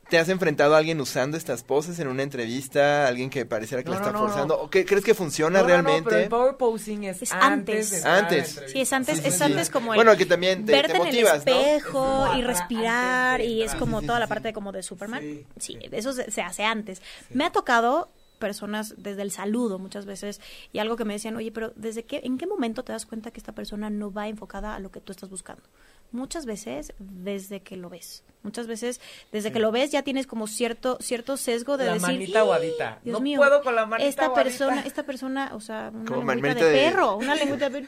¿Te 0.09 0.19
has 0.19 0.27
enfrentado 0.29 0.75
a 0.75 0.77
alguien 0.79 0.99
usando 0.99 1.37
estas 1.37 1.63
poses 1.63 1.97
en 1.97 2.07
una 2.07 2.21
entrevista? 2.21 3.07
¿Alguien 3.07 3.29
que 3.29 3.45
pareciera 3.45 3.81
que 3.81 3.89
No, 3.89 3.95
la 3.95 4.01
está 4.01 4.11
no, 4.11 4.19
forzando? 4.19 4.57
no. 4.57 4.63
¿O 4.63 4.69
qué, 4.69 4.85
¿Crees 4.85 5.03
que 5.03 5.15
funciona 5.15 5.61
No, 5.61 5.67
no, 5.67 5.69
no, 5.69 5.81
realmente? 5.81 6.09
pero 6.09 6.21
el 6.23 6.29
power 6.29 6.57
posing 6.57 7.03
es, 7.05 7.21
Es 7.23 7.31
antes. 7.31 8.05
antes. 8.05 8.55
de. 8.57 8.67
Sí, 8.69 8.81
es 8.81 8.93
antes, 8.93 9.19
Sí, 9.19 9.27
es 9.27 9.35
sí. 9.37 9.43
antes 9.43 9.69
como 9.69 9.93
el 9.93 9.97
Bueno, 9.97 10.15
que 10.17 10.25
también 10.25 10.65
te, 10.65 10.73
verte 10.73 10.91
te 10.91 10.97
en 10.97 11.01
el 11.01 11.07
motivas, 11.07 11.45
¿no? 11.45 11.51
espejo 11.53 12.27
Es 12.33 12.37
y 12.37 12.41
respirar 12.43 13.35
antes 13.35 13.47
de 13.47 13.53
y 13.53 13.63
es 13.63 13.73
como 13.75 13.99
Sí, 13.99 14.03
sí, 14.03 14.07
toda 14.07 14.19
la 14.19 14.27
parte 14.27 14.53
como 14.53 14.71
de 14.73 14.83
Superman. 14.83 15.21
Sí, 15.21 15.45
Sí, 15.57 15.77
sí. 15.81 15.89
eso 15.93 16.11
se, 16.13 16.29
se 16.29 16.41
hace 16.41 16.63
antes. 16.65 17.01
Me 17.31 17.45
ha 17.45 17.51
tocado 17.51 18.09
personas 18.43 18.95
desde 18.97 19.21
el 19.21 19.31
saludo 19.31 19.79
muchas 19.79 20.05
veces 20.05 20.41
y 20.73 20.79
algo 20.79 20.97
que 20.97 21.05
me 21.05 21.13
decían, 21.13 21.37
oye, 21.37 21.49
pero 21.49 21.71
¿desde 21.77 22.03
qué, 22.03 22.19
en 22.25 22.37
qué 22.37 22.45
momento 22.45 22.83
te 22.83 22.91
das 22.91 23.05
cuenta 23.05 23.31
que 23.31 23.39
esta 23.39 23.55
persona 23.55 23.89
no 23.89 24.11
va 24.11 24.27
enfocada 24.27 24.75
a 24.75 24.79
lo 24.81 24.91
que 24.91 24.99
tú 24.99 25.13
estás 25.13 25.29
buscando? 25.29 25.63
Muchas 26.13 26.45
veces 26.45 26.93
desde 26.99 27.61
que 27.61 27.75
lo 27.75 27.89
ves. 27.89 28.23
Muchas 28.43 28.67
veces 28.67 28.99
desde 29.31 29.51
que 29.53 29.59
lo 29.59 29.71
ves 29.71 29.89
ya 29.91 30.03
tienes 30.03 30.27
como 30.27 30.47
cierto 30.47 30.97
cierto 31.01 31.37
sesgo 31.37 31.77
de 31.77 31.85
La 31.85 31.93
decir, 31.93 32.07
manita 32.09 32.39
aguadita. 32.39 32.99
Dios 33.03 33.13
No 33.13 33.19
mío, 33.21 33.37
puedo 33.39 33.61
con 33.63 33.73
la 33.75 33.85
manita 33.85 34.07
esta 34.09 34.25
aguadita". 34.25 34.43
persona, 34.43 34.81
esta 34.85 35.03
persona, 35.03 35.51
o 35.55 35.59
sea, 35.61 35.91
una 35.93 36.05
Como 36.05 36.33
lengüita 36.33 36.65
de, 36.65 36.71
de- 36.71 36.77
perro, 36.89 37.15
una 37.17 37.35
lengüita 37.35 37.69
de 37.69 37.87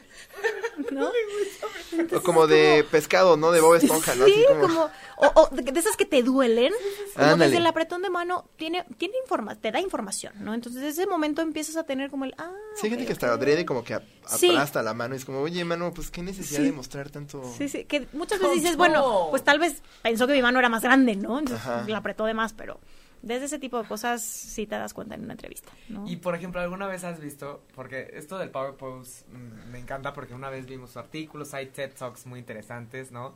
¿no? 0.90 1.10
O 2.16 2.22
como 2.22 2.46
de 2.46 2.84
pescado, 2.90 3.36
¿no? 3.36 3.52
De 3.52 3.60
Bob 3.60 3.74
Esponja, 3.76 4.14
¿no? 4.14 4.24
Sí, 4.26 4.32
Así 4.32 4.44
como... 4.48 4.60
como, 4.62 4.90
o, 5.18 5.26
o 5.42 5.48
de, 5.54 5.62
de 5.62 5.80
esas 5.80 5.96
que 5.96 6.04
te 6.04 6.22
duelen, 6.22 6.72
como 7.14 7.26
Ándale. 7.26 7.46
desde 7.50 7.58
el 7.58 7.66
apretón 7.66 8.02
de 8.02 8.10
mano, 8.10 8.48
tiene, 8.56 8.84
tiene 8.98 9.14
informa, 9.22 9.54
te 9.54 9.70
da 9.72 9.80
información, 9.80 10.32
¿no? 10.40 10.52
Entonces, 10.54 10.82
desde 10.82 11.02
ese 11.02 11.10
momento 11.10 11.42
empiezas 11.42 11.76
a 11.76 11.84
tener 11.84 12.10
como 12.10 12.24
el, 12.24 12.34
ah, 12.38 12.50
Sí, 12.74 12.86
hay 12.86 12.90
gente 12.90 13.06
que 13.06 13.12
hasta 13.12 13.26
ok. 13.28 13.32
adrede 13.40 13.64
como 13.64 13.84
que 13.84 13.98
Sí. 14.26 14.48
aplasta 14.50 14.82
la 14.82 14.92
mano 14.92 15.14
y 15.14 15.18
es 15.18 15.24
como, 15.24 15.40
oye, 15.40 15.64
mano, 15.64 15.92
pues 15.94 16.10
qué 16.10 16.22
necesidad 16.22 16.60
Sí. 16.60 16.66
de 16.66 16.72
mostrar 16.72 17.10
tanto... 17.10 17.42
Sí, 17.56 17.68
sí, 17.68 17.84
que 17.84 18.08
muchas 18.16 18.40
veces 18.40 18.56
dices, 18.56 18.76
bueno, 18.76 19.28
pues 19.30 19.44
tal 19.44 19.58
vez 19.58 19.82
pensó 20.02 20.26
que 20.26 20.32
mi 20.32 20.42
mano 20.42 20.58
era 20.58 20.68
más 20.68 20.82
grande, 20.82 21.16
¿no? 21.16 21.38
Entonces, 21.38 21.64
Ajá. 21.66 21.84
la 21.86 21.98
apretó 21.98 22.24
de 22.24 22.34
más, 22.34 22.52
pero 22.52 22.80
desde 23.22 23.46
ese 23.46 23.58
tipo 23.58 23.82
de 23.82 23.88
cosas 23.88 24.22
sí 24.22 24.66
te 24.66 24.76
das 24.76 24.94
cuenta 24.94 25.14
en 25.14 25.24
una 25.24 25.32
entrevista, 25.32 25.72
¿no? 25.88 26.06
Y 26.08 26.16
por 26.16 26.34
ejemplo, 26.34 26.60
¿alguna 26.60 26.86
vez 26.86 27.04
has 27.04 27.20
visto? 27.20 27.62
Porque 27.74 28.10
esto 28.14 28.38
del 28.38 28.50
Power 28.50 28.74
Pose 28.74 29.24
mm, 29.28 29.70
me 29.70 29.78
encanta 29.78 30.12
porque 30.12 30.34
una 30.34 30.50
vez 30.50 30.66
vimos 30.66 30.90
su 30.90 30.98
artículos, 30.98 31.52
hay 31.54 31.66
TED 31.66 31.92
Talks 31.94 32.26
muy 32.26 32.38
interesantes, 32.38 33.10
¿no? 33.10 33.34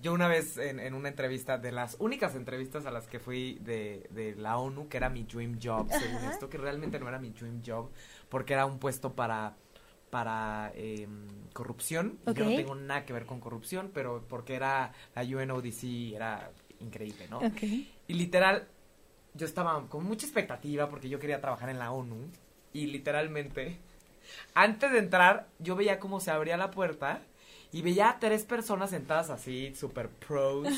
Yo 0.00 0.12
una 0.12 0.26
vez 0.26 0.58
en, 0.58 0.80
en 0.80 0.94
una 0.94 1.08
entrevista, 1.08 1.58
de 1.58 1.70
las 1.70 1.96
únicas 2.00 2.34
entrevistas 2.34 2.86
a 2.86 2.90
las 2.90 3.06
que 3.06 3.20
fui 3.20 3.58
de, 3.60 4.08
de 4.10 4.34
la 4.34 4.58
ONU, 4.58 4.88
que 4.88 4.96
era 4.96 5.08
mi 5.08 5.22
dream 5.22 5.60
job, 5.62 5.88
según 5.90 6.24
esto, 6.24 6.48
que 6.48 6.58
realmente 6.58 6.98
no 6.98 7.08
era 7.08 7.20
mi 7.20 7.30
dream 7.30 7.62
job, 7.64 7.88
porque 8.28 8.54
era 8.54 8.66
un 8.66 8.80
puesto 8.80 9.12
para 9.14 9.54
para 10.12 10.72
eh, 10.74 11.08
corrupción. 11.54 12.18
y 12.26 12.34
Yo 12.34 12.44
no 12.44 12.54
tengo 12.54 12.74
nada 12.74 13.06
que 13.06 13.14
ver 13.14 13.24
con 13.24 13.40
corrupción, 13.40 13.90
pero 13.94 14.22
porque 14.28 14.54
era 14.54 14.92
la 15.14 15.22
UNODC, 15.22 16.12
era 16.14 16.50
increíble, 16.80 17.28
¿no? 17.30 17.38
Ok. 17.38 17.62
Y 17.62 18.12
literal, 18.12 18.68
yo 19.32 19.46
estaba 19.46 19.88
con 19.88 20.04
mucha 20.04 20.26
expectativa 20.26 20.90
porque 20.90 21.08
yo 21.08 21.18
quería 21.18 21.40
trabajar 21.40 21.70
en 21.70 21.78
la 21.78 21.92
ONU. 21.92 22.28
Y 22.74 22.88
literalmente, 22.88 23.78
antes 24.54 24.92
de 24.92 24.98
entrar, 24.98 25.48
yo 25.58 25.76
veía 25.76 25.98
cómo 25.98 26.20
se 26.20 26.30
abría 26.30 26.58
la 26.58 26.70
puerta 26.70 27.22
y 27.72 27.80
veía 27.80 28.10
a 28.10 28.18
tres 28.18 28.44
personas 28.44 28.90
sentadas 28.90 29.30
así, 29.30 29.74
super 29.74 30.10
pros. 30.10 30.68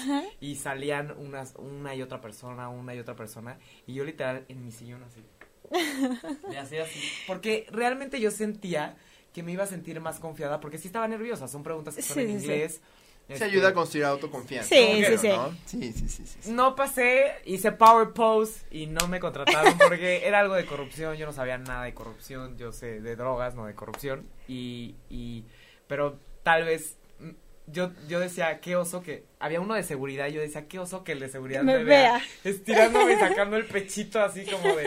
Y 0.41 0.55
salían 0.55 1.12
unas, 1.18 1.57
una 1.57 1.93
y 1.97 2.03
otra 2.03 2.20
persona, 2.20 2.68
una 2.68 2.95
y 2.95 3.01
otra 3.01 3.16
persona. 3.16 3.59
Y 3.85 3.95
yo 3.95 4.05
literal 4.05 4.45
en 4.47 4.64
mi 4.64 4.70
sillón 4.70 5.03
así. 5.03 5.24
Le 6.51 6.57
hacía 6.57 6.85
así. 6.85 7.01
Porque 7.26 7.66
realmente 7.72 8.20
yo 8.20 8.30
sentía 8.30 8.97
que 9.35 9.43
me 9.43 9.53
iba 9.53 9.64
a 9.64 9.66
sentir 9.66 10.01
más 10.01 10.18
confiada 10.20 10.61
porque 10.61 10.78
sí 10.78 10.87
estaba 10.87 11.07
nerviosa. 11.09 11.47
Son 11.49 11.62
preguntas 11.62 11.95
que 11.97 12.01
son 12.03 12.14
Sí, 12.14 12.20
en 12.22 12.26
sí, 12.28 12.32
sí. 12.39 12.43
inglés. 12.45 12.80
Se 13.26 13.32
Este, 13.32 13.45
ayuda 13.47 13.68
a 13.70 13.72
construir 13.74 14.05
autoconfianza. 14.05 14.68
Sí. 14.68 15.03
¿no? 15.28 15.51
Sí, 15.64 15.93
sí, 15.95 16.09
sí, 16.09 16.26
sí, 16.26 16.39
sí. 16.43 16.53
No 16.53 16.76
pasé, 16.76 17.32
hice 17.47 17.72
power 17.72 18.11
pose 18.12 18.64
y 18.70 18.87
no 18.87 19.09
me 19.09 19.18
contrataron 19.18 19.76
porque 19.78 20.22
era 20.26 20.41
algo 20.41 20.55
de 20.55 20.66
corrupción, 20.66 21.16
yo 21.16 21.24
no 21.26 21.32
sabía 21.32 21.57
nada 21.59 21.85
de 21.85 21.95
corrupción, 21.95 22.57
yo 22.59 22.70
sé 22.70 23.01
de 23.01 23.16
drogas, 23.16 23.55
no 23.55 23.64
de 23.66 23.74
corrupción 23.74 24.28
y, 24.47 24.95
y 25.09 25.45
pero 25.87 26.18
tal 26.43 26.64
vez 26.64 26.99
mm, 27.18 27.30
yo, 27.68 27.93
yo 28.09 28.20
decía, 28.20 28.61
qué 28.61 28.76
oso 28.76 29.03
que, 29.03 29.24
había 29.41 29.59
uno 29.59 29.72
de 29.72 29.85
seguridad, 29.85 30.28
yo 30.28 30.43
decía, 30.43 30.68
qué 30.68 30.78
oso 30.78 31.03
que 31.03 31.12
el 31.12 31.20
de 31.20 31.30
seguridad 31.30 31.62
Me 31.62 31.78
me, 31.78 31.85
vea, 31.85 32.20
estirándome 32.45 33.14
y 33.14 33.16
sacando 33.18 33.57
el 33.57 33.64
pechito 33.64 34.20
así 34.22 34.45
como 34.45 34.76
de, 34.76 34.87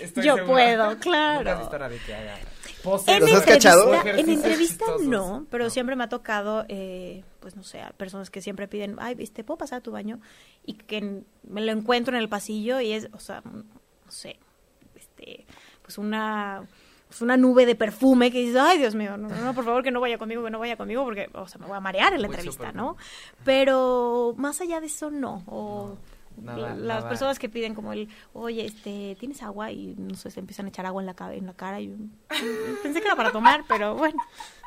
estoy 0.00 0.24
Yo 0.24 0.36
segura. 0.36 0.50
puedo, 0.54 0.82
has 0.92 0.96
claro. 0.96 1.58
visto 1.58 1.76
a 1.76 1.78
nadie 1.78 1.98
que 2.06 2.14
haga 2.14 2.38
En 2.84 2.90
¿Los 2.90 3.02
has 3.02 3.08
entrevista, 3.08 3.44
cachado? 3.52 3.88
en 3.94 4.00
Ejercicios 4.00 4.36
entrevista 4.36 4.84
chistosos. 4.86 5.06
no, 5.06 5.46
pero 5.50 5.64
No. 5.64 5.70
siempre 5.70 5.96
me 5.96 6.04
ha 6.04 6.08
tocado, 6.08 6.64
eh, 6.68 7.24
pues 7.40 7.56
no 7.56 7.62
sé, 7.62 7.80
a 7.82 7.90
personas 7.90 8.30
que 8.30 8.40
siempre 8.40 8.68
piden, 8.68 8.96
ay, 8.98 9.16
este, 9.18 9.44
¿puedo 9.44 9.58
pasar 9.58 9.78
a 9.78 9.82
tu 9.82 9.90
baño? 9.92 10.20
Y 10.64 10.74
que 10.74 11.22
me 11.42 11.60
lo 11.60 11.72
encuentro 11.72 12.14
en 12.16 12.22
el 12.22 12.28
pasillo 12.28 12.80
y 12.80 12.92
es, 12.92 13.08
o 13.12 13.18
sea, 13.20 13.42
no 13.44 13.64
sé, 14.10 14.38
este, 14.94 15.46
pues 15.82 15.98
una, 15.98 16.62
pues 17.08 17.20
una 17.22 17.36
nube 17.36 17.66
de 17.66 17.74
perfume 17.74 18.30
que 18.30 18.38
dices, 18.40 18.56
ay, 18.56 18.78
Dios 18.78 18.94
mío, 18.94 19.16
no, 19.16 19.28
no, 19.28 19.36
no, 19.40 19.54
por 19.54 19.64
favor 19.64 19.82
que 19.82 19.90
no 19.90 20.00
vaya 20.00 20.16
conmigo, 20.18 20.44
que 20.44 20.50
no 20.50 20.58
vaya 20.58 20.76
conmigo, 20.76 21.04
porque, 21.04 21.28
o 21.34 21.48
sea, 21.48 21.60
me 21.60 21.66
voy 21.66 21.76
a 21.76 21.80
marear 21.80 22.12
en 22.14 22.22
la 22.22 22.28
entrevista. 22.28 22.72
¿no? 22.72 22.96
Pero 23.44 24.34
más 24.36 24.60
allá 24.60 24.80
de 24.80 24.86
eso, 24.86 25.10
no. 25.10 25.42
O 25.46 25.88
No, 25.88 25.96
nada, 26.36 26.68
las 26.74 26.78
nada. 26.78 27.08
personas 27.08 27.38
que 27.38 27.48
piden 27.48 27.74
como 27.74 27.92
el, 27.92 28.08
oye, 28.32 28.64
este, 28.66 29.16
¿tienes 29.18 29.42
agua? 29.42 29.70
Y 29.72 29.94
no 29.96 30.14
sé, 30.14 30.30
se 30.30 30.40
empiezan 30.40 30.66
a 30.66 30.68
echar 30.70 30.86
agua 30.86 31.02
en 31.02 31.06
la, 31.06 31.34
en 31.34 31.46
la 31.46 31.54
cara. 31.54 31.80
Y 31.80 31.88
yo, 31.90 31.94
pensé 32.82 33.00
que 33.00 33.06
era 33.06 33.16
para 33.16 33.32
tomar, 33.32 33.64
pero 33.68 33.94
bueno. 33.94 34.22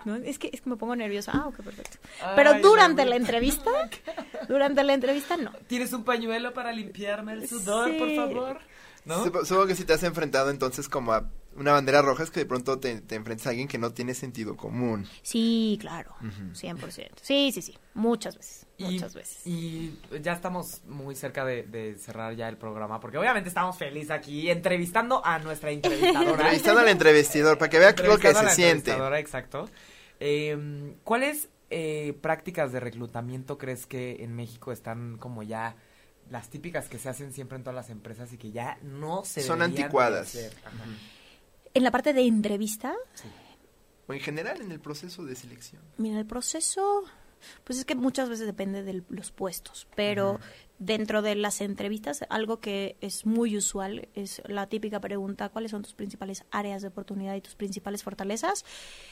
¿no? 0.06 0.16
Es, 0.16 0.38
que, 0.38 0.50
es 0.52 0.62
que 0.62 0.70
me 0.70 0.76
pongo 0.76 0.96
nerviosa. 0.96 1.32
Ah, 1.34 1.48
ok, 1.48 1.56
perfecto. 1.64 1.98
Pero 2.36 2.52
Ay, 2.52 2.62
durante 2.62 3.06
la 3.06 3.16
entrevista, 3.16 3.72
durante 4.48 4.84
la 4.84 4.94
entrevista 4.94 5.38
no. 5.38 5.52
¿Tienes 5.68 5.94
un 5.94 6.04
pañuelo 6.04 6.54
para 6.54 6.72
limpiarme 6.74 7.34
el 7.34 7.48
sudor, 7.48 7.90
Sí. 7.92 7.98
por 8.00 8.16
favor? 8.16 8.60
¿No? 9.06 9.26
Sup- 9.26 9.46
Supongo 9.46 9.68
que 9.68 9.76
si 9.76 9.86
te 9.86 9.94
has 9.94 10.04
enfrentado 10.04 10.50
entonces 10.50 10.88
como 10.90 11.14
a 11.14 11.30
una 11.56 11.72
bandera 11.74 12.02
roja 12.02 12.24
es 12.24 12.32
que 12.32 12.40
de 12.42 12.46
pronto 12.46 12.80
te, 12.80 13.02
te 13.02 13.16
enfrentas 13.16 13.48
a 13.48 13.50
alguien 13.52 13.68
que 13.68 13.78
no 13.78 13.92
tiene 13.92 14.14
sentido 14.14 14.56
común. 14.58 15.08
Sí, 15.22 15.78
claro, 15.82 16.14
Ujú. 16.22 16.52
100%. 16.54 17.10
Sí, 17.22 17.52
sí, 17.54 17.62
sí, 17.62 17.78
muchas 17.94 18.38
veces, 18.38 18.66
Y, 18.78 18.84
muchas 18.86 19.14
veces. 19.16 19.46
y 19.48 20.00
ya 20.22 20.34
estamos 20.34 20.82
muy 20.86 21.16
cerca 21.16 21.46
de, 21.46 21.64
de 21.64 21.96
cerrar 21.96 22.36
ya 22.36 22.50
el 22.50 22.58
programa, 22.58 23.00
porque 23.00 23.18
obviamente 23.18 23.50
estamos 23.50 23.78
felices 23.78 24.12
aquí 24.12 24.50
entrevistando 24.50 25.26
a 25.26 25.40
nuestra 25.40 25.72
entrevistadora. 25.72 26.32
Entrevistando 26.44 26.82
al 26.82 26.90
entrevistador 26.90 27.58
para 27.58 27.70
que 27.70 27.80
vea 27.80 27.96
lo 28.04 28.18
que 28.18 28.28
a 28.30 28.34
se 28.34 28.44
la 28.44 28.50
siente. 28.52 28.72
entrevistadora, 28.92 29.20
exacto. 29.20 29.70
Eh, 30.20 30.96
¿Cuáles 31.04 31.50
eh, 31.70 32.18
prácticas 32.22 32.72
de 32.72 32.80
reclutamiento 32.80 33.58
crees 33.58 33.86
que 33.86 34.24
en 34.24 34.36
México 34.36 34.72
están 34.72 35.18
como 35.18 35.44
ya 35.44 35.76
las 36.30 36.50
típicas 36.50 36.88
que 36.88 36.98
se 37.00 37.10
hacen 37.10 37.34
siempre 37.34 37.58
en 37.58 37.64
todas 37.64 37.76
las 37.76 37.90
empresas 37.90 38.32
y 38.32 38.38
que 38.38 38.52
ya 38.52 38.78
no 38.82 39.26
se 39.26 39.42
Son 39.42 39.60
de 39.60 39.66
anticuadas. 39.66 40.28
hacer? 40.30 40.54
Ajá. 40.66 40.74
En 41.74 41.84
la 41.84 41.92
parte 41.92 42.14
de 42.14 42.22
entrevista, 42.22 42.96
O 44.08 44.14
en 44.14 44.20
general 44.20 44.62
en 44.62 44.72
el 44.72 44.80
proceso 44.80 45.26
de 45.26 45.36
selección. 45.36 45.82
Mira, 45.98 46.20
el 46.20 46.26
proceso, 46.26 47.04
pues 47.64 47.80
es 47.80 47.86
que 47.86 47.96
muchas 47.96 48.30
veces 48.30 48.46
depende 48.46 48.84
de 48.84 49.04
los 49.10 49.32
puestos, 49.32 49.88
pero 49.96 50.40
dentro 50.86 51.22
de 51.22 51.36
las 51.36 51.62
entrevistas, 51.62 52.26
algo 52.30 52.60
que 52.60 52.98
es 53.02 53.26
muy 53.26 53.56
usual 53.58 54.08
es 54.16 54.42
la 54.48 54.68
típica 54.68 55.00
pregunta, 55.00 55.50
¿cuáles 55.50 55.72
son 55.72 55.82
tus 55.84 55.94
principales 55.94 56.44
áreas 56.52 56.82
de 56.82 56.90
oportunidad 56.90 57.36
y 57.36 57.42
tus 57.42 57.56
principales 57.56 58.04
fortalezas? 58.04 58.66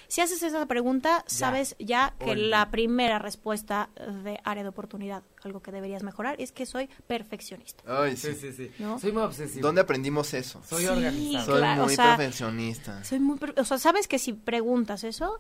Si 0.08 0.22
haces 0.22 0.44
esa 0.44 0.66
pregunta, 0.66 1.24
sabes 1.28 1.76
ya 1.80 2.14
que 2.20 2.32
Olvídalo. 2.32 2.50
la 2.50 2.72
primera 2.72 3.20
respuesta 3.20 3.90
de 4.24 4.40
área 4.44 4.64
de 4.64 4.70
oportunidad, 4.70 5.24
algo 5.44 5.62
que 5.62 5.72
deberías 5.72 6.04
mejorar, 6.04 6.36
es 6.40 6.52
que 6.52 6.66
soy 6.66 6.90
perfeccionista. 7.08 7.84
Ay, 7.88 8.18
Sí, 8.18 8.34
sí. 8.34 8.52
sí, 8.52 8.54
sí. 8.54 8.72
¿No? 8.80 9.00
Soy 9.00 9.12
muy 9.12 9.24
obsesivo. 9.24 9.66
¿Dónde 9.68 9.82
aprendimos 9.82 10.34
eso? 10.34 10.62
Soy 10.64 10.82
Sí, 10.84 10.88
organizado. 10.88 11.46
Soy 11.46 11.58
claro, 11.60 11.84
muy 11.84 11.94
o 11.94 11.96
sea, 11.96 12.18
perfeccionista. 12.18 13.04
Soy 13.04 13.20
muy, 13.20 13.38
per- 13.38 13.54
o 13.60 13.64
sea, 13.64 13.78
sabes 13.78 14.08
que 14.08 14.20
si 14.20 14.34
preguntas 14.34 15.04
eso, 15.04 15.40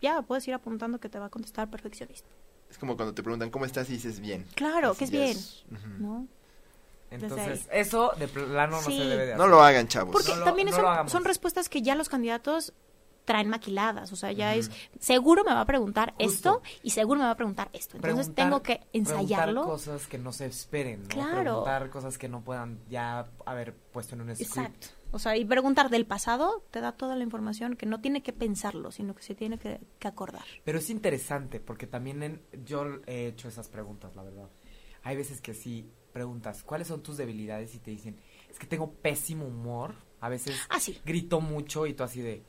ya 0.00 0.22
puedes 0.22 0.46
ir 0.48 0.54
apuntando 0.54 0.98
que 1.00 1.08
te 1.08 1.18
va 1.18 1.26
a 1.26 1.30
contestar 1.30 1.68
perfeccionista. 1.70 2.28
Es 2.76 2.80
como 2.80 2.94
cuando 2.94 3.14
te 3.14 3.22
preguntan 3.22 3.48
cómo 3.48 3.64
estás 3.64 3.88
y 3.88 3.94
dices 3.94 4.20
bien. 4.20 4.44
Claro, 4.54 4.90
Así 4.90 4.98
que 4.98 5.04
es 5.30 5.64
bien. 5.98 6.28
Entonces, 7.10 7.66
eso 7.72 8.12
de 8.18 8.28
plano 8.28 8.76
no 8.76 8.82
Sí. 8.82 8.98
se 8.98 9.04
debe 9.04 9.16
de 9.24 9.32
hacer. 9.32 9.38
No 9.38 9.46
lo 9.46 9.62
hagan, 9.62 9.88
chavos. 9.88 10.12
Porque 10.12 10.32
No 10.32 10.40
lo- 10.40 10.44
también 10.44 10.68
no 10.68 10.76
son, 10.76 11.08
son 11.08 11.24
respuestas 11.24 11.70
que 11.70 11.80
ya 11.80 11.94
los 11.94 12.10
candidatos 12.10 12.74
traen 13.24 13.48
maquiladas, 13.48 14.12
o 14.12 14.16
sea, 14.16 14.30
ya 14.30 14.54
es, 14.54 14.70
seguro 15.00 15.42
me 15.42 15.54
va 15.54 15.62
a 15.62 15.64
preguntar 15.64 16.12
Justo. 16.20 16.60
esto 16.60 16.62
y 16.82 16.90
seguro 16.90 17.18
me 17.20 17.24
va 17.24 17.32
a 17.32 17.36
preguntar 17.36 17.70
esto, 17.72 17.96
entonces 17.96 18.26
Preguntar- 18.28 18.34
tengo 18.44 18.62
que 18.62 18.86
ensayarlo. 18.92 19.62
Preguntar 19.62 19.64
cosas 19.94 20.06
que 20.06 20.18
no 20.18 20.32
se 20.32 20.46
esperen, 20.46 21.02
¿no? 21.04 21.08
Claro. 21.08 21.40
Preguntar 21.40 21.90
cosas 21.90 22.18
que 22.18 22.28
no 22.28 22.42
puedan 22.42 22.78
ya 22.90 23.26
haber 23.46 23.72
puesto 23.74 24.14
en 24.14 24.20
un 24.20 24.34
script. 24.36 24.50
Exacto. 24.50 24.86
O 25.16 25.18
sea, 25.18 25.36
y 25.36 25.44
preguntar 25.44 25.88
del 25.90 26.06
pasado 26.06 26.62
te 26.70 26.80
da 26.80 26.92
toda 26.92 27.16
la 27.16 27.24
información 27.24 27.74
que 27.74 27.86
no 27.86 28.00
tiene 28.00 28.22
que 28.22 28.32
pensarlo, 28.32 28.90
sino 28.92 29.14
que 29.14 29.22
se 29.22 29.34
tiene 29.34 29.58
que, 29.58 29.80
que 29.98 30.08
acordar. 30.08 30.44
Pero 30.64 30.78
es 30.78 30.90
interesante 30.90 31.58
porque 31.58 31.86
también 31.86 32.22
en- 32.22 32.42
yo 32.64 32.84
he 33.06 33.26
hecho 33.28 33.48
esas 33.48 33.68
preguntas, 33.68 34.14
la 34.14 34.22
verdad. 34.22 34.48
Hay 35.02 35.16
veces 35.16 35.40
que 35.40 35.54
sí 35.54 35.90
preguntas, 36.12 36.62
¿cuáles 36.64 36.88
son 36.88 37.02
tus 37.02 37.16
debilidades? 37.16 37.74
Y 37.74 37.78
te 37.78 37.90
dicen, 37.90 38.16
es 38.50 38.58
que 38.58 38.66
tengo 38.66 38.92
pésimo 38.92 39.46
humor. 39.46 39.94
A 40.20 40.28
veces 40.28 40.54
Ah, 40.70 40.80
sí. 40.80 40.98
grito 41.04 41.40
mucho 41.40 41.86
y 41.86 41.94
tú 41.94 42.02
así 42.04 42.20
de... 42.22 42.42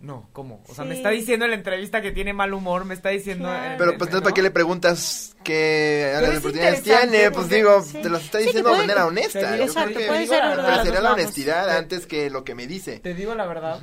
No, 0.00 0.30
¿cómo? 0.32 0.64
O 0.66 0.74
sea, 0.74 0.84
me 0.86 0.94
está 0.94 1.10
diciendo 1.10 1.44
en 1.44 1.50
la 1.50 1.56
entrevista 1.58 2.00
que 2.00 2.10
tiene 2.10 2.32
mal 2.32 2.54
humor, 2.54 2.86
me 2.86 2.94
está 2.94 3.10
diciendo... 3.10 3.48
Claro. 3.48 3.74
Pero 3.76 3.98
pues 3.98 4.10
¿para 4.10 4.32
qué 4.32 4.40
le 4.42 4.50
preguntas 4.50 5.36
qué 5.44 6.14
oportunidades 6.38 6.82
tiene? 6.82 7.30
Pues 7.30 7.44
porque- 7.44 7.56
digo, 7.56 7.82
Sí. 7.82 7.98
te 8.02 8.08
las 8.08 8.24
está 8.24 8.38
Sí, 8.38 8.46
diciendo 8.46 8.70
de 8.70 8.78
manera 8.78 9.06
honesta. 9.06 9.38
digo- 9.52 9.56
Yo 9.56 9.64
Exacto, 9.64 9.88
creo 9.90 9.98
que 10.00 10.06
puede 10.06 10.20
digo 10.20 10.32
ser 10.34 10.42
la 10.44 10.48
verdad, 10.56 11.12
honestidad 11.12 11.66
Te- 11.66 11.72
antes 11.72 12.06
que 12.06 12.30
lo 12.30 12.44
que 12.44 12.54
me 12.54 12.66
dice. 12.66 13.00
Te 13.00 13.12
digo 13.12 13.34
la 13.34 13.46
verdad, 13.46 13.78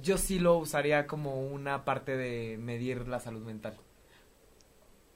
yo 0.00 0.16
sí 0.16 0.38
lo 0.38 0.56
usaría 0.56 1.06
como 1.06 1.38
una 1.46 1.84
parte 1.84 2.16
de 2.16 2.56
medir 2.58 3.06
la 3.06 3.20
salud 3.20 3.42
mental. 3.44 3.76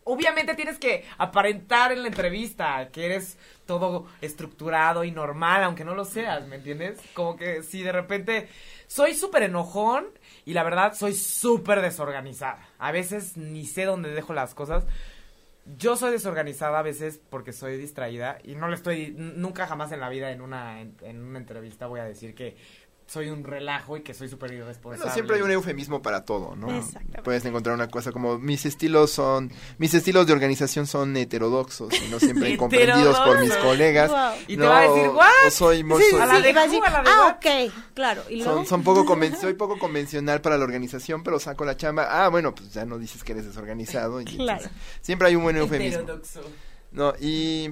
Obviamente 0.04 0.54
tienes 0.54 0.78
que 0.78 1.04
aparentar 1.18 1.92
en 1.92 2.02
la 2.02 2.08
entrevista 2.08 2.88
que 2.92 3.06
eres 3.06 3.38
todo 3.66 4.06
estructurado 4.20 5.04
y 5.04 5.10
normal, 5.10 5.64
aunque 5.64 5.84
no 5.84 5.94
lo 5.94 6.04
seas, 6.04 6.46
¿me 6.46 6.56
entiendes? 6.56 7.00
Como 7.14 7.36
que 7.36 7.62
si 7.62 7.82
de 7.82 7.92
repente 7.92 8.48
soy 8.86 9.14
súper 9.14 9.44
enojón 9.44 10.06
y 10.44 10.52
la 10.52 10.62
verdad 10.62 10.94
soy 10.94 11.14
súper 11.14 11.80
desorganizada. 11.80 12.68
A 12.78 12.92
veces 12.92 13.36
ni 13.36 13.66
sé 13.66 13.84
dónde 13.84 14.10
dejo 14.10 14.34
las 14.34 14.54
cosas. 14.54 14.84
Yo 15.78 15.96
soy 15.96 16.12
desorganizada 16.12 16.78
a 16.78 16.82
veces 16.82 17.18
porque 17.30 17.54
soy 17.54 17.78
distraída 17.78 18.38
y 18.44 18.54
no 18.54 18.68
le 18.68 18.74
estoy, 18.74 19.14
nunca 19.16 19.66
jamás 19.66 19.92
en 19.92 20.00
la 20.00 20.10
vida 20.10 20.30
en 20.30 20.42
una, 20.42 20.82
en 20.82 21.24
una 21.24 21.38
entrevista 21.38 21.86
voy 21.86 22.00
a 22.00 22.04
decir 22.04 22.34
que 22.34 22.58
soy 23.06 23.28
un 23.28 23.44
relajo 23.44 23.96
y 23.98 24.02
que 24.02 24.14
soy 24.14 24.28
súper 24.28 24.52
irresponsable. 24.52 24.98
Bueno, 24.98 25.12
siempre 25.12 25.36
hay 25.36 25.42
un 25.42 25.50
eufemismo 25.50 26.00
para 26.00 26.24
todo, 26.24 26.56
¿no? 26.56 26.74
Exactamente. 26.74 27.22
Puedes 27.22 27.44
encontrar 27.44 27.74
una 27.74 27.88
cosa 27.88 28.12
como 28.12 28.38
mis 28.38 28.64
estilos 28.64 29.10
son, 29.10 29.52
mis 29.78 29.92
estilos 29.94 30.26
de 30.26 30.32
organización 30.32 30.86
son 30.86 31.14
heterodoxos 31.16 31.92
y 32.02 32.08
no 32.10 32.18
siempre 32.18 32.56
comprendidos 32.56 33.20
por 33.20 33.40
mis 33.40 33.54
colegas. 33.56 34.10
Wow. 34.10 34.44
Y 34.48 34.56
te 34.56 34.62
va 34.66 34.78
a 34.78 34.82
decir, 34.88 35.08
¿what? 35.10 35.26
O 35.46 35.50
soy, 35.50 35.82
Sí, 35.82 35.88
soy- 36.10 36.20
A 36.20 36.26
la 36.26 36.36
sí, 36.36 36.42
de 36.42 36.50
a 36.58 36.62
decir, 36.62 36.78
Cuba, 36.78 36.88
a 36.88 36.90
la 36.90 37.02
de 37.02 37.10
ah, 37.10 37.38
ok, 37.68 37.72
claro. 37.94 38.22
Y 38.30 38.36
luego, 38.36 38.54
son, 38.54 38.66
son 38.66 38.82
poco 38.82 39.04
conven- 39.06 39.38
soy 39.38 39.52
poco 39.54 39.78
convencional 39.78 40.40
para 40.40 40.56
la 40.56 40.64
organización, 40.64 41.22
pero 41.22 41.38
saco 41.38 41.64
la 41.66 41.76
chamba. 41.76 42.06
Ah, 42.24 42.28
bueno, 42.30 42.54
pues 42.54 42.72
ya 42.72 42.84
no 42.86 42.98
dices 42.98 43.22
que 43.22 43.32
eres 43.32 43.44
desorganizado. 43.44 44.20
y 44.22 44.24
Claro. 44.24 44.62
entonces 44.62 44.70
siempre 45.02 45.28
hay 45.28 45.36
un 45.36 45.42
buen 45.42 45.56
eufemismo. 45.56 46.00
Heterodoxo. 46.00 46.40
No, 46.92 47.12
y 47.20 47.70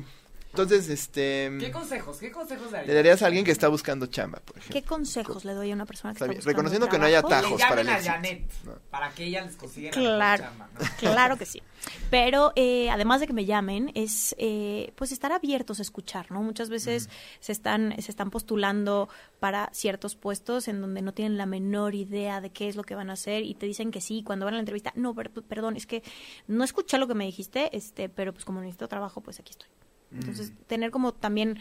entonces, 0.53 0.89
este, 0.89 1.51
¿Qué 1.59 1.71
consejos? 1.71 2.19
¿Qué 2.19 2.31
consejos 2.31 2.67
le 2.67 2.79
darías? 2.79 2.95
darías 2.97 3.23
a 3.23 3.27
alguien 3.27 3.45
que 3.45 3.51
está 3.51 3.69
buscando 3.69 4.07
chamba, 4.07 4.39
por 4.41 4.59
ejemplo. 4.59 4.81
¿qué 4.81 4.87
consejos 4.87 5.45
le 5.45 5.55
doy 5.55 5.71
a 5.71 5.75
una 5.75 5.87
persona 5.87 6.13
que 6.13 6.17
Está 6.19 6.27
está 6.27 6.35
buscando 6.37 6.51
reconociendo 6.51 6.89
que 6.89 6.99
no 6.99 7.07
haya 7.07 7.23
trabajo? 7.23 7.55
atajos 7.55 7.61
Le 7.61 7.67
para 7.69 7.83
llamen 7.83 7.95
el 7.97 8.09
a. 8.09 8.13
Janet 8.13 8.51
No. 8.65 8.73
para 8.91 9.11
que 9.11 9.25
ella 9.25 9.45
les 9.45 9.57
consiga 9.57 9.91
la 9.91 9.93
Claro, 9.93 10.45
chamba, 10.45 10.69
¿no? 10.75 10.81
claro 10.99 11.37
que 11.39 11.47
sí. 11.47 11.63
Pero 12.11 12.53
eh, 12.55 12.91
además 12.91 13.21
de 13.21 13.27
que 13.27 13.33
me 13.33 13.45
llamen, 13.45 13.91
es 13.95 14.35
eh, 14.39 14.93
pues 14.95 15.11
estar 15.11 15.33
abiertos 15.33 15.79
a 15.81 15.83
escuchar, 15.83 16.31
¿no? 16.31 16.43
Muchas 16.43 16.69
veces 16.71 17.09
se 17.41 17.51
están 17.53 17.95
se 18.01 18.11
están 18.11 18.31
postulando 18.31 19.09
para 19.41 19.69
ciertos 19.73 20.15
puestos 20.15 20.69
en 20.69 20.81
donde 20.81 21.03
no 21.03 21.13
tienen 21.13 21.37
la 21.39 21.47
menor 21.47 21.95
idea 21.97 22.41
de 22.41 22.51
qué 22.51 22.69
es 22.69 22.77
lo 22.77 22.85
que 22.85 22.95
van 22.95 23.11
a 23.11 23.15
hacer 23.15 23.43
y 23.43 23.55
te 23.55 23.67
dicen 23.67 23.91
que 23.91 24.01
sí 24.01 24.23
cuando 24.23 24.45
van 24.45 24.55
a 24.55 24.59
la 24.59 24.61
entrevista. 24.61 24.93
No, 24.95 25.15
per- 25.15 25.31
perdón, 25.31 25.77
es 25.77 25.87
que 25.87 26.03
no 26.47 26.63
escuché 26.63 26.99
lo 26.99 27.09
que 27.09 27.15
me 27.15 27.25
dijiste, 27.25 27.75
este, 27.77 28.09
pero 28.09 28.33
pues 28.33 28.45
como 28.45 28.61
necesito 28.61 28.87
trabajo, 28.87 29.21
pues 29.21 29.41
aquí 29.41 29.51
estoy. 29.51 29.69
Entonces 30.13 30.53
tener 30.67 30.91
como 30.91 31.13
también 31.13 31.59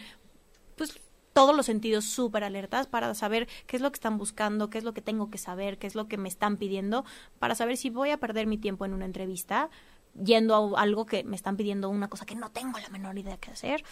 pues 0.75 0.99
todos 1.33 1.55
los 1.55 1.65
sentidos 1.65 2.05
súper 2.05 2.43
alertas 2.43 2.87
para 2.87 3.13
saber 3.13 3.47
qué 3.65 3.77
es 3.77 3.81
lo 3.81 3.91
que 3.91 3.95
están 3.95 4.17
buscando, 4.17 4.69
qué 4.69 4.77
es 4.77 4.83
lo 4.83 4.93
que 4.93 5.01
tengo 5.01 5.29
que 5.29 5.37
saber, 5.37 5.77
qué 5.77 5.87
es 5.87 5.95
lo 5.95 6.07
que 6.07 6.17
me 6.17 6.27
están 6.27 6.57
pidiendo, 6.57 7.05
para 7.39 7.55
saber 7.55 7.77
si 7.77 7.89
voy 7.89 8.09
a 8.09 8.17
perder 8.17 8.47
mi 8.47 8.57
tiempo 8.57 8.85
en 8.85 8.93
una 8.93 9.05
entrevista 9.05 9.69
yendo 10.13 10.75
a 10.75 10.81
algo 10.81 11.05
que 11.05 11.23
me 11.23 11.35
están 11.35 11.57
pidiendo 11.57 11.89
una 11.89 12.09
cosa 12.09 12.25
que 12.25 12.35
no 12.35 12.51
tengo 12.51 12.79
la 12.79 12.89
menor 12.89 13.17
idea 13.17 13.37
qué 13.37 13.51
hacer. 13.51 13.83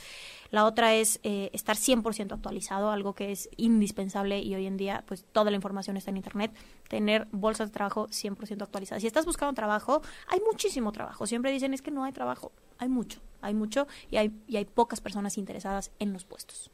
La 0.52 0.66
otra 0.66 0.96
es 0.96 1.20
eh, 1.24 1.50
estar 1.54 1.76
100% 1.76 2.34
actualizado, 2.34 2.92
algo 2.92 3.14
que 3.14 3.32
es 3.32 3.50
indispensable 3.58 4.40
y 4.40 4.56
hoy 4.56 4.66
en 4.66 4.78
día 4.78 5.04
pues 5.08 5.26
toda 5.32 5.52
la 5.52 5.56
información 5.56 5.98
está 5.98 6.12
en 6.12 6.18
Internet. 6.18 6.52
Tener 6.88 7.28
bolsas 7.32 7.70
de 7.70 7.74
trabajo 7.74 8.08
100% 8.08 8.62
actualizadas. 8.62 9.02
Si 9.02 9.08
estás 9.08 9.26
buscando 9.26 9.54
trabajo, 9.54 10.02
hay 10.28 10.40
muchísimo 10.42 10.92
trabajo. 10.92 11.28
Siempre 11.28 11.52
dicen 11.52 11.74
es 11.74 11.82
que 11.82 11.92
no 11.92 12.04
hay 12.04 12.12
trabajo. 12.12 12.52
Hay 12.78 12.90
mucho, 12.90 13.20
hay 13.42 13.54
mucho 13.54 13.88
y 14.10 14.18
hay, 14.18 14.32
y 14.48 14.58
hay 14.58 14.66
pocas 14.66 15.02
personas 15.02 15.38
interesadas 15.38 15.92
en 16.00 16.14
los 16.14 16.26
puestos. 16.26 16.72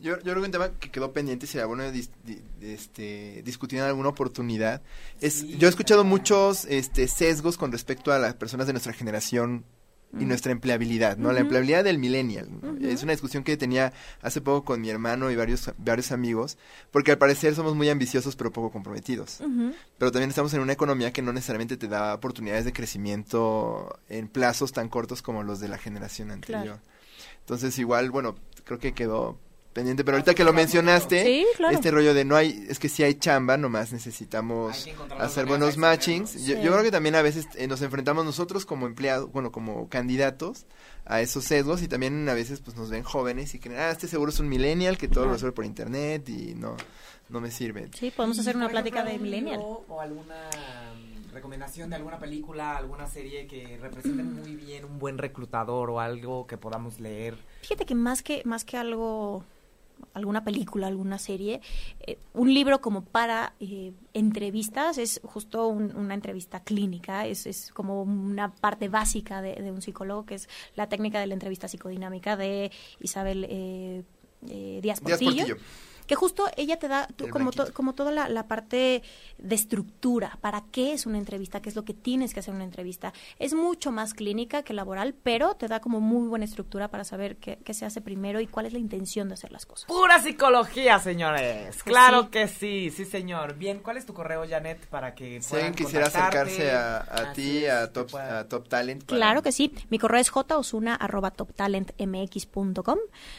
Yo, 0.00 0.16
yo 0.16 0.22
creo 0.22 0.36
que 0.36 0.46
un 0.46 0.50
tema 0.50 0.70
que 0.78 0.90
quedó 0.90 1.12
pendiente 1.12 1.46
y 1.46 1.48
sería 1.48 1.66
bueno 1.66 1.90
dis, 1.90 2.10
di, 2.24 2.40
este, 2.60 3.42
discutir 3.44 3.78
en 3.78 3.84
alguna 3.84 4.08
oportunidad. 4.08 4.82
Es, 5.20 5.34
Sí, 5.34 5.56
yo 5.58 5.68
he 5.68 5.70
escuchado 5.70 6.04
muchos 6.04 6.64
este, 6.64 7.06
sesgos 7.06 7.56
con 7.56 7.70
respecto 7.70 8.12
a 8.12 8.18
las 8.18 8.34
personas 8.34 8.66
de 8.66 8.72
nuestra 8.72 8.92
generación 8.92 9.64
y 10.18 10.24
nuestra 10.24 10.50
empleabilidad, 10.50 11.18
¿no? 11.18 11.32
La 11.32 11.40
empleabilidad 11.40 11.84
del 11.84 11.98
millennial. 11.98 12.48
Es 12.82 13.04
una 13.04 13.12
discusión 13.12 13.44
que 13.44 13.56
tenía 13.56 13.92
hace 14.22 14.40
poco 14.40 14.64
con 14.64 14.80
mi 14.80 14.90
hermano 14.90 15.30
y 15.30 15.36
varios, 15.36 15.70
varios 15.78 16.10
amigos, 16.10 16.58
porque 16.90 17.12
al 17.12 17.18
parecer 17.18 17.54
somos 17.54 17.76
muy 17.76 17.88
ambiciosos 17.90 18.34
pero 18.34 18.50
poco 18.50 18.72
comprometidos. 18.72 19.40
Pero 19.98 20.10
también 20.10 20.30
estamos 20.30 20.52
en 20.54 20.60
una 20.60 20.72
economía 20.72 21.12
que 21.12 21.22
no 21.22 21.32
necesariamente 21.32 21.76
te 21.76 21.86
da 21.86 22.14
oportunidades 22.14 22.64
de 22.64 22.72
crecimiento 22.72 24.00
en 24.08 24.26
plazos 24.26 24.72
tan 24.72 24.88
cortos 24.88 25.22
como 25.22 25.44
los 25.44 25.60
de 25.60 25.68
la 25.68 25.78
generación 25.78 26.32
anterior. 26.32 26.64
Claro. 26.64 26.80
Entonces 27.40 27.78
igual, 27.78 28.10
bueno, 28.10 28.34
creo 28.64 28.80
que 28.80 28.94
quedó 28.94 29.38
pendiente, 29.72 30.04
pero 30.04 30.16
ahorita 30.16 30.34
que 30.34 30.42
lo 30.44 30.52
mencionaste, 30.52 31.24
Sí, 31.24 31.46
claro. 31.56 31.74
este 31.74 31.90
rollo 31.90 32.12
de 32.14 32.24
no 32.24 32.34
hay, 32.36 32.66
es 32.68 32.78
que 32.78 32.88
sí 32.88 33.02
hay 33.02 33.14
chamba, 33.14 33.56
nomás 33.56 33.92
necesitamos 33.92 34.88
hacer 35.18 35.46
buenos 35.46 35.76
matchings. 35.76 36.34
Yo, 36.44 36.56
Sí. 36.56 36.62
yo 36.62 36.72
creo 36.72 36.82
que 36.82 36.90
también 36.90 37.14
a 37.14 37.22
veces 37.22 37.46
eh, 37.56 37.66
nos 37.68 37.80
enfrentamos 37.82 38.24
nosotros 38.24 38.66
como 38.66 38.86
empleados, 38.86 39.30
bueno, 39.32 39.52
como 39.52 39.88
candidatos 39.88 40.66
a 41.04 41.20
esos 41.20 41.44
sesgos 41.44 41.82
y 41.82 41.88
también 41.88 42.28
a 42.28 42.34
veces 42.34 42.60
pues 42.60 42.76
nos 42.76 42.90
ven 42.90 43.02
jóvenes 43.04 43.54
y 43.54 43.58
creen, 43.60 43.78
ah, 43.80 43.90
este 43.90 44.08
seguro 44.08 44.30
es 44.30 44.40
un 44.40 44.48
millennial 44.48 44.98
que 44.98 45.08
todo 45.08 45.26
lo 45.26 45.32
resuelve 45.32 45.54
por 45.54 45.64
internet 45.64 46.28
y 46.28 46.54
no, 46.54 46.76
no 47.28 47.40
me 47.40 47.50
sirve. 47.50 47.88
Sí, 47.94 48.10
podemos 48.10 48.38
hacer 48.38 48.56
una 48.56 48.68
plática 48.68 49.04
de 49.04 49.18
millennial. 49.18 49.60
O 49.60 50.00
alguna 50.00 50.34
mm, 50.94 51.32
recomendación 51.32 51.90
de 51.90 51.96
alguna 51.96 52.18
película, 52.18 52.76
alguna 52.76 53.06
serie 53.06 53.46
que 53.46 53.78
represente 53.80 54.22
muy 54.24 54.56
bien 54.56 54.84
un 54.84 54.98
buen 54.98 55.16
reclutador 55.16 55.90
o 55.90 56.00
algo 56.00 56.46
que 56.48 56.58
podamos 56.58 56.98
leer. 57.00 57.36
Fíjate 57.62 57.86
que 57.86 57.94
más 57.94 58.22
que 58.22 58.42
más 58.44 58.64
que 58.64 58.76
algo 58.76 59.44
alguna 60.14 60.44
película, 60.44 60.86
alguna 60.86 61.18
serie, 61.18 61.60
eh, 62.00 62.18
un 62.34 62.52
libro 62.52 62.80
como 62.80 63.02
para 63.04 63.54
eh, 63.60 63.92
entrevistas 64.14 64.98
es 64.98 65.20
justo 65.24 65.68
un- 65.68 65.94
una 65.96 66.14
entrevista 66.14 66.60
clínica, 66.62 67.26
es, 67.26 67.46
es 67.46 67.70
como 67.72 68.02
una 68.02 68.52
parte 68.54 68.88
básica 68.88 69.40
de, 69.42 69.54
de 69.56 69.70
un 69.70 69.82
psicólogo, 69.82 70.26
que 70.26 70.34
es 70.36 70.48
la 70.76 70.88
técnica 70.88 71.20
de 71.20 71.26
la 71.26 71.34
entrevista 71.34 71.68
psicodinámica 71.68 72.36
de 72.36 72.70
Isabel 73.00 73.44
eh, 73.48 74.02
eh, 74.48 74.80
Díaz 74.82 75.00
Díaz 75.02 75.20
Portillo. 75.20 75.56
Que 76.10 76.16
justo 76.16 76.46
ella 76.56 76.76
te 76.76 76.88
da 76.88 77.06
tú, 77.14 77.28
como, 77.28 77.52
to- 77.52 77.72
como 77.72 77.94
toda 77.94 78.10
la, 78.10 78.28
la 78.28 78.48
parte 78.48 79.00
de 79.38 79.54
estructura, 79.54 80.38
para 80.40 80.64
qué 80.72 80.92
es 80.92 81.06
una 81.06 81.18
entrevista, 81.18 81.62
qué 81.62 81.68
es 81.68 81.76
lo 81.76 81.84
que 81.84 81.94
tienes 81.94 82.34
que 82.34 82.40
hacer 82.40 82.50
en 82.50 82.56
una 82.56 82.64
entrevista. 82.64 83.12
Es 83.38 83.54
mucho 83.54 83.92
más 83.92 84.12
clínica 84.12 84.64
que 84.64 84.74
laboral, 84.74 85.14
pero 85.22 85.54
te 85.54 85.68
da 85.68 85.78
como 85.78 86.00
muy 86.00 86.26
buena 86.26 86.44
estructura 86.46 86.88
para 86.88 87.04
saber 87.04 87.36
qué, 87.36 87.60
qué 87.64 87.74
se 87.74 87.86
hace 87.86 88.00
primero 88.00 88.40
y 88.40 88.48
cuál 88.48 88.66
es 88.66 88.72
la 88.72 88.80
intención 88.80 89.28
de 89.28 89.34
hacer 89.34 89.52
las 89.52 89.66
cosas. 89.66 89.86
Pura 89.86 90.20
psicología, 90.20 90.98
señores. 90.98 91.66
Pues 91.68 91.84
claro 91.84 92.22
sí. 92.24 92.28
que 92.30 92.48
sí, 92.48 92.90
sí, 92.90 93.04
señor. 93.04 93.54
Bien, 93.54 93.78
¿cuál 93.78 93.96
es 93.96 94.04
tu 94.04 94.12
correo, 94.12 94.42
Janet, 94.48 94.84
para 94.88 95.14
que 95.14 95.40
Si 95.40 95.54
alguien 95.54 95.74
quisiera 95.74 96.06
acercarse 96.08 96.72
a, 96.72 97.06
a 97.08 97.32
ti, 97.34 97.66
a 97.66 97.92
Top, 97.92 98.16
a 98.16 98.48
Top 98.48 98.68
Talent. 98.68 99.04
para- 99.04 99.16
Claro 99.16 99.42
que 99.42 99.52
sí. 99.52 99.72
Mi 99.90 100.00
correo 100.00 100.20
es 100.20 100.28
josuna.toptalentmx.com. 100.30 102.98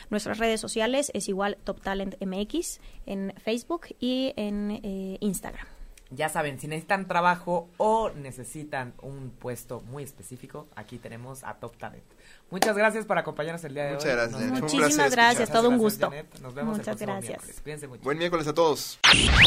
Nuestras 0.09 0.37
redes 0.37 0.61
sociales 0.61 1.11
es 1.13 1.27
igual 1.27 1.57
toptalentmx 1.65 2.60
en 3.05 3.33
Facebook 3.43 3.87
y 3.99 4.33
en 4.35 4.71
eh, 4.83 5.17
Instagram. 5.21 5.65
Ya 6.13 6.27
saben, 6.27 6.59
si 6.59 6.67
necesitan 6.67 7.07
trabajo 7.07 7.69
o 7.77 8.09
necesitan 8.09 8.93
un 9.01 9.29
puesto 9.29 9.79
muy 9.79 10.03
específico, 10.03 10.67
aquí 10.75 10.97
tenemos 10.97 11.45
a 11.45 11.53
Top 11.53 11.77
Talent. 11.77 12.03
Muchas 12.49 12.75
gracias 12.75 13.05
por 13.05 13.17
acompañarnos 13.17 13.63
el 13.63 13.73
día 13.73 13.85
de 13.85 13.93
Muchas 13.93 14.05
hoy. 14.05 14.11
gracias, 14.11 14.41
Nos 14.41 14.61
Muchísimas 14.61 15.11
gracias, 15.11 15.49
todo 15.49 15.69
un 15.69 15.77
gusto. 15.77 16.09
Janet. 16.09 16.39
Nos 16.41 16.53
vemos 16.53 16.77
Muchas 16.77 16.87
el 17.01 17.07
próximo 17.07 17.11
gracias. 17.13 17.29
miércoles. 17.29 17.61
Cuídense 17.63 17.87
mucho. 17.87 18.03
Buen 18.03 18.17
miércoles 18.17 18.45
a 18.47 18.53
todos. 18.53 18.99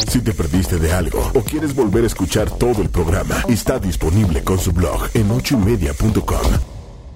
Si 0.09 0.21
te 0.23 0.33
perdiste 0.33 0.79
de 0.79 0.91
algo 0.91 1.31
o 1.35 1.41
quieres 1.43 1.75
volver 1.75 2.03
a 2.03 2.07
escuchar 2.07 2.49
todo 2.49 2.81
el 2.81 2.89
programa, 2.89 3.43
está 3.47 3.77
disponible 3.77 4.43
con 4.43 4.57
su 4.57 4.71
blog 4.71 5.07
en 5.13 5.29
ochoymedia.com. 5.29 6.74